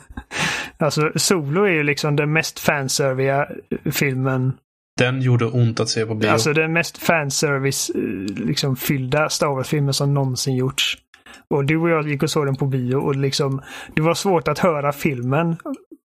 Alltså, 0.78 1.12
Solo 1.16 1.64
är 1.64 1.72
ju 1.72 1.84
liksom 1.84 2.16
den 2.16 2.34
mest 2.34 2.60
fanserviga 2.60 3.48
filmen. 3.92 4.54
Den 4.98 5.22
gjorde 5.22 5.46
ont 5.46 5.80
att 5.80 5.90
se 5.90 6.06
på 6.06 6.16
bio. 6.16 6.30
Alltså 6.30 6.54
den 6.54 6.74
mest 6.74 6.98
fanservice 6.98 7.90
eh, 7.90 8.02
liksom 8.46 8.76
fyllda 8.76 9.30
Star 9.30 9.48
Wars-filmen 9.48 9.94
som 9.94 10.14
någonsin 10.14 10.56
gjorts. 10.56 10.98
Och 11.50 11.66
du 11.66 11.78
och 11.78 11.90
jag 11.90 12.08
gick 12.08 12.24
och 12.24 12.30
såg 12.30 12.46
den 12.46 12.56
på 12.56 12.66
bio 12.66 12.96
och 12.96 13.16
liksom, 13.16 13.62
det 13.96 14.02
var 14.02 14.14
svårt 14.14 14.48
att 14.48 14.60
höra 14.60 14.92
filmen 14.92 15.56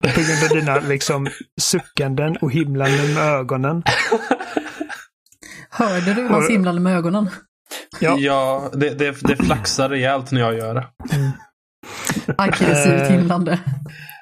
på 0.08 0.20
grund 0.20 0.42
av 0.42 0.48
dina 0.56 0.88
liksom 0.88 1.28
suckanden 1.60 2.36
och 2.36 2.52
himlanden 2.52 3.14
med 3.14 3.22
ögonen. 3.22 3.82
Hörde 5.70 6.14
du 6.14 6.28
hans 6.28 6.50
himlande 6.50 6.80
med 6.80 6.96
ögonen? 6.96 7.30
Ja. 8.00 8.16
Ja, 8.18 8.70
det, 8.72 8.90
det, 8.90 9.16
det 9.20 9.36
flaxar 9.36 9.88
rejält 9.88 10.30
när 10.32 10.40
jag 10.40 10.54
gör 10.54 10.74
det. 10.74 10.86
Aggressivt 12.38 13.00
Eh, 13.02 13.10
himlande. 13.10 13.58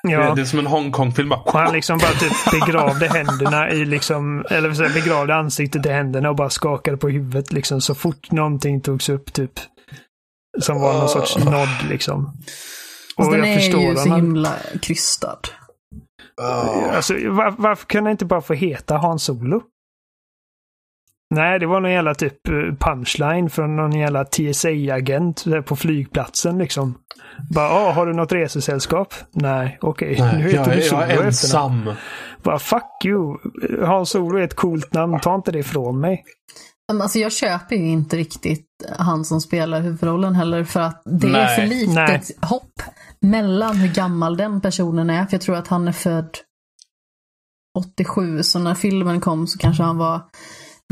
Ja. 0.02 0.34
Det 0.34 0.40
är 0.40 0.44
som 0.44 0.58
en 0.58 0.66
Hongkong-film. 0.66 1.32
han 1.46 1.72
liksom 1.72 1.98
bara 1.98 2.10
typ 2.12 2.50
begravde 2.50 3.08
händerna 3.08 3.70
i 3.70 3.84
liksom, 3.84 4.44
eller 4.50 4.82
jag, 4.82 4.92
begravde 4.92 5.34
ansiktet 5.34 5.86
i 5.86 5.88
händerna 5.88 6.30
och 6.30 6.36
bara 6.36 6.50
skakade 6.50 6.96
på 6.96 7.08
huvudet 7.08 7.52
liksom 7.52 7.80
så 7.80 7.94
fort 7.94 8.30
någonting 8.30 8.80
togs 8.80 9.08
upp 9.08 9.32
typ. 9.32 9.52
Som 10.60 10.80
var 10.80 10.92
någon 10.92 11.08
sorts 11.08 11.38
nod 11.38 11.68
liksom. 11.90 12.32
Fast 13.16 13.28
Och 13.28 13.36
den 13.36 13.40
jag 13.44 13.54
är 13.54 13.58
förstår 13.58 13.82
ju 13.82 13.96
så 13.96 14.14
himla 14.14 14.52
krystad. 14.82 15.38
Alltså, 16.42 17.14
var, 17.14 17.54
varför 17.58 17.86
kunde 17.86 18.10
det 18.10 18.12
inte 18.12 18.24
bara 18.24 18.40
få 18.40 18.54
heta 18.54 18.96
Han 18.96 19.18
Solo? 19.18 19.62
Nej, 21.34 21.58
det 21.58 21.66
var 21.66 21.80
någon 21.80 21.92
jävla 21.92 22.14
typ 22.14 22.48
eh, 22.48 22.54
punchline 22.80 23.50
från 23.50 23.76
någon 23.76 23.92
jävla 23.92 24.24
TSA-agent 24.24 25.62
på 25.62 25.76
flygplatsen 25.76 26.58
liksom. 26.58 26.94
Bara, 27.54 27.68
ah, 27.68 27.92
har 27.92 28.06
du 28.06 28.12
något 28.12 28.32
resesällskap? 28.32 29.14
Nej, 29.30 29.78
okej. 29.80 30.16
Nu 30.18 30.24
Nej, 30.24 30.42
heter 30.42 30.56
jag, 30.56 30.76
du 30.76 30.82
Solo 30.82 31.02
jag 31.02 31.10
är 31.10 31.24
ensam. 31.24 31.90
Bara, 32.42 32.58
fuck 32.58 33.04
you. 33.04 33.38
Han 33.86 34.06
Solo 34.06 34.38
är 34.38 34.42
ett 34.42 34.54
coolt 34.54 34.92
namn. 34.94 35.20
Ta 35.20 35.34
inte 35.34 35.52
det 35.52 35.58
ifrån 35.58 36.00
mig. 36.00 36.24
Alltså 36.92 37.18
jag 37.18 37.32
köper 37.32 37.76
ju 37.76 37.88
inte 37.88 38.16
riktigt 38.16 38.66
han 38.98 39.24
som 39.24 39.40
spelar 39.40 39.80
huvudrollen 39.80 40.34
heller 40.34 40.64
för 40.64 40.80
att 40.80 41.02
det 41.04 41.26
är 41.26 41.32
Nej. 41.32 41.56
för 41.56 41.66
litet 41.66 41.94
Nej. 41.94 42.22
hopp 42.42 42.82
mellan 43.20 43.76
hur 43.76 43.94
gammal 43.94 44.36
den 44.36 44.60
personen 44.60 45.10
är. 45.10 45.26
För 45.26 45.34
jag 45.34 45.40
tror 45.40 45.56
att 45.56 45.68
han 45.68 45.88
är 45.88 45.92
född 45.92 46.38
87, 47.78 48.42
så 48.42 48.58
när 48.58 48.74
filmen 48.74 49.20
kom 49.20 49.46
så 49.46 49.58
kanske 49.58 49.82
han 49.82 49.98
var, 49.98 50.22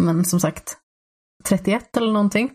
men 0.03 0.25
som 0.25 0.41
sagt, 0.41 0.77
31 1.45 1.97
eller 1.97 2.13
någonting. 2.13 2.51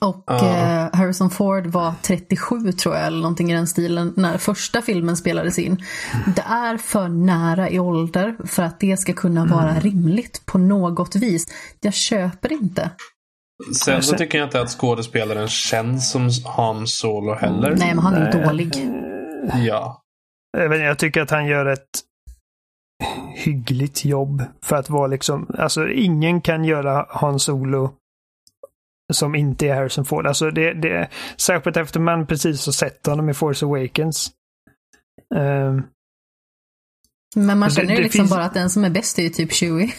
Och 0.00 0.24
Ja. 0.26 0.46
eh, 0.46 0.88
Harrison 0.92 1.30
Ford 1.30 1.66
var 1.66 1.94
37 2.02 2.72
tror 2.72 2.94
jag, 2.96 3.06
eller 3.06 3.18
någonting 3.18 3.50
i 3.50 3.54
den 3.54 3.66
stilen, 3.66 4.12
när 4.16 4.38
första 4.38 4.82
filmen 4.82 5.16
spelades 5.16 5.58
in. 5.58 5.84
Det 6.36 6.42
är 6.42 6.76
för 6.76 7.08
nära 7.08 7.70
i 7.70 7.78
ålder 7.78 8.36
för 8.46 8.62
att 8.62 8.80
det 8.80 8.96
ska 8.96 9.12
kunna 9.12 9.44
vara 9.46 9.80
rimligt 9.80 10.46
på 10.46 10.58
något 10.58 11.16
vis. 11.16 11.46
Jag 11.80 11.94
köper 11.94 12.52
inte. 12.52 12.90
Sen 13.74 14.02
så 14.02 14.16
tycker 14.16 14.38
jag 14.38 14.46
inte 14.46 14.60
att 14.60 14.70
skådespelaren 14.70 15.48
känns 15.48 16.10
som 16.10 16.30
Han 16.56 16.86
Solo 16.86 17.34
heller. 17.34 17.70
Nej, 17.76 17.94
men 17.94 17.98
han 17.98 18.14
är 18.14 18.34
Nej. 18.34 18.44
dålig. 18.44 18.74
Ja. 19.66 20.02
Jag, 20.52 20.98
tycker 20.98 21.22
att 21.22 21.30
han 21.30 21.46
gör 21.46 21.66
ett 21.66 21.88
hyggligt 23.34 24.04
jobb 24.04 24.42
för 24.62 24.76
att 24.76 24.90
vara 24.90 25.06
liksom, 25.06 25.54
alltså 25.58 25.88
ingen 25.88 26.40
kan 26.40 26.64
göra 26.64 27.06
Han 27.08 27.40
Solo 27.40 27.90
som 29.12 29.34
inte 29.34 29.66
är 29.68 29.74
Harrison 29.74 30.04
Ford. 30.04 30.26
Alltså 30.26 30.50
det, 30.50 30.72
det 30.72 31.08
särskilt 31.36 31.76
efter 31.76 32.00
man 32.00 32.26
precis 32.26 32.66
har 32.66 32.72
sett 32.72 33.06
honom 33.06 33.28
i 33.28 33.34
Force 33.34 33.66
Awakens. 33.66 34.30
Ehm, 35.36 35.82
Men 37.36 37.58
man 37.58 37.68
Det- 37.68 37.74
känner 37.74 37.90
ju 37.90 37.96
det 37.96 38.02
liksom 38.02 38.18
finns- 38.18 38.30
bara 38.30 38.44
att 38.44 38.54
den 38.54 38.70
som 38.70 38.84
är 38.84 38.90
bäst 38.90 39.18
är 39.18 39.22
ju 39.22 39.28
typ 39.28 39.52
Chewie. 39.52 39.90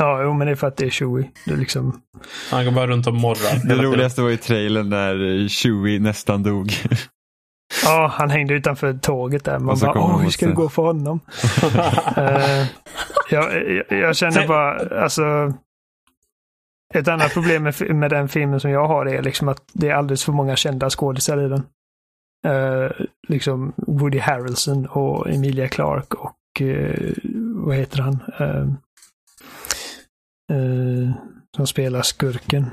Ja, 0.00 0.22
jo, 0.22 0.32
men 0.32 0.46
det 0.46 0.52
är 0.52 0.56
för 0.56 0.66
att 0.66 0.76
det 0.76 0.86
är 0.86 0.90
Chewie. 0.90 1.30
Det 1.46 1.52
är 1.52 1.56
liksom, 1.56 2.00
Han 2.50 2.64
går 2.64 2.72
bara 2.72 2.86
runt 2.86 3.06
och 3.06 3.14
morrar. 3.14 3.68
Det 3.68 3.82
roligaste 3.82 4.22
var 4.22 4.30
i 4.30 4.36
trailern 4.36 4.88
när 4.88 5.48
Chewie 5.48 6.00
nästan 6.00 6.42
dog. 6.42 6.72
ja, 7.84 8.12
han 8.14 8.30
hängde 8.30 8.54
utanför 8.54 8.92
tåget 8.92 9.44
där. 9.44 9.58
Man 9.58 9.78
bara, 9.78 9.98
åh, 9.98 10.20
hur 10.20 10.30
ska 10.30 10.46
det 10.46 10.52
gå 10.52 10.68
för 10.68 10.82
honom? 10.82 11.20
Eh, 12.16 12.66
jag, 13.30 13.68
jag, 13.68 13.98
jag 14.00 14.16
känner 14.16 14.48
bara, 14.48 15.02
alltså. 15.02 15.52
Ett 16.94 17.08
annat 17.08 17.32
problem 17.34 17.62
med, 17.62 17.94
med 17.94 18.10
den 18.10 18.28
filmen 18.28 18.60
som 18.60 18.70
jag 18.70 18.88
har 18.88 19.06
är 19.06 19.22
liksom 19.22 19.48
att 19.48 19.62
det 19.72 19.88
är 19.88 19.94
alldeles 19.94 20.24
för 20.24 20.32
många 20.32 20.56
kända 20.56 20.90
skådisar 20.90 21.46
i 21.46 21.48
den. 21.48 21.62
Eh, 22.46 22.90
liksom 23.28 23.72
Woody 23.76 24.18
Harrelson 24.18 24.86
och 24.86 25.30
Emilia 25.30 25.68
Clarke 25.68 26.16
och 26.16 26.62
eh, 26.62 27.12
vad 27.54 27.76
heter 27.76 27.98
han? 28.02 28.18
Eh, 30.50 30.56
eh, 30.56 31.14
som 31.56 31.66
spelar 31.66 32.02
skurken. 32.02 32.66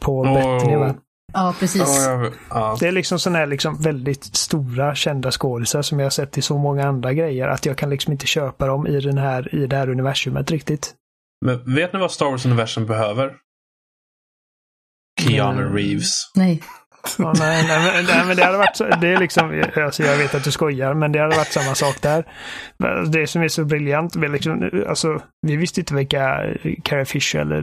Paul 0.00 0.26
Åh. 0.26 0.34
Bettany 0.34 0.76
va? 0.76 0.94
Ja, 1.32 1.54
precis. 1.60 1.82
Ja, 1.82 2.10
jag, 2.10 2.32
ja. 2.50 2.76
Det 2.80 2.88
är 2.88 2.92
liksom 2.92 3.18
sådana 3.18 3.38
här 3.38 3.46
liksom 3.46 3.76
väldigt 3.82 4.24
stora 4.24 4.94
kända 4.94 5.30
skådisar 5.30 5.82
som 5.82 5.98
jag 5.98 6.06
har 6.06 6.10
sett 6.10 6.38
i 6.38 6.42
så 6.42 6.58
många 6.58 6.88
andra 6.88 7.12
grejer 7.12 7.48
att 7.48 7.66
jag 7.66 7.78
kan 7.78 7.90
liksom 7.90 8.12
inte 8.12 8.26
köpa 8.26 8.66
dem 8.66 8.86
i, 8.86 9.00
den 9.00 9.18
här, 9.18 9.54
i 9.54 9.66
det 9.66 9.76
här 9.76 9.90
universumet 9.90 10.50
riktigt. 10.50 10.94
Men 11.44 11.74
vet 11.74 11.92
ni 11.92 11.98
vad 11.98 12.12
Star 12.12 12.26
Wars-universum 12.26 12.86
behöver? 12.86 13.34
Keanu 15.20 15.62
Mm. 15.62 15.74
Reeves. 15.74 16.10
Nej. 16.34 16.62
Ja, 17.18 17.32
nej, 17.38 17.64
nej, 17.68 17.92
men, 17.94 18.04
nej, 18.04 18.26
men 18.26 18.36
det 18.36 18.44
hade 18.44 18.58
varit 18.58 18.76
så, 18.76 18.84
det 18.84 19.08
är 19.08 19.20
liksom, 19.20 19.62
alltså 19.76 20.02
jag 20.02 20.18
vet 20.18 20.34
att 20.34 20.44
du 20.44 20.50
skojar, 20.52 20.94
men 20.94 21.12
det 21.12 21.18
hade 21.18 21.36
varit 21.36 21.52
samma 21.52 21.74
sak 21.74 22.02
där. 22.02 22.24
Men 22.78 23.10
Det 23.10 23.26
som 23.26 23.42
är 23.42 23.48
så 23.48 23.64
briljant, 23.64 24.16
vi 24.16 24.28
liksom, 24.28 24.70
alltså, 24.88 25.20
vi 25.46 25.56
visste 25.56 25.80
inte 25.80 25.94
vilka 25.94 26.40
Carrie 26.82 27.04
Fisher 27.04 27.38
eller 27.40 27.62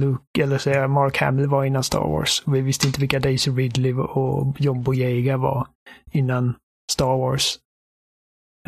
Luke, 0.00 0.42
eller 0.42 0.58
säga 0.58 0.88
Mark 0.88 1.18
Hamill 1.18 1.46
var 1.48 1.64
innan 1.64 1.82
Star 1.82 2.00
Wars. 2.00 2.42
Vi 2.46 2.60
visste 2.60 2.86
inte 2.86 3.00
vilka 3.00 3.18
Daisy 3.20 3.50
Ridley 3.50 3.92
och 3.94 4.54
John 4.60 4.82
Boyega 4.82 5.36
var 5.36 5.66
innan 6.12 6.54
Star 6.92 7.16
Wars. 7.16 7.58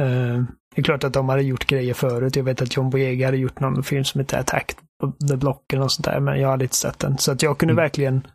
Eh, 0.00 0.42
det 0.74 0.80
är 0.80 0.82
klart 0.82 1.04
att 1.04 1.12
de 1.12 1.28
hade 1.28 1.42
gjort 1.42 1.66
grejer 1.66 1.94
förut. 1.94 2.36
Jag 2.36 2.44
vet 2.44 2.62
att 2.62 2.76
John 2.76 2.90
Boyega 2.90 3.26
hade 3.26 3.36
gjort 3.38 3.60
någon 3.60 3.82
film 3.82 4.04
som 4.04 4.20
heter 4.20 4.38
Attack 4.38 4.76
på 5.00 5.12
The 5.28 5.36
Block 5.36 5.72
eller 5.72 5.82
något 5.82 5.92
sånt 5.92 6.04
där, 6.04 6.20
men 6.20 6.40
jag 6.40 6.48
hade 6.48 6.64
inte 6.64 6.76
sett 6.76 6.98
den. 6.98 7.18
Så 7.18 7.32
att 7.32 7.42
jag 7.42 7.58
kunde 7.58 7.72
Mm. 7.72 7.82
verkligen 7.82 8.26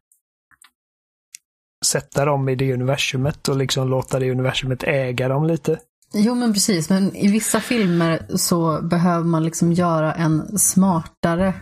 sätta 1.83 2.25
dem 2.25 2.49
i 2.49 2.55
det 2.55 2.73
universumet 2.73 3.47
och 3.47 3.57
liksom 3.57 3.87
låta 3.87 4.19
det 4.19 4.31
universumet 4.31 4.83
äga 4.83 5.27
dem 5.27 5.47
lite. 5.47 5.79
Jo, 6.13 6.35
men 6.35 6.53
precis. 6.53 6.89
Men 6.89 7.15
i 7.15 7.31
vissa 7.31 7.59
filmer 7.59 8.25
så 8.35 8.81
behöver 8.81 9.25
man 9.25 9.43
liksom 9.43 9.73
göra 9.73 10.13
en 10.13 10.59
smartare 10.59 11.53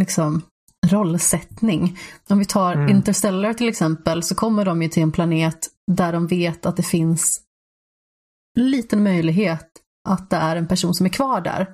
liksom, 0.00 0.42
rollsättning. 0.86 1.98
Om 2.28 2.38
vi 2.38 2.44
tar 2.44 2.72
Mm. 2.72 2.88
Interstellar 2.88 3.54
till 3.54 3.68
exempel 3.68 4.22
så 4.22 4.34
kommer 4.34 4.64
de 4.64 4.82
ju 4.82 4.88
till 4.88 5.02
en 5.02 5.12
planet 5.12 5.68
där 5.86 6.12
de 6.12 6.26
vet 6.26 6.66
att 6.66 6.76
det 6.76 6.82
finns 6.82 7.40
liten 8.58 9.02
möjlighet 9.02 9.66
att 10.08 10.30
det 10.30 10.36
är 10.36 10.56
en 10.56 10.66
person 10.66 10.94
som 10.94 11.06
är 11.06 11.10
kvar 11.10 11.40
där. 11.40 11.66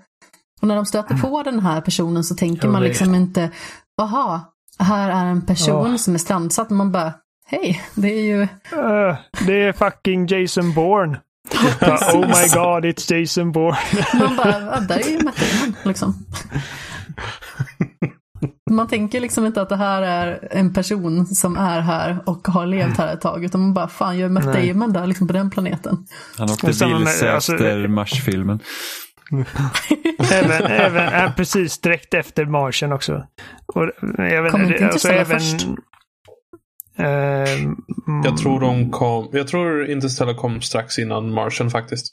Och 0.61 0.69
när 0.69 0.77
de 0.77 0.87
stöter 0.87 1.19
på 1.19 1.43
den 1.43 1.61
här 1.61 1.81
personen 1.81 2.25
så 2.25 2.35
tänker 2.35 2.69
man 2.69 2.83
liksom 2.83 3.15
inte, 3.15 3.51
aha, 4.03 4.55
här 4.79 5.11
är 5.11 5.27
en 5.27 5.43
person 5.43 5.91
Åh. 5.91 5.97
som 5.97 6.15
är 6.15 6.19
strandsatt. 6.19 6.71
Man 6.71 6.93
bara, 6.93 7.15
hej, 7.47 7.83
det 7.95 8.09
är 8.09 8.23
ju 8.23 8.43
Uh, 8.43 9.17
det 9.47 9.63
är 9.63 9.73
fucking 9.73 10.27
Jason 10.27 10.75
Bourne. 10.75 11.21
Ja, 11.81 11.99
oh 12.15 12.21
my 12.21 12.49
god, 12.55 12.85
it's 12.85 13.15
Jason 13.15 13.53
Bourne. 13.53 13.79
Man 14.15 14.37
bara, 14.37 14.61
ja, 14.61 14.81
där 14.81 14.99
är 14.99 15.11
ju 15.11 15.25
Matt 15.25 15.37
Damon, 15.37 15.77
liksom. 15.85 16.15
Man 18.71 18.89
tänker 18.89 19.21
liksom 19.21 19.47
inte 19.47 19.63
att 19.63 19.69
det 19.69 19.77
här 19.77 20.03
är 20.03 20.49
en 20.51 20.73
person 20.75 21.27
som 21.27 21.57
är 21.57 21.81
här 21.81 22.19
och 22.27 22.49
har 22.49 22.67
levt 22.67 22.97
här 22.99 23.15
ett 23.15 23.21
tag, 23.21 23.45
utan 23.45 23.61
man 23.61 23.75
bara, 23.75 23.89
fan 23.89 24.19
gör 24.19 24.29
Matt 24.29 24.45
Nej. 24.45 24.69
Damon 24.69 24.93
där, 24.93 25.07
liksom 25.07 25.27
på 25.27 25.33
den 25.33 25.51
planeten? 25.51 26.07
Han 26.39 26.51
åkte 26.51 26.67
vilse 26.67 27.33
alltså- 27.33 27.53
efter 27.55 27.89
Mars-filmen. 27.89 28.61
även, 30.33 30.63
även 30.63 31.25
äh, 31.25 31.35
precis 31.35 31.81
direkt 31.81 32.15
efter 32.15 32.45
Martian 32.45 32.93
också. 32.93 33.27
Och, 33.67 33.91
även, 34.19 34.51
Kom 34.51 34.63
inte 34.63 34.73
alltså, 34.73 34.85
Interstellar 34.85 35.21
även, 35.21 35.41
först? 35.41 35.67
Ehm, 36.97 37.77
Jag 38.25 38.37
tror 38.37 38.61
de 38.61 38.91
kom... 38.91 39.29
Jag 39.33 39.49
tror 39.49 39.91
Interstellar 39.91 40.35
kom 40.35 40.61
strax 40.61 40.99
innan 40.99 41.33
Martian 41.33 41.71
faktiskt. 41.71 42.07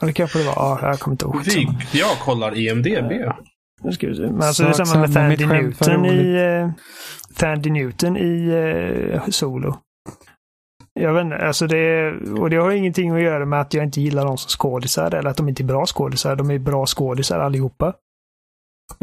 Det 0.00 0.12
kanske 0.12 0.38
det 0.38 0.44
var. 0.44 0.54
Ja, 0.56 0.78
jag 0.82 1.00
kommer 1.00 1.12
inte 1.14 1.24
ihåg. 1.24 1.42
Vi, 1.44 1.68
jag 1.98 2.18
kollar 2.18 2.58
IMDB. 2.58 3.12
Nu 3.82 3.92
ska 3.92 4.06
vi 4.06 4.16
se. 4.16 4.22
Men 4.22 4.42
alltså 4.42 4.62
det 4.62 4.68
är 4.68 4.72
samma 4.72 5.00
med 5.00 5.12
Thandy 5.14 5.46
Newton 5.46 6.06
i, 6.06 6.36
uh, 6.36 6.70
Thandy 7.36 7.70
Newton 7.70 8.16
i 8.16 8.48
eh, 9.14 9.28
Solo. 9.28 9.76
Jag 11.00 11.14
vet 11.14 11.24
inte, 11.24 11.36
alltså 11.36 11.66
det, 11.66 12.12
och 12.40 12.50
det 12.50 12.56
har 12.56 12.70
ingenting 12.70 13.10
att 13.10 13.22
göra 13.22 13.46
med 13.46 13.60
att 13.60 13.74
jag 13.74 13.84
inte 13.84 14.00
gillar 14.00 14.24
dem 14.24 14.38
som 14.38 14.48
skådisar 14.48 15.14
eller 15.14 15.30
att 15.30 15.36
de 15.36 15.48
inte 15.48 15.62
är 15.62 15.64
bra 15.64 15.86
skådisar. 15.86 16.36
De 16.36 16.50
är 16.50 16.58
bra 16.58 16.86
skådisar 16.86 17.38
allihopa. 17.38 17.94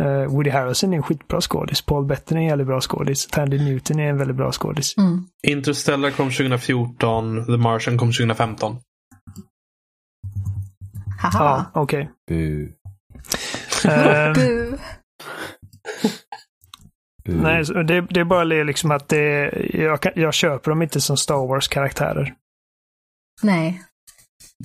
Uh, 0.02 0.26
Woody 0.28 0.50
Harrelson 0.50 0.94
är 0.94 0.98
en 0.98 1.04
skitbra 1.04 1.42
skådis. 1.42 1.82
Paul 1.82 2.06
Bettany 2.06 2.40
är 2.40 2.44
en 2.44 2.50
jävligt 2.50 2.68
bra 2.68 2.82
skådis. 2.82 3.28
Tandy 3.28 3.60
Newton 3.60 4.00
är 4.00 4.10
en 4.10 4.18
väldigt 4.18 4.38
bra 4.38 4.52
skådis. 4.52 4.98
Mm. 4.98 5.26
Interstellar 5.48 6.12
kom 6.12 6.30
2014. 6.32 7.46
The 7.46 7.58
Martian 7.58 7.98
kom 7.98 8.08
2015. 8.12 8.78
Haha. 11.22 11.66
Ja, 11.74 11.82
okej. 11.82 12.10
Bu, 12.28 12.72
Ehm, 13.86 14.34
Bu. 14.34 14.78
nej, 17.26 17.64
det, 17.64 18.02
det 18.02 18.20
är 18.20 18.24
bara 18.24 18.44
liksom 18.44 18.92
att 18.92 19.10
det, 19.10 19.52
jag, 19.74 20.00
jag 20.16 20.34
köper 20.34 20.72
dem 20.72 20.82
inte 20.82 21.02
som 21.02 21.18
Star 21.18 21.48
Wars-karaktärer. 21.48 22.34
Nej. 23.44 23.82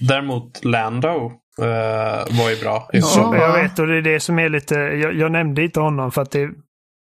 Däremot 0.01 0.65
Lando 0.65 1.33
eh, 1.63 2.39
var 2.39 2.51
ju 2.51 2.61
bra. 2.63 2.89
Ja. 2.93 3.37
Jag 3.37 3.53
vet 3.63 3.79
och 3.79 3.87
det 3.87 3.97
är 3.97 4.03
det 4.03 4.21
som 4.21 4.39
är 4.39 4.49
lite, 4.49 4.75
jag, 4.75 5.15
jag 5.15 5.33
nämnde 5.33 5.63
inte 5.65 5.81
honom 5.81 6.11
för 6.13 6.23
att 6.23 6.31
det, 6.31 6.51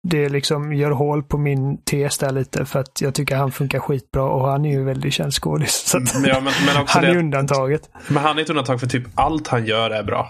det 0.07 0.29
liksom 0.29 0.73
gör 0.73 0.91
hål 0.91 1.23
på 1.23 1.37
min 1.37 1.77
tes 1.83 2.17
där 2.17 2.31
lite 2.31 2.65
för 2.65 2.79
att 2.79 3.01
jag 3.01 3.13
tycker 3.15 3.35
han 3.35 3.51
funkar 3.51 3.79
skitbra 3.79 4.23
och 4.23 4.47
han 4.47 4.65
är 4.65 4.71
ju 4.71 4.83
väldigt 4.83 5.13
känd 5.13 5.33
skådis. 5.33 5.73
Så 5.73 5.97
att 5.97 6.25
Ja, 6.27 6.39
men, 6.41 6.53
men 6.67 6.81
också 6.81 6.97
han 6.99 7.07
är 7.07 7.13
det, 7.13 7.19
undantaget. 7.19 7.89
men 8.07 8.23
han 8.23 8.37
är 8.37 8.41
ett 8.41 8.49
undantag 8.49 8.79
för 8.79 8.87
typ 8.87 9.03
allt 9.15 9.47
han 9.47 9.65
gör 9.65 9.89
är 9.89 10.03
bra. 10.03 10.29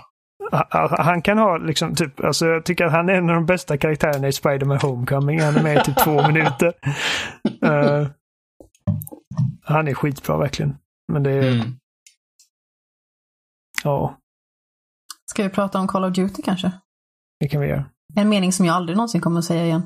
Han- 0.97 1.21
kan 1.21 1.37
ha 1.37 1.57
liksom 1.57 1.95
typ, 1.95 2.23
alltså 2.23 2.45
jag 2.47 2.65
tycker 2.65 2.85
att 2.85 2.91
han 2.91 3.09
är 3.09 3.13
en 3.13 3.29
av 3.29 3.35
de 3.35 3.45
bästa 3.45 3.77
karaktärerna 3.77 4.27
i 4.27 4.31
Spider-Man 4.31 4.77
Homecoming. 4.77 5.41
Han 5.41 5.55
är 5.57 5.63
med 5.63 5.77
i 5.77 5.83
typ 5.83 5.97
två 6.03 6.27
minuter. 6.27 6.73
Eh, 7.65 8.07
han 9.63 9.87
är 9.87 9.93
skitbra 9.93 10.37
verkligen. 10.37 10.75
Men 11.11 11.23
det 11.23 11.31
är, 11.31 11.51
Mm. 11.51 11.67
Ja, 13.83 14.17
Ska 15.31 15.43
vi 15.43 15.49
prata 15.49 15.79
om 15.79 15.87
Call 15.87 16.03
of 16.03 16.13
Duty 16.13 16.41
kanske? 16.41 16.71
det 17.39 17.47
kan 17.47 17.61
vi 17.61 17.67
göra. 17.67 17.85
En 18.15 18.29
mening 18.29 18.53
som 18.53 18.65
jag 18.65 18.75
aldrig 18.75 18.95
någonsin 18.97 19.21
kommer 19.21 19.39
att 19.39 19.45
säga 19.45 19.65
igen. 19.65 19.83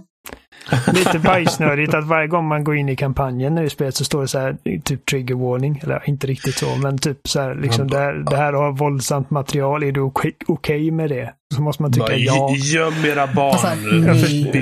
Lite 0.93 1.19
bajsnödigt 1.19 1.93
att 1.93 2.07
varje 2.07 2.27
gång 2.27 2.47
man 2.47 2.63
går 2.63 2.75
in 2.75 2.89
i 2.89 2.95
kampanjen 2.95 3.57
i 3.57 3.69
spelet 3.69 3.95
så 3.95 4.05
står 4.05 4.21
det 4.21 4.27
så 4.27 4.39
här, 4.39 4.57
typ 4.83 5.05
trigger 5.05 5.35
warning. 5.35 5.79
Eller 5.83 6.09
inte 6.09 6.27
riktigt 6.27 6.55
så, 6.55 6.75
men 6.75 6.97
typ 6.97 7.27
så 7.27 7.41
här, 7.41 7.55
liksom 7.55 7.87
det 7.87 7.97
här, 7.97 8.13
det 8.13 8.37
här 8.37 8.53
har 8.53 8.71
våldsamt 8.71 9.29
material. 9.29 9.83
Är 9.83 9.91
du 9.91 10.01
okej 10.01 10.31
okej 10.47 10.91
med 10.91 11.09
det? 11.09 11.33
Så 11.55 11.61
måste 11.61 11.81
man 11.83 11.93
tycka 11.93 12.15
ja. 12.15 12.49
"Gö- 12.49 12.55
Göm 12.55 13.05
era 13.05 13.27
barn. 13.27 13.47
Alltså, 13.53 13.67
Jag 14.07 14.19
förstår, 14.21 14.55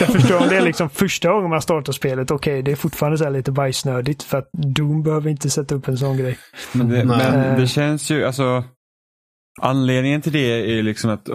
jag 0.00 0.08
förstår 0.08 0.42
om 0.42 0.48
det 0.48 0.56
är 0.56 0.60
liksom 0.62 0.90
första 0.90 1.32
gången 1.32 1.50
man 1.50 1.62
startar 1.62 1.92
spelet. 1.92 2.30
Okej, 2.30 2.62
det 2.62 2.72
är 2.72 2.76
fortfarande 2.76 3.18
så 3.18 3.24
här 3.24 3.30
lite 3.30 3.52
bajsnödigt 3.52 4.22
för 4.22 4.38
att 4.38 4.48
Doom 4.52 5.02
behöver 5.02 5.30
inte 5.30 5.50
sätta 5.50 5.74
upp 5.74 5.88
en 5.88 5.98
sån 5.98 6.16
grej. 6.16 6.38
Men 6.72 6.88
det, 6.88 7.04
men 7.04 7.60
det 7.60 7.66
känns 7.66 8.10
ju, 8.10 8.24
alltså 8.26 8.64
Anledningen 9.60 10.20
till 10.22 10.32
det 10.32 10.78
är 10.78 10.82
liksom 10.82 11.10
att 11.10 11.28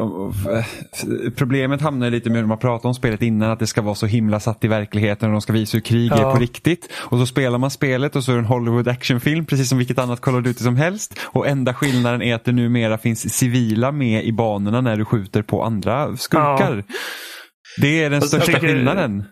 problemet 1.35 1.81
hamnar 1.81 2.09
lite 2.09 2.29
med 2.29 2.39
hur 2.39 2.45
man 2.47 2.57
pratar 2.59 2.89
om 2.89 2.95
spelet 2.95 3.21
innan, 3.21 3.51
att 3.51 3.59
det 3.59 3.67
ska 3.67 3.81
vara 3.81 3.95
så 3.95 4.05
himla 4.05 4.39
satt 4.39 4.63
i 4.63 4.67
verkligheten 4.67 5.29
och 5.29 5.31
de 5.33 5.41
ska 5.41 5.53
visa 5.53 5.77
hur 5.77 5.81
krig 5.81 6.11
är 6.11 6.17
Ja. 6.21 6.33
på 6.33 6.39
riktigt. 6.39 6.89
Och 6.95 7.17
så 7.19 7.25
spelar 7.25 7.57
man 7.57 7.71
spelet 7.71 8.15
och 8.15 8.23
så 8.23 8.31
är 8.31 8.35
det 8.35 8.39
en 8.41 8.45
Hollywood 8.45 8.87
actionfilm, 8.87 9.45
precis 9.45 9.69
som 9.69 9.77
vilket 9.77 9.99
annat 9.99 10.21
Call 10.21 10.35
of 10.35 10.43
Duty 10.43 10.63
som 10.63 10.75
helst. 10.75 11.19
Och 11.23 11.47
enda 11.47 11.73
skillnaden 11.73 12.21
är 12.21 12.35
att 12.35 12.45
det 12.45 12.51
numera 12.51 12.97
finns 12.97 13.33
civila 13.37 13.91
med 13.91 14.25
i 14.25 14.31
banorna 14.31 14.81
när 14.81 14.97
du 14.97 15.05
skjuter 15.05 15.41
på 15.41 15.63
andra 15.63 16.17
skurkar. 16.17 16.83
Det 17.81 18.03
är 18.03 18.09
den 18.09 18.19
jag 18.19 18.27
största 18.27 18.45
tycker- 18.45 18.59
skillnaden. 18.67 19.23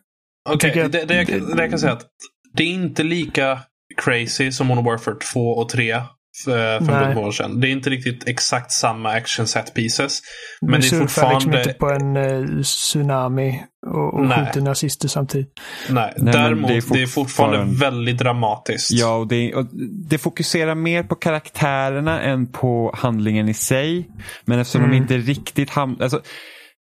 Tycker 0.60 0.86
att- 0.86 0.92
det, 0.92 1.06
det, 1.06 1.16
jag, 1.16 1.28
det 1.28 1.62
jag 1.62 1.70
kan 1.70 1.80
säga 1.80 1.94
att 1.94 2.06
det 2.54 2.64
är 2.64 2.68
inte 2.68 3.04
lika 3.04 3.60
crazy 4.02 4.52
som 4.52 4.68
Modern 4.68 4.86
Warfare 4.86 5.16
2 5.34 5.40
och 5.50 5.70
3 5.70 6.02
för, 6.44 6.80
för 6.86 6.92
Nej. 6.92 7.16
många 7.16 7.28
år 7.28 7.32
sedan. 7.32 7.60
Det 7.60 7.68
är 7.68 7.72
inte 7.72 7.90
riktigt 7.90 8.28
exakt 8.28 8.72
samma 8.72 9.10
action 9.12 9.48
set 9.48 9.74
pieces. 9.74 10.22
Men 10.62 10.72
Men 10.72 10.80
det 10.82 10.88
är 10.88 10.90
surfar 10.90 11.00
liksom 11.04 11.08
fortfarande... 11.08 11.58
inte 11.58 11.74
på 11.74 11.90
en 11.90 12.18
eh, 12.58 12.62
tsunami 12.62 13.64
och, 13.88 14.14
och 14.14 14.26
Nej. 14.26 14.46
skjuter 14.46 14.62
nazister 14.62 15.08
samtidigt. 15.08 15.50
Nej, 15.90 16.14
men 16.18 16.26
däremot 16.34 16.68
det 16.68 16.80
det 16.94 17.00
är 17.00 17.04
är, 17.04 17.08
fortfarande 17.08 17.80
väldigt 17.80 18.18
dramatiskt. 18.18 18.92
Ja, 18.92 19.16
och 19.16 19.28
det, 19.28 19.54
och 19.56 19.66
det 20.10 20.18
fokuserar 20.18 20.76
mer 20.76 21.04
på 21.04 21.16
karaktärerna 21.16 22.22
än 22.22 22.52
på 22.52 22.96
handlingen 22.98 23.50
i 23.50 23.54
sig. 23.54 24.10
Men 24.46 24.60
eftersom 24.60 24.82
Mm. 24.82 24.92
de 24.92 24.98
inte 24.98 25.18
riktigt 25.18 25.70
ham- 25.72 26.04
alltså, 26.04 26.22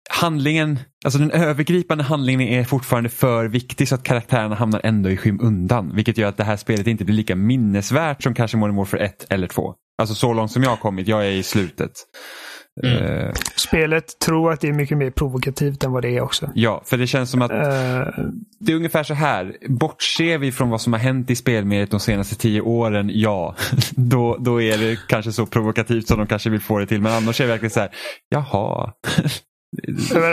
Handlingen, 0.10 0.80
alltså 1.06 1.20
den 1.20 1.32
övergripande 1.32 2.04
handlingen 2.04 2.42
är 2.42 2.64
fortfarande 2.64 3.10
för 3.10 3.46
viktig 3.46 3.88
så 3.88 3.96
att 3.96 4.04
karaktärerna 4.04 4.56
hamnar 4.56 4.82
ändå 4.84 5.10
i 5.10 5.18
skymundan. 5.18 5.96
Vilket 5.96 6.18
gör 6.18 6.30
att 6.30 6.38
det 6.38 6.44
här 6.44 6.58
spelet 6.58 6.88
inte 6.88 7.06
blir 7.06 7.16
lika 7.16 7.36
minnesvärt 7.36 8.24
som 8.24 8.34
kanske 8.34 8.58
Modern 8.58 8.76
Warfare 8.76 9.06
1 9.06 9.26
eller 9.30 9.48
2. 9.48 9.74
Alltså 9.98 10.16
så 10.16 10.34
långt 10.34 10.52
som 10.52 10.64
jag 10.64 10.70
har 10.70 10.78
kommit, 10.78 11.08
jag 11.08 11.28
är 11.28 11.32
i 11.32 11.44
slutet. 11.44 11.92
Mm. 12.84 13.04
Eh, 13.04 13.34
Spelet 13.56 14.20
tror 14.20 14.52
att 14.52 14.62
det 14.62 14.68
är 14.68 14.74
mycket 14.74 14.98
mer 14.98 15.12
provokativt 15.12 15.84
än 15.84 15.92
vad 15.92 16.04
det 16.04 16.18
är 16.18 16.22
också. 16.22 16.52
ja, 16.56 16.82
för 16.86 16.98
det 16.98 17.08
känns 17.08 17.32
som 17.32 17.42
att 17.42 17.52
Eh, 17.52 18.08
det 18.60 18.72
är 18.72 18.76
ungefär 18.76 19.04
så 19.04 19.14
här. 19.14 19.56
Bortser 19.70 20.38
vi 20.38 20.52
från 20.52 20.70
vad 20.70 20.82
som 20.82 20.94
har 20.94 21.00
hänt 21.00 21.30
i 21.30 21.36
spelmediet 21.36 21.92
de 21.92 22.00
senaste 22.00 22.36
tio 22.36 22.62
åren, 22.62 23.12
ja, 23.14 23.56
då, 23.96 24.38
då 24.40 24.62
är 24.62 24.78
det 24.78 25.00
kanske 25.08 25.32
så 25.32 25.46
provokativt 25.46 26.08
som 26.08 26.18
de 26.18 26.28
kanske 26.28 26.50
vill 26.50 26.62
få 26.62 26.80
det 26.80 26.86
till. 26.86 27.02
Men 27.02 27.12
annars 27.14 27.42
är 27.42 27.46
det 27.46 27.52
verkligen 27.52 27.72
så 27.72 27.80
här, 27.80 27.90
jaha. 28.30 28.92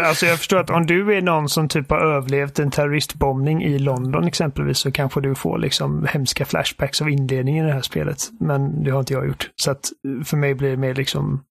Alltså 0.05 0.27
jag 0.27 0.39
förstår 0.39 0.59
att 0.59 0.71
om 0.71 0.87
du 0.87 1.17
är 1.17 1.23
någon 1.23 1.49
som 1.49 1.69
typ 1.69 1.91
har 1.91 1.99
överlevt 1.99 2.59
en 2.59 2.71
terroristbombning 2.71 3.63
i 3.63 3.79
London 3.79 4.25
exempelvis 4.25 4.79
så 4.79 4.93
kanske 4.93 5.21
du 5.21 5.35
får 5.35 5.59
liksom 5.59 6.07
hemska 6.11 6.45
flashbacks 6.45 7.03
av 7.03 7.11
inledningen 7.11 7.65
i 7.65 7.69
det 7.69 7.75
här 7.75 7.83
spelet. 7.83 8.19
Men 8.41 8.85
det 8.85 8.91
har 8.91 9.01
inte 9.01 9.13
jag 9.13 9.27
gjort. 9.27 9.51
Så 9.57 9.71
att 9.71 9.93
eh, 10.09 10.25
för 10.25 10.37
mig 10.37 10.55
blir 10.55 10.71
det 10.71 10.77
mer 10.77 10.95
liksom 10.95 11.45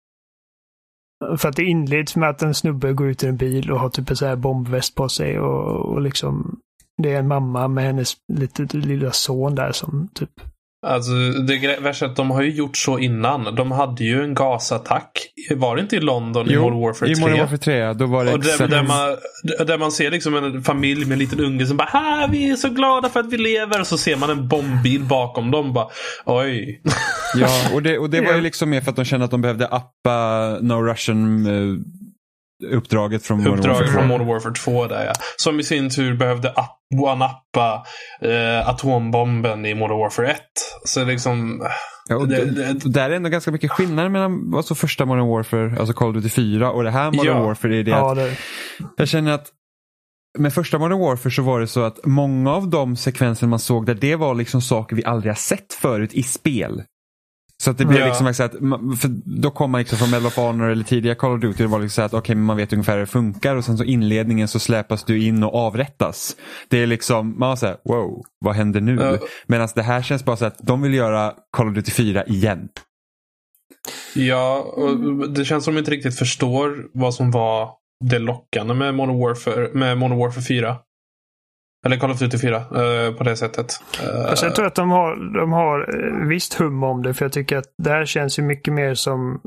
för 1.39 1.49
att 1.49 1.57
det 1.57 1.65
inleds 1.65 2.17
med 2.17 2.29
att 2.29 2.43
en 2.43 2.55
snubbe 2.55 2.93
går 2.93 3.09
ut 3.09 3.25
ur 3.25 3.29
en 3.29 3.37
bil 3.37 3.71
och 3.71 3.81
har 3.81 3.89
typ 3.89 4.11
en 4.11 4.17
så 4.17 4.27
här 4.27 4.37
bombväst 4.37 4.95
på 4.95 5.09
sig 5.09 5.39
och, 5.41 5.93
och 5.93 6.01
liksom 6.01 6.61
det 7.03 7.13
är 7.15 7.19
en 7.19 7.29
mamma 7.29 7.69
med 7.69 7.85
hennes 7.85 8.17
lite, 8.33 8.77
lilla 8.77 9.13
son 9.13 9.55
där 9.55 9.73
som 9.73 10.09
typ 10.15 10.31
Alltså, 10.87 11.11
det 11.47 11.79
värsta 11.81 12.05
är 12.07 12.11
att 12.11 12.17
de 12.17 12.31
har 12.31 12.43
ju 12.43 12.51
gjort 12.51 12.77
så 12.77 12.99
innan. 12.99 13.55
De 13.55 13.71
hade 13.71 14.05
ju 14.05 14.23
en 14.25 14.35
gasattack. 14.35 15.11
Var 15.57 15.77
det 15.77 15.83
inte 15.83 15.97
i 15.97 16.01
London 16.01 16.47
Jo, 16.51 16.61
i 16.61 16.65
Modern 16.65 16.81
Warfare 16.81 17.09
3? 17.09 17.17
i 17.17 17.21
Modern 17.21 17.39
Warfare 17.39 17.59
3, 17.59 17.93
då 17.93 18.07
var 18.07 18.25
det 18.25 18.33
Och 18.33 18.41
där, 18.41 18.69
där, 18.69 18.83
man, 18.83 19.17
där 19.67 19.79
man 19.79 19.93
ser 19.93 20.11
liksom 20.11 20.37
en 20.37 20.63
familj 20.63 21.05
med 21.05 21.13
en 21.13 21.19
liten 21.19 21.41
unge 21.41 21.67
som 21.67 21.77
bara 21.77 21.89
"Ha, 21.93 22.29
vi 22.31 22.51
är 22.51 22.57
så 22.57 22.69
glada 22.69 23.09
för 23.09 23.21
att 23.21 23.33
vi 23.33 23.37
lever. 23.39 23.81
Och 23.81 23.87
så 23.87 23.99
ser 23.99 24.17
man 24.17 24.31
en 24.31 24.49
bombbil 24.49 25.01
bakom 25.05 25.51
dem. 25.51 25.73
Bara, 25.73 25.87
Oj. 26.25 26.83
Ja, 27.37 27.49
och 27.75 27.83
det, 27.83 27.99
och 27.99 28.11
det 28.11 28.21
var 28.21 28.35
ju 28.35 28.41
liksom 28.51 28.71
mer 28.71 28.81
för 28.81 28.91
att 28.91 28.97
de 28.97 29.05
kände 29.05 29.25
att 29.25 29.31
de 29.31 29.41
behövde 29.43 29.67
appa 29.67 30.49
No 30.61 30.73
Russian 30.83 31.47
eh, 31.47 31.79
uppdraget 32.73 33.23
från 33.27 33.39
Modern 33.39 33.55
Uppdraget 33.59 33.79
Warfare 33.81 33.93
från 33.93 34.03
2. 34.03 34.09
Modern 34.09 34.29
Warfare 34.29 34.55
2 34.55 34.87
där 34.87 35.05
ja. 35.07 35.13
Som 35.37 35.61
i 35.61 35.65
sin 35.65 35.91
tur 35.91 36.15
behövde 36.17 36.55
one-uppa 36.95 37.85
eh, 38.23 38.69
atombomben 38.69 39.67
i 39.67 39.75
Modern 39.75 39.99
Warfare 39.99 40.31
1. 40.31 40.39
Så 40.85 41.05
liksom... 41.05 41.63
Ja, 42.09 42.17
och 42.17 42.29
det- 42.29 42.45
det, 42.45 42.73
det- 42.73 42.89
där 42.93 43.11
är 43.11 43.15
ändå 43.15 43.29
ganska 43.29 43.51
mycket 43.51 43.71
skillnad 43.71 44.11
mellan 44.11 44.55
alltså 44.57 44.75
första 44.75 45.05
Modern 45.05 45.29
Warfare, 45.29 45.77
alltså 45.79 45.93
Call 45.95 46.09
of 46.09 46.15
Duty 46.15 46.29
4 46.29 46.71
och 46.71 46.83
det 46.85 46.91
här 46.91 47.11
Modern 47.11 47.27
Ja. 47.27 47.43
Warfare. 47.43 47.77
är 47.77 47.83
det 47.83 47.91
Ja, 47.91 48.11
att 48.11 48.17
det, 48.17 48.37
Jag 48.97 49.09
känner 49.09 49.33
att 49.33 49.47
med 50.39 50.55
första 50.55 50.79
Modern 50.79 50.99
Warfare 51.01 51.31
så 51.33 51.43
var 51.43 51.61
det 51.61 51.67
så 51.67 51.83
att 51.83 51.99
många 52.05 52.53
av 52.53 52.69
de 52.71 52.97
sekvenser 52.97 53.47
man 53.47 53.59
såg 53.59 53.87
där 53.87 53.95
det 53.95 54.17
var 54.17 54.35
liksom 54.35 54.61
saker 54.63 54.97
vi 54.97 55.05
aldrig 55.05 55.31
har 55.31 55.37
sett 55.37 55.73
förut 55.73 56.15
i 56.15 56.23
spel. 56.23 56.83
Så 57.61 57.71
att 57.71 57.79
det 57.79 57.85
blev 57.85 58.01
Ja. 58.01 58.07
liksom 58.07 58.27
att, 58.27 58.53
för 59.01 59.09
då 59.41 59.51
kom 59.51 59.71
man 59.71 59.79
liksom 59.79 59.99
från 59.99 60.11
Medal 60.11 60.27
of 60.27 60.37
Honor 60.37 60.71
eller 60.71 60.85
tidigare 60.85 61.17
Call 61.17 61.35
of 61.35 61.41
Duty. 61.41 61.63
Det 61.63 61.69
var 61.69 61.79
liksom 61.79 62.03
så 62.03 62.07
att 62.07 62.15
okej, 62.15 62.35
men 62.35 62.45
man 62.45 62.57
vet 62.57 62.73
ungefär 62.73 62.93
hur 62.93 63.01
det 63.01 63.07
funkar 63.07 63.57
och 63.57 63.65
sen 63.65 63.79
så 63.79 63.85
inledningen 63.85 64.49
så 64.49 64.59
släpas 64.59 65.05
du 65.05 65.23
in 65.23 65.43
och 65.43 65.55
avrättas. 65.55 66.37
Det 66.69 66.79
är 66.79 66.87
liksom, 66.87 67.39
man 67.39 67.49
var 67.49 67.57
så 67.57 67.67
här, 67.67 67.77
wow, 67.85 68.23
vad 68.39 68.55
händer 68.55 68.81
nu? 68.81 68.95
Ja. 69.01 69.19
Medan 69.47 69.69
det 69.75 69.83
här 69.83 70.03
känns 70.03 70.25
bara 70.25 70.37
så 70.37 70.45
att 70.45 70.59
de 70.59 70.83
vill 70.83 70.95
göra 70.95 71.33
Call 71.57 71.69
of 71.69 71.75
Duty 71.75 71.91
4 71.91 72.25
igen. 72.25 72.69
Ja, 74.15 74.59
och 74.77 75.31
det 75.31 75.45
känns 75.45 75.65
som 75.65 75.75
de 75.75 75.79
inte 75.79 75.91
riktigt 75.91 76.19
förstår 76.19 76.87
vad 76.93 77.15
som 77.15 77.31
var 77.31 77.71
det 78.05 78.19
lockande 78.19 78.75
med 78.75 78.95
Modern 78.95 79.19
Warfare, 79.19 79.69
med 79.75 79.99
Modern 79.99 80.19
Warfare 80.19 80.43
4. 80.45 80.77
Eller 81.87 81.99
Call 81.99 82.11
of 82.11 82.19
Duty 82.19 82.39
4 82.39 82.57
eh, 82.57 83.15
på 83.15 83.25
det 83.25 83.37
sättet. 83.37 83.73
Eh, 84.03 84.35
jag 84.43 84.55
tror 84.55 84.67
att 84.67 84.75
de 84.75 84.91
har, 84.91 85.35
de 85.39 85.53
har 85.53 85.81
eh, 85.81 86.29
visst 86.29 86.55
hum 86.55 86.83
om 86.83 87.03
det, 87.03 87.15
för 87.15 87.25
jag 87.25 87.33
tycker 87.33 87.57
att 87.57 87.75
det 87.79 87.91
här 87.91 88.05
känns 88.05 88.39
ju 88.39 88.43
mycket 88.43 88.75
mer 88.75 88.95
som... 88.95 89.41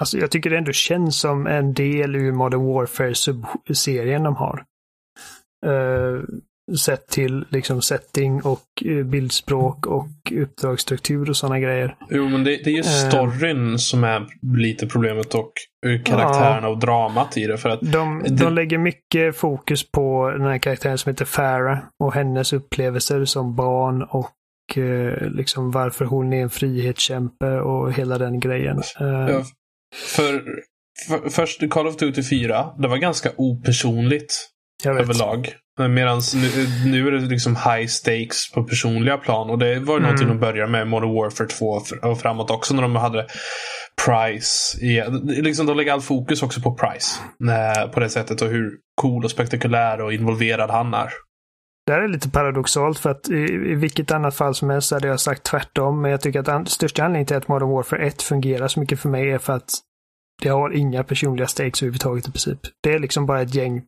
Alltså 0.00 0.18
jag 0.18 0.30
tycker 0.30 0.50
det 0.50 0.58
ändå 0.58 0.72
känns 0.72 1.20
som 1.20 1.46
en 1.46 1.74
del 1.74 2.16
ur 2.16 2.32
Modern 2.32 2.64
Warfare-serien 2.66 4.22
de 4.22 4.36
har. 4.36 4.64
Uh, 5.66 6.22
sett 6.76 7.06
till 7.08 7.44
liksom 7.50 7.82
setting 7.82 8.42
och 8.42 8.62
eh, 8.84 9.04
bildspråk 9.04 9.86
och 9.86 10.06
uppdragsstruktur 10.32 11.30
och 11.30 11.36
sådana 11.36 11.60
grejer. 11.60 11.96
Jo, 12.10 12.28
men 12.28 12.44
det, 12.44 12.50
det 12.64 12.70
är 12.70 12.74
ju 12.74 12.78
Eh. 12.78 13.08
storyn 13.10 13.78
som 13.78 14.04
är 14.04 14.26
lite 14.56 14.86
problemet 14.86 15.34
och 15.34 15.52
eh, 15.86 16.02
karaktärerna 16.02 16.68
och 16.68 16.78
dramat 16.78 17.36
i 17.36 17.46
det. 17.46 17.58
För 17.58 17.68
att 17.68 17.80
De, 17.80 18.22
Det- 18.22 18.34
de 18.36 18.52
lägger 18.54 18.78
mycket 18.78 19.36
fokus 19.36 19.90
på 19.90 20.30
den 20.30 20.42
här 20.46 20.58
karaktären 20.58 20.98
som 20.98 21.10
heter 21.10 21.24
Farah 21.24 21.78
och 22.04 22.14
hennes 22.14 22.52
upplevelser 22.52 23.24
som 23.24 23.56
barn 23.56 24.02
och 24.02 24.30
liksom 25.20 25.70
varför 25.70 26.04
hon 26.04 26.32
är 26.32 26.42
en 26.42 26.50
frihetskämpe 26.50 27.46
och 27.60 27.92
hela 27.92 28.18
den 28.18 28.40
grejen. 28.40 28.82
Ja, 28.98 29.44
för, 30.16 30.42
för 31.08 31.30
först 31.30 31.70
Call 31.70 31.86
of 31.86 31.96
Duty 31.96 32.22
4, 32.22 32.66
det 32.78 32.88
var 32.88 32.96
ganska 32.96 33.30
opersonligt 33.36 34.34
jag 34.84 34.94
vet. 34.94 35.02
överlag. 35.02 35.52
Medan 35.90 36.20
nu, 36.34 36.48
nu 36.90 37.06
är 37.08 37.12
det 37.12 37.20
liksom 37.20 37.56
high 37.56 37.86
stakes 37.86 38.52
på 38.52 38.64
personliga 38.64 39.16
plan. 39.16 39.50
Och 39.50 39.58
det 39.58 39.78
var 39.78 39.94
ju 39.94 40.00
någonting 40.00 40.26
Mm. 40.26 40.38
de 40.38 40.46
började 40.46 40.70
med 40.72 40.86
Modern 40.88 41.14
Warfare 41.14 41.48
2 41.48 41.80
och 42.02 42.20
framåt 42.20 42.50
också 42.50 42.74
när 42.74 42.82
de 42.82 42.96
hade 42.96 43.26
Price. 44.06 44.78
i- 44.86 45.42
Liksom 45.42 45.66
de 45.66 45.76
lägger 45.76 45.92
all 45.92 46.00
fokus 46.00 46.42
också 46.42 46.60
på 46.60 46.74
Price. 46.74 47.20
eh, 47.52 47.90
På 47.90 48.00
det 48.00 48.08
sättet 48.08 48.42
och 48.42 48.48
hur 48.48 48.70
cool 49.00 49.24
och 49.24 49.30
spektakulär 49.30 50.00
och 50.00 50.12
involverad 50.12 50.70
han 50.70 50.94
är. 50.94 51.08
Det 51.86 51.92
här 51.92 52.00
är 52.00 52.08
lite 52.08 52.30
paradoxalt 52.30 52.98
för 52.98 53.10
att 53.10 53.28
i, 53.28 53.34
i 53.44 53.74
vilket 53.74 54.10
annat 54.10 54.34
fall 54.36 54.54
som 54.54 54.70
helst 54.70 54.92
hade 54.92 55.08
jag 55.08 55.20
sagt 55.20 55.42
tvärtom. 55.42 56.02
Men 56.02 56.10
jag 56.10 56.20
tycker 56.20 56.40
att 56.40 56.48
an, 56.48 56.66
största 56.66 57.02
anledningen 57.04 57.26
till 57.26 57.36
att 57.36 57.48
Modern 57.48 57.68
Warfare 57.70 58.06
1 58.06 58.22
fungerar 58.22 58.68
så 58.68 58.80
mycket 58.80 59.00
för 59.00 59.08
mig 59.08 59.30
är 59.30 59.38
för 59.38 59.52
att 59.52 59.70
det 60.42 60.48
har 60.48 60.70
inga 60.70 61.04
personliga 61.04 61.46
stakes 61.46 61.82
överhuvudtaget 61.82 62.28
i 62.28 62.30
princip. 62.32 62.58
Det 62.82 62.92
är 62.92 62.98
liksom 62.98 63.26
bara 63.26 63.40
ett 63.40 63.54
gäng 63.54 63.82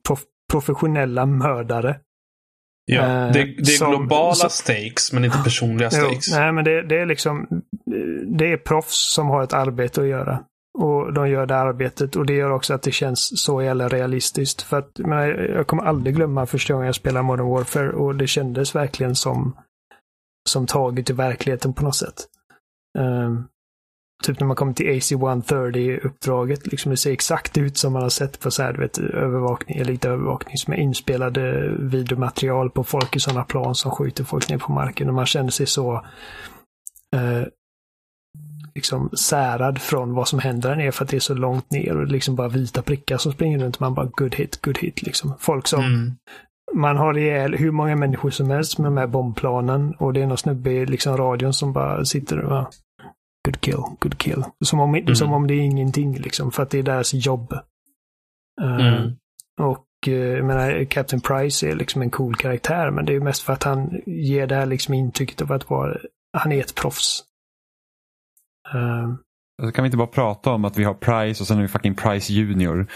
professionella 0.60 1.26
mördare. 1.26 2.00
Ja, 2.84 3.02
Eh, 3.02 3.32
det, 3.32 3.44
det 3.44 3.60
är 3.60 3.64
som- 3.64 3.90
globala 3.90 4.34
så- 4.34 4.48
stakes 4.48 5.12
men 5.12 5.24
inte 5.24 5.38
personliga 5.44 5.88
Jo, 5.92 5.98
stakes. 6.06 6.30
nej, 6.32 6.52
men 6.52 6.64
det, 6.64 6.82
det 6.82 6.98
är 6.98 7.06
liksom 7.06 7.46
det 8.26 8.52
är 8.52 8.56
proffs 8.56 9.12
som 9.14 9.26
har 9.26 9.42
ett 9.42 9.52
arbete 9.52 10.00
att 10.00 10.06
göra. 10.06 10.44
Och 10.78 11.12
de 11.12 11.28
gör 11.28 11.46
det 11.46 11.56
arbetet 11.56 12.16
och 12.16 12.26
det 12.26 12.32
gör 12.32 12.50
också 12.50 12.74
att 12.74 12.82
det 12.82 12.92
känns 12.92 13.42
så 13.44 13.62
jävla 13.62 13.88
realistiskt. 13.88 14.62
För 14.62 14.78
att 14.78 14.90
jag, 14.94 15.08
menar, 15.08 15.26
jag 15.28 15.66
kommer 15.66 15.82
aldrig 15.82 16.16
glömma 16.16 16.46
första 16.46 16.72
gången 16.74 16.86
jag 16.86 16.94
spelade 16.94 17.22
Modern 17.26 17.46
Warfare 17.48 17.90
och 17.92 18.14
det 18.16 18.26
kändes 18.26 18.74
verkligen 18.74 19.14
som, 19.14 19.56
som 20.48 20.66
taget 20.66 21.10
i 21.10 21.12
verkligheten 21.12 21.72
på 21.72 21.84
något 21.84 21.96
sätt. 21.96 22.14
Ehm, 22.98 23.44
typ 24.22 24.40
när 24.40 24.46
man 24.46 24.56
kommer 24.56 24.72
till 24.72 24.86
AC-130-uppdraget, 24.90 26.66
liksom 26.66 26.90
det 26.90 26.96
ser 26.96 27.12
exakt 27.12 27.58
ut 27.58 27.76
som 27.78 27.92
man 27.92 28.02
har 28.02 28.08
sett 28.10 28.40
på 28.40 28.50
så 28.50 28.62
här, 28.62 28.72
du 28.72 28.80
vet, 28.80 28.98
övervakning, 28.98 29.78
eller 29.78 29.92
inte 29.92 30.08
övervakning, 30.08 30.56
som 30.56 30.72
är 30.72 30.78
inspelade 30.78 31.70
videomaterial 31.78 32.70
på 32.70 32.84
folk 32.84 33.16
i 33.16 33.20
sådana 33.20 33.44
plan 33.44 33.74
som 33.74 33.90
skjuter 33.90 34.24
folk 34.24 34.48
ner 34.50 34.58
på 34.58 34.72
marken 34.72 35.08
och 35.08 35.14
man 35.14 35.26
känner 35.26 35.50
sig 35.50 35.66
så 35.66 35.94
eh, 37.16 37.42
liksom 38.74 39.10
särad 39.10 39.78
från 39.80 40.14
vad 40.14 40.28
som 40.28 40.38
händer 40.38 40.68
där 40.68 40.76
nere 40.76 40.92
för 40.92 41.04
att 41.04 41.10
det 41.10 41.16
är 41.16 41.20
så 41.20 41.34
långt 41.34 41.70
ner 41.70 41.96
och 41.96 42.06
liksom 42.06 42.34
bara 42.36 42.48
vita 42.48 42.82
prickar 42.82 43.16
som 43.18 43.32
springer 43.32 43.58
runt. 43.58 43.80
Man 43.80 43.94
bara 43.94 44.06
good 44.06 44.34
hit, 44.34 44.62
good 44.62 44.78
hit 44.78 45.02
liksom. 45.02 45.34
Folk 45.38 45.66
som 45.66 45.84
Mm. 45.84 46.12
man 46.74 46.96
har 46.96 47.18
ihjäl 47.18 47.54
hur 47.54 47.70
många 47.70 47.96
människor 47.96 48.30
som 48.30 48.50
helst 48.50 48.78
med 48.78 48.86
de 48.86 48.96
här 48.96 49.06
bombplanen 49.06 49.94
och 49.98 50.12
det 50.12 50.22
är 50.22 50.26
någon 50.26 50.38
snubbe 50.38 50.70
i 50.72 50.86
liksom 50.86 51.16
radion 51.16 51.52
som 51.54 51.72
bara 51.72 52.04
sitter 52.04 52.38
och 52.38 52.74
good 53.44 53.60
kill, 53.60 53.82
good 54.00 54.18
kill. 54.18 54.44
Som 54.64 54.80
om, 54.80 54.94
Mm. 54.94 55.14
som 55.14 55.32
om 55.32 55.46
det 55.46 55.54
är 55.54 55.60
ingenting 55.60 56.14
liksom, 56.18 56.52
för 56.52 56.62
att 56.62 56.70
det 56.70 56.78
är 56.78 56.82
deras 56.82 57.14
jobb. 57.14 57.52
Eh, 58.62 58.86
Mm. 58.86 59.12
Och 59.60 59.86
eh, 60.06 60.12
jag 60.12 60.44
menar, 60.44 60.84
Captain 60.84 61.20
Price 61.20 61.68
är 61.70 61.74
liksom 61.74 62.02
en 62.02 62.10
cool 62.10 62.36
karaktär, 62.36 62.90
men 62.90 63.04
det 63.04 63.14
är 63.14 63.20
mest 63.20 63.42
för 63.42 63.52
att 63.52 63.62
han 63.62 64.00
ger 64.06 64.46
det 64.46 64.54
här 64.54 64.66
liksom 64.66 64.94
intrycket 64.94 65.42
av 65.42 65.52
att 65.52 65.70
vara, 65.70 65.96
han 66.32 66.52
är 66.52 66.60
ett 66.60 66.74
proffs. 66.74 67.24
Eh, 68.74 69.14
Alltså, 69.62 69.72
kan 69.74 69.82
vi 69.82 69.86
inte 69.86 69.96
bara 69.96 70.06
prata 70.06 70.50
om 70.50 70.64
att 70.64 70.76
vi 70.78 70.84
har 70.84 70.94
Price 70.94 71.42
och 71.42 71.46
sen 71.46 71.56
har 71.56 71.62
vi 71.62 71.68
fucking 71.68 71.94
Price 71.94 72.32
Junior. 72.32 72.86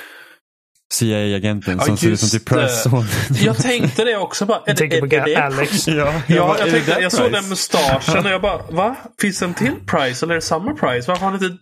CIA-agenten 0.92 1.76
Ja, 1.78 1.84
som 1.84 1.96
ser 1.96 2.10
ut 2.10 2.20
som 2.20 2.38
typ 2.38 2.48
Price 2.48 2.62
det. 2.62 2.90
son. 2.90 3.04
Jag 3.44 3.56
tänkte 3.56 4.04
det 4.04 4.16
också. 4.16 4.46
Bara, 4.46 4.56
är, 4.58 4.62
jag 4.66 4.76
tänker 4.76 4.96
är, 4.96 5.20
på 5.22 5.30
är 5.30 5.36
Alex. 5.40 5.88
ja, 5.88 6.12
Ja, 6.26 6.46
bara, 6.46 6.58
jag, 6.58 6.66
det 6.66 6.72
tänkte, 6.72 6.96
jag 7.00 7.12
såg 7.12 7.32
den 7.32 7.48
mustaschen 7.48 8.26
och 8.26 8.30
jag 8.32 8.40
bara, 8.42 8.58
va? 8.70 8.96
Finns 9.20 9.38
det 9.38 9.44
en 9.44 9.54
till 9.54 9.72
Price 9.86 10.24
eller 10.26 10.34
är 10.34 10.38
det 10.38 10.42
samma 10.42 10.72
Price? 10.74 11.08
Varför 11.10 11.24
har 11.24 11.32
han 11.32 11.44
inte... 11.44 11.58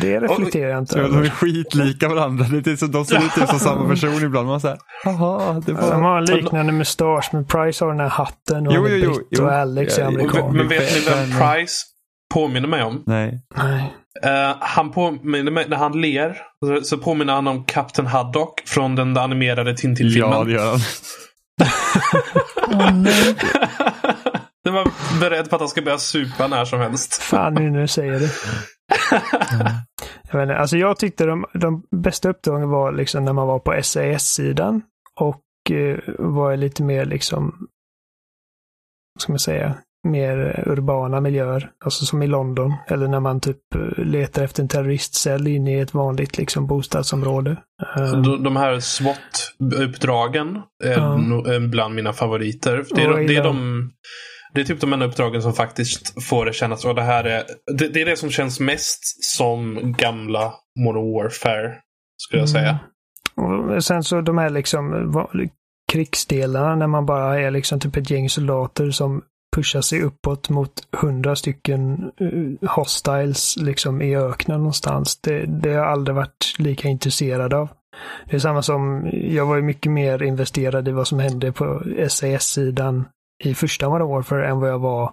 Det 0.00 0.20
reflekterar 0.20 0.70
jag 0.70 0.78
inte 0.78 0.98
Ja, 0.98 1.02
de 1.02 1.14
över. 1.16 1.26
är 1.26 1.30
skitlika 1.30 2.08
varandra. 2.08 2.46
Det 2.64 2.70
är 2.72 2.76
så, 2.76 2.86
de 2.86 3.04
ser 3.04 3.16
ut 3.16 3.34
typ 3.34 3.48
som 3.48 3.58
samma 3.58 3.88
person 3.88 4.24
ibland. 4.24 4.46
Man 4.48 4.60
säger, 4.60 4.78
jaha, 5.04 5.52
det 5.66 5.72
De 5.72 5.80
var... 5.80 5.92
har 5.92 6.18
en 6.18 6.24
liknande 6.24 6.72
mustasch, 6.72 7.28
men 7.32 7.46
Price 7.46 7.84
har 7.84 7.90
den 7.90 8.00
här 8.00 8.08
hatten 8.08 8.66
och 8.66 8.74
Jo, 8.74 8.86
jo, 8.88 8.96
jo, 9.04 9.20
jo. 9.30 9.44
och 9.44 9.52
Alex 9.52 9.98
är 9.98 10.02
Ja, 10.02 10.08
amerikan. 10.08 10.56
Men 10.56 10.68
vet 10.68 10.94
ni 10.94 11.00
vem 11.00 11.30
Price 11.40 11.74
påminner 12.34 12.68
mig 12.68 12.82
om? 12.82 13.02
Nej. 13.06 13.40
Nej. 13.56 13.94
Eh, 14.22 14.56
han 14.60 14.90
påminner 14.90 15.50
mig, 15.50 15.68
när 15.68 15.76
han 15.76 16.00
ler, 16.00 16.38
så, 16.82 16.98
påminner 16.98 17.32
han 17.32 17.48
om 17.48 17.64
Captain 17.64 18.06
Haddock 18.06 18.62
från 18.66 18.94
den 18.96 19.16
animerade 19.16 19.76
Tintin-filmen. 19.76 20.30
Ja, 20.32 20.44
det 20.44 20.52
gör 20.52 20.70
han. 20.70 20.80
Åh, 22.72 22.94
nej. 22.94 23.34
det 24.64 24.70
var 24.70 25.20
beredd 25.20 25.50
på 25.50 25.56
att 25.56 25.62
han 25.62 25.68
ska 25.68 25.82
börja 25.82 25.98
supa 25.98 26.48
när 26.48 26.64
som 26.64 26.80
helst. 26.80 27.22
Fan 27.22 27.54
nu 27.54 27.70
när 27.70 27.80
du 27.80 27.88
säger 27.88 28.20
det. 28.20 28.30
Jag, 30.30 30.38
vet 30.38 30.48
inte, 30.48 30.56
alltså 30.56 30.76
jag 30.76 30.98
tyckte 30.98 31.26
de, 31.26 31.44
de 31.54 31.82
bästa 32.02 32.28
uppdragen 32.28 32.68
var 32.68 32.92
liksom 32.92 33.24
när 33.24 33.32
man 33.32 33.46
var 33.46 33.58
på 33.58 33.82
SAS-sidan 33.82 34.82
och 35.20 35.70
eh, 35.70 35.98
var 36.18 36.56
lite 36.56 36.82
mer 36.82 37.04
liksom, 37.04 37.68
vad 39.14 39.22
ska 39.22 39.32
man 39.32 39.38
säga, 39.38 39.74
mer 40.08 40.64
urbana 40.66 41.20
miljöer. 41.20 41.70
Alltså 41.84 42.04
som 42.04 42.22
i 42.22 42.26
London. 42.26 42.74
Eller 42.88 43.08
när 43.08 43.20
man 43.20 43.40
typ 43.40 43.74
eh, 43.74 44.04
letar 44.04 44.44
efter 44.44 44.62
en 44.62 44.68
terroristcell 44.68 45.46
inne 45.46 45.76
i 45.76 45.80
ett 45.80 45.94
vanligt 45.94 46.38
liksom, 46.38 46.66
bostadsområde. 46.66 47.50
Uh, 47.96 48.22
de, 48.22 48.44
de 48.44 48.56
här 48.56 48.80
SWAT-uppdragen 48.80 50.62
är 50.84 50.92
ja. 50.92 51.60
bland 51.60 51.94
mina 51.94 52.12
favoriter. 52.12 52.84
Det 52.94 53.02
är, 53.02 53.26
det 53.26 53.36
är 53.36 53.44
de 53.44 53.90
det 54.54 54.60
är 54.60 54.64
typ 54.64 54.80
de 54.80 54.92
enda 54.92 55.06
uppdragen 55.06 55.42
som 55.42 55.52
faktiskt 55.52 56.24
får 56.24 56.46
det 56.46 56.52
kännas. 56.52 56.84
Och 56.84 56.94
det, 56.94 57.02
här 57.02 57.24
är, 57.24 57.44
det, 57.78 57.88
det 57.88 58.00
är 58.00 58.06
det 58.06 58.16
som 58.16 58.30
känns 58.30 58.60
mest 58.60 59.24
som 59.24 59.92
gamla 59.98 60.54
Modern 60.78 61.14
Warfare. 61.14 61.74
Skulle 62.16 62.42
jag 62.42 62.48
säga. 62.48 62.78
Mm. 63.38 63.70
Och 63.70 63.84
sen 63.84 64.02
så 64.02 64.20
de 64.20 64.38
här 64.38 64.50
liksom 64.50 65.12
krigsdelarna 65.92 66.74
när 66.74 66.86
man 66.86 67.06
bara 67.06 67.40
är 67.40 67.50
liksom 67.50 67.80
typ 67.80 67.96
ett 67.96 68.10
gäng 68.10 68.28
soldater 68.28 68.90
som 68.90 69.22
pushar 69.56 69.80
sig 69.80 70.02
uppåt 70.02 70.48
mot 70.48 70.88
hundra 70.96 71.36
stycken 71.36 72.12
uh, 72.20 72.68
hostiles 72.70 73.56
liksom 73.56 74.02
i 74.02 74.16
öknen 74.16 74.58
någonstans. 74.58 75.20
Det, 75.20 75.46
det 75.46 75.68
har 75.68 75.76
jag 75.76 75.88
aldrig 75.88 76.14
varit 76.14 76.54
lika 76.58 76.88
intresserad 76.88 77.54
av. 77.54 77.68
Det 78.26 78.36
är 78.36 78.40
samma 78.40 78.62
som, 78.62 79.10
jag 79.12 79.46
var 79.46 79.56
ju 79.56 79.62
mycket 79.62 79.92
mer 79.92 80.22
investerad 80.22 80.88
i 80.88 80.92
vad 80.92 81.08
som 81.08 81.18
hände 81.18 81.52
på 81.52 81.82
SAS-sidan 82.08 83.04
i 83.44 83.54
första 83.54 83.88
Modern 83.88 84.08
Warfare 84.08 84.48
än 84.48 84.60
vad 84.60 84.70
jag 84.70 84.78
var 84.78 85.12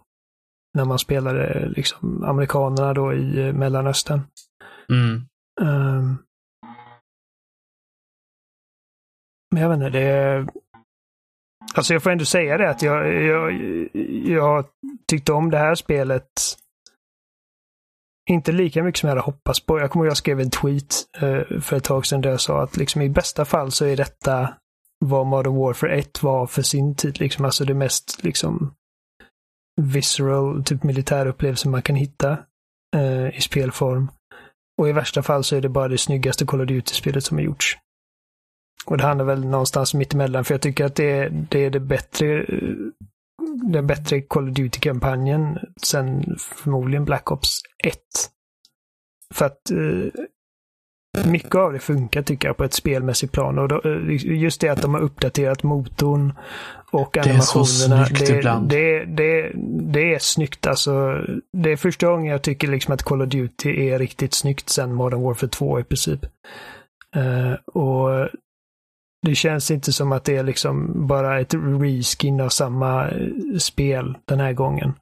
när 0.73 0.85
man 0.85 0.99
spelade 0.99 1.69
liksom 1.69 2.23
amerikanerna 2.23 2.93
då 2.93 3.13
i 3.13 3.47
eh, 3.47 3.53
Mellanöstern. 3.53 4.21
Mm. 4.89 5.21
Um, 5.61 6.17
men 9.51 9.61
jag 9.61 9.69
vet 9.69 9.75
inte, 9.75 9.89
det 9.89 10.03
är... 10.03 10.47
Alltså 11.73 11.93
jag 11.93 12.03
får 12.03 12.09
ändå 12.09 12.25
säga 12.25 12.57
det 12.57 12.69
att 12.69 12.81
jag, 12.81 13.23
jag, 13.23 13.53
jag 14.25 14.65
tyckte 15.07 15.33
om 15.33 15.51
det 15.51 15.57
här 15.57 15.75
spelet 15.75 16.29
inte 18.29 18.51
lika 18.51 18.83
mycket 18.83 18.99
som 18.99 19.07
jag 19.07 19.11
hade 19.15 19.25
hoppats 19.25 19.65
på. 19.65 19.79
Jag 19.79 19.91
kommer 19.91 20.05
ihåg 20.05 20.07
att 20.07 20.11
jag 20.11 20.17
skrev 20.17 20.39
en 20.39 20.49
tweet 20.49 21.05
eh, 21.17 21.59
för 21.61 21.75
ett 21.75 21.83
tag 21.83 22.05
sedan 22.05 22.21
där 22.21 22.29
jag 22.29 22.41
sa 22.41 22.63
att 22.63 22.77
liksom 22.77 23.01
i 23.01 23.09
bästa 23.09 23.45
fall 23.45 23.71
så 23.71 23.85
är 23.85 23.97
detta 23.97 24.53
vad 25.05 25.27
Modern 25.27 25.55
Warfare 25.55 25.95
1 25.95 26.23
var 26.23 26.47
för 26.47 26.61
sin 26.61 26.95
tid. 26.95 27.19
Liksom. 27.19 27.45
Alltså 27.45 27.65
det 27.65 27.73
mest 27.73 28.23
liksom 28.23 28.73
visceral, 29.81 30.63
typ 30.63 30.83
militärupplevelse 30.83 31.69
man 31.69 31.81
kan 31.81 31.95
hitta 31.95 32.37
eh, 32.95 33.37
i 33.37 33.41
spelform. 33.41 34.11
Och 34.81 34.89
i 34.89 34.91
värsta 34.91 35.23
fall 35.23 35.43
så 35.43 35.55
är 35.55 35.61
det 35.61 35.69
bara 35.69 35.87
det 35.87 35.97
snyggaste 35.97 36.45
Call 36.45 36.61
of 36.61 36.67
Duty-spelet 36.67 37.23
som 37.23 37.37
har 37.37 37.43
gjorts. 37.43 37.77
Och 38.85 38.97
det 38.97 39.03
handlar 39.03 39.25
väl 39.25 39.45
någonstans 39.45 39.93
mittemellan, 39.93 40.45
för 40.45 40.53
jag 40.53 40.61
tycker 40.61 40.85
att 40.85 40.95
det 40.95 41.11
är 41.11 41.29
det, 41.29 41.65
är 41.65 41.69
det 41.69 41.79
bättre 41.79 42.45
den 43.63 43.87
bättre 43.87 44.21
Call 44.21 44.49
of 44.49 44.55
Duty-kampanjen 44.55 45.59
sen 45.81 46.35
förmodligen 46.37 47.05
Black 47.05 47.31
Ops 47.31 47.61
1. 47.83 47.95
För 49.33 49.45
att 49.45 49.71
eh, 49.71 50.21
mycket 51.25 51.55
av 51.55 51.73
det 51.73 51.79
funkar 51.79 52.21
tycker 52.21 52.47
jag 52.47 52.57
på 52.57 52.63
ett 52.63 52.73
spelmässigt 52.73 53.33
plan. 53.33 53.59
Och 53.59 53.67
då, 53.67 53.81
just 54.11 54.61
det 54.61 54.69
att 54.69 54.81
de 54.81 54.93
har 54.93 55.01
uppdaterat 55.01 55.63
motorn 55.63 56.33
och 56.91 57.17
animationerna. 57.17 57.95
Det 57.95 58.01
är 58.01 58.05
så 58.05 58.05
snyggt 58.05 58.27
det, 58.27 58.37
ibland. 58.37 58.69
Det, 58.69 59.05
det, 59.05 59.51
det 59.93 60.13
är 60.13 60.19
snyggt 60.19 60.67
alltså. 60.67 61.17
Det 61.53 61.71
är 61.71 61.77
första 61.77 62.07
gången 62.07 62.31
jag 62.31 62.41
tycker 62.41 62.67
liksom 62.67 62.93
att 62.93 63.03
Call 63.03 63.21
of 63.21 63.29
Duty 63.29 63.89
är 63.89 63.99
riktigt 63.99 64.33
snyggt 64.33 64.69
sen 64.69 64.93
Modern 64.93 65.21
Warfare 65.21 65.49
2 65.49 65.79
i 65.79 65.83
princip. 65.83 66.25
Uh, 67.15 67.53
och 67.53 68.29
det 69.21 69.35
känns 69.35 69.71
inte 69.71 69.93
som 69.93 70.11
att 70.11 70.23
det 70.23 70.37
är 70.37 70.43
liksom 70.43 71.07
bara 71.07 71.39
ett 71.39 71.53
reskin 71.53 72.41
av 72.41 72.49
samma 72.49 73.09
eh, 73.09 73.57
spel 73.57 74.17
den 74.25 74.39
här 74.39 74.53
gången. 74.53 74.93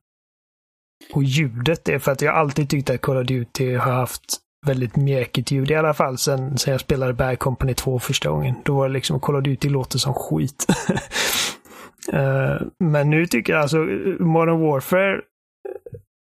Och 1.14 1.24
ljudet 1.24 1.90
är 1.90 2.00
för 2.00 2.12
att 2.12 2.22
jag 2.22 2.36
alltid 2.36 2.70
tyckt 2.70 2.90
att 2.90 3.02
Call 3.02 3.18
of 3.18 3.28
Duty 3.28 3.76
har 3.76 3.92
haft 3.92 4.40
väldigt 4.66 4.96
mjäkigt 4.96 5.52
ljud 5.52 5.72
i 5.72 5.76
alla 5.76 5.94
fall 5.94 6.18
sen, 6.18 6.58
sen 6.58 6.72
jag 6.72 6.82
spelade 6.82 7.14
Bad 7.14 7.40
Company 7.40 7.74
2 7.74 8.00
första 8.00 8.30
gången. 8.30 8.56
Då 8.66 8.76
var 8.76 8.88
det 8.88 8.94
liksom, 8.94 9.20
Call 9.20 9.36
of 9.36 9.44
Duty 9.44 9.70
låter 9.70 10.00
som 10.00 10.14
skit. 10.14 10.66
uh, 12.14 12.62
men 12.80 13.10
nu 13.10 13.26
tycker 13.26 13.54
jag 13.54 13.62
alltså 13.62 13.78
eh, 13.78 14.20
Modern 14.20 14.60
Warfare 14.60 15.22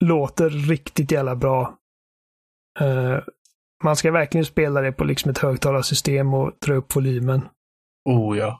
låter 0.04 0.50
riktigt 0.50 1.12
jävla 1.12 1.36
bra. 1.36 1.78
Uh, 2.82 3.20
man 3.84 3.96
ska 3.96 4.12
verkligen 4.12 4.46
spela 4.46 4.82
det 4.82 4.92
på 4.92 5.04
liksom 5.04 5.32
ett 5.32 5.38
högtalarsystem 5.38 6.34
och 6.34 6.52
dra 6.66 6.74
upp 6.74 6.96
volymen. 6.96 7.42
Oh 8.10 8.38
ja. 8.38 8.60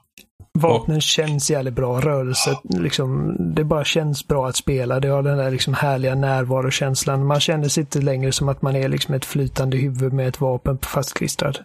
Vapnen 0.58 0.96
och... 0.96 1.02
känns 1.02 1.50
jävligt 1.50 1.74
bra. 1.74 2.00
Rörelse, 2.00 2.58
liksom, 2.62 3.36
det 3.54 3.64
bara 3.64 3.84
känns 3.84 4.28
bra 4.28 4.48
att 4.48 4.56
spela. 4.56 5.00
Det 5.00 5.08
har 5.08 5.22
den 5.22 5.38
där 5.38 5.50
liksom 5.50 5.74
härliga 5.74 6.14
närvarokänslan. 6.14 7.26
Man 7.26 7.40
känner 7.40 7.68
sig 7.68 7.80
inte 7.80 8.00
längre 8.00 8.32
som 8.32 8.48
att 8.48 8.62
man 8.62 8.76
är 8.76 8.88
liksom 8.88 9.14
ett 9.14 9.24
flytande 9.24 9.76
huvud 9.76 10.12
med 10.12 10.28
ett 10.28 10.40
vapen 10.40 10.78
fastklistrad. 10.78 11.58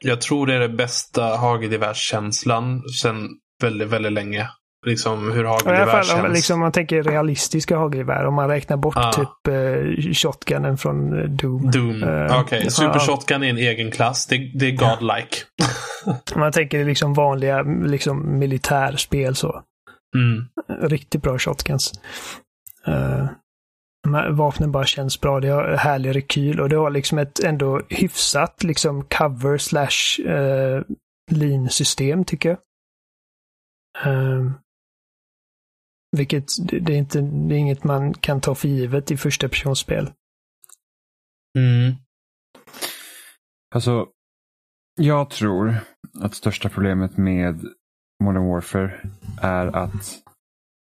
Jag 0.00 0.20
tror 0.20 0.46
det 0.46 0.54
är 0.54 0.60
den 0.60 0.76
bästa 0.76 1.22
hagelgevärskänslan 1.22 2.82
sen 3.02 3.28
väldigt, 3.62 3.88
väldigt 3.88 4.12
länge. 4.12 4.48
Liksom 4.86 5.32
hur 5.32 5.44
hagelgevär 5.44 6.02
känns. 6.02 6.24
Om, 6.24 6.32
liksom, 6.32 6.60
man 6.60 6.72
tänker 6.72 7.02
realistiska 7.02 7.76
hagelgevär. 7.76 8.26
Om 8.26 8.34
man 8.34 8.48
räknar 8.48 8.76
bort 8.76 8.96
ah. 8.96 9.12
typ 9.12 9.48
eh, 9.48 10.12
shotgunen 10.12 10.78
från 10.78 11.18
eh, 11.18 11.24
Doom. 11.24 11.70
Doom. 11.70 12.02
Uh, 12.02 12.24
Okej, 12.24 12.40
okay. 12.40 12.70
Super. 12.70 12.98
Shotgun 12.98 13.42
är 13.42 13.50
en 13.50 13.58
egen 13.58 13.90
klass. 13.90 14.26
Det, 14.26 14.36
det 14.54 14.66
är 14.66 14.70
godlike. 14.76 15.36
man 16.34 16.52
tänker 16.52 16.84
liksom 16.84 17.14
vanliga 17.14 17.62
liksom, 17.62 18.38
militärspel 18.38 19.36
så. 19.36 19.62
Mm. 20.16 20.48
Riktigt 20.88 21.22
bra 21.22 21.38
shotguns. 21.38 21.92
Uh, 22.88 23.30
vapnen 24.30 24.72
bara 24.72 24.86
känns 24.86 25.20
bra. 25.20 25.40
Det 25.40 25.48
har 25.48 25.76
härlig 25.76 26.16
rekyl 26.16 26.60
och 26.60 26.68
det 26.68 26.76
har 26.76 26.90
liksom 26.90 27.18
ett 27.18 27.40
ändå 27.40 27.82
hyfsat 27.88 28.62
liksom 28.62 29.04
cover 29.04 29.58
slash 29.58 30.26
uh, 30.28 30.82
lean 31.30 31.70
system 31.70 32.24
tycker 32.24 32.48
jag. 32.48 32.58
Uh, 34.06 34.52
vilket 36.16 36.44
det 36.66 36.92
är, 36.92 36.98
inte, 36.98 37.20
det 37.20 37.54
är 37.54 37.58
inget 37.58 37.84
man 37.84 38.14
kan 38.14 38.40
ta 38.40 38.54
för 38.54 38.68
givet 38.68 39.10
i 39.10 39.16
första 39.16 39.48
personspel. 39.48 40.10
Mm. 41.58 41.94
Alltså, 43.74 44.08
jag 45.00 45.30
tror 45.30 45.74
att 46.20 46.34
största 46.34 46.68
problemet 46.68 47.16
med 47.16 47.64
Modern 48.24 48.48
Warfare 48.48 48.92
är 49.42 49.66
att 49.66 50.18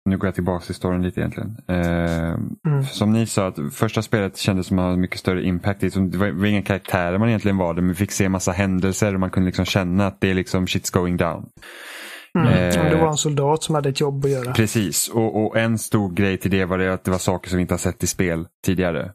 nu 0.09 0.17
går 0.17 0.27
jag 0.27 0.35
tillbaka 0.35 0.65
till 0.65 0.75
storyn 0.75 1.01
lite 1.01 1.19
egentligen. 1.19 1.57
Eh, 1.67 2.29
mm. 2.67 2.83
Som 2.91 3.13
ni 3.13 3.25
sa, 3.25 3.47
att 3.47 3.57
första 3.73 4.01
spelet 4.01 4.37
kändes 4.37 4.67
som 4.67 4.79
att 4.79 4.85
ha 4.85 4.95
mycket 4.95 5.19
större 5.19 5.43
impact. 5.43 5.81
Det 5.81 5.95
var, 5.95 6.25
det 6.25 6.31
var 6.31 6.45
inga 6.45 6.61
karaktärer 6.61 7.17
man 7.17 7.27
egentligen 7.27 7.57
var 7.57 7.73
det, 7.73 7.81
men 7.81 7.89
vi 7.89 7.95
fick 7.95 8.11
se 8.11 8.29
massa 8.29 8.51
händelser 8.51 9.13
och 9.13 9.19
man 9.19 9.29
kunde 9.29 9.45
liksom 9.45 9.65
känna 9.65 10.07
att 10.07 10.21
det 10.21 10.29
är 10.29 10.33
liksom 10.33 10.65
shit's 10.65 10.93
going 10.93 11.17
down. 11.17 11.45
Mm. 12.39 12.47
Eh, 12.47 12.89
det 12.89 12.95
var 13.01 13.07
en 13.07 13.17
soldat 13.17 13.63
som 13.63 13.75
hade 13.75 13.89
ett 13.89 13.99
jobb 13.99 14.25
att 14.25 14.31
göra. 14.31 14.53
Precis, 14.53 15.07
och, 15.07 15.45
och 15.45 15.57
en 15.57 15.77
stor 15.77 16.11
grej 16.11 16.37
till 16.37 16.51
det 16.51 16.65
var 16.65 16.77
det 16.77 16.93
att 16.93 17.03
det 17.03 17.11
var 17.11 17.17
saker 17.17 17.49
som 17.49 17.57
vi 17.57 17.61
inte 17.61 17.73
har 17.73 17.79
sett 17.79 18.03
i 18.03 18.07
spel 18.07 18.47
tidigare. 18.65 19.11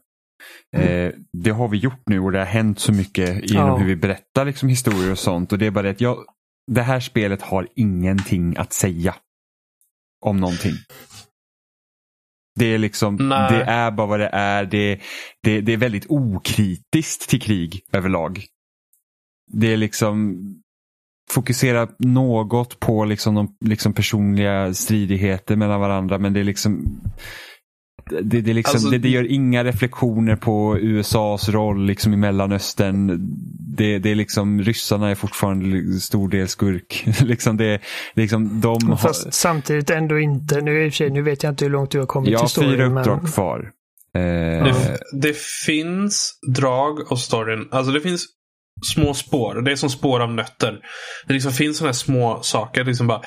Mm. 0.77 0.89
Eh, 0.89 1.13
det 1.33 1.51
har 1.51 1.69
vi 1.69 1.79
gjort 1.79 2.03
nu 2.07 2.21
och 2.21 2.33
det 2.33 2.39
har 2.39 2.47
hänt 2.47 2.81
så 2.81 2.93
mycket 2.93 3.51
genom 3.51 3.69
ja. 3.69 3.77
hur 3.77 3.87
vi 3.87 3.97
berättar 3.97 4.45
liksom, 4.45 4.69
historier 4.69 5.11
och 5.11 5.19
sånt. 5.19 5.53
Och 5.53 5.59
det 5.59 5.67
är 5.67 5.71
bara 5.71 5.83
det 5.83 5.91
att 5.91 6.01
jag, 6.01 6.25
det 6.73 6.83
här 6.83 7.01
spelet 7.01 7.43
har 7.43 7.69
ingenting 7.77 8.57
att 8.57 8.73
säga 8.73 9.15
om 10.25 10.41
någonting. 10.41 10.75
Det 12.59 12.67
är 12.67 12.79
liksom, 12.79 13.17
det 13.29 13.65
är 13.67 13.91
bara 13.91 14.07
vad 14.07 14.21
det 14.21 14.31
är. 14.33 14.65
Det, 14.65 15.01
det, 15.43 15.61
det 15.61 15.73
är 15.73 15.77
väldigt 15.77 16.07
okritiskt 16.09 17.29
till 17.29 17.41
krig 17.41 17.81
överlag. 17.93 18.45
Det 19.53 19.73
är 19.73 19.77
liksom, 19.77 20.39
fokusera 21.31 21.89
något 21.99 22.81
på 22.81 23.05
liksom 23.05 23.35
de 23.35 23.57
liksom 23.65 23.93
personliga 23.93 24.75
stridigheter 24.75 25.57
mellan 25.57 25.81
varandra 25.81 26.19
men 26.19 26.33
det 26.33 26.41
är 26.41 26.45
liksom 26.45 27.01
det, 28.07 28.41
det, 28.41 28.53
liksom, 28.53 28.77
alltså, 28.77 28.91
det, 28.91 28.99
det, 28.99 29.09
gör 29.09 29.33
inga 29.33 29.65
reflektioner 29.65 30.37
på 30.37 30.79
USAs 30.79 31.49
roll 31.49 31.87
liksom 31.87 32.13
i 32.13 32.17
Mellanöstern. 32.17 33.21
Det, 33.77 33.99
det 33.99 34.11
är 34.11 34.15
liksom, 34.15 34.63
ryssarna 34.63 35.11
är 35.11 35.15
fortfarande 35.15 36.01
stor 36.01 36.29
del 36.29 36.49
skurk. 36.49 37.05
liksom 37.21 37.57
det, 37.57 37.81
liksom, 38.15 38.61
de 38.61 38.99
Fast 38.99 39.25
har... 39.25 39.31
samtidigt 39.31 39.91
ändå 39.91 40.19
inte. 40.19 40.61
Nu, 40.61 40.85
i 40.85 40.91
sig, 40.91 41.11
nu 41.11 41.23
vet 41.23 41.43
jag 41.43 41.53
inte 41.53 41.65
hur 41.65 41.73
långt 41.73 41.91
du 41.91 41.99
har 41.99 42.07
kommit 42.07 42.31
jag 42.31 42.41
till 42.41 42.49
storyn. 42.49 42.71
Jag 42.71 42.79
har 42.79 42.91
fyra 42.91 43.01
uppdrag 43.01 43.23
men... 43.23 43.33
kvar. 43.33 43.71
Eh... 44.17 44.65
Det, 44.65 44.99
det, 45.13 45.37
finns 45.67 46.39
drag 46.55 47.13
av 47.13 47.17
storyn. 47.17 47.69
Alltså 47.71 47.93
det 47.93 48.01
finns 48.01 48.27
små 48.95 49.15
spår. 49.15 49.63
Det 49.63 49.73
är 49.73 49.77
som 49.77 49.91
spår 49.91 50.21
av 50.21 50.33
nötter. 50.33 50.81
Det 51.27 51.35
liksom 51.35 51.53
finns 51.53 51.79
sådana 51.79 51.89
här 51.89 51.95
små 51.95 52.39
saker. 52.43 52.85
Liksom 52.85 53.07
bara, 53.07 53.21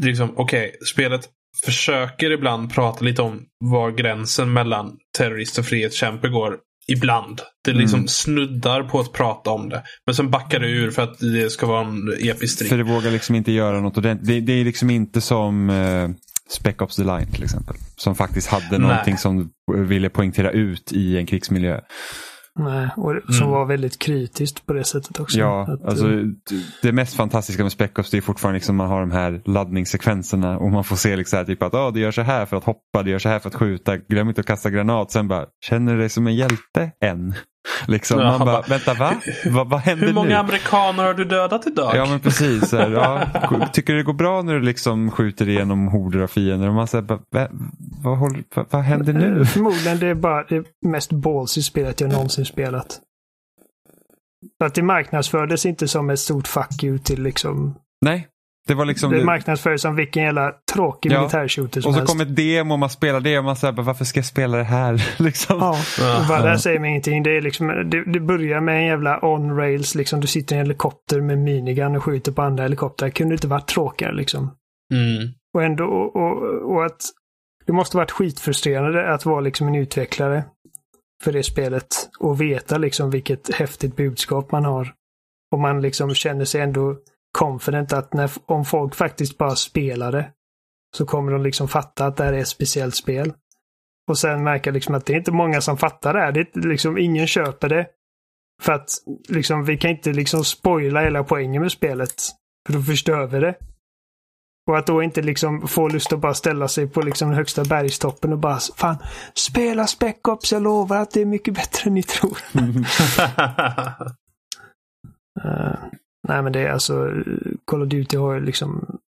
det 0.00 0.06
liksom, 0.06 0.32
Okej, 0.36 0.68
okay, 0.68 0.78
spelet 0.92 1.28
försöker 1.64 2.30
ibland 2.30 2.74
prata 2.74 3.04
lite 3.04 3.22
om 3.22 3.42
var 3.64 3.90
gränsen 3.90 4.52
mellan 4.52 4.92
terrorist 5.18 5.58
och 5.58 5.66
frihetskämpe 5.66 6.28
går. 6.28 6.56
Ibland. 6.88 7.40
Det 7.64 7.72
liksom 7.72 7.98
mm. 7.98 8.08
snuddar 8.08 8.82
på 8.82 9.00
att 9.00 9.12
prata 9.12 9.50
om 9.50 9.68
det. 9.68 9.82
Men 10.06 10.14
sen 10.14 10.30
backar 10.30 10.60
det 10.60 10.68
ur 10.68 10.90
för 10.90 11.02
att 11.02 11.18
det 11.18 11.50
ska 11.50 11.66
vara 11.66 11.86
en 11.86 12.12
episk 12.20 12.54
strid. 12.54 12.68
För 12.70 12.76
det 12.78 12.84
vågar 12.84 13.10
liksom 13.10 13.34
inte 13.34 13.52
göra 13.52 13.80
något 13.80 13.98
ordentligt. 13.98 14.28
Det, 14.28 14.40
det 14.40 14.60
är 14.60 14.64
liksom 14.64 14.90
inte 14.90 15.20
som 15.20 15.70
uh, 15.70 16.10
Spec 16.50 16.76
Ops 16.80 16.96
The 16.96 17.04
Line 17.04 17.32
till 17.32 17.44
exempel. 17.44 17.76
Som 17.96 18.14
faktiskt 18.14 18.48
hade 18.48 18.78
någonting 18.78 19.18
som 19.18 19.50
ville 19.88 20.08
poängtera 20.10 20.50
ut 20.50 20.92
i 20.92 21.18
en 21.18 21.26
krigsmiljö. 21.26 21.80
Nej, 22.58 22.88
och 22.96 23.34
som 23.34 23.42
mm. 23.42 23.50
var 23.50 23.64
väldigt 23.64 23.98
kritiskt 23.98 24.66
på 24.66 24.72
det 24.72 24.84
sättet 24.84 25.20
också. 25.20 25.38
Ja, 25.38 25.62
att, 25.62 25.84
alltså, 25.84 26.12
eh, 26.12 26.24
det 26.82 26.92
mest 26.92 27.14
fantastiska 27.14 27.62
med 27.62 27.72
Spec 27.72 27.90
Ops 27.98 28.14
är 28.14 28.20
fortfarande 28.20 28.56
liksom 28.56 28.76
man 28.76 28.88
har 28.88 29.00
de 29.00 29.10
här 29.10 29.42
laddningssekvenserna 29.44 30.58
och 30.58 30.70
man 30.70 30.84
får 30.84 30.96
se 30.96 31.16
liksom 31.16 31.36
här, 31.36 31.44
typ 31.44 31.62
att 31.62 31.74
oh, 31.74 31.92
det 31.92 32.00
gör 32.00 32.10
så 32.10 32.22
här 32.22 32.46
för 32.46 32.56
att 32.56 32.64
hoppa, 32.64 33.02
det 33.02 33.10
gör 33.10 33.18
så 33.18 33.28
här 33.28 33.38
för 33.38 33.48
att 33.48 33.54
skjuta, 33.54 33.96
glöm 33.96 34.28
inte 34.28 34.40
att 34.40 34.46
kasta 34.46 34.70
granat. 34.70 35.10
Sen 35.10 35.28
bara, 35.28 35.46
känner 35.64 35.92
du 35.92 35.98
dig 35.98 36.08
som 36.08 36.26
en 36.26 36.34
hjälte 36.34 36.90
än? 37.00 37.34
Liksom, 37.88 38.20
ja, 38.20 38.38
man 38.38 38.46
bara, 38.46 38.62
vänta 38.62 38.94
va? 38.94 39.14
vad, 39.46 39.68
vad 39.68 39.80
händer 39.80 40.00
nu? 40.00 40.06
Hur 40.06 40.14
många 40.14 40.28
nu? 40.28 40.34
amerikaner 40.34 41.04
har 41.04 41.14
du 41.14 41.24
dödat 41.24 41.66
idag? 41.66 41.96
Ja 41.96 42.06
men 42.06 42.20
precis. 42.20 42.72
Här, 42.72 42.90
ja. 42.90 43.68
Tycker 43.72 43.92
du 43.92 43.98
det 43.98 44.04
går 44.04 44.12
bra 44.12 44.42
när 44.42 44.54
du 44.54 44.60
liksom 44.60 45.10
skjuter 45.10 45.48
igenom 45.48 45.88
horder 45.88 46.20
av 46.20 46.26
fiender? 46.26 46.68
Och 46.68 46.74
man 46.74 46.86
säger, 46.86 47.04
vad, 47.04 47.20
vad, 47.30 47.48
vad, 48.02 48.66
vad 48.70 48.82
händer 48.82 49.12
nu? 49.12 49.44
Förmodligen 49.46 49.98
det 49.98 50.06
är 50.06 50.14
bara 50.14 50.44
det 50.44 50.64
mest 50.86 51.12
ballsy 51.12 51.62
spelet 51.62 52.00
jag 52.00 52.12
någonsin 52.12 52.44
spelat. 52.44 53.00
För 54.58 54.66
att 54.66 54.74
det 54.74 54.82
marknadsfördes 54.82 55.66
inte 55.66 55.88
som 55.88 56.10
ett 56.10 56.20
stort 56.20 56.48
fuck 56.48 56.82
you 56.82 56.98
till 56.98 57.22
liksom... 57.22 57.74
Nej, 58.00 58.28
det 58.66 58.74
var 58.74 58.84
liksom... 58.84 59.12
Det 59.12 59.24
marknadsfördes 59.24 59.82
som 59.82 59.96
vilken 59.96 60.22
jävla 60.22 60.52
tråkig 60.72 61.12
ja. 61.12 61.20
militärshooter 61.20 61.80
som 61.80 61.88
Och 61.88 61.94
så 61.94 62.00
helst. 62.00 62.12
kom 62.12 62.20
ett 62.20 62.36
demo 62.36 62.72
och 62.74 62.78
man 62.78 62.90
spelar 62.90 63.20
det 63.20 63.38
och 63.38 63.44
man 63.44 63.56
säger 63.56 63.82
varför 63.82 64.04
ska 64.04 64.18
jag 64.18 64.26
spela 64.26 64.56
det 64.56 64.64
här? 64.64 65.06
liksom. 65.22 65.58
Ja, 65.58 65.76
bara, 66.28 66.42
det 66.42 66.48
här 66.48 66.56
säger 66.56 66.80
mig 66.80 66.90
ingenting. 66.90 67.22
Det, 67.22 67.36
är 67.36 67.40
liksom, 67.40 67.90
det, 67.90 68.12
det 68.12 68.20
börjar 68.20 68.60
med 68.60 68.76
en 68.76 68.84
jävla 68.84 69.20
on-rails, 69.20 69.96
liksom. 69.96 70.20
Du 70.20 70.26
sitter 70.26 70.56
i 70.56 70.58
en 70.58 70.64
helikopter 70.66 71.20
med 71.20 71.38
minigun 71.38 71.96
och 71.96 72.04
skjuter 72.04 72.32
på 72.32 72.42
andra 72.42 72.62
helikoptrar. 72.62 73.10
Kunde 73.10 73.34
inte 73.34 73.48
varit 73.48 73.68
tråkigare 73.68 74.14
liksom. 74.14 74.50
Mm. 74.94 75.32
Och 75.54 75.62
ändå, 75.62 75.84
och, 75.84 76.16
och, 76.16 76.72
och, 76.74 76.86
att 76.86 77.00
det 77.66 77.72
måste 77.72 77.96
varit 77.96 78.10
skitfrustrerande 78.10 79.14
att 79.14 79.26
vara 79.26 79.40
liksom 79.40 79.68
en 79.68 79.74
utvecklare 79.74 80.44
för 81.22 81.32
det 81.32 81.42
spelet 81.42 82.08
och 82.18 82.40
veta 82.40 82.78
liksom 82.78 83.10
vilket 83.10 83.54
häftigt 83.54 83.96
budskap 83.96 84.52
man 84.52 84.64
har. 84.64 84.92
Och 85.52 85.58
man 85.58 85.82
liksom 85.82 86.14
känner 86.14 86.44
sig 86.44 86.60
ändå 86.60 86.96
confident 87.36 87.92
att 87.92 88.14
när, 88.14 88.30
om 88.46 88.64
folk 88.64 88.94
faktiskt 88.94 89.38
bara 89.38 89.56
spelar 89.56 90.12
det 90.12 90.30
så 90.96 91.06
kommer 91.06 91.32
de 91.32 91.42
liksom 91.42 91.68
fatta 91.68 92.06
att 92.06 92.16
det 92.16 92.24
här 92.24 92.32
är 92.32 92.38
ett 92.38 92.48
speciellt 92.48 92.94
spel. 92.94 93.32
Och 94.08 94.18
sen 94.18 94.44
märka 94.44 94.70
liksom 94.70 94.94
att 94.94 95.06
det 95.06 95.12
är 95.12 95.16
inte 95.16 95.32
många 95.32 95.60
som 95.60 95.78
fattar 95.78 96.14
det 96.14 96.20
här. 96.20 96.32
Det 96.32 96.40
är 96.40 96.68
liksom 96.68 96.98
ingen 96.98 97.26
köper 97.26 97.68
det. 97.68 97.86
För 98.62 98.72
att 98.72 98.88
liksom, 99.28 99.64
vi 99.64 99.78
kan 99.78 99.90
inte 99.90 100.12
liksom 100.12 100.44
spoila 100.44 101.00
hela 101.00 101.24
poängen 101.24 101.62
med 101.62 101.72
spelet. 101.72 102.14
För 102.66 102.72
då 102.72 102.82
förstör 102.82 103.26
vi 103.26 103.40
det. 103.40 103.54
Och 104.66 104.78
att 104.78 104.86
då 104.86 105.02
inte 105.02 105.22
liksom 105.22 105.68
få 105.68 105.88
lust 105.88 106.12
att 106.12 106.20
bara 106.20 106.34
ställa 106.34 106.68
sig 106.68 106.88
på 106.88 107.02
liksom 107.02 107.28
den 107.28 107.36
högsta 107.36 107.64
bergstoppen 107.64 108.32
och 108.32 108.38
bara 108.38 108.58
Fan, 108.76 108.96
spela 109.34 109.86
Spec 109.86 110.16
Ops, 110.28 110.52
jag 110.52 110.62
lovar 110.62 110.96
att 110.96 111.10
det 111.10 111.20
är 111.20 111.26
mycket 111.26 111.54
bättre 111.54 111.88
än 111.88 111.94
ni 111.94 112.02
tror. 112.02 112.38
uh, 115.44 115.74
Nej 116.28 116.42
men 116.42 116.52
det 116.52 116.60
är 116.60 116.70
alltså, 116.70 117.10
Call 117.64 117.82
of 117.82 117.88
Duty 117.88 118.16
har 118.16 118.34
ju 118.34 118.40
liksom 118.40 118.98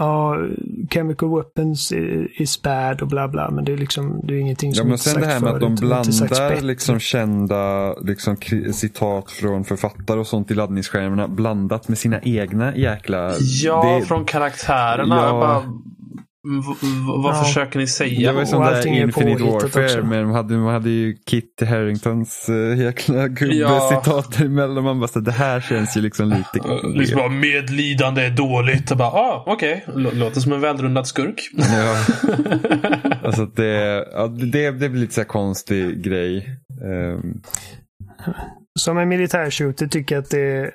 Ja, 0.00 0.36
chemical 0.90 1.28
weapons 1.36 1.92
is 2.32 2.62
bad 2.62 3.02
och 3.02 3.08
bla 3.08 3.28
bla. 3.28 3.50
Men 3.50 3.64
det 3.64 3.72
är 3.72 3.76
liksom, 3.76 4.20
det 4.24 4.34
är 4.34 4.38
ingenting 4.38 4.74
som 4.74 4.86
ja, 4.86 4.88
men 4.88 4.98
sen 4.98 5.20
det 5.20 5.26
här 5.26 5.40
med 5.40 5.54
att 5.54 5.60
de 5.60 5.74
blandar 5.74 6.62
liksom 6.62 6.98
kända 6.98 7.92
liksom, 7.94 8.36
citat 8.72 9.30
från 9.30 9.64
författare 9.64 10.20
och 10.20 10.26
sånt 10.26 10.50
i 10.50 10.54
laddningsskärmarna 10.54 11.28
blandat 11.28 11.88
med 11.88 11.98
sina 11.98 12.20
egna 12.22 12.76
jäkla... 12.76 13.32
Ja, 13.62 13.98
det... 14.00 14.06
från 14.06 14.24
karaktärerna. 14.24 15.16
Ja. 15.16 15.32
Bara 15.32 15.80
vad 17.22 17.34
ja. 17.34 17.44
försöker 17.44 17.78
ni 17.78 17.86
säga? 17.86 18.28
Det 18.28 18.34
var 18.34 18.40
ju 18.40 18.46
sån 18.46 18.60
där 18.60 18.86
Infinite 18.86 19.42
Warfare. 19.42 19.84
Också. 19.84 20.04
Men 20.04 20.26
man 20.26 20.34
hade, 20.34 20.56
man 20.56 20.72
hade 20.72 20.90
ju 20.90 21.16
Kit 21.26 21.62
Harringtons 21.68 22.46
uh, 22.48 22.78
jäkla 22.78 23.28
gubbecitat 23.28 24.36
ja. 24.38 24.44
emellan. 24.44 24.84
Man 24.84 25.00
bara, 25.00 25.20
det 25.20 25.32
här 25.32 25.60
känns 25.60 25.96
ju 25.96 26.00
liksom 26.00 26.28
lite... 26.28 26.68
Uh, 26.68 26.94
liksom 26.94 27.16
bara 27.16 27.28
medlidande 27.28 28.22
är 28.22 28.30
dåligt. 28.30 28.90
Och 28.90 28.96
bara, 28.96 29.08
ah, 29.08 29.44
okej. 29.46 29.84
Okay. 29.88 30.18
Låter 30.18 30.40
som 30.40 30.52
en 30.52 30.60
välrundad 30.60 31.06
skurk. 31.06 31.50
Ja. 31.56 32.04
alltså 33.24 33.46
det, 33.46 34.06
ja, 34.12 34.26
det, 34.26 34.70
det 34.70 34.88
blir 34.88 35.00
lite 35.00 35.14
så 35.14 35.20
här 35.20 35.28
konstig 35.28 36.02
grej. 36.04 36.56
Um... 36.84 37.42
Som 38.78 38.98
en 38.98 39.08
militärshooter 39.08 39.86
tycker 39.86 40.14
jag 40.14 40.22
att 40.22 40.30
det 40.30 40.70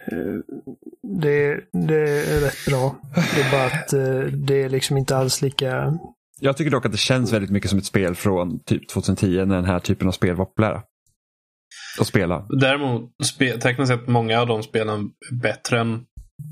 det, 1.21 1.59
det 1.87 2.09
är 2.09 2.41
rätt 2.41 2.65
bra. 2.67 2.95
Det 3.35 3.41
är 3.41 3.51
bara 3.51 3.65
att 3.65 3.93
eh, 3.93 4.37
det 4.37 4.63
är 4.63 4.69
liksom 4.69 4.97
inte 4.97 5.17
alls 5.17 5.41
lika... 5.41 5.93
Jag 6.39 6.57
tycker 6.57 6.71
dock 6.71 6.85
att 6.85 6.91
det 6.91 6.97
känns 6.97 7.33
väldigt 7.33 7.51
mycket 7.51 7.69
som 7.69 7.79
ett 7.79 7.85
spel 7.85 8.15
från 8.15 8.63
typ 8.63 8.89
2010 8.89 9.45
när 9.45 9.55
den 9.55 9.65
här 9.65 9.79
typen 9.79 10.07
av 10.07 10.11
spel 10.11 10.35
var 10.35 10.45
populära. 10.45 10.81
Att 11.99 12.07
spela. 12.07 12.47
Däremot, 12.49 13.11
spe, 13.25 13.57
tekniskt 13.57 13.91
sett 13.91 14.07
många 14.07 14.41
av 14.41 14.47
de 14.47 14.63
spelen 14.63 15.09
är 15.31 15.41
bättre 15.41 15.79
än 15.79 16.05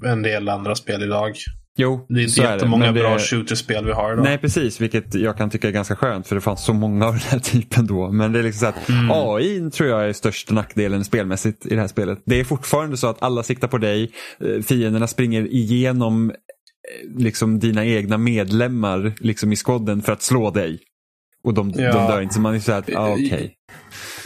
en 0.05 0.21
del 0.21 0.49
andra 0.49 0.75
spel 0.75 1.03
idag. 1.03 1.35
Jo, 1.77 2.05
Det 2.09 2.19
är 2.19 2.23
inte 2.23 2.41
jättemånga 2.41 2.91
det, 2.91 2.99
bra 2.99 3.19
shooterspel 3.19 3.85
vi 3.85 3.91
har 3.91 4.13
idag. 4.13 4.23
Nej, 4.23 4.37
precis. 4.37 4.81
Vilket 4.81 5.15
jag 5.15 5.37
kan 5.37 5.49
tycka 5.49 5.67
är 5.67 5.71
ganska 5.71 5.95
skönt 5.95 6.27
för 6.27 6.35
det 6.35 6.41
fanns 6.41 6.65
så 6.65 6.73
många 6.73 7.05
av 7.05 7.11
den 7.13 7.21
här 7.21 7.39
typen 7.39 7.87
då. 7.87 8.11
Men 8.11 8.31
det 8.31 8.39
är 8.39 8.43
liksom 8.43 8.59
så 8.59 8.65
att 8.65 8.89
mm. 8.89 9.11
AI 9.11 9.71
tror 9.71 9.89
jag 9.89 10.09
är 10.09 10.13
största 10.13 10.53
nackdelen 10.53 11.03
spelmässigt 11.03 11.65
i 11.65 11.75
det 11.75 11.81
här 11.81 11.87
spelet. 11.87 12.21
Det 12.25 12.39
är 12.39 12.43
fortfarande 12.43 12.97
så 12.97 13.07
att 13.07 13.23
alla 13.23 13.43
siktar 13.43 13.67
på 13.67 13.77
dig. 13.77 14.11
Eh, 14.39 14.61
fienderna 14.61 15.07
springer 15.07 15.47
igenom 15.47 16.29
eh, 16.29 16.35
liksom 17.17 17.59
dina 17.59 17.85
egna 17.85 18.17
medlemmar 18.17 19.13
liksom 19.19 19.53
i 19.53 19.55
squaden 19.55 20.01
för 20.01 20.11
att 20.11 20.21
slå 20.21 20.51
dig. 20.51 20.79
Och 21.43 21.53
de, 21.53 21.73
ja. 21.75 21.91
de 21.91 22.07
dör 22.07 22.21
inte. 22.21 22.33
Så 22.33 22.41
man 22.41 22.55
är 22.55 22.59
så 22.59 22.71
här, 22.71 22.83
ah, 22.95 23.11
okej. 23.11 23.25
Okay. 23.25 23.49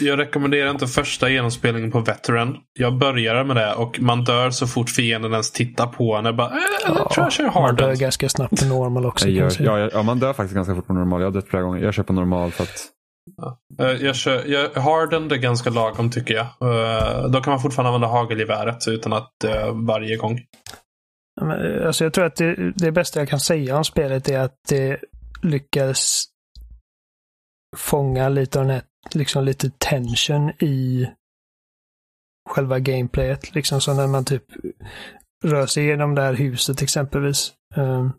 Jag 0.00 0.18
rekommenderar 0.18 0.70
inte 0.70 0.86
första 0.86 1.28
genomspelningen 1.28 1.90
på 1.90 2.00
Veteran. 2.00 2.56
Jag 2.78 2.98
börjar 2.98 3.44
med 3.44 3.56
det 3.56 3.74
och 3.74 4.00
man 4.00 4.24
dör 4.24 4.50
så 4.50 4.66
fort 4.66 4.90
fienden 4.90 5.32
ens 5.32 5.52
tittar 5.52 5.86
på 5.86 6.16
en. 6.16 6.24
Jag 6.24 6.36
bara, 6.36 6.48
eh, 6.48 6.54
ja, 6.86 6.94
jag 6.98 7.10
tror 7.10 7.26
jag 7.26 7.32
kör 7.32 7.44
hard. 7.44 7.80
Man 7.80 7.88
dör 7.88 7.96
ganska 7.96 8.28
snabbt 8.28 8.60
på 8.60 8.66
normal 8.66 9.06
också. 9.06 9.28
Jag 9.28 9.52
gör, 9.52 9.78
ja, 9.80 9.90
ja, 9.92 10.02
man 10.02 10.18
dör 10.18 10.32
faktiskt 10.32 10.54
ganska 10.54 10.74
fort 10.74 10.86
på 10.86 10.92
normal. 10.92 11.20
Jag 11.20 11.26
har 11.26 11.32
dött 11.32 11.48
flera 11.48 11.62
gånger. 11.62 11.82
Jag 11.82 11.94
kör 11.94 12.02
på 12.02 12.12
normal 12.12 12.50
för 12.50 12.62
att 12.64 12.88
Ja. 13.36 13.58
Eh, 13.80 13.86
jag 13.86 14.16
kör, 14.16 14.44
jag, 14.46 14.70
hardened 14.70 15.32
är 15.32 15.36
ganska 15.36 15.70
lagom 15.70 16.10
tycker 16.10 16.34
jag. 16.34 16.46
Uh, 16.46 17.30
då 17.30 17.40
kan 17.40 17.50
man 17.50 17.60
fortfarande 17.60 17.88
använda 17.88 18.08
hagelgeväret 18.08 18.88
utan 18.88 19.12
att 19.12 19.32
uh, 19.44 19.86
varje 19.86 20.16
gång. 20.16 20.40
Alltså 21.86 22.04
jag 22.04 22.12
tror 22.12 22.24
att 22.24 22.36
det, 22.36 22.72
det 22.76 22.92
bästa 22.92 23.18
jag 23.18 23.28
kan 23.28 23.40
säga 23.40 23.76
om 23.76 23.84
spelet 23.84 24.28
är 24.28 24.38
att 24.38 24.56
det 24.68 25.00
lyckas 25.42 26.24
fånga 27.76 28.28
lite 28.28 28.58
av 28.58 28.64
den 28.64 28.74
här 28.74 28.82
liksom 29.14 29.44
lite 29.44 29.70
tension 29.78 30.50
i 30.50 31.08
själva 32.50 32.78
gameplayet. 32.78 33.54
Liksom 33.54 33.80
så 33.80 33.94
när 33.94 34.06
man 34.06 34.24
typ 34.24 34.44
rör 35.44 35.66
sig 35.66 35.84
genom 35.84 36.14
det 36.14 36.22
här 36.22 36.34
huset 36.34 36.82
exempelvis. 36.82 37.52
Um, 37.76 38.12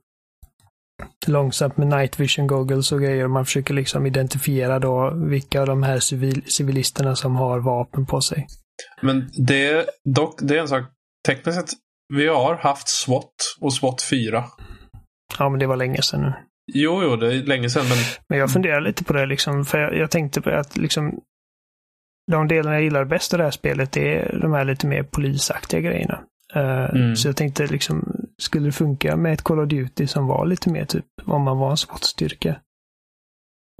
långsamt 1.27 1.77
med 1.77 1.87
night 1.87 2.19
vision 2.19 2.47
goggles 2.47 2.91
och 2.91 3.01
grejer. 3.01 3.27
Man 3.27 3.45
försöker 3.45 3.73
liksom 3.73 4.05
identifiera 4.05 4.79
då 4.79 5.13
vilka 5.15 5.61
av 5.61 5.67
de 5.67 5.83
här 5.83 5.99
civil 5.99 6.43
civilisterna 6.47 7.15
som 7.15 7.35
har 7.35 7.59
vapen 7.59 8.05
på 8.05 8.21
sig. 8.21 8.47
Men 9.01 9.29
det, 9.47 9.89
dock, 10.03 10.39
det 10.41 10.55
är 10.55 10.61
en 10.61 10.67
sak. 10.67 10.83
Tekniskt 11.27 11.59
sett, 11.59 11.69
vi 12.13 12.27
har 12.27 12.55
haft 12.55 12.87
SWAT 12.89 13.33
och 13.61 13.73
SWAT 13.73 14.01
4. 14.01 14.45
Ja, 15.39 15.49
men 15.49 15.59
det 15.59 15.67
var 15.67 15.75
länge 15.75 16.01
sedan 16.01 16.21
nu. 16.21 16.33
Jo, 16.73 17.03
jo, 17.03 17.15
det 17.15 17.33
är 17.33 17.43
länge 17.43 17.69
sedan. 17.69 17.85
Men, 17.89 17.97
men 18.29 18.39
jag 18.39 18.51
funderar 18.53 18.81
lite 18.81 19.03
på 19.03 19.13
det 19.13 19.25
liksom. 19.25 19.65
För 19.65 19.79
jag, 19.79 19.97
jag 19.97 20.11
tänkte 20.11 20.41
på 20.41 20.49
att 20.49 20.77
liksom 20.77 21.21
de 22.31 22.47
delarna 22.47 22.75
jag 22.75 22.83
gillar 22.83 23.05
bäst 23.05 23.33
av 23.33 23.37
det 23.37 23.43
här 23.43 23.51
spelet 23.51 23.97
är 23.97 24.39
de 24.41 24.53
här 24.53 24.65
lite 24.65 24.87
mer 24.87 25.03
polisaktiga 25.03 25.79
grejerna. 25.79 26.23
Uh, 26.55 26.95
mm. 26.95 27.15
Så 27.15 27.27
jag 27.27 27.35
tänkte 27.35 27.67
liksom, 27.67 28.25
skulle 28.37 28.65
det 28.65 28.71
funka 28.71 29.15
med 29.17 29.33
ett 29.33 29.41
Call 29.41 29.59
of 29.59 29.69
Duty 29.69 30.07
som 30.07 30.27
var 30.27 30.45
lite 30.45 30.69
mer 30.69 30.85
typ 30.85 31.05
om 31.25 31.41
man 31.41 31.57
var 31.57 31.71
en 31.71 31.77
sportstyrka? 31.77 32.59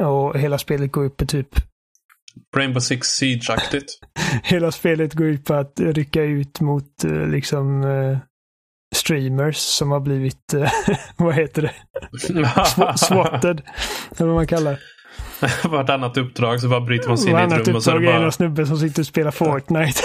Och 0.04 0.40
hela 0.40 0.58
spelet 0.58 0.92
går 0.92 1.06
ut 1.06 1.18
på 1.18 1.26
typ 1.26 1.50
Rainbow 2.58 2.80
Six 2.80 3.08
Siege-aktigt. 3.08 4.00
hela 4.44 4.72
spelet 4.72 5.14
går 5.14 5.28
ut 5.28 5.46
på 5.46 5.54
att 5.54 5.80
rycka 5.80 6.24
ut 6.24 6.62
mot 6.62 7.06
uh, 7.06 7.28
liksom 7.28 7.84
uh, 7.84 8.18
streamers 9.10 9.58
som 9.58 9.92
har 9.92 10.00
blivit, 10.00 10.54
uh, 10.54 10.70
vad 11.18 11.36
heter 11.36 11.62
det? 11.62 11.72
Swatted. 12.98 13.62
Eller 14.18 14.26
vad 14.26 14.36
man 14.36 14.48
kallar 14.48 14.72
det. 14.72 14.80
Vartannat 15.70 16.18
uppdrag 16.18 16.62
så 16.62 16.70
bara 16.70 16.82
bryter 16.82 17.08
man 17.08 17.18
sig 17.18 17.32
in 17.32 17.38
i 17.38 17.42
ett 17.42 17.68
rum 17.68 17.76
och 17.76 17.84
så 17.84 17.92
är 17.92 18.00
det 18.00 18.06
bara... 18.06 18.16
är 18.16 18.24
en 18.24 18.32
snubbe 18.32 18.66
som 18.66 18.78
sitter 18.78 19.02
och 19.02 19.06
spelar 19.06 19.32
Fortnite. 19.32 20.02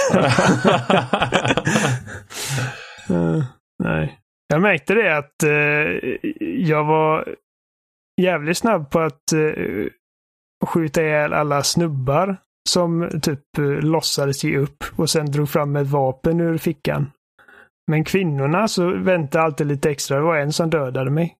uh, 3.11 3.45
nej. 3.83 4.19
Jag 4.49 4.63
märkte 4.63 4.95
det 4.95 5.17
att 5.17 5.35
uh, 5.45 5.51
jag 6.41 6.85
var 6.85 7.35
jävligt 8.23 8.59
snabb 8.59 8.91
på 8.91 9.01
att 9.01 9.33
uh, 9.35 9.87
skjuta 10.67 11.03
ihjäl 11.03 11.33
alla 11.33 11.63
snubbar 11.63 12.37
som 12.69 13.11
typ 13.23 13.41
låtsades 13.81 14.45
ge 14.45 14.57
upp 14.57 14.85
och 14.97 15.11
sen 15.11 15.31
drog 15.31 15.49
fram 15.49 15.77
ett 15.77 15.87
vapen 15.87 16.41
ur 16.41 16.59
fickan. 16.59 17.11
Men 17.87 18.05
kvinnorna 18.05 18.69
så 18.69 18.91
väntade 18.91 19.45
alltid 19.45 19.67
lite 19.67 19.91
extra. 19.91 20.17
Det 20.17 20.23
var 20.23 20.37
en 20.37 20.53
som 20.53 20.71
dödade 20.71 21.11
mig. 21.11 21.37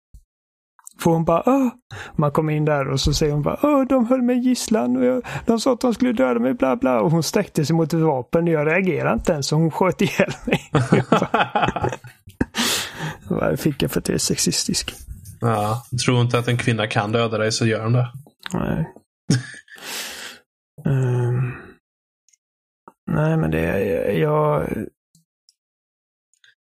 För 0.99 1.11
hon 1.11 1.25
bara 1.25 1.43
Åh! 1.47 1.69
Man 2.17 2.31
kommer 2.33 2.53
in 2.53 2.65
där 2.65 2.89
och 2.89 3.01
så 3.01 3.15
säger 3.15 3.33
hon 3.33 3.43
bara 3.43 3.59
Åh, 3.63 3.85
de 3.87 4.07
höll 4.07 4.23
mig 4.23 4.39
gisslan 4.39 4.97
och 4.97 5.05
jag, 5.05 5.27
de 5.47 5.61
sa 5.61 5.73
att 5.73 5.81
de 5.81 5.95
skulle 5.95 6.13
döda 6.13 6.41
mig 6.41 6.55
bla 6.55 6.77
bla. 6.77 7.01
Och 7.01 7.11
hon 7.11 7.23
sträckte 7.23 7.67
sig 7.67 7.77
mot 7.77 7.93
ett 7.93 8.01
vapen 8.01 8.45
och 8.45 8.51
jag 8.51 8.67
reagerade 8.67 9.15
inte 9.15 9.33
ens 9.33 9.47
så 9.47 9.57
hon 9.57 9.71
sköt 9.71 10.03
ihjäl 10.03 10.33
mig. 10.45 10.71
Vad 13.29 13.61
fick 13.61 13.83
jag 13.83 13.91
för 13.91 14.01
att 14.01 14.09
jag 14.09 14.15
är 14.15 14.19
sexistisk. 14.19 14.95
ja, 15.41 15.85
tror 16.05 16.21
inte 16.21 16.39
att 16.39 16.49
en 16.49 16.59
kvinna 16.59 16.87
kan 16.87 17.13
döda 17.13 17.39
dig 17.39 17.53
så 17.53 17.67
gör 17.67 17.83
hon 17.83 17.93
det. 17.93 18.13
Nej. 18.53 18.93
Ehm. 20.87 21.53
nej, 23.11 23.37
men 23.37 23.51
det 23.51 23.61
är 23.61 24.13
jag... 24.13 24.69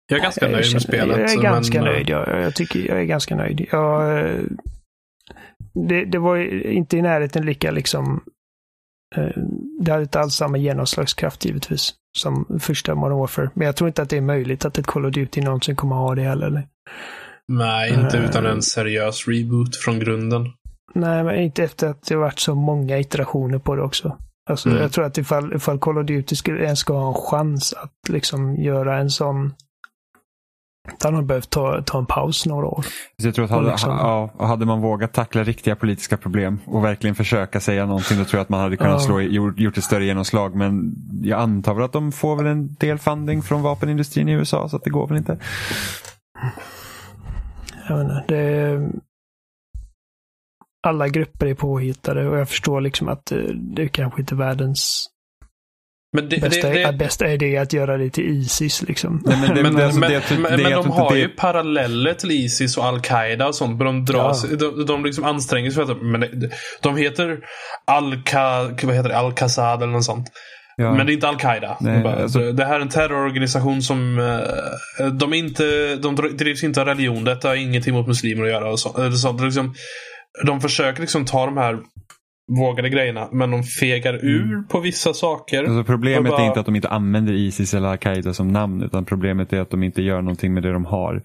Jag 0.07 0.19
är 0.19 0.23
ganska 0.23 0.45
jag 0.45 0.51
nöjd 0.51 0.57
med 0.61 0.65
känner- 0.65 0.79
spelet. 0.79 1.17
Jag 1.17 1.31
är 1.31 1.41
ganska 1.41 1.81
men, 1.83 1.93
nöjd. 1.93 2.09
Jag, 2.09 2.41
jag 2.43 2.55
tycker 2.55 2.79
jag 2.87 2.99
är 3.01 3.05
ganska 3.05 3.35
nöjd. 3.35 3.67
Jag, 3.71 4.19
eh, 4.19 4.41
det, 5.87 6.05
det 6.05 6.19
var 6.19 6.37
inte 6.67 6.97
i 6.97 7.01
närheten 7.01 7.45
lika 7.45 7.71
liksom... 7.71 8.23
eh, 9.15 9.29
Det 9.81 9.91
hade 9.91 10.03
inte 10.03 10.19
alls 10.19 10.33
samma 10.35 10.57
genomslagskraft 10.57 11.45
givetvis 11.45 11.93
som 12.17 12.59
första 12.59 12.95
Modern 12.95 13.17
Warfare. 13.17 13.49
Men 13.53 13.65
jag 13.65 13.75
tror 13.75 13.87
inte 13.87 14.01
att 14.01 14.09
det 14.09 14.17
är 14.17 14.21
möjligt 14.21 14.65
att 14.65 14.77
ett 14.77 14.85
Call 14.87 15.05
of 15.05 15.13
Duty 15.13 15.41
någonsin 15.41 15.75
kommer 15.75 15.95
ha 15.95 16.15
det 16.15 16.21
heller. 16.21 16.47
eller? 16.47 16.67
Nej, 17.47 17.93
inte 17.93 18.17
Eh. 18.17 18.25
utan 18.25 18.45
en 18.45 18.61
seriös 18.61 19.27
reboot 19.27 19.75
från 19.75 19.99
grunden. 19.99 20.45
Nej, 20.95 21.23
men 21.23 21.35
inte 21.35 21.63
efter 21.63 21.87
att 21.87 22.03
det 22.05 22.15
varit 22.15 22.39
så 22.39 22.55
många 22.55 22.99
iterationer 22.99 23.59
på 23.59 23.75
det 23.75 23.81
också. 23.81 24.17
Alltså, 24.49 24.69
Mm. 24.69 24.81
Jag 24.81 24.91
tror 24.91 25.05
att 25.05 25.17
ifall, 25.17 25.53
ifall 25.55 25.79
Call 25.79 25.97
of 25.97 26.05
Duty 26.05 26.35
skulle 26.35 26.63
ens 26.63 26.79
ska 26.79 26.93
ha 26.93 27.07
en 27.07 27.13
chans 27.13 27.73
att 27.73 28.09
liksom 28.09 28.55
göra 28.55 28.97
en 28.97 29.09
sån... 29.09 29.53
Då 30.99 31.07
hade 31.07 31.15
man 31.17 31.27
behövt 31.27 31.49
ta, 31.49 31.81
ta 31.81 31.97
en 31.97 32.05
paus 32.05 32.45
några 32.45 32.67
år. 32.67 32.85
Jag 33.15 33.35
tror 33.35 33.45
att 33.45 33.51
hade, 33.51 33.69
liksom- 33.69 33.89
ja, 33.89 34.45
hade 34.45 34.65
man 34.65 34.81
vågat 34.81 35.13
tackla 35.13 35.43
riktiga 35.43 35.75
politiska 35.75 36.17
problem 36.17 36.59
och 36.65 36.83
verkligen 36.83 37.15
försöka 37.15 37.59
säga 37.59 37.85
någonting, 37.85 38.17
då 38.17 38.25
tror 38.25 38.37
jag 38.37 38.43
att 38.43 38.49
man 38.49 38.59
hade 38.59 38.77
kunnat 38.77 39.01
slå, 39.01 39.21
gjort, 39.21 39.59
gjort 39.59 39.77
ett 39.77 39.83
större 39.83 40.05
genomslag. 40.05 40.55
Men 40.55 40.95
jag 41.23 41.39
antar 41.39 41.73
väl 41.73 41.83
att 41.83 41.93
de 41.93 42.11
får 42.11 42.35
väl 42.35 42.45
en 42.45 42.75
del 42.79 42.97
funding 42.97 43.41
från 43.41 43.61
vapenindustrin 43.61 44.29
i 44.29 44.31
USA, 44.31 44.69
så 44.69 44.75
att 44.75 44.83
det 44.83 44.89
går 44.89 45.07
väl 45.07 45.17
inte. 45.17 45.37
Jag 47.89 48.01
inte, 48.01 48.23
det, 48.27 48.89
alla 50.87 51.07
grupper 51.07 51.45
är 51.45 51.53
påhittade 51.53 52.27
och 52.29 52.37
jag 52.37 52.49
förstår 52.49 52.81
liksom 52.81 53.07
att 53.07 53.31
eh, 53.31 53.37
det 53.53 53.87
kanske 53.87 54.21
inte 54.21 54.35
är 54.35 54.37
världens 54.37 55.09
Men, 56.21 56.29
det, 56.29 56.41
bästa, 56.41 56.69
det, 56.69 56.85
det, 56.85 56.93
bästa 56.97 57.29
idé 57.31 57.57
att 57.57 57.73
göra 57.73 57.97
det 57.97 58.09
till 58.09 58.23
Isis 58.29 58.81
liksom. 58.87 59.23
Nej, 59.25 59.37
men 59.41 59.55
det, 59.55 59.63
men, 59.63 59.75
det, 59.75 59.85
alltså, 59.85 59.99
men, 59.99 60.09
det, 60.11 60.23
det, 60.29 60.35
men, 60.39 60.51
det, 60.57 60.63
men 60.63 60.71
de 60.71 60.77
inte 60.85 60.89
har 61.01 61.13
det- 61.13 61.19
ju 61.19 61.27
paralleller 61.29 62.13
till 62.13 62.31
Isis 62.31 62.77
och 62.77 62.85
Al-Qaida 62.85 63.47
och 63.47 63.55
sånt. 63.55 63.77
Men 63.77 63.85
de, 63.85 64.05
dras, 64.05 64.45
Ja. 64.51 64.55
de, 64.57 64.85
de 64.85 65.05
liksom 65.05 65.23
anstränger 65.23 65.71
sig 65.71 65.85
för 65.85 65.91
att... 65.93 66.01
Men 66.01 66.21
det, 66.21 66.49
de 66.81 66.97
heter 66.97 67.37
Al-Qa- 67.91 68.85
vad 68.85 68.95
heter 68.95 69.09
det? 69.09 69.17
Al-Qassad 69.17 69.83
eller 69.83 69.93
något 69.93 70.03
sånt. 70.05 70.27
ja. 70.77 70.93
Men 70.93 71.05
det 71.05 71.11
är 71.11 71.13
inte 71.13 71.27
Al-Qaida. 71.27 71.77
Alltså- 72.05 72.51
Det 72.51 72.65
här 72.65 72.75
är 72.75 72.79
en 72.79 72.89
terrororganisation 72.89 73.81
som... 73.81 74.19
eh, 74.99 75.05
De, 75.07 75.33
är 75.33 75.37
inte, 75.37 75.95
de 75.95 76.15
drivs 76.15 76.63
inte 76.63 76.81
av 76.81 76.87
religion. 76.87 77.23
Detta 77.23 77.47
har 77.47 77.55
ingenting 77.55 77.93
mot 77.93 78.07
muslimer 78.07 78.43
att 78.43 78.49
göra. 78.49 78.71
Och 78.71 78.79
så, 78.79 78.97
eller 78.97 79.11
så, 79.11 79.31
det 79.31 79.43
är 79.43 79.45
liksom, 79.45 79.73
de 80.45 80.61
försöker 80.61 81.01
liksom 81.01 81.25
ta 81.25 81.45
de 81.45 81.57
här 81.57 81.77
vågade 82.59 82.89
grejerna. 82.89 83.29
Men 83.31 83.51
de 83.51 83.63
fegar 83.63 84.13
ur 84.25 84.67
på 84.67 84.79
vissa 84.79 85.13
saker. 85.13 85.63
Alltså 85.63 85.83
problemet 85.83 86.31
bara- 86.31 86.41
är 86.41 86.47
inte 86.47 86.59
att 86.59 86.65
de 86.65 86.75
inte 86.75 86.89
använder 86.89 87.33
Isis 87.33 87.73
eller 87.73 87.87
Al-Qaida 87.87 88.33
som 88.33 88.47
namn, 88.47 88.83
utan 88.83 89.05
problemet 89.05 89.53
är 89.53 89.59
att 89.61 89.69
de 89.69 89.83
inte 89.83 90.01
gör 90.01 90.21
någonting 90.21 90.53
med 90.53 90.63
det 90.63 90.71
de 90.73 90.85
har. 90.85 91.23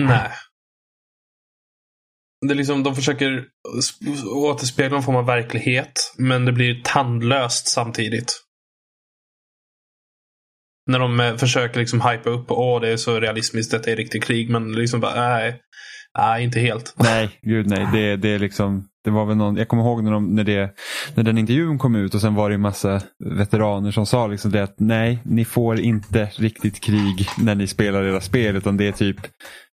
Nej. 0.00 0.30
Det 2.46 2.52
är 2.52 2.56
liksom, 2.56 2.82
de 2.82 2.94
försöker 2.94 3.44
sp- 3.80 4.24
återspegla 4.26 4.94
någon 4.96 5.02
form 5.02 5.16
av 5.16 5.26
verklighet. 5.26 6.14
Men 6.18 6.44
det 6.44 6.52
blir 6.52 6.80
tandlöst 6.84 7.68
samtidigt. 7.68 8.32
När 10.90 10.98
de 10.98 11.20
eh, 11.20 11.36
försöker 11.36 11.80
liksom 11.80 12.00
hypa 12.00 12.30
upp. 12.30 12.50
Åh, 12.50 12.80
det 12.80 12.88
är 12.88 12.96
så 12.96 13.20
realistiskt. 13.20 13.70
Detta 13.70 13.90
är 13.90 13.96
riktigt 13.96 14.24
krig. 14.24 14.50
Men 14.50 14.72
liksom 14.72 15.00
bara, 15.00 15.28
nej. 15.28 15.60
Nej, 16.18 16.44
inte 16.44 16.60
helt. 16.60 16.94
Nej, 16.98 17.38
gud 17.42 17.66
nej. 17.66 17.88
Det, 17.92 18.16
det 18.16 18.28
är 18.28 18.38
liksom, 18.38 18.88
det 19.06 19.12
var 19.12 19.24
väl 19.24 19.36
någon, 19.36 19.56
jag 19.56 19.68
kommer 19.68 19.82
ihåg 19.82 20.04
när, 20.04 20.10
de, 20.10 20.34
när, 20.34 20.44
det, 20.44 20.70
när 21.14 21.24
den 21.24 21.38
intervjun 21.38 21.78
kom 21.78 21.94
ut 21.94 22.14
och 22.14 22.20
sen 22.20 22.34
var 22.34 22.48
det 22.48 22.54
en 22.54 22.60
massa 22.60 23.00
veteraner 23.18 23.90
som 23.90 24.06
sa 24.06 24.26
liksom 24.26 24.50
det 24.50 24.62
att 24.62 24.74
nej, 24.80 25.18
ni 25.24 25.44
får 25.44 25.80
inte 25.80 26.24
riktigt 26.24 26.80
krig 26.80 27.28
när 27.38 27.54
ni 27.54 27.66
spelar 27.66 28.04
era 28.04 28.20
spel 28.20 28.56
utan 28.56 28.76
det 28.76 28.88
är 28.88 28.92
typ 28.92 29.16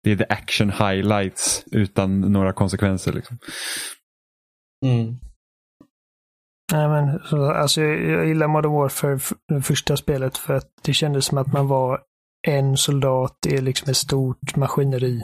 det 0.02 0.10
är 0.10 0.16
the 0.16 0.26
action 0.28 0.70
highlights 0.70 1.64
utan 1.72 2.20
några 2.20 2.52
konsekvenser. 2.52 3.12
Liksom. 3.12 3.38
Mm. 4.84 5.16
Nej, 6.72 6.88
men, 6.88 7.18
så, 7.24 7.50
alltså, 7.50 7.80
jag, 7.80 8.02
jag 8.02 8.26
gillar 8.26 8.48
Modern 8.48 8.72
Warfare, 8.72 9.18
det 9.48 9.62
första 9.62 9.96
spelet, 9.96 10.38
för 10.38 10.54
att 10.54 10.68
det 10.82 10.92
kändes 10.92 11.24
som 11.24 11.38
att 11.38 11.52
man 11.52 11.68
var 11.68 12.00
en 12.46 12.76
soldat 12.76 13.46
i 13.46 13.60
liksom 13.60 13.90
ett 13.90 13.96
stort 13.96 14.56
maskineri. 14.56 15.22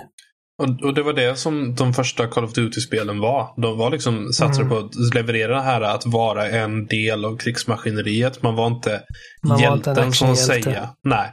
Och, 0.62 0.82
och 0.86 0.94
det 0.94 1.02
var 1.02 1.12
det 1.12 1.36
som 1.38 1.74
de 1.74 1.94
första 1.94 2.26
Call 2.26 2.44
of 2.44 2.52
Duty-spelen 2.52 3.20
var. 3.20 3.62
De 3.62 3.78
var 3.78 3.90
liksom 3.90 4.32
satsade 4.32 4.66
Mm. 4.66 4.68
på 4.68 4.86
att 4.86 5.14
leverera 5.14 5.54
det 5.54 5.62
här 5.62 5.80
att 5.80 6.06
vara 6.06 6.48
en 6.48 6.86
del 6.86 7.24
av 7.24 7.36
krigsmaskineriet. 7.36 8.42
Man 8.42 8.54
var 8.56 8.66
inte 8.66 9.02
Man 9.42 9.60
var 9.60 9.76
inte 9.76 9.90
hjälten 9.90 10.12
som 10.12 10.36
säga. 10.36 10.88
Nej. 11.04 11.30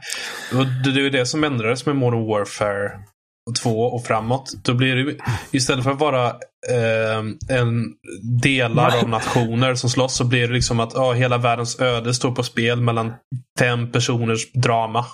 Och 0.54 0.66
det, 0.66 0.92
det 0.92 1.06
är 1.06 1.10
det 1.10 1.26
som 1.26 1.44
ändrades 1.44 1.86
med 1.86 1.96
Modern 1.96 2.26
Warfare 2.26 2.90
2 3.62 3.70
och 3.70 4.04
framåt. 4.04 4.52
Då 4.64 4.74
blir 4.74 4.96
det 4.96 5.16
istället 5.50 5.84
för 5.84 5.90
att 5.90 6.00
vara 6.00 6.26
eh, 6.70 7.56
en 7.58 7.84
delar 8.40 8.98
av 9.02 9.08
nationer 9.08 9.74
som 9.74 9.90
slåss 9.90 10.14
så 10.16 10.24
blir 10.24 10.48
det 10.48 10.54
liksom 10.54 10.80
att 10.80 10.92
ja, 10.94 11.12
hela 11.12 11.38
världens 11.38 11.80
öde 11.80 12.14
står 12.14 12.32
på 12.32 12.42
spel 12.42 12.80
mellan 12.80 13.12
fem 13.58 13.92
personers 13.92 14.52
drama. 14.52 15.04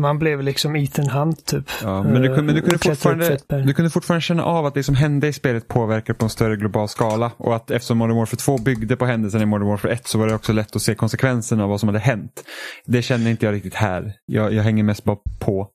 Man 0.00 0.18
blev 0.18 0.42
liksom 0.42 0.76
Ethan 0.76 1.08
Hunt 1.08 1.46
typ. 1.46 1.64
Ja, 1.82 2.02
men 2.02 2.22
du, 2.22 2.28
kunde- 2.28 2.42
men 2.42 2.54
du, 2.54 2.60
kunde 2.60 2.74
Eh, 2.74 2.78
fortfarande, 2.94 3.38
du 3.66 3.74
kunde 3.74 3.90
fortfarande 3.90 4.20
känna 4.22 4.44
av 4.44 4.66
att 4.66 4.74
det 4.74 4.82
som 4.82 4.94
hände 4.94 5.28
i 5.28 5.32
spelet 5.32 5.68
påverkar 5.68 6.14
på 6.14 6.24
en 6.24 6.30
större 6.30 6.56
global 6.56 6.88
skala. 6.88 7.32
Och 7.36 7.56
att 7.56 7.70
eftersom 7.70 7.98
Modern 7.98 8.16
Warfare 8.16 8.36
2 8.38 8.58
byggde 8.58 8.96
på 8.96 9.06
händelsen 9.06 9.42
i 9.42 9.46
Modern 9.46 9.68
Warfare 9.68 9.92
1 9.92 10.06
så 10.08 10.18
var 10.18 10.26
det 10.26 10.34
också 10.34 10.52
lätt 10.52 10.76
att 10.76 10.82
se 10.82 10.94
konsekvenserna 10.94 11.62
av 11.62 11.68
vad 11.70 11.80
som 11.80 11.88
hade 11.88 11.98
hänt. 11.98 12.44
Det 12.86 13.02
känner 13.02 13.30
inte 13.30 13.46
jag 13.46 13.52
riktigt 13.52 13.74
här. 13.74 14.12
Jag, 14.26 14.52
jag 14.52 14.62
hänger 14.62 14.82
mest 14.84 15.04
bara 15.04 15.18
på 15.40 15.70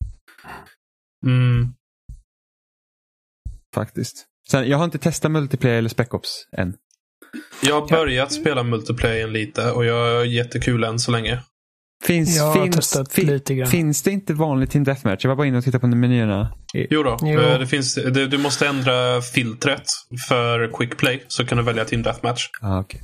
Mm. 1.26 1.74
faktiskt. 3.76 4.26
Sen, 4.52 4.70
jag 4.70 4.78
har 4.78 4.86
inte 4.86 4.98
testat 4.98 5.32
multiplayer 5.32 5.78
eller 5.78 5.90
Spec 5.90 6.08
Ops 6.12 6.48
än. 6.58 6.74
Jag 7.64 7.82
har 7.82 7.88
börjat 7.88 8.32
spela 8.34 8.64
multiplayer 8.64 9.28
lite 9.28 9.72
och 9.72 9.86
jag 9.86 10.16
har 10.18 10.24
jättekul 10.26 10.84
än 10.84 11.00
så 11.00 11.12
länge. 11.12 11.40
Finns, 12.06 12.38
Jag 12.38 12.44
har 12.44 12.54
finns, 12.64 12.76
testat 12.76 13.14
fin- 13.14 13.28
lite 13.28 13.56
grann. 13.56 13.68
finns 13.68 14.04
det 14.04 14.12
inte 14.12 14.34
vanligt 14.34 14.72
Team 14.72 14.84
Deathmatch? 14.84 15.24
Jag 15.26 15.30
var 15.30 15.36
bara 15.36 15.48
inne 15.48 15.58
och 15.58 15.64
tittade 15.64 15.80
på 15.82 15.88
menyerna. 15.88 16.54
Jo 16.74 17.04
då, 17.04 17.18
Jo. 17.22 17.40
eh, 17.40 17.60
Det 17.60 17.68
finns, 17.68 17.96
det, 17.96 18.28
du 18.28 18.38
måste 18.38 18.68
ändra 18.68 19.22
filtret 19.22 19.84
för 20.30 20.68
quick 20.78 20.98
play 20.98 21.24
så 21.28 21.46
kan 21.46 21.58
du 21.58 21.64
välja 21.64 21.86
Team 21.86 22.02
Deathmatch. 22.04 22.42
Ah, 22.62 22.80
okay. 22.80 23.00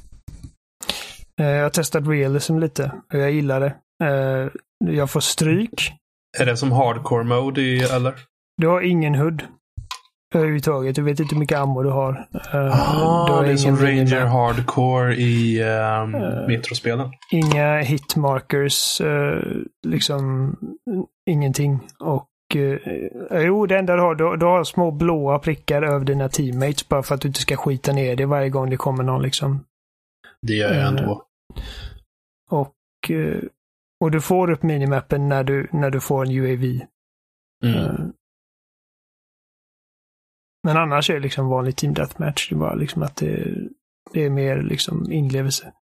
Eh, 1.41 1.45
Jag 1.47 1.63
har 1.63 1.69
testat 1.69 2.07
realism 2.07 2.59
lite 2.59 2.91
och 3.13 3.19
jag 3.19 3.31
gillar 3.31 3.59
det. 3.59 3.75
Eh, 4.05 4.47
Jag 4.93 5.09
får 5.09 5.19
stryk. 5.19 5.91
Är 6.39 6.45
det 6.45 6.57
som 6.57 6.71
hardcore 6.71 7.23
mode 7.23 7.61
i, 7.61 7.79
eller? 7.79 8.13
Du 8.57 8.67
har 8.67 8.81
ingen 8.81 9.15
HUD. 9.15 9.43
Överhuvudtaget. 10.35 10.95
Du 10.95 11.01
vet 11.01 11.19
inte 11.19 11.35
hur 11.35 11.39
mycket 11.39 11.57
ammo 11.57 11.83
du 11.83 11.89
har. 11.89 12.11
Eh, 12.33 12.39
du 12.51 12.57
Ah, 12.57 13.27
har 13.29 13.43
det 13.45 13.51
är 13.51 13.57
som 13.57 13.75
Ranger 13.77 13.93
linje. 13.95 14.19
Hardcore 14.25 15.15
i 15.15 15.63
um, 15.63 16.15
Eh. 16.15 16.47
Metrospelen. 16.47 17.11
Inga 17.31 17.77
hitmarkers. 17.79 19.01
eh, 19.01 19.41
liksom 19.87 20.55
ingenting. 21.29 21.79
Och 21.99 22.29
eh, 22.55 23.41
jo, 23.45 23.65
det 23.65 23.77
enda 23.77 23.95
du 23.95 24.01
har, 24.01 24.15
du, 24.15 24.37
du 24.37 24.45
har 24.45 24.63
små 24.63 24.91
blåa 24.91 25.39
prickar 25.39 25.81
över 25.81 26.05
dina 26.05 26.29
teammates 26.29 26.89
bara 26.89 27.03
för 27.03 27.15
att 27.15 27.21
du 27.21 27.27
inte 27.27 27.39
ska 27.41 27.55
skita 27.57 27.91
ner 27.91 28.15
dig 28.15 28.25
varje 28.25 28.49
gång 28.49 28.69
det 28.69 28.77
kommer 28.77 29.03
någon 29.03 29.21
liksom. 29.21 29.65
Det 30.47 30.53
gör 30.53 30.73
jag 30.73 30.87
ändå. 30.87 31.23
Och, 32.51 32.75
och 34.01 34.11
du 34.11 34.21
får 34.21 34.51
upp 34.51 34.63
minimappen 34.63 35.29
när 35.29 35.43
du, 35.43 35.67
när 35.71 35.89
du 35.89 35.99
får 35.99 36.25
en 36.25 36.31
UAV. 36.31 36.63
Mm. 37.65 38.11
Men 40.63 40.77
annars 40.77 41.09
är 41.09 41.13
det 41.13 41.19
liksom 41.19 41.47
vanlig 41.47 41.75
team 41.75 41.93
deathmatch. 41.93 42.49
Det 42.49 42.55
är 42.55 42.59
bara 42.59 42.75
liksom 42.75 43.03
att 43.03 43.15
det, 43.15 43.55
det 44.13 44.25
är 44.25 44.29
mer 44.29 44.61
liksom 44.61 45.11
inlevelse. 45.11 45.73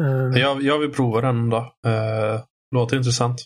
Eh, 0.00 0.40
Jag, 0.40 0.62
jag 0.62 0.78
vill 0.78 0.92
prova 0.92 1.20
den 1.20 1.50
då. 1.50 1.58
Uh, 1.58 2.42
låter 2.74 2.96
intressant. 2.96 3.40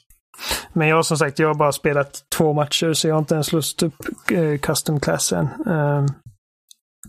Men 0.72 0.88
jag 0.88 0.96
har 0.96 1.02
som 1.02 1.16
sagt, 1.16 1.38
jag 1.38 1.48
har 1.48 1.54
bara 1.54 1.72
spelat 1.72 2.24
två 2.36 2.52
matcher 2.52 2.92
så 2.92 3.08
jag 3.08 3.14
har 3.14 3.18
inte 3.18 3.34
ens 3.34 3.52
lust 3.52 3.82
upp 3.82 3.94
eh, 4.32 4.58
custom 4.58 5.00
class 5.00 5.32
än. 5.32 5.48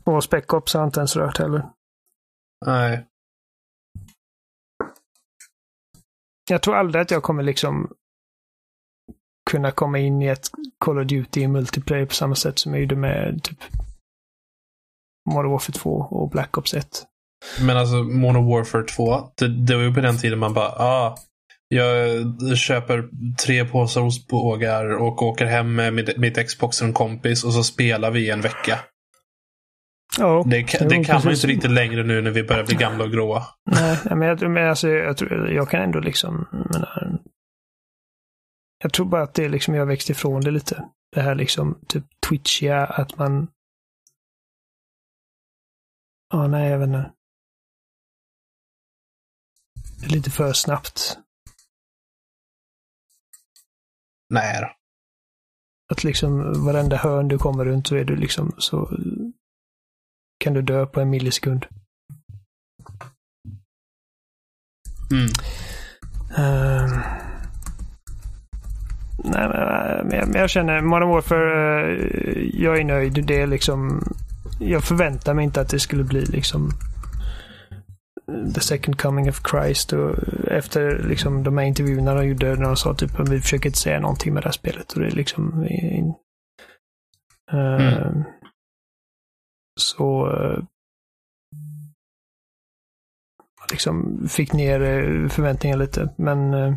Och 0.03 0.23
Spec 0.23 0.45
Ops 0.53 0.73
har 0.73 0.81
jag 0.81 0.87
inte 0.87 0.99
ens 0.99 1.15
rört 1.15 1.37
heller. 1.37 1.65
Nej. 2.65 3.07
Jag 6.49 6.61
tror 6.61 6.75
aldrig 6.75 7.01
att 7.01 7.11
jag 7.11 7.23
kommer 7.23 7.43
liksom 7.43 7.91
kunna 9.49 9.71
komma 9.71 9.99
in 9.99 10.21
i 10.21 10.27
ett 10.27 10.47
Call 10.85 10.99
of 10.99 11.07
Duty 11.07 11.47
multiplayer 11.47 12.05
på 12.05 12.13
samma 12.13 12.35
sätt 12.35 12.59
som 12.59 12.73
jag 12.73 12.81
gjorde 12.81 12.95
med 12.95 13.43
typ 13.43 13.57
Modern 15.29 15.51
Warfare 15.51 15.73
2 15.77 15.89
och 15.89 16.29
Black 16.29 16.57
Ops 16.57 16.73
1. 16.73 16.87
Men 17.61 17.77
alltså 17.77 17.95
Modern 17.95 18.45
Warfare 18.47 18.83
2, 18.83 19.19
det, 19.37 19.47
det 19.65 19.75
var 19.75 19.83
ju 19.83 19.93
på 19.93 20.01
den 20.01 20.17
tiden 20.17 20.39
man 20.39 20.53
bara, 20.53 20.67
ah, 20.69 21.17
jag 21.67 22.57
köper 22.57 23.09
tre 23.45 23.65
påsar 23.65 24.01
ostbågar 24.01 24.85
och 25.01 25.21
åker 25.21 25.45
hem 25.45 25.75
med 25.75 25.93
mitt, 25.93 26.17
mitt 26.17 26.47
Xbox 26.47 26.81
och 26.81 26.87
en 26.87 26.93
kompis 26.93 27.43
och 27.43 27.53
så 27.53 27.63
spelar 27.63 28.11
vi 28.11 28.29
en 28.29 28.41
vecka. 28.41 28.79
Ja, 30.19 30.43
Det, 30.47 30.63
kan- 30.63 30.87
det 30.87 31.03
kan 31.03 31.21
man 31.23 31.33
inte 31.33 31.47
riktigt 31.47 31.71
längre 31.71 32.03
nu 32.03 32.21
när 32.21 32.31
vi 32.31 32.43
börjar 32.43 32.63
bli 32.65 32.75
gamla 32.75 33.03
och 33.03 33.11
gråa. 33.11 33.43
Nej, 33.71 33.97
men 34.15 34.21
jag, 34.21 34.41
men 34.51 34.69
alltså, 34.69 34.87
jag, 34.89 35.17
tror, 35.17 35.49
jag 35.51 35.69
kan 35.69 35.81
ändå 35.81 35.99
liksom, 35.99 36.47
jag 36.51 36.73
menar, 36.73 37.19
jag 38.81 38.93
tror 38.93 39.05
bara 39.05 39.23
att 39.23 39.33
det 39.33 39.45
är 39.45 39.49
liksom, 39.49 39.73
jag 39.73 39.81
har 39.81 39.87
växt 39.87 40.09
ifrån 40.09 40.41
det 40.41 40.51
lite. 40.51 40.89
Det 41.11 41.21
här 41.21 41.35
liksom, 41.35 41.79
typ 41.87 42.03
twitchiga, 42.29 42.85
att 42.85 43.17
man... 43.17 43.47
Ja, 46.33 46.47
nej, 46.47 46.71
jag 46.71 46.79
vet 46.79 46.87
inte. 46.87 47.11
Det 49.99 50.05
är 50.05 50.09
lite 50.09 50.31
för 50.31 50.53
snabbt. 50.53 51.17
Nej 54.29 54.61
då. 54.61 54.75
Att 55.93 56.03
liksom 56.03 56.63
varenda 56.65 56.97
hörn 56.97 57.27
du 57.27 57.37
kommer 57.37 57.65
runt 57.65 57.87
så 57.87 57.95
är 57.95 58.05
du 58.05 58.15
liksom 58.15 58.55
så 58.57 58.97
kan 60.37 60.53
du 60.53 60.61
dö 60.61 60.85
på 60.85 61.01
en 61.01 61.09
millisekund. 61.09 61.65
Mm. 65.11 65.29
Ehm. 66.37 67.30
Nej, 69.17 70.01
men, 70.05 70.33
jag, 70.33 70.49
känner 70.49 70.81
Modern 70.81 71.09
Warfare, 71.09 71.95
eh, 71.95 72.61
jag 72.61 72.79
är 72.79 72.83
nöjd. 72.83 73.25
Det 73.25 73.41
är 73.41 73.47
liksom, 73.47 74.03
jag 74.59 74.83
förväntar 74.83 75.33
mig 75.33 75.45
inte 75.45 75.61
att 75.61 75.69
det 75.69 75.79
skulle 75.79 76.03
bli 76.03 76.25
liksom 76.25 76.71
The 78.55 78.61
Second 78.61 79.01
Coming 79.01 79.29
of 79.29 79.41
Christ. 79.51 79.93
Och 79.93 80.15
efter 80.47 81.03
liksom, 81.03 81.43
de 81.43 81.57
här 81.57 81.65
intervjuerna 81.65 82.13
de 82.13 82.27
gjorde 82.27 82.55
när 82.55 82.65
de 82.65 82.75
sa 82.75 82.93
typ 82.93 83.19
att 83.19 83.29
vi 83.29 83.41
försöker 83.41 83.69
inte 83.69 83.79
säga 83.79 83.99
någonting 83.99 84.33
med 84.33 84.43
det 84.43 84.47
här 84.47 84.53
spelet. 84.53 84.91
Och 84.91 84.99
det 84.99 85.07
är 85.07 85.11
liksom... 85.11 85.67
In, 85.69 86.13
Ehm, 87.51 88.23
Så... 89.79 90.29
eh, 90.31 90.63
liksom 93.71 94.27
fick 94.29 94.53
ner 94.53 94.81
eh, 94.81 95.29
förväntningarna 95.29 95.81
lite. 95.81 96.13
Men 96.17 96.53
eh, 96.53 96.73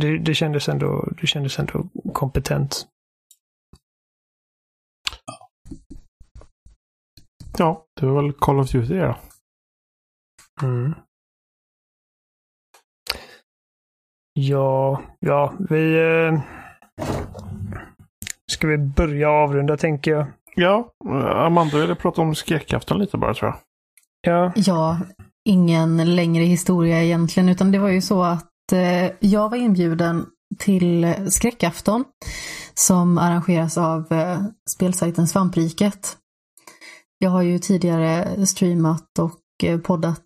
det, 0.00 0.18
det, 0.18 0.34
kändes 0.34 0.68
ändå, 0.68 1.08
det 1.20 1.26
kändes 1.26 1.58
ändå 1.58 1.86
kompetent. 2.12 2.86
Ja, 7.58 7.84
det 8.00 8.06
var 8.06 8.22
väl 8.22 8.32
Call 8.32 8.60
of 8.60 8.70
Duty 8.70 8.94
det 8.94 9.06
då. 9.06 9.16
Mm. 10.66 10.94
Ja, 14.32 15.02
ja, 15.20 15.54
vi... 15.70 15.94
Eh, 15.96 16.40
ska 18.52 18.66
vi 18.66 18.78
börja 18.78 19.30
avrunda 19.30 19.76
tänker 19.76 20.10
jag. 20.10 20.26
Ja, 20.54 20.92
Amanda 21.34 21.78
ville 21.78 21.94
prata 21.94 22.22
om 22.22 22.34
skräckafton 22.34 22.98
lite 22.98 23.16
bara 23.18 23.34
tror 23.34 23.50
jag. 23.50 23.58
Ja, 24.20 24.52
Ja, 24.56 25.00
ingen 25.48 26.14
längre 26.14 26.44
historia 26.44 27.02
egentligen, 27.02 27.48
utan 27.48 27.72
det 27.72 27.78
var 27.78 27.88
ju 27.88 28.00
så 28.02 28.22
att 28.22 28.53
Eh, 28.72 29.12
jag 29.20 29.48
var 29.48 29.56
inbjuden 29.56 30.26
till 30.58 31.14
skräckafton 31.28 32.04
som 32.74 33.18
arrangeras 33.18 33.78
av 33.78 34.12
eh, 34.12 34.42
spelsajten 34.70 35.28
Svampriket. 35.28 36.16
Jag 37.18 37.30
har 37.30 37.42
ju 37.42 37.58
tidigare 37.58 38.46
streamat 38.46 39.18
och 39.18 39.40
eh, 39.64 39.78
poddat 39.78 40.24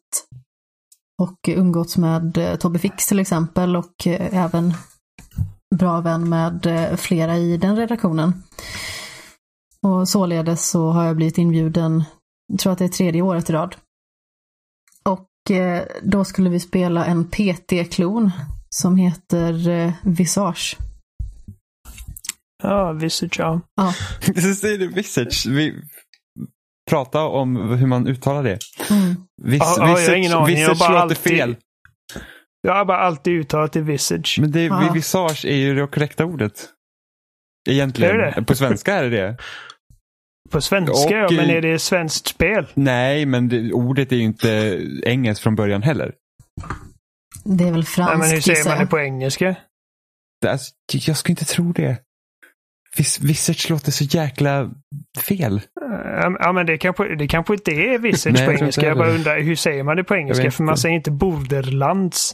och 1.23 1.49
umgåtts 1.49 1.97
med 1.97 2.37
eh, 2.37 2.57
Tobbe 2.57 2.79
Fix 2.79 3.07
till 3.07 3.19
exempel 3.19 3.77
och 3.77 4.07
eh, 4.07 4.45
även 4.45 4.75
bra 5.75 6.01
vän 6.01 6.29
med 6.29 6.67
eh, 6.67 6.97
flera 6.97 7.37
i 7.37 7.57
den 7.57 7.77
redaktionen. 7.77 8.43
Och 9.83 10.09
således 10.09 10.71
så 10.71 10.91
har 10.91 11.05
jag 11.05 11.17
blivit 11.17 11.39
inbjuden, 11.39 12.05
tror 12.61 12.73
att 12.73 12.79
det 12.79 12.85
är 12.85 12.89
tredje 12.89 13.23
året 13.23 13.51
i 13.51 13.53
rad. 13.53 13.77
Och 15.49 15.55
eh, 15.55 15.83
då 16.03 16.25
skulle 16.25 16.51
vi 16.51 16.61
spela 16.61 17.05
en 17.05 17.25
PT-klon 17.31 18.31
som 18.71 18.97
heter 18.97 19.69
eh, 19.69 19.93
Visage. 20.03 20.77
ja 22.63 22.93
Visage, 22.93 23.39
ja. 23.39 23.61
Ja. 23.77 23.93
Så 24.43 24.55
säger 24.55 24.79
du 24.79 24.89
Visage. 24.89 25.47
Vi 25.49 25.75
prata 26.91 27.23
om 27.25 27.57
hur 27.57 27.87
man 27.87 28.07
uttalar 28.07 28.43
det. 28.43 28.59
Mm. 28.91 29.15
Vis, 29.43 29.61
Ja, 29.63 29.75
ja, 29.79 30.01
jag 30.01 30.09
har 30.09 30.15
ingen 30.17 30.33
aning. 30.33 30.59
Jag 30.59 30.69
har 30.69 30.75
Visage 30.75 30.79
bara 30.79 30.89
låter 30.91 31.03
alltid- 31.03 31.39
fel. 31.39 31.57
Jag 32.63 32.75
har 32.75 32.85
bara 32.85 32.99
alltid 32.99 33.33
uttalat 33.41 33.73
det 33.73 33.81
Visage. 33.81 34.39
Men 34.41 34.53
det, 34.53 34.63
Ja. 34.65 34.91
visage 34.95 35.45
är 35.45 35.57
ju 35.57 35.75
det 35.75 35.87
korrekta 35.87 36.25
ordet. 36.25 36.69
Egentligen. 37.71 38.17
Det 38.17 38.33
det? 38.37 38.45
På 38.45 38.55
svenska 38.55 38.95
är 38.95 39.03
det 39.03 39.11
det. 39.11 39.37
På 40.51 40.61
svenska, 40.61 40.93
Och, 40.93 41.13
ja, 41.13 41.29
men 41.31 41.51
eh, 41.51 41.57
är 41.57 41.63
det 41.63 41.79
svenskt 41.79 42.29
spel? 42.29 42.67
Nej, 42.75 43.27
men 43.27 43.49
det, 43.49 43.73
ordet 43.73 44.13
är 44.13 44.17
ju 44.17 44.23
inte 44.23 44.81
engelskt 45.05 45.43
från 45.43 45.55
början 45.55 45.83
heller. 45.83 46.13
Det 47.45 47.65
är 47.65 47.71
väl 47.71 47.75
Nej, 47.75 47.85
franskt 47.85 48.19
men 48.19 48.31
hur 48.31 48.41
säger 48.41 48.69
man 48.69 48.79
det 48.79 48.87
på 48.87 48.99
engelska? 48.99 49.57
Det, 50.43 50.51
alltså, 50.51 50.71
jag 50.93 51.17
skulle 51.17 51.33
inte 51.33 51.45
tro 51.45 51.73
det. 51.73 51.99
Vis, 52.97 53.21
visage 53.21 53.71
låter 53.71 53.93
så 53.93 54.05
jäkla 54.05 54.71
fel. 55.27 55.61
Ja, 56.41 56.53
men 56.53 56.67
det 56.67 56.79
kanske, 56.79 57.15
det 57.17 57.29
kanske 57.29 57.55
inte 57.55 57.71
är 57.73 57.99
Visage 57.99 58.33
Nej, 58.33 58.47
på 58.47 58.53
jag 58.53 58.61
engelska. 58.61 58.87
Jag 58.87 58.99
bara 58.99 59.11
undrar, 59.11 59.41
hur 59.41 59.57
säger 59.57 59.83
man 59.83 59.97
det 59.97 60.05
på 60.05 60.17
engelska? 60.17 60.51
För 60.51 60.65
man 60.65 60.77
säger 60.77 60.95
inte 60.95 61.11
Borderlands. 61.11 62.33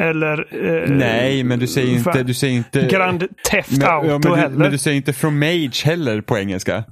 Eller... 0.00 0.64
eh, 0.82 0.90
Nej, 0.90 1.44
men 1.44 1.58
du 1.58 1.66
säger 1.66 1.92
inte... 1.92 2.22
Du 2.22 2.34
säger 2.34 2.54
inte 2.54 2.86
Grand 2.86 3.24
Theft 3.50 3.78
men, 3.78 3.88
Auto 3.88 4.08
ja, 4.08 4.18
men, 4.18 4.32
du, 4.32 4.36
heller. 4.36 4.56
men 4.56 4.70
du 4.70 4.78
säger 4.78 4.96
inte 4.96 5.12
fromage 5.12 5.82
heller 5.84 6.20
på 6.20 6.38
engelska. 6.38 6.84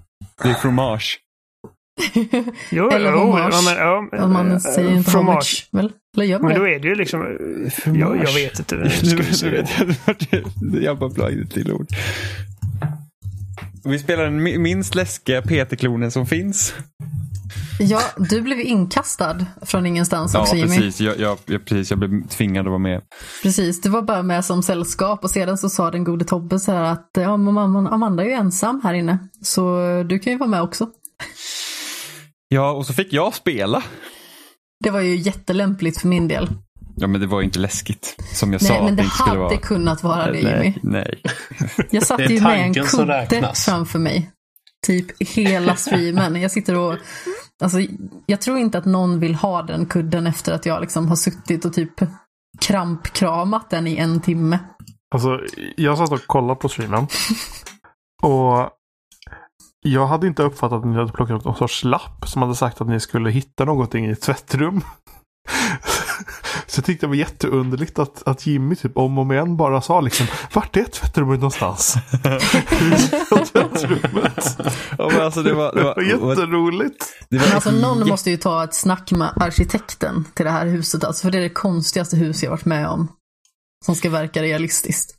Det 0.43 0.49
är 0.49 0.55
fromage. 0.55 1.19
Jo, 2.70 2.90
Eller 2.90 3.12
hommage. 3.12 3.55
ja, 3.55 3.61
men, 3.65 3.77
ja, 3.77 4.24
Och 4.24 4.31
man 4.31 4.51
eh, 4.53 4.59
säger 4.59 4.90
inte 4.90 5.11
fromage. 5.11 5.35
homage, 5.35 5.69
väl? 5.73 5.93
Eller 6.16 6.27
gör 6.27 6.39
man 6.39 6.49
Men 6.51 6.61
då 6.61 6.66
är 6.69 6.78
det 6.78 6.89
ju 6.89 6.94
liksom... 6.94 7.20
eh, 7.23 7.70
Fromage. 7.70 8.01
Jag, 8.01 8.16
jag 8.28 8.32
vet 8.35 8.59
inte. 8.59 8.74
Nu 9.03 9.16
vet 9.51 9.70
jag 9.78 9.86
vart 10.07 10.31
det- 10.31 10.78
jag 10.82 10.99
bara 10.99 11.11
bla 11.11 11.28
till 11.51 11.73
ord. 11.73 11.86
Vi 13.85 13.99
spelar 13.99 14.24
den 14.24 14.47
mi- 14.47 14.59
minst 14.59 14.94
läskiga 14.94 15.43
PT-klonen 15.43 16.11
som 16.11 16.27
finns. 16.27 16.74
Ja, 17.79 18.01
du 18.16 18.41
blev 18.41 18.61
inkastad 18.61 19.47
från 19.62 19.87
ingenstans 19.87 20.35
också 20.35 20.57
ja, 20.57 20.65
Jimmy. 20.65 20.77
precis. 20.77 21.01
Jag, 21.01 21.20
jag, 21.20 21.39
jag, 21.47 21.65
precis. 21.65 21.91
Jag 21.91 21.99
blev 21.99 22.29
tvingad 22.29 22.66
att 22.66 22.70
vara 22.70 22.79
med. 22.79 23.03
Precis, 23.43 23.81
du 23.81 23.89
var 23.89 24.03
bara 24.03 24.23
med 24.23 24.45
som 24.45 24.62
sällskap 24.62 25.24
och 25.24 25.31
sedan 25.31 25.59
så 25.59 25.69
sa 25.69 25.91
den 25.91 26.05
gode 26.05 26.24
Tobbe 26.24 26.59
så 26.59 26.73
här 26.73 26.83
att 26.83 27.11
ja, 27.12 27.37
men 27.37 27.59
Amanda 27.87 28.23
är 28.23 28.27
ju 28.27 28.33
ensam 28.33 28.81
här 28.85 28.95
inne. 28.95 29.19
Så 29.43 29.79
du 30.09 30.19
kan 30.19 30.33
ju 30.33 30.39
vara 30.39 30.51
med 30.51 30.62
också. 30.62 30.87
Ja, 32.49 32.70
och 32.73 32.87
så 32.87 32.93
fick 32.93 33.12
jag 33.12 33.35
spela. 33.35 33.83
Det 34.85 34.91
var 34.91 35.01
ju 35.01 35.16
jättelämpligt 35.16 36.01
för 36.01 36.09
min 36.09 36.29
del. 36.29 36.49
Ja, 36.97 37.07
men 37.07 37.20
det 37.20 37.27
var 37.27 37.41
ju 37.41 37.45
inte 37.45 37.59
läskigt. 37.59 38.16
Som 38.35 38.53
jag 38.53 38.62
Nej, 38.62 38.69
sa 38.69 38.74
men 38.85 38.93
att 38.93 38.97
det 38.97 39.03
det 39.03 39.09
hade 39.09 39.39
vara. 39.39 39.57
kunnat 39.57 40.03
vara 40.03 40.31
det 40.31 40.39
Jimmy. 40.39 40.51
Nej, 40.53 40.79
nej. 40.83 41.23
Jag 41.91 42.03
satt 42.03 42.19
Det 42.19 42.24
är 42.24 42.29
ju 42.29 42.41
med 42.41 42.53
en 42.53 42.62
tanken 42.62 42.87
som 42.87 42.99
kudde 43.29 43.53
framför 43.55 43.99
mig. 43.99 44.31
Typ 44.87 45.23
hela 45.23 45.77
streamen. 45.77 46.37
Jag 46.43 46.51
sitter 46.51 46.79
och... 46.79 46.97
Alltså, 47.63 47.79
jag 48.27 48.41
tror 48.41 48.59
inte 48.59 48.79
att 48.79 48.85
någon 48.85 49.21
vill 49.21 49.35
ha 49.35 49.63
den 49.63 49.87
kudden 49.87 50.27
efter 50.27 50.53
att 50.53 50.67
jag 50.67 50.81
liksom 50.81 51.09
har 51.09 51.17
suttit 51.17 51.65
och 51.65 51.73
typ 51.73 52.01
krampkramat 52.61 53.71
den 53.71 53.87
i 53.87 53.97
en 53.97 54.21
timme. 54.21 54.59
Alltså, 55.15 55.41
jag 55.77 55.99
satt 55.99 56.13
och 56.13 56.27
kollade 56.27 56.61
på 56.61 56.69
streamen. 56.69 57.07
Och 58.23 58.71
jag 59.85 60.07
hade 60.07 60.27
inte 60.27 60.43
uppfattat 60.43 60.79
att 60.79 60.87
ni 60.87 60.97
hade 60.97 61.13
plockat 61.13 61.37
upp 61.37 61.45
någon 61.45 61.57
sorts 61.57 61.85
lapp 61.85 62.29
som 62.29 62.43
hade 62.43 62.55
sagt 62.55 62.81
att 62.81 62.89
ni 62.89 63.01
skulle 63.01 63.31
hitta 63.31 63.65
någonting 63.65 64.07
i 64.07 64.11
ett 64.11 64.21
tvättrum. 64.21 64.81
Så 66.73 66.78
jag 66.78 66.85
tyckte 66.85 67.07
det 67.07 67.09
var 67.09 67.16
jätteunderligt 67.16 67.99
att, 67.99 68.28
att 68.28 68.47
Jimmy 68.47 68.77
typ 68.77 68.97
om 68.97 69.19
och 69.19 69.23
om 69.23 69.32
igen 69.32 69.57
bara 69.57 69.81
sa 69.81 70.01
liksom 70.01 70.27
Vart 70.55 70.77
är 70.77 70.85
tvättrummet 70.85 71.39
någonstans? 71.39 71.94
Tvättrummet? 73.53 74.59
Ja, 74.99 75.09
men 75.12 75.20
alltså, 75.20 75.43
det 75.43 75.55
var, 75.55 75.73
det 75.73 75.81
Det 75.81 75.85
var 75.85 76.27
var, 76.27 76.35
jätteroligt. 76.35 77.07
det 77.31 77.39
var 77.39 77.47
Men 77.47 77.55
alltså 77.55 77.70
någon 77.70 78.09
måste 78.09 78.31
ju 78.31 78.36
ta 78.36 78.65
ett 78.65 78.74
snack 78.74 79.12
med 79.12 79.32
arkitekten 79.36 80.24
till 80.35 80.44
det 80.44 80.51
här 80.51 80.66
huset. 80.66 81.05
Alltså, 81.05 81.23
för 81.23 81.31
det 81.31 81.39
är 81.39 81.43
det 81.43 81.49
konstigaste 81.49 82.16
hus 82.16 82.43
jag 82.43 82.51
varit 82.51 82.65
med 82.65 82.89
om. 82.89 83.09
Som 83.85 83.94
ska 83.94 84.11
verka 84.11 84.43
realistiskt. 84.43 85.15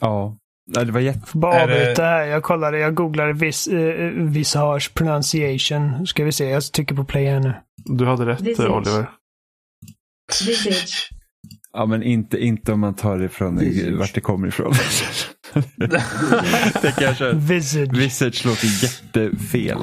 Ja. 0.00 0.36
Nej, 0.74 0.86
det 0.86 0.92
var 0.92 1.00
jätte... 1.00 1.38
Bara 1.38 1.62
avbryta 1.62 2.02
här. 2.02 2.24
Jag 2.24 2.42
kollade, 2.42 2.78
jag 2.78 2.94
googlade 2.94 3.32
vis, 3.32 3.66
eh, 3.68 4.10
visage 4.10 4.94
pronunciation. 4.94 6.06
Ska 6.06 6.24
vi 6.24 6.32
se, 6.32 6.48
jag 6.50 6.72
trycker 6.72 6.94
på 6.94 7.04
play 7.04 7.26
här 7.26 7.40
nu. 7.40 7.54
Du 7.84 8.06
hade 8.06 8.26
rätt 8.26 8.40
Visage. 8.40 8.70
Oliver. 8.70 9.06
Visage. 10.46 11.08
Ja, 11.72 11.86
men 11.86 12.02
inte, 12.02 12.38
inte 12.44 12.72
om 12.72 12.80
man 12.80 12.94
tar 12.96 13.18
det 13.18 13.28
från 13.28 13.60
vart 13.98 14.14
det 14.14 14.20
kommer 14.20 14.48
ifrån. 14.48 14.74
det 16.82 16.94
kanske, 16.98 17.32
Visage. 17.32 17.92
Visage 17.96 18.46
låter 18.46 18.66
jättefel. 18.82 19.78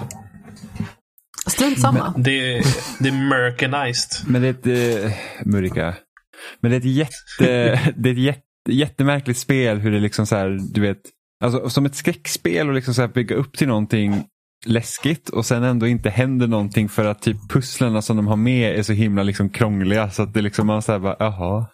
Strunt 1.47 1.79
samma. 1.81 2.13
Det, 2.17 2.55
är- 2.57 2.63
det 2.99 3.09
är 3.09 3.29
Mercanized. 3.29 4.27
Men 4.27 4.41
det 4.41 4.47
är 4.47 4.51
ett, 4.51 5.05
eh, 5.05 5.11
Murika. 5.45 5.95
Men 6.61 6.71
det 6.71 6.77
är 6.77 6.79
ett 6.79 6.85
jätte, 6.85 7.93
det 7.97 8.09
är 8.09 8.13
ett 8.13 8.19
jätte, 8.19 8.41
jättemärkligt 8.69 9.39
spel 9.39 9.77
hur 9.79 9.91
det 9.91 9.99
liksom 9.99 10.25
så 10.27 10.35
här, 10.35 10.59
du 10.73 10.81
vet, 10.81 10.99
alltså 11.43 11.69
som 11.69 11.85
ett 11.85 11.95
skräckspel 11.95 12.67
och 12.67 12.73
liksom 12.75 12.93
så 12.93 13.01
här 13.01 13.09
bygga 13.09 13.35
upp 13.35 13.57
till 13.57 13.67
någonting 13.67 14.23
läskigt 14.65 15.29
och 15.29 15.45
sen 15.45 15.63
ändå 15.63 15.87
inte 15.87 16.09
händer 16.09 16.47
någonting 16.47 16.89
för 16.89 17.05
att 17.05 17.21
typ 17.21 17.49
pusslerna 17.49 18.01
som 18.01 18.17
de 18.17 18.27
har 18.27 18.35
med 18.35 18.79
är 18.79 18.83
så 18.83 18.93
himla 18.93 19.23
liksom 19.23 19.49
krångliga 19.49 20.09
så 20.09 20.23
att 20.23 20.33
det 20.33 20.41
liksom 20.41 20.67
man 20.67 20.81
säger 20.81 20.99
bara 20.99 21.15
jaha. 21.19 21.65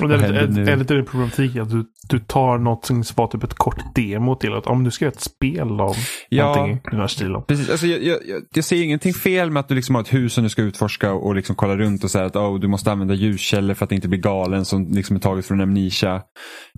Och 0.00 0.08
det 0.08 0.14
är 0.14 0.18
lite, 0.18 0.32
händer 0.32 0.64
nu? 0.64 0.70
är 0.70 0.76
lite 0.76 0.94
det 0.94 1.02
problematik 1.02 1.56
att 1.56 1.70
du, 1.70 1.84
du 2.08 2.18
tar 2.18 2.58
något 2.58 2.84
som 2.84 3.04
var 3.14 3.26
typ 3.26 3.44
ett 3.44 3.54
kort 3.54 3.94
demo 3.94 4.34
till 4.34 4.52
att 4.52 4.66
om 4.66 4.84
du 4.84 4.90
ska 4.90 5.04
göra 5.04 5.12
ett 5.12 5.20
spel 5.20 5.80
av 5.80 5.96
Ja. 6.28 6.44
någonting 6.44 6.76
i 6.76 6.80
den 6.90 7.00
här 7.00 7.06
stilen. 7.06 7.42
Precis, 7.42 7.70
alltså 7.70 7.86
jag, 7.86 8.02
jag, 8.02 8.42
jag, 8.54 8.64
ser 8.64 8.82
ingenting 8.82 9.14
fel 9.14 9.50
med 9.50 9.60
att 9.60 9.68
du 9.68 9.74
liksom 9.74 9.94
har 9.94 10.02
ett 10.02 10.14
hus 10.14 10.32
som 10.32 10.44
du 10.44 10.50
ska 10.50 10.62
utforska 10.62 11.12
och, 11.12 11.34
liksom 11.34 11.56
kolla 11.56 11.76
runt 11.76 12.04
och 12.04 12.10
säga 12.10 12.24
att 12.24 12.36
oh, 12.36 12.60
du 12.60 12.68
måste 12.68 12.92
använda 12.92 13.14
ljuskällor 13.14 13.74
för 13.74 13.84
att 13.84 13.92
inte 13.92 14.08
bli 14.08 14.18
galen 14.18 14.64
som 14.64 14.88
liksom 14.90 15.16
är 15.16 15.20
taget 15.20 15.46
från 15.46 15.60
Amnesia. 15.60 16.14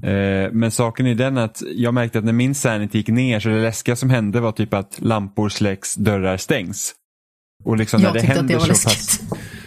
Eh, 0.02 0.52
men 0.52 0.70
saken 0.70 1.06
är 1.06 1.14
den 1.14 1.38
att 1.38 1.62
jag 1.74 1.94
märkte 1.94 2.18
att 2.18 2.24
när 2.24 2.32
min 2.32 2.54
sanity 2.54 2.98
gick 2.98 3.08
ner 3.08 3.40
så 3.40 3.48
det 3.48 3.62
läskiga 3.62 3.96
som 3.96 4.10
hände 4.10 4.40
var 4.40 4.52
typ 4.52 4.74
att 4.74 4.98
lampor 5.00 5.48
släcks, 5.48 5.94
dörrar 5.94 6.36
stängs. 6.36 6.94
Och 7.64 7.76
liksom 7.76 8.00
när 8.00 8.08
Jag 8.08 8.14
det 8.14 8.20
tyckte 8.20 8.32
att 8.32 8.38
händer 8.38 8.54
det 8.54 8.58
var 8.58 8.66
så 8.66 8.72
pass 8.72 8.84
läskigt. 8.84 9.57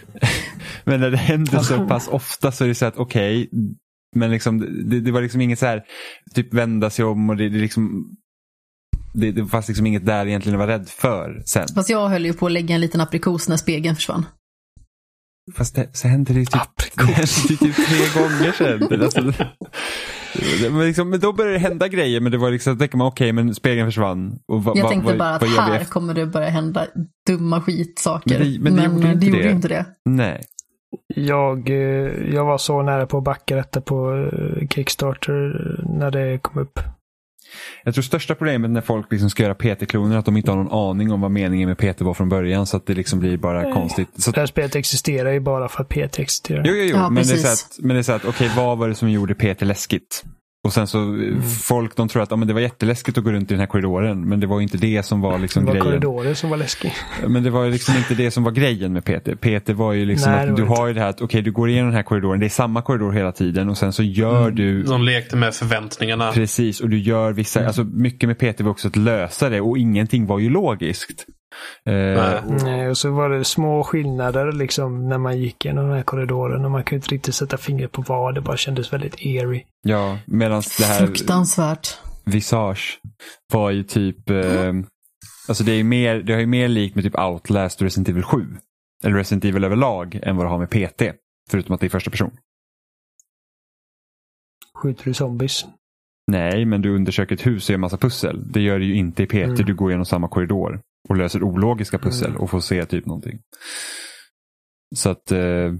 Men 0.91 0.99
när 1.01 1.11
det 1.11 1.17
händer 1.17 1.59
så 1.59 1.87
pass 1.87 2.07
ofta 2.07 2.51
så 2.51 2.63
är 2.63 2.67
det 2.67 2.75
så 2.75 2.85
att 2.85 2.97
okej, 2.97 3.49
men 4.15 4.31
liksom, 4.31 4.59
det, 4.89 4.99
det 4.99 5.11
var 5.11 5.21
liksom 5.21 5.41
inget 5.41 5.59
så 5.59 5.65
här, 5.65 5.83
typ 6.35 6.53
vända 6.53 6.89
sig 6.89 7.05
om 7.05 7.29
och 7.29 7.37
det, 7.37 7.49
det 7.49 7.57
liksom, 7.57 8.15
det, 9.13 9.31
det 9.31 9.45
fanns 9.45 9.67
liksom 9.67 9.85
inget 9.85 10.05
där 10.05 10.25
egentligen 10.25 10.61
att 10.61 10.67
vara 10.67 10.77
rädd 10.77 10.89
för 10.89 11.41
sen. 11.45 11.67
Fast 11.75 11.89
jag 11.89 12.09
höll 12.09 12.25
ju 12.25 12.33
på 12.33 12.45
att 12.45 12.51
lägga 12.51 12.75
en 12.75 12.81
liten 12.81 13.01
aprikos 13.01 13.49
när 13.49 13.57
spegeln 13.57 13.95
försvann. 13.95 14.25
Fast 15.55 15.75
det, 15.75 15.89
så 15.97 16.07
hände 16.07 16.33
det 16.33 16.39
ju 16.39 16.45
typ, 16.45 16.61
det 16.95 17.25
typ 17.57 17.75
tre 17.75 18.21
gånger 18.21 18.51
sen. 18.51 19.01
Alltså, 19.01 19.21
men, 20.71 20.85
liksom, 20.87 21.09
men 21.09 21.19
då 21.19 21.33
började 21.33 21.55
det 21.55 21.59
hända 21.59 21.87
grejer 21.87 22.19
men 22.19 22.31
det 22.31 22.37
var 22.37 22.51
liksom, 22.51 22.77
tänker 22.77 22.97
man 22.97 23.07
okej 23.07 23.31
men 23.33 23.55
spegeln 23.55 23.87
försvann. 23.87 24.39
Och 24.47 24.63
vad, 24.63 24.77
Jag 24.77 24.89
tänkte 24.89 25.07
vad, 25.09 25.17
bara 25.17 25.35
att 25.35 25.43
här 25.43 25.83
kommer 25.85 26.13
det 26.13 26.25
börja 26.25 26.49
hända 26.49 26.87
dumma 27.27 27.61
skitsaker. 27.61 28.39
Men 28.39 28.53
det- 28.53 28.59
men 28.59 28.75
det 28.75 28.83
gjorde 28.85 29.07
ju 29.07 29.13
inte 29.13 29.25
gjorde 29.25 29.43
det. 29.43 29.51
inte 29.51 29.67
det. 29.67 29.85
Nej. 30.05 30.41
Jag, 31.15 31.69
eh, 31.69 32.33
jag 32.33 32.45
var 32.45 32.57
så 32.57 32.81
nära 32.81 33.07
på 33.07 33.17
att 33.17 33.23
backa 33.23 33.55
detta 33.55 33.81
på 33.81 34.29
eh, 34.33 34.67
Kickstarter 34.67 35.79
när 35.99 36.11
det 36.11 36.37
kom 36.37 36.61
upp. 36.61 36.79
Jag 37.83 37.93
tror 37.93 38.01
största 38.01 38.35
problemet 38.35 38.71
när 38.71 38.81
folk 38.81 39.11
liksom 39.11 39.29
ska 39.29 39.43
göra 39.43 39.55
PT-kloner 39.55 40.15
är 40.15 40.19
att 40.19 40.25
de 40.25 40.37
inte 40.37 40.51
har 40.51 40.57
någon 40.57 40.89
aning 40.89 41.11
om 41.11 41.21
vad 41.21 41.31
meningen 41.31 41.69
med 41.69 41.77
PT 41.77 42.01
var 42.01 42.13
från 42.13 42.29
början 42.29 42.65
så 42.65 42.77
att 42.77 42.85
det 42.85 42.93
liksom 42.93 43.19
blir 43.19 43.37
bara 43.37 43.73
konstigt. 43.73 44.09
Så 44.15 44.31
Det 44.31 44.39
här 44.39 44.47
spelet 44.47 44.75
existerar 44.75 45.31
ju 45.31 45.39
bara 45.39 45.69
för 45.69 45.83
att 45.83 45.89
PT 45.89 46.19
existerar. 46.19 46.63
Jo, 46.65 46.73
jo, 46.73 46.83
jo. 46.83 46.95
Ja, 46.95 47.09
men, 47.09 47.15
det 47.15 47.21
är 47.21 47.23
så 47.23 47.31
precis. 47.31 47.79
att, 47.79 47.85
men 47.85 47.95
det 47.95 47.99
är 47.99 48.03
så 48.03 48.11
att, 48.11 48.25
okej, 48.25 48.51
vad 48.57 48.77
var 48.77 48.87
det 48.87 48.95
som 48.95 49.09
gjorde 49.09 49.35
PT 49.35 49.61
läskigt? 49.61 50.23
Och 50.63 50.73
sen 50.73 50.87
så, 50.87 50.99
Mm. 50.99 51.41
folk 51.43 51.95
de 51.95 52.07
tror 52.07 52.23
att 52.23 52.31
ja, 52.31 52.37
men 52.37 52.47
det 52.47 52.53
var 52.53 52.61
jätteläskigt 52.61 53.17
att 53.17 53.23
gå 53.23 53.31
runt 53.31 53.51
i 53.51 53.53
den 53.53 53.59
här 53.59 53.67
korridoren. 53.67 54.29
Men 54.29 54.39
det 54.39 54.47
var 54.47 54.61
inte 54.61 54.77
det 54.77 55.03
som 55.03 55.21
var 55.21 55.39
liksom 55.39 55.65
det 55.65 55.67
var 55.67 55.73
grejen. 55.73 56.01
korridorer 56.01 56.33
som 56.33 56.49
var 56.49 56.57
läskig. 56.57 56.93
Men 57.27 57.43
det 57.43 57.49
var 57.49 57.63
ju 57.63 57.71
liksom 57.71 57.95
inte 57.97 58.13
det 58.15 58.31
som 58.31 58.43
var 58.43 58.51
grejen 58.51 58.93
med 58.93 59.05
PT. 59.05 59.35
PT 59.41 59.69
var 59.73 59.93
ju 59.93 60.05
liksom 60.05 60.31
Nej, 60.31 60.49
att 60.49 60.55
du 60.55 60.61
det 60.63 60.69
har 60.69 60.87
ju 60.87 60.93
det 60.93 60.99
här 61.01 61.09
att 61.09 61.21
okej, 61.21 61.41
du 61.41 61.51
går 61.51 61.69
igenom 61.69 61.87
den 61.89 61.95
här 61.95 62.03
korridoren. 62.03 62.39
Det 62.39 62.45
är 62.45 62.49
samma 62.49 62.81
korridor 62.81 63.11
hela 63.11 63.31
tiden 63.31 63.69
och 63.69 63.77
sen 63.77 63.93
så 63.93 64.03
gör 64.03 64.41
Mm. 64.43 64.55
du 64.55 64.83
De 64.83 65.03
lekte 65.03 65.35
med 65.35 65.53
förväntningarna. 65.55 66.31
Precis, 66.31 66.79
och 66.81 66.89
du 66.89 66.99
gör 66.99 67.31
vissa, 67.33 67.59
Mm. 67.59 67.67
alltså 67.67 67.83
mycket 67.83 68.27
med 68.29 68.37
PT 68.39 68.61
var 68.63 68.71
också 68.71 68.87
att 68.87 68.95
lösa 68.95 69.49
det 69.49 69.61
och 69.61 69.77
ingenting 69.77 70.25
var 70.25 70.39
ju 70.39 70.49
logiskt. 70.49 71.25
Eh, 71.85 71.93
Nej. 71.93 72.41
Nej, 72.63 72.89
och 72.89 72.97
så 72.97 73.11
var 73.11 73.29
det 73.29 73.43
små 73.43 73.83
skillnader 73.83 74.51
liksom 74.51 75.09
när 75.09 75.17
man 75.17 75.37
gick 75.39 75.65
genom 75.65 75.85
den 75.87 75.95
här 75.95 76.03
korridoren 76.03 76.65
och 76.65 76.71
man 76.71 76.83
kunde 76.83 76.95
inte 76.95 77.15
riktigt 77.15 77.35
sätta 77.35 77.57
fingret 77.57 77.91
på 77.91 78.01
vad. 78.01 78.35
Det 78.35 78.41
bara 78.41 78.57
kändes 78.57 78.93
väldigt 78.93 79.15
eerie. 79.19 79.63
ja, 79.81 80.17
medan 80.25 80.63
det 80.77 80.85
här 80.85 81.05
Fruktansvärt. 81.05 81.97
Visage 82.23 82.99
var 83.53 83.71
ju 83.71 83.83
typ, 83.83 84.29
eh, 84.29 84.73
alltså 85.47 85.63
det 85.63 85.71
är 85.71 85.75
ju 85.75 85.83
mer, 85.83 86.15
det 86.15 86.33
har 86.33 86.39
ju 86.39 86.45
mer 86.45 86.67
likt 86.67 86.95
med 86.95 87.03
typ 87.03 87.19
Outlast 87.19 87.81
och 87.81 87.83
Resident 87.83 88.09
Evil 88.09 88.23
7. 88.23 88.45
Eller 89.03 89.15
Resident 89.15 89.45
Evil 89.45 89.63
överlag 89.63 90.19
än 90.23 90.35
vad 90.37 90.45
det 90.45 90.49
har 90.49 90.59
med 90.59 90.69
PT. 90.69 91.01
Förutom 91.49 91.75
att 91.75 91.81
det 91.81 91.87
är 91.87 91.89
första 91.89 92.11
person. 92.11 92.31
Skjuter 94.81 95.03
du 95.03 95.13
zombies? 95.13 95.65
Nej, 96.27 96.65
men 96.65 96.81
du 96.81 96.95
undersöker 96.95 97.35
ett 97.35 97.45
hus 97.45 97.69
och 97.69 97.73
gör 97.73 97.77
massa 97.77 97.97
pussel. 97.97 98.51
Det 98.51 98.61
gör 98.61 98.79
du 98.79 98.85
ju 98.85 98.95
inte 98.95 99.23
i 99.23 99.25
PT. 99.25 99.33
Mm. 99.33 99.55
Du 99.55 99.75
går 99.75 99.91
genom 99.91 100.05
samma 100.05 100.27
korridor 100.27 100.81
och 101.09 101.17
löser 101.17 101.43
ologiska 101.43 101.99
pussel 101.99 102.29
Mm. 102.29 102.41
och 102.41 102.49
får 102.49 102.59
se 102.59 102.85
typ 102.85 103.05
någonting. 103.05 103.39
Så 104.95 105.09
att 105.09 105.31
eh, 105.31 105.71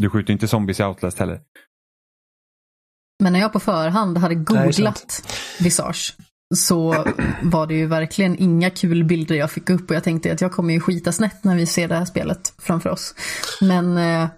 du 0.00 0.10
skjuter 0.10 0.32
inte 0.32 0.48
zombies 0.48 0.80
i 0.80 0.84
Outlast 0.84 1.18
heller. 1.18 1.40
Men 3.22 3.32
när 3.32 3.40
jag 3.40 3.52
på 3.52 3.60
förhand 3.60 4.18
hade 4.18 4.34
googlat 4.34 5.34
Visage 5.60 6.16
så 6.54 7.04
var 7.42 7.66
det 7.66 7.74
ju 7.74 7.86
verkligen 7.86 8.38
inga 8.38 8.70
kul 8.70 9.04
bilder 9.04 9.34
jag 9.34 9.50
fick 9.50 9.70
upp 9.70 9.90
och 9.90 9.96
jag 9.96 10.04
tänkte 10.04 10.32
att 10.32 10.40
jag 10.40 10.52
kommer 10.52 10.74
ju 10.74 10.80
skita 10.80 11.12
snett 11.12 11.44
när 11.44 11.56
vi 11.56 11.66
ser 11.66 11.88
det 11.88 11.94
här 11.94 12.04
spelet 12.04 12.54
framför 12.58 12.90
oss. 12.90 13.14
Men 13.60 13.96
eh, 13.98 14.28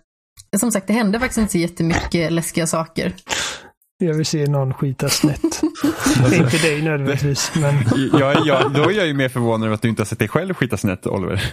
som 0.58 0.72
sagt, 0.72 0.86
det 0.86 0.92
hände 0.92 1.20
faktiskt 1.20 1.38
inte 1.38 1.52
så 1.52 1.58
jättemycket 1.58 2.32
läskiga 2.32 2.66
saker. 2.66 3.14
Jag 4.06 4.14
vill 4.14 4.26
se 4.26 4.46
någon 4.46 4.74
skita 4.74 5.08
snett. 5.08 5.40
inte 6.32 6.56
dig 6.56 6.82
nödvändigtvis, 6.82 7.52
men 7.54 7.74
Jag, 8.20 8.46
jag, 8.46 8.72
då 8.72 8.82
är 8.90 8.92
jag 8.92 9.06
ju 9.06 9.14
mer 9.14 9.28
förvånad 9.28 9.66
över 9.66 9.74
att 9.74 9.82
du 9.82 9.88
inte 9.88 10.02
har 10.02 10.06
sett 10.06 10.18
dig 10.18 10.28
själv 10.28 10.54
skita 10.54 10.76
snett, 10.76 11.06
Oliver. 11.06 11.42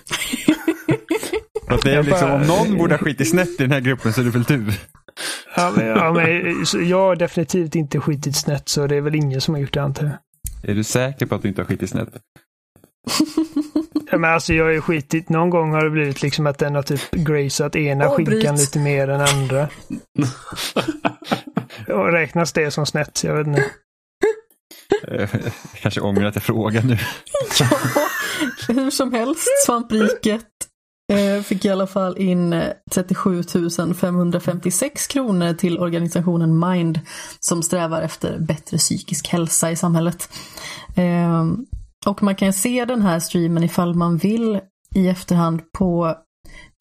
Att 1.67 1.81
det 1.81 1.91
är 1.93 2.03
liksom, 2.03 2.29
bara- 2.29 2.35
om 2.35 2.41
någon 2.47 2.77
borde 2.77 2.93
ha 2.93 2.99
skitit 2.99 3.29
snett 3.29 3.49
i 3.49 3.55
den 3.57 3.71
här 3.71 3.79
gruppen 3.79 4.13
så 4.13 4.21
är 4.21 4.25
det 4.25 4.31
väl 4.31 4.43
du. 4.43 4.71
Ja, 5.55 5.73
men, 5.75 5.85
ja, 5.87 6.13
men 6.13 6.55
jag 6.89 6.97
har 6.97 7.15
definitivt 7.15 7.75
inte 7.75 7.99
skitit 7.99 8.35
snett 8.35 8.69
så 8.69 8.87
det 8.87 8.95
är 8.95 9.01
väl 9.01 9.15
ingen 9.15 9.41
som 9.41 9.53
har 9.53 9.61
gjort 9.61 9.73
det 9.73 9.83
antar 9.83 10.03
jag. 10.03 10.71
Är 10.71 10.75
du 10.75 10.83
säker 10.83 11.25
på 11.25 11.35
att 11.35 11.41
du 11.41 11.47
inte 11.47 11.61
har 11.61 11.65
skitit 11.67 11.89
snett? 11.89 12.09
Ja, 14.11 14.17
men 14.17 14.33
alltså 14.33 14.53
jag 14.53 14.65
har 14.65 14.71
ju 14.71 14.81
skitit, 14.81 15.29
någon 15.29 15.49
gång 15.49 15.71
har 15.71 15.83
det 15.83 15.89
blivit 15.89 16.21
liksom 16.21 16.47
att 16.47 16.57
den 16.57 16.75
har 16.75 16.81
typ 16.83 17.11
graceat 17.11 17.75
ena 17.75 18.05
Avbryt. 18.07 18.27
skinkan 18.27 18.55
lite 18.55 18.79
mer 18.79 19.07
än 19.07 19.21
andra. 19.21 19.69
Och 21.93 22.11
räknas 22.11 22.53
det 22.53 22.71
som 22.71 22.85
snett? 22.85 23.23
Jag 23.23 23.35
vet 23.35 23.47
inte. 23.47 23.65
Eh, 25.07 25.29
Jag 25.33 25.51
kanske 25.81 26.01
ångrar 26.01 26.25
att 26.25 26.35
jag 26.35 26.43
frågar 26.43 26.83
nu. 26.83 26.97
Hur 28.67 28.89
som 28.91 29.13
helst, 29.13 29.47
svampriket 29.65 30.45
eh, 31.13 31.43
fick 31.43 31.65
i 31.65 31.69
alla 31.69 31.87
fall 31.87 32.17
in 32.17 32.53
eh, 32.53 32.63
37 32.91 33.43
556 33.99 35.07
kronor 35.07 35.53
till 35.53 35.79
organisationen 35.79 36.69
Mind 36.69 36.99
som 37.39 37.63
strävar 37.63 38.01
efter 38.01 38.39
bättre 38.39 38.77
psykisk 38.77 39.27
hälsa 39.27 39.71
i 39.71 39.75
samhället. 39.75 40.29
Och 42.05 42.23
man 42.23 42.35
kan 42.35 42.53
se 42.53 42.85
den 42.85 43.01
här 43.01 43.19
streamen 43.19 43.63
ifall 43.63 43.95
man 43.95 44.17
vill 44.17 44.59
i 44.95 45.07
efterhand 45.07 45.61
på 45.71 46.15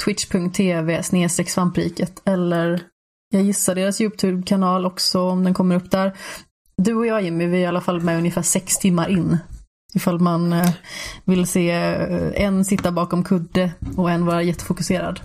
twitch.tv 0.05 1.03
svampriket 1.47 2.23
eller 2.25 2.83
jag 3.31 3.43
gissar 3.43 3.75
deras 3.75 4.01
YouTube-kanal 4.01 4.87
också 4.87 5.21
om 5.21 5.45
den 5.45 5.55
kommer 5.55 5.77
upp 5.77 5.91
där. 5.91 6.17
Du 6.77 6.95
och 6.95 7.07
jag 7.07 7.23
Jimmy, 7.23 7.47
vi 7.47 7.57
är 7.57 7.61
i 7.61 7.67
alla 7.67 7.81
fall 7.81 8.01
med 8.01 8.19
ungefär 8.19 8.43
sex 8.43 8.79
timmar 8.79 9.09
in. 9.09 9.39
Ifall 9.95 10.19
man 10.21 10.53
eh, 10.53 10.71
vill 11.25 11.47
se 11.47 11.71
eh, 11.71 12.45
en 12.45 12.65
sitta 12.65 12.93
bakom 12.93 13.25
kudde 13.25 13.73
och 13.97 14.11
en 14.11 14.27
vara 14.27 14.43
jättefokuserad. 14.43 15.21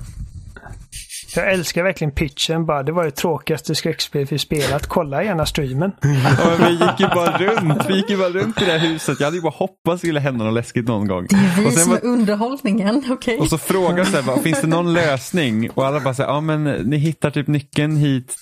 Jag 1.35 1.51
älskar 1.53 1.83
verkligen 1.83 2.11
pitchen 2.11 2.65
bara. 2.65 2.83
Det 2.83 2.91
var 2.91 3.03
det 3.03 3.11
tråkigaste 3.11 3.75
skräckspel 3.75 4.25
vi 4.29 4.39
spelat. 4.39 4.87
Kolla 4.87 5.23
gärna 5.23 5.45
streamen. 5.45 5.91
Ja, 6.01 6.55
men 6.59 6.67
vi 6.67 6.71
gick 6.73 6.99
ju 6.99 7.07
bara 7.07 7.37
runt. 7.37 7.81
Vi 7.89 7.95
gick 7.95 8.09
ju 8.09 8.17
bara 8.17 8.29
runt 8.29 8.61
i 8.61 8.65
det 8.65 8.71
här 8.71 8.79
huset. 8.79 9.19
Jag 9.19 9.27
hade 9.27 9.37
ju 9.37 9.41
bara 9.43 9.53
hoppats 9.55 10.01
det 10.01 10.07
skulle 10.07 10.19
hända 10.19 10.45
något 10.45 10.53
läskigt 10.53 10.87
någon 10.87 11.07
gång. 11.07 11.27
Det 11.29 11.35
är 11.35 11.61
vi 11.61 11.67
Och 11.67 11.73
sen 11.73 11.81
som 11.83 11.91
var- 11.91 11.97
är 11.99 12.05
underhållningen, 12.05 13.03
okej? 13.09 13.37
Och 13.37 13.47
så 13.49 13.57
frågar 13.57 14.03
så 14.05 14.15
här, 14.15 14.23
bara, 14.23 14.39
finns 14.39 14.61
det 14.61 14.67
någon 14.67 14.93
lösning? 14.93 15.69
Och 15.69 15.85
alla 15.85 15.99
bara 15.99 16.13
säger, 16.13 16.29
ja 16.29 16.41
men 16.41 16.63
ni 16.63 16.97
hittar 16.97 17.31
typ 17.31 17.47
nyckeln 17.47 17.97
hit 17.97 18.35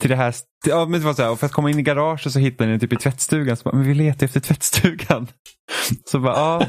till 0.00 0.10
det 0.10 0.16
här. 0.16 0.34
Ja, 0.66 0.86
men 0.86 1.00
det 1.00 1.06
var 1.06 1.14
så 1.14 1.22
här, 1.22 1.30
och 1.30 1.38
för 1.38 1.46
att 1.46 1.52
komma 1.52 1.70
in 1.70 1.78
i 1.78 1.82
garaget 1.82 2.32
så 2.32 2.38
hittar 2.38 2.64
ni 2.64 2.70
den 2.70 2.80
typ 2.80 2.92
i 2.92 2.96
tvättstugan. 2.96 3.56
Så 3.56 3.62
bara, 3.62 3.76
men 3.76 3.86
vi 3.86 3.94
letar 3.94 4.26
efter 4.26 4.40
tvättstugan. 4.40 5.26
Så 6.04 6.18
bara, 6.18 6.34
ja. 6.34 6.66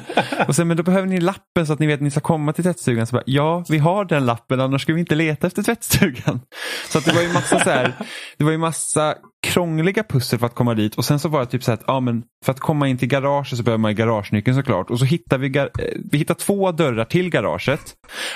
Och 0.48 0.56
sen, 0.56 0.68
men 0.68 0.78
då 0.78 0.84
behöver 0.84 1.08
ni 1.08 1.20
lappen 1.20 1.68
så 1.68 1.74
att 1.74 1.80
ni 1.80 1.88
vet 1.88 1.96
att 1.96 2.02
ni 2.02 2.12
ska 2.12 2.20
komma 2.20 2.54
till 2.54 2.64
tvättstugan. 2.64 3.08
Så 3.08 3.14
bara, 3.14 3.24
ja, 3.26 3.66
vi 3.70 3.78
har 3.78 4.06
den 4.06 4.26
lappen, 4.26 4.62
annars 4.62 4.82
ska 4.82 4.94
vi 4.94 5.00
inte 5.00 5.16
leta 5.16 5.48
efter 5.48 5.64
tvättstugan. 5.64 6.42
Så 6.90 6.98
att 6.98 7.06
det 7.06 7.14
var 7.14 7.22
ju 7.22 7.34
massa 7.34 7.60
så 7.60 7.70
här, 7.70 7.94
det 8.38 8.44
var 8.44 8.52
ju 8.52 8.58
massa 8.58 9.16
krångliga 9.54 10.04
pussel 10.04 10.40
för 10.40 10.46
att 10.46 10.56
komma 10.56 10.74
dit 10.74 10.96
och 10.96 11.06
sen 11.06 11.20
så 11.20 11.30
var 11.30 11.40
det 11.40 11.46
typ 11.46 11.64
så 11.64 11.72
att 11.72 11.84
ja, 11.88 12.00
men 12.00 12.24
för 12.46 12.52
att 12.52 12.60
komma 12.60 12.88
in 12.88 12.98
till 12.98 13.08
garaget 13.08 13.58
så 13.58 13.64
behöver 13.64 13.82
man 13.82 13.96
garagenyckeln 13.96 14.58
såklart 14.58 14.90
och 14.90 15.00
så 15.00 15.06
hittar 15.06 15.38
vi, 15.38 15.58
eh, 15.58 15.66
vi 16.12 16.18
hittar 16.18 16.34
två 16.34 16.72
dörrar 16.72 17.06
till 17.06 17.30
garaget. 17.30 17.82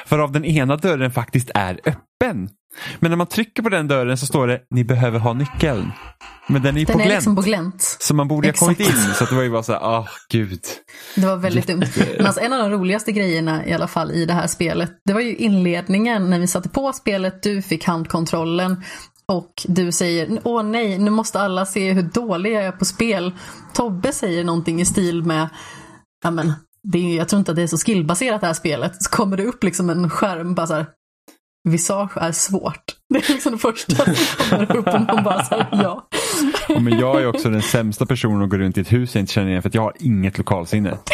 Varav 0.10 0.32
den 0.32 0.46
ena 0.46 0.76
dörren 0.76 1.12
faktiskt 1.12 1.52
är 1.56 1.80
öppen. 1.86 2.50
Men 3.00 3.12
när 3.12 3.16
man 3.16 3.28
trycker 3.28 3.64
på 3.64 3.70
den 3.70 3.88
dörren 3.88 4.18
så 4.18 4.26
står 4.26 4.48
det 4.48 4.62
ni 4.70 4.84
behöver 4.84 5.20
ha 5.20 5.34
nyckeln. 5.34 5.92
Men 6.48 6.62
den 6.62 6.76
är 6.76 6.80
ju 6.80 6.86
Den 6.86 6.94
på 6.96 7.00
är 7.02 7.06
glänt. 7.06 7.18
liksom 7.18 7.36
på 7.36 7.42
glänt. 7.42 7.98
Så 8.00 8.16
man 8.16 8.28
borde 8.28 8.48
ha 8.48 8.54
kommit 8.54 8.80
Exakt. 8.80 8.98
in 9.08 9.14
så 9.14 9.26
det 9.26 9.36
var 9.36 9.44
ju 9.44 9.50
bara 9.50 9.64
så 9.64 9.72
här, 9.74 9.80
ah 9.80 10.08
gud. 10.32 10.62
Det 11.16 11.26
var 11.26 11.36
väldigt 11.36 11.68
dumt. 11.68 11.84
Men 12.18 12.26
alltså, 12.26 12.42
en 12.42 12.54
av 12.54 12.60
de 12.60 12.72
roligaste 12.78 13.12
grejerna 13.12 13.66
i 13.66 13.74
alla 13.74 13.88
fall 13.88 14.12
i 14.12 14.26
det 14.26 14.34
här 14.34 14.48
spelet, 14.48 14.92
det 15.06 15.14
var 15.14 15.22
ju 15.22 15.36
inledningen 15.36 16.30
när 16.30 16.40
vi 16.40 16.48
satte 16.48 16.70
på 16.70 16.94
spelet, 16.94 17.44
du 17.44 17.62
fick 17.62 17.86
handkontrollen 17.86 18.84
och 19.30 19.66
du 19.68 19.92
säger 19.92 20.42
åh 20.44 20.64
nej, 20.64 20.98
nu 21.00 21.12
måste 21.12 21.40
alla 21.40 21.66
se 21.66 21.92
hur 21.94 22.02
dålig 22.02 22.54
jag 22.54 22.64
är 22.64 22.72
på 22.72 22.86
spel. 22.86 23.32
Tobbe 23.74 24.12
säger 24.14 24.44
någonting 24.44 24.82
i 24.82 24.86
stil 24.86 25.24
med, 25.24 25.50
ja 26.24 26.32
men, 26.32 26.54
det 26.84 26.98
är, 26.98 27.02
ju- 27.04 27.16
jag 27.16 27.30
tror 27.30 27.38
inte 27.40 27.52
att 27.52 27.56
det 27.56 27.64
är 27.64 27.68
så 27.68 27.78
skillbaserat 27.78 28.42
det 28.42 28.48
här 28.48 28.54
spelet. 28.54 29.04
Så 29.04 29.10
kommer 29.10 29.38
det 29.38 29.44
upp 29.46 29.64
liksom 29.64 29.90
en 29.90 30.10
skärm 30.10 30.56
bara 30.56 30.68
så 30.68 30.74
här, 30.74 30.86
visage 31.70 32.18
är 32.18 32.32
svårt. 32.32 32.84
Det 33.14 33.30
är 33.30 33.34
liksom 33.34 33.52
det 33.52 33.58
första 33.58 33.96
som 33.96 34.16
kommer 34.50 34.78
upp 34.78 34.88
och 34.88 35.02
man 35.16 35.24
bara 35.24 35.40
här, 35.52 35.68
ja. 35.72 36.08
Ja, 36.70 36.80
men 36.80 37.00
jag 37.00 37.22
är 37.22 37.28
också 37.28 37.50
den 37.50 37.62
sämsta 37.62 38.06
personen 38.06 38.42
att 38.44 38.50
gå 38.50 38.58
runt 38.58 38.78
i 38.78 38.82
ett 38.82 38.92
hus 38.92 39.16
jag 39.16 39.22
inte 39.22 39.34
känner 39.34 39.50
igen 39.50 39.62
för 39.62 39.70
att 39.70 39.76
jag 39.76 39.82
har 39.82 39.94
inget 40.00 40.38
lokalsinne. 40.38 40.98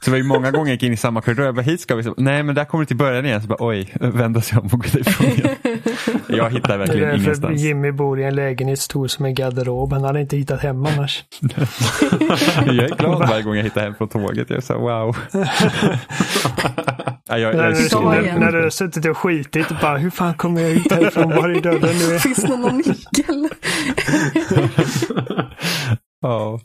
Så 0.00 0.04
det 0.04 0.10
var 0.10 0.18
ju 0.18 0.24
många 0.24 0.50
gånger 0.50 0.66
jag 0.66 0.74
gick 0.74 0.82
in 0.82 0.92
i 0.92 0.96
samma 0.96 1.20
korridor 1.20 1.44
jag 1.44 1.54
bara 1.54 1.62
hit 1.62 1.80
ska 1.80 1.96
vi. 1.96 2.02
Så, 2.02 2.14
Nej 2.16 2.42
men 2.42 2.54
där 2.54 2.64
kommer 2.64 2.84
det 2.84 2.88
till 2.88 2.96
början 2.96 3.26
igen. 3.26 3.42
Så 3.42 3.48
bara 3.48 3.56
oj, 3.60 3.94
vända 4.00 4.40
sig 4.40 4.58
om 4.58 4.64
och 4.64 4.70
gå 4.70 4.86
därifrån 4.92 5.26
igen. 5.26 5.56
Jag 6.28 6.50
hittar 6.50 6.68
Det 6.68 6.74
är 6.74 6.78
verkligen 6.78 7.08
därför 7.08 7.22
ingenstans. 7.24 7.60
Jimmy 7.60 7.92
bor 7.92 8.20
i 8.20 8.24
en 8.24 8.34
lägenhet 8.34 8.78
stor 8.78 9.08
som 9.08 9.24
en 9.24 9.34
garderob. 9.34 9.92
Han 9.92 10.04
hade 10.04 10.20
inte 10.20 10.36
hittat 10.36 10.60
hem 10.60 10.86
annars. 10.86 11.24
Jag 12.66 12.76
är 12.76 12.96
glad 12.98 13.28
varje 13.28 13.42
gång 13.42 13.56
jag 13.56 13.64
hittar 13.64 13.80
hem 13.80 13.94
från 13.94 14.08
tåget. 14.08 14.50
Jag 14.50 14.56
är 14.56 14.60
så 14.60 14.78
wow. 14.78 15.16
Ja, 17.28 17.38
jag, 17.38 17.54
jag 17.54 17.56
När 17.56 17.64
är 17.64 17.70
du, 17.70 17.88
så 17.88 18.10
när, 18.10 18.38
när 18.38 18.52
du 18.52 18.62
har 18.62 18.70
suttit 18.70 19.06
och 19.06 19.16
skitit 19.16 19.70
och 19.70 19.76
bara 19.82 19.98
hur 19.98 20.10
fan 20.10 20.34
kommer 20.34 20.60
jag 20.60 20.70
ut 20.70 20.92
härifrån? 20.92 21.30
Var 21.30 21.48
är 21.48 21.60
dörren 21.60 21.80
nu? 22.10 22.18
Finns 22.18 22.42
det 22.42 22.56
någon 22.56 22.76
nyckel? 22.76 23.48
Ja. 26.22 26.60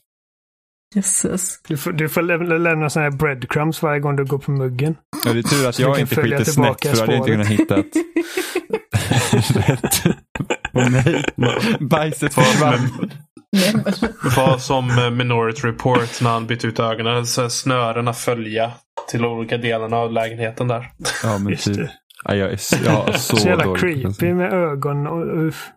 Jösses. 0.96 1.60
Du 1.68 1.78
får, 1.78 1.92
du 1.92 2.10
får 2.10 2.22
lämna, 2.22 2.58
lämna 2.58 2.90
sådana 2.90 3.10
här 3.10 3.18
breadcrumbs 3.18 3.82
varje 3.82 4.00
gång 4.00 4.16
du 4.16 4.26
går 4.26 4.38
på 4.38 4.52
muggen. 4.52 4.96
Ja, 5.26 5.34
det 5.34 5.40
är 5.40 5.44
tur 5.44 5.68
att 5.70 5.80
jag 5.80 5.94
kan 5.96 6.02
inte 6.02 6.16
skiter 6.16 6.44
snett 6.44 6.80
tillbaka 6.80 6.96
för 6.96 7.08
då 7.08 7.14
hade 7.14 7.14
jag 7.14 7.20
inte 7.20 7.32
kunnat 7.32 7.48
hitta 7.48 7.78
rätt. 7.78 7.96
Åh 10.74 10.90
nej, 10.90 11.26
bajset 11.80 12.34
försvann. 12.34 12.80
Var 14.38 14.58
som 14.58 15.18
Minority 15.18 15.68
Report 15.68 16.22
när 16.22 16.30
han 16.30 16.48
bytte 16.48 16.68
ut 16.68 16.80
ögonen. 16.80 17.26
Så 17.26 17.50
snörena 17.50 18.14
följa 18.14 18.72
till 19.10 19.26
olika 19.26 19.58
delarna 19.58 19.98
av 19.98 20.12
lägenheten 20.12 20.68
där. 20.68 20.92
Ja, 21.24 21.38
men 21.38 21.52
Just 21.52 21.66
typ. 21.66 21.78
det. 21.78 21.92
Ja, 22.24 22.36
jag 22.36 22.52
är 22.52 22.58
så, 22.58 22.76
jag 22.86 22.92
har 22.92 23.12
så, 23.18 23.38
Så 23.38 23.48
jävla 23.48 23.78
creepy 23.78 24.34
med 24.34 24.54
ögon 24.54 25.08
och 25.08 25.48
uff. 25.48 25.70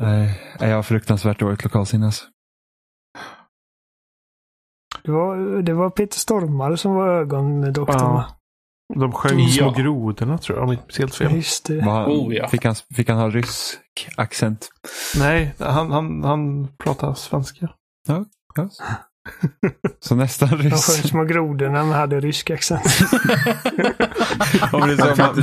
Nej, 0.00 0.40
jag 0.60 0.76
har 0.76 0.82
fruktansvärt 0.82 1.38
dåligt 1.38 1.64
lokalsinne. 1.64 2.06
alltså. 2.06 2.24
Det 5.04 5.10
var, 5.10 5.62
det 5.62 5.74
var 5.74 5.90
Peter 5.90 6.18
Stormare 6.18 6.76
som 6.76 6.94
var 6.94 7.08
ögondoktorn 7.08 7.96
Ja. 7.98 8.24
De 8.94 9.12
sjöng 9.12 9.38
Ja. 9.40 9.48
Små 9.48 9.70
grodorna 9.82 10.38
tror 10.38 10.58
jag, 10.58 10.64
om 10.68 10.72
jag 10.74 10.82
inte 10.82 11.02
helt 11.02 11.14
fel. 11.14 11.34
Just 11.36 11.66
det. 11.66 11.80
Var 11.84 11.92
han, 11.92 12.10
Oh, 12.10 12.34
ja. 12.34 12.48
fick, 12.48 12.64
han, 12.64 12.74
fick 12.94 13.08
han 13.08 13.18
ha 13.18 13.28
rysk 13.30 13.78
accent? 14.16 14.68
Nej, 15.18 15.54
han, 15.58 15.90
han, 15.90 16.24
han 16.24 16.68
pratar 16.78 17.14
svenska. 17.14 17.68
Ja. 18.08 18.24
Så 20.00 20.14
nästan 20.14 20.48
De 20.48 20.56
sjöng 20.56 20.70
ryss. 20.70 21.08
små 21.08 21.24
grodorna 21.24 21.84
men 21.84 21.92
hade 21.92 22.20
rysk 22.20 22.50
accent. 22.50 22.82
Om 24.72 24.80
det 24.88 24.92
är 24.92 25.14
så, 25.14 25.22
man, 25.22 25.34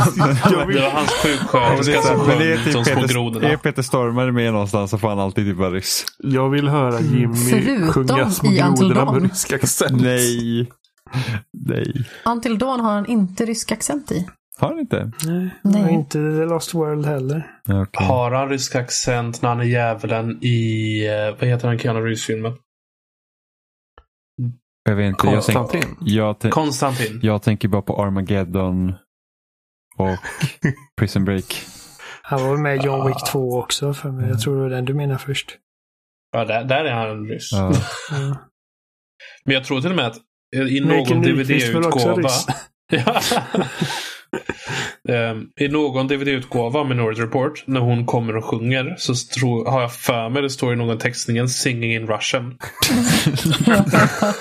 Det 0.72 0.82
var 0.82 0.92
hans 0.92 1.12
Ja, 1.54 1.70
men 1.70 1.86
det 1.86 1.94
sjuksköterska 1.94 2.02
som 2.02 2.28
men 2.28 2.38
det 2.40 2.54
är 2.54 2.58
sjöng 2.58 2.64
typ 2.64 2.74
de 2.74 2.86
små 2.86 3.02
Peter, 3.02 3.14
grodorna. 3.14 3.48
är 3.50 3.58
Peter 3.58 3.82
Stormare 3.82 4.32
med 4.32 4.54
någonstans 4.54 4.92
så 4.92 4.98
får 4.98 5.10
han 5.10 5.20
alltid 5.20 5.46
typ 5.46 5.58
vara 5.58 5.70
ryss. 5.72 6.06
Jag 6.18 6.50
vill 6.50 6.68
höra 6.68 7.00
Jimmy 7.02 7.36
Förutom 7.36 7.92
sjunga 7.92 8.30
Små 8.32 8.50
grodorna 8.52 9.12
med 9.12 9.22
rysk 9.24 9.54
accent. 9.54 10.02
Nej. 10.02 10.70
Nej. 11.68 11.94
Until 12.26 12.58
Dawn 12.58 12.80
har 12.80 12.92
han 12.94 13.06
inte 13.06 13.46
rysk 13.46 13.72
accent 13.72 14.12
i. 14.12 14.28
Har 14.60 14.68
han 14.70 14.80
inte? 14.80 15.12
Nej. 15.26 15.50
Nej. 15.64 15.94
Inte 15.94 16.12
The 16.18 16.46
Lost 16.46 16.74
World 16.74 17.06
heller. 17.06 17.48
Okej. 17.68 18.08
Har 18.08 18.32
han 18.32 18.50
rysk 18.50 18.76
accent 18.76 19.42
när 19.42 19.50
han 19.50 19.60
är 19.60 19.64
djävulen 19.64 20.44
i, 20.44 21.00
eh, 21.08 21.40
vad 21.40 21.50
heter 21.50 21.68
den 21.68 21.80
Keanu 21.80 22.00
Reeves-filmen? 22.00 22.54
Jag 24.88 24.96
vet 24.96 25.08
inte. 25.08 25.28
Jag, 25.28 25.44
tänk, 25.46 25.58
Konstantin. 25.58 25.98
jag, 26.02 26.36
tän- 26.38 26.50
Konstantin. 26.50 27.20
jag 27.24 27.42
tänker 27.42 27.68
bara 27.68 27.82
på 27.82 28.02
Armageddon 28.04 28.94
och 29.98 30.18
Prison 31.00 31.26
Break. 31.26 31.66
Han 32.22 32.44
var 32.48 32.58
med 32.58 32.76
i 32.78 32.86
John 32.86 33.08
Wick 33.08 33.26
2 33.32 33.60
också 33.60 33.94
för 33.94 34.12
mig. 34.12 34.30
Jag 34.30 34.42
tror 34.42 34.56
det 34.56 34.62
var 34.62 34.70
den 34.70 34.86
du 34.86 34.94
menar 34.94 35.18
först. 35.18 35.58
Ja, 36.32 36.46
där, 36.46 36.64
där 36.64 36.86
är 36.86 36.94
han 36.94 37.26
ryss. 37.28 37.50
Ja. 37.52 37.74
Men 39.46 39.54
jag 39.54 39.64
tror 39.64 39.82
till 39.82 39.90
och 39.90 39.96
med 39.96 40.08
att 40.08 40.18
i 40.70 40.80
någon 40.80 41.22
DVD-utgåva. 41.22 42.30
Ja. 42.92 43.22
Ehm, 45.10 45.50
I 45.60 45.68
någon 45.68 46.08
DVD-utgåva 46.08 46.80
av 46.80 46.88
Minority 46.90 47.22
Report, 47.22 47.64
när 47.68 47.80
hon 47.80 48.06
kommer 48.06 48.38
och 48.38 48.46
sjunger, 48.46 48.96
så 48.98 49.14
tror, 49.40 49.66
har 49.66 49.82
jag 49.82 49.94
för 49.94 50.30
mig 50.30 50.42
det 50.42 50.50
står 50.50 50.74
i 50.74 50.76
någon 50.76 50.98
textningen 50.98 51.50
Singing 51.50 51.94
in 51.94 52.08
Russian. 52.08 52.58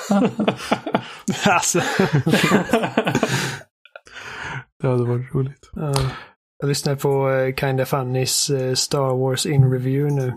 alltså. 1.46 1.80
Det 4.80 4.88
hade 4.88 5.04
varit 5.04 5.34
roligt. 5.34 5.70
Ja. 5.72 5.92
Jag 6.58 6.68
lyssnar 6.68 6.94
på 6.96 7.28
uh, 7.28 7.54
Kinda 7.54 7.86
Funnys 7.86 8.50
eh, 8.50 8.74
Star 8.74 9.16
Wars 9.18 9.46
in 9.46 9.72
review 9.72 10.14
nu. 10.14 10.32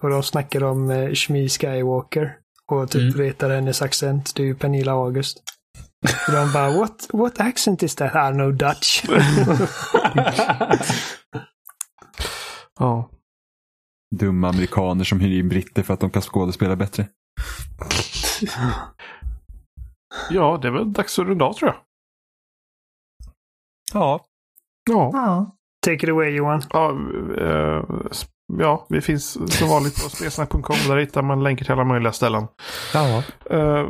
Och 0.00 0.10
de 0.10 0.22
snackar 0.22 0.64
om 0.64 0.90
uh, 0.90 1.14
Shmi 1.14 1.48
Skywalker. 1.48 2.32
Och 2.72 2.90
typ 2.90 3.02
Mm. 3.02 3.14
retar 3.26 3.50
hennes 3.50 3.82
accent. 3.82 4.32
Det 4.36 4.42
är 4.42 4.46
ju 4.46 4.54
Pernilla 4.54 4.92
August. 4.92 5.42
Och 6.26 6.32
de 6.32 6.52
bara 6.52 6.70
what, 6.78 7.08
what 7.12 7.40
accent 7.40 7.82
is 7.82 7.94
that? 7.94 8.14
I 8.14 8.18
don't 8.18 8.34
know 8.34 8.52
Dutch. 8.52 9.04
Ja. 12.78 13.10
Dumma 14.16 14.48
amerikaner 14.48 15.04
som 15.04 15.20
hyr 15.20 15.38
in 15.40 15.48
britter 15.48 15.82
för 15.82 15.94
att 15.94 16.00
de 16.00 16.10
kan 16.10 16.22
skådespela 16.22 16.76
bättre. 16.76 17.08
ja, 20.30 20.58
det 20.62 20.68
är 20.68 20.72
väl 20.72 20.92
dags 20.92 21.18
att 21.18 21.26
runda 21.26 21.44
av 21.44 21.52
tror 21.52 21.70
jag. 21.70 21.80
Ja. 23.94 24.24
Ja. 24.90 25.10
Ja. 25.12 25.56
Take 25.86 26.04
it 26.06 26.08
away 26.10 26.30
Johan. 26.30 26.62
Ja, 26.70 26.96
s- 28.10 28.26
ja, 28.58 28.86
vi 28.88 29.00
finns 29.00 29.58
som 29.58 29.68
vanligt 29.68 30.02
på 30.02 30.10
spelsnack.com. 30.10 30.76
Där 30.88 30.96
hittar 30.96 31.22
man 31.22 31.42
länkar 31.42 31.64
till 31.64 31.72
alla 31.72 31.84
möjliga 31.84 32.12
ställen. 32.12 32.44
ja. 33.48 33.56
Uh, 33.56 33.88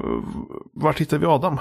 vart 0.75 1.01
hittar 1.01 1.19
vi 1.19 1.27
Adam? 1.27 1.61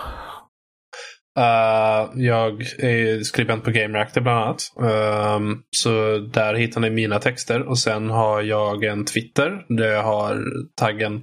Eh, 1.39 2.09
jag 2.15 2.61
är 2.79 3.23
skribent 3.23 3.63
på 3.63 3.71
Game 3.71 3.97
Reactor 3.97 4.21
bland 4.21 4.39
annat. 4.39 4.61
Ehm, 4.81 5.57
så 5.71 6.17
där 6.17 6.53
hittar 6.53 6.81
ni 6.81 6.89
mina 6.89 7.19
texter. 7.19 7.61
Och 7.61 7.79
sen 7.79 8.09
har 8.09 8.41
jag 8.41 8.83
en 8.83 9.05
Twitter 9.05 9.65
där 9.69 9.87
jag 9.87 10.03
har 10.03 10.43
taggen 10.75 11.13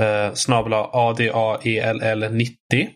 uh, 0.00 0.34
snabla 0.34 0.90
ADAELL90. 0.92 2.88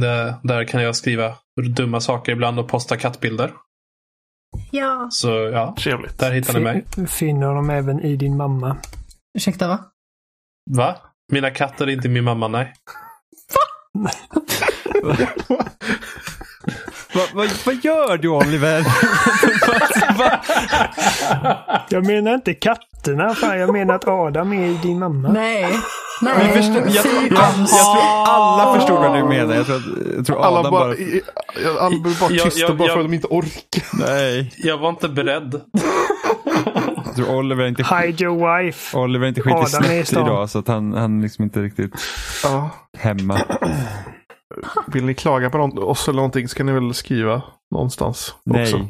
Där, 0.00 0.34
där 0.42 0.64
kan 0.64 0.82
jag 0.82 0.96
skriva 0.96 1.34
dumma 1.76 2.00
saker 2.00 2.32
ibland 2.32 2.58
och 2.58 2.68
posta 2.68 2.96
kattbilder. 2.96 3.50
Ja. 4.70 5.06
Så 5.10 5.28
ja, 5.30 5.74
Trevligt. 5.78 6.18
där 6.18 6.32
hittar 6.32 6.54
ni 6.54 6.60
mig. 6.60 6.84
Fin- 6.94 7.06
Finner 7.06 7.54
dem 7.54 7.70
även 7.70 8.00
i 8.00 8.16
din 8.16 8.36
mamma. 8.36 8.76
Ursäkta 9.38 9.68
va? 9.68 9.78
Va? 10.70 10.96
Mina 11.32 11.50
katter 11.50 11.86
är 11.86 11.90
inte 11.90 12.08
min 12.08 12.24
mamma, 12.24 12.48
nej. 12.48 12.72
Vad 17.14 17.28
vad- 17.34 17.50
vad 17.66 17.84
gör 17.84 18.16
du 18.18 18.28
Oliver? 18.28 18.84
Va? 20.18 20.40
Jag 21.88 22.06
menar 22.06 22.34
inte 22.34 22.54
katterna. 22.54 23.34
Fan, 23.34 23.58
jag 23.58 23.72
menar 23.72 23.94
att 23.94 24.08
Adam 24.08 24.52
är 24.52 24.66
i 24.66 24.78
din 24.82 24.98
mamma. 24.98 25.28
Nej. 25.28 25.62
Jag, 26.20 26.38
Nej. 26.38 26.52
förstår, 26.52 26.76
jag, 26.76 27.02
tror, 27.04 27.20
Fy 27.20 27.28
jag, 27.34 27.44
jag 27.58 27.68
tror 27.68 28.02
alla 28.26 28.74
förstod 28.80 28.98
vad 28.98 29.16
du 29.16 29.24
menar. 29.24 29.54
Jag 29.54 29.66
tror, 29.66 29.82
jag 30.16 30.26
tror 30.26 30.44
Alla 30.44 30.58
Adam 30.60 30.72
bara, 30.72 30.84
bara... 30.84 31.80
alla 31.80 31.90
blir 31.98 32.20
bara 32.20 32.30
Jag- 32.32 32.44
tysta 32.44 32.60
jag- 32.60 32.76
bara 32.76 32.88
för 32.88 32.94
jag- 32.94 32.98
att 33.00 33.04
de 33.10 33.14
inte 33.14 33.26
orkar. 33.30 33.82
Nej, 34.06 34.52
Jag 34.56 34.78
var 34.78 34.88
inte 34.88 35.08
beredd. 35.08 35.60
jag 37.06 37.14
tror 37.16 37.36
Oliver 37.36 37.66
inte, 37.66 37.82
Hide 37.82 38.24
your 38.24 38.62
wife. 38.64 38.96
Oliver 38.98 39.24
är 39.24 39.28
inte 39.28 39.40
skit 39.42 39.52
i 39.52 39.56
Adam 39.56 39.90
är 39.90 39.94
i 40.00 40.04
snett 40.04 40.22
idag 40.26 40.50
så 40.50 40.58
att 40.58 40.68
han, 40.68 40.92
han 40.92 41.18
är 41.18 41.22
liksom 41.22 41.44
inte 41.44 41.60
riktigt 41.60 41.92
Ja. 42.44 42.70
hemma. 42.98 43.40
Vill 44.86 45.04
ni 45.04 45.14
klaga 45.14 45.50
på 45.50 45.58
någon, 45.58 45.78
oss 45.78 46.08
eller 46.08 46.16
någonting 46.16 46.48
så 46.48 46.56
kan 46.56 46.66
ni 46.66 46.72
väl 46.72 46.94
skriva 46.94 47.42
någonstans 47.70 48.34
Nej. 48.44 48.62
också. 48.62 48.88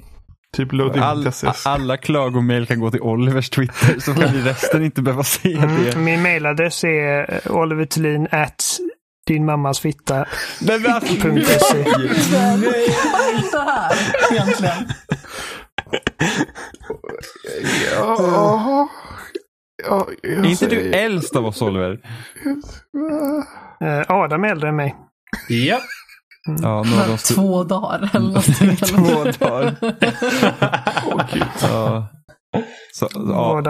Typ 0.57 0.73
All, 0.73 1.33
alla 1.65 1.97
klagomail 1.97 2.67
kan 2.67 2.81
gå 2.81 2.91
till 2.91 3.01
Olivers 3.01 3.51
Twitter 3.51 4.01
så 4.01 4.15
kan 4.15 4.33
vi 4.33 4.43
resten 4.43 4.85
inte 4.85 5.03
behöva 5.03 5.23
se 5.23 5.49
det. 5.49 5.93
Mm, 5.93 6.05
min 6.05 6.23
mailadress 6.23 6.85
är 6.85 7.35
eh, 7.35 7.57
oliverthelin 7.57 8.29
at 8.31 8.65
din 9.27 9.45
mammas 9.45 9.81
fitta. 9.81 10.15
Men 10.61 10.83
varför? 10.83 11.41
.se. 11.41 11.85
Så 13.51 13.59
här, 13.59 13.93
egentligen. 14.33 14.89
Ja, 17.93 18.89
ja, 19.85 20.07
Är 20.23 20.47
inte 20.47 20.67
du 20.67 20.93
äldst 20.93 21.37
av 21.37 21.47
oss 21.47 21.63
Oliver? 21.63 21.99
Eh, 23.81 24.03
Adam 24.09 24.45
är 24.45 24.49
äldre 24.49 24.69
än 24.69 24.77
mig. 24.77 24.97
Ja. 25.49 25.81
Ja, 26.63 26.83
några 26.83 27.05
av 27.05 27.11
oss. 27.15 27.23
Två 27.23 27.65
dagar 27.65 28.11
eller 28.15 28.27
någonting. 28.27 28.77
Två 28.87 29.25
dagar. 29.47 29.75
Åh, 31.07 31.23
gud. 31.33 31.43
Ja. 31.63 32.09
Så, 32.93 33.09
ja. 33.15 33.63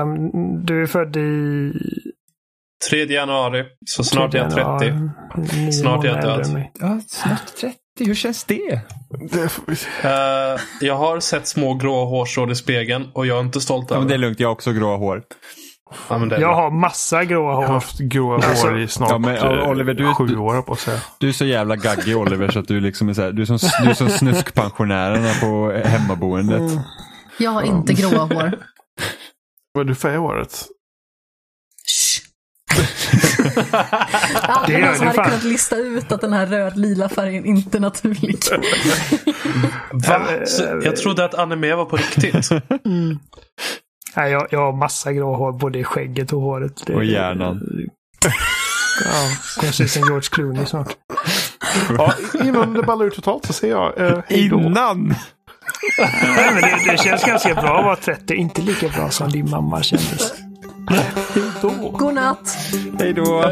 Du 0.65 0.83
är 0.83 0.87
född 0.87 1.17
i... 1.17 1.73
3 2.91 3.05
januari. 3.05 3.65
Så 3.87 4.05
snart 4.05 4.35
är 4.35 4.39
jag 4.39 4.51
30. 4.81 4.93
Nio 5.57 5.73
Snart 5.73 6.05
är 6.05 6.09
jag 6.09 6.23
död. 6.23 6.65
ja, 6.81 7.01
snart 7.09 7.47
30. 7.61 7.77
Hur 8.01 8.15
känns 8.15 8.45
det? 8.45 8.73
Eh, 10.03 10.61
jag 10.81 10.95
har 10.97 11.21
sett 11.21 11.47
små 11.47 11.75
grå 11.75 12.05
hårstrån 12.05 12.51
i 12.51 12.55
spegeln 12.55 13.09
och 13.15 13.27
jag 13.27 13.37
är 13.37 13.41
inte 13.41 13.61
stolt 13.61 13.87
Ja, 13.91 13.95
över 13.97 14.01
men 14.01 14.09
det 14.09 14.15
är 14.15 14.19
lugnt, 14.19 14.41
jag 14.41 14.49
har 14.49 14.53
också 14.53 14.73
gråa 14.73 14.97
hår. 14.97 15.23
Ja, 16.09 16.19
men 16.19 16.29
det 16.29 16.37
är 16.37 16.41
Jag 16.41 16.55
har 16.55 16.71
massa 16.71 17.25
gråa 17.25 17.51
Jag 17.51 17.57
har 17.57 17.67
hår. 17.67 17.75
haft 17.75 17.99
gråa 17.99 18.35
Alltså- 18.35 18.67
hår 18.67 18.79
i 18.79 18.89
snart 18.89 19.11
Ja, 19.11 19.19
men, 19.19 19.37
eh, 19.37 19.69
Oliver, 19.69 19.95
du- 19.95 20.15
sju 20.15 20.37
år 20.37 20.63
på 20.63 20.77
säga. 20.77 21.01
Du 21.19 21.29
är 21.29 21.33
så 21.33 21.45
jävla 21.45 21.77
gaggig 21.77 22.17
Oliver 22.17 22.51
så 22.51 22.59
att 22.59 22.69
du 22.69 22.81
liksom 22.81 23.09
är 23.09 23.15
så 23.15 23.23
här, 23.23 23.33
du 23.33 23.43
är 23.43 23.47
som, 23.47 23.59
du 23.85 23.91
är 23.91 23.95
som 23.95 24.09
snuskpensionärerna 24.09 25.33
på 25.41 25.73
hemmaboendet. 25.89 26.63
Jag 27.39 27.51
har 27.51 27.63
inte 27.63 27.93
gråa 27.93 28.19
hår. 28.25 28.59
Vad 29.73 29.85
är 29.85 29.89
du 29.89 29.95
färg 29.95 30.17
håret? 30.17 30.67
Shh. 31.87 32.21
Det 34.67 34.73
gör 34.73 34.95
som 34.95 35.07
hade 35.07 35.17
fan. 35.17 35.25
kunnat 35.25 35.45
lista 35.45 35.77
ut 35.77 36.13
att 36.13 36.21
den 36.21 36.33
här 36.33 36.47
röd-lila 36.47 37.09
färgen 37.09 37.45
inte 37.45 37.79
är 37.79 37.81
naturlig. 37.81 38.39
Va? 40.09 40.27
Så 40.47 40.63
jag 40.85 40.97
trodde 40.97 41.25
att 41.25 41.35
anime 41.35 41.75
var 41.75 41.85
på 41.85 41.97
riktigt. 41.97 42.49
Nej, 44.17 44.33
jag, 44.33 44.47
jag 44.51 44.61
har 44.61 44.73
massa 44.73 45.13
grå 45.13 45.35
hår, 45.35 45.53
både 45.53 45.79
i 45.79 45.85
skägget 45.85 46.33
och 46.33 46.41
håret. 46.41 46.87
Det, 46.87 46.95
och 46.95 47.05
hjärnan. 47.05 47.61
Ja, 49.05 49.29
kanske 49.61 49.73
se 49.73 49.85
ut 49.85 49.91
som 49.91 50.03
George 50.03 50.29
Clooney 50.31 50.67
snart. 50.67 50.97
Ja, 51.99 52.15
innan 52.45 52.75
det 52.75 52.83
ballar 52.83 53.07
ut 53.07 53.15
totalt 53.15 53.45
så 53.47 53.53
ser 53.53 53.71
jag 53.71 54.01
eh, 54.01 54.21
Innan! 54.29 55.15
Nej, 55.99 56.51
men 56.53 56.63
det, 56.63 56.91
det, 56.91 56.99
känns 56.99 57.25
ganska 57.25 57.55
bra 57.55 57.79
att 57.79 57.85
vara 57.85 57.97
30. 57.97 58.35
Inte 58.35 58.63
lika 58.63 58.89
bra 58.89 59.11
som 59.11 59.31
din 59.31 59.51
mamma 59.51 59.83
kändes. 59.83 60.35
Hej 60.91 61.05
då! 61.63 61.91
Hej 62.99 63.13
då! 63.13 63.45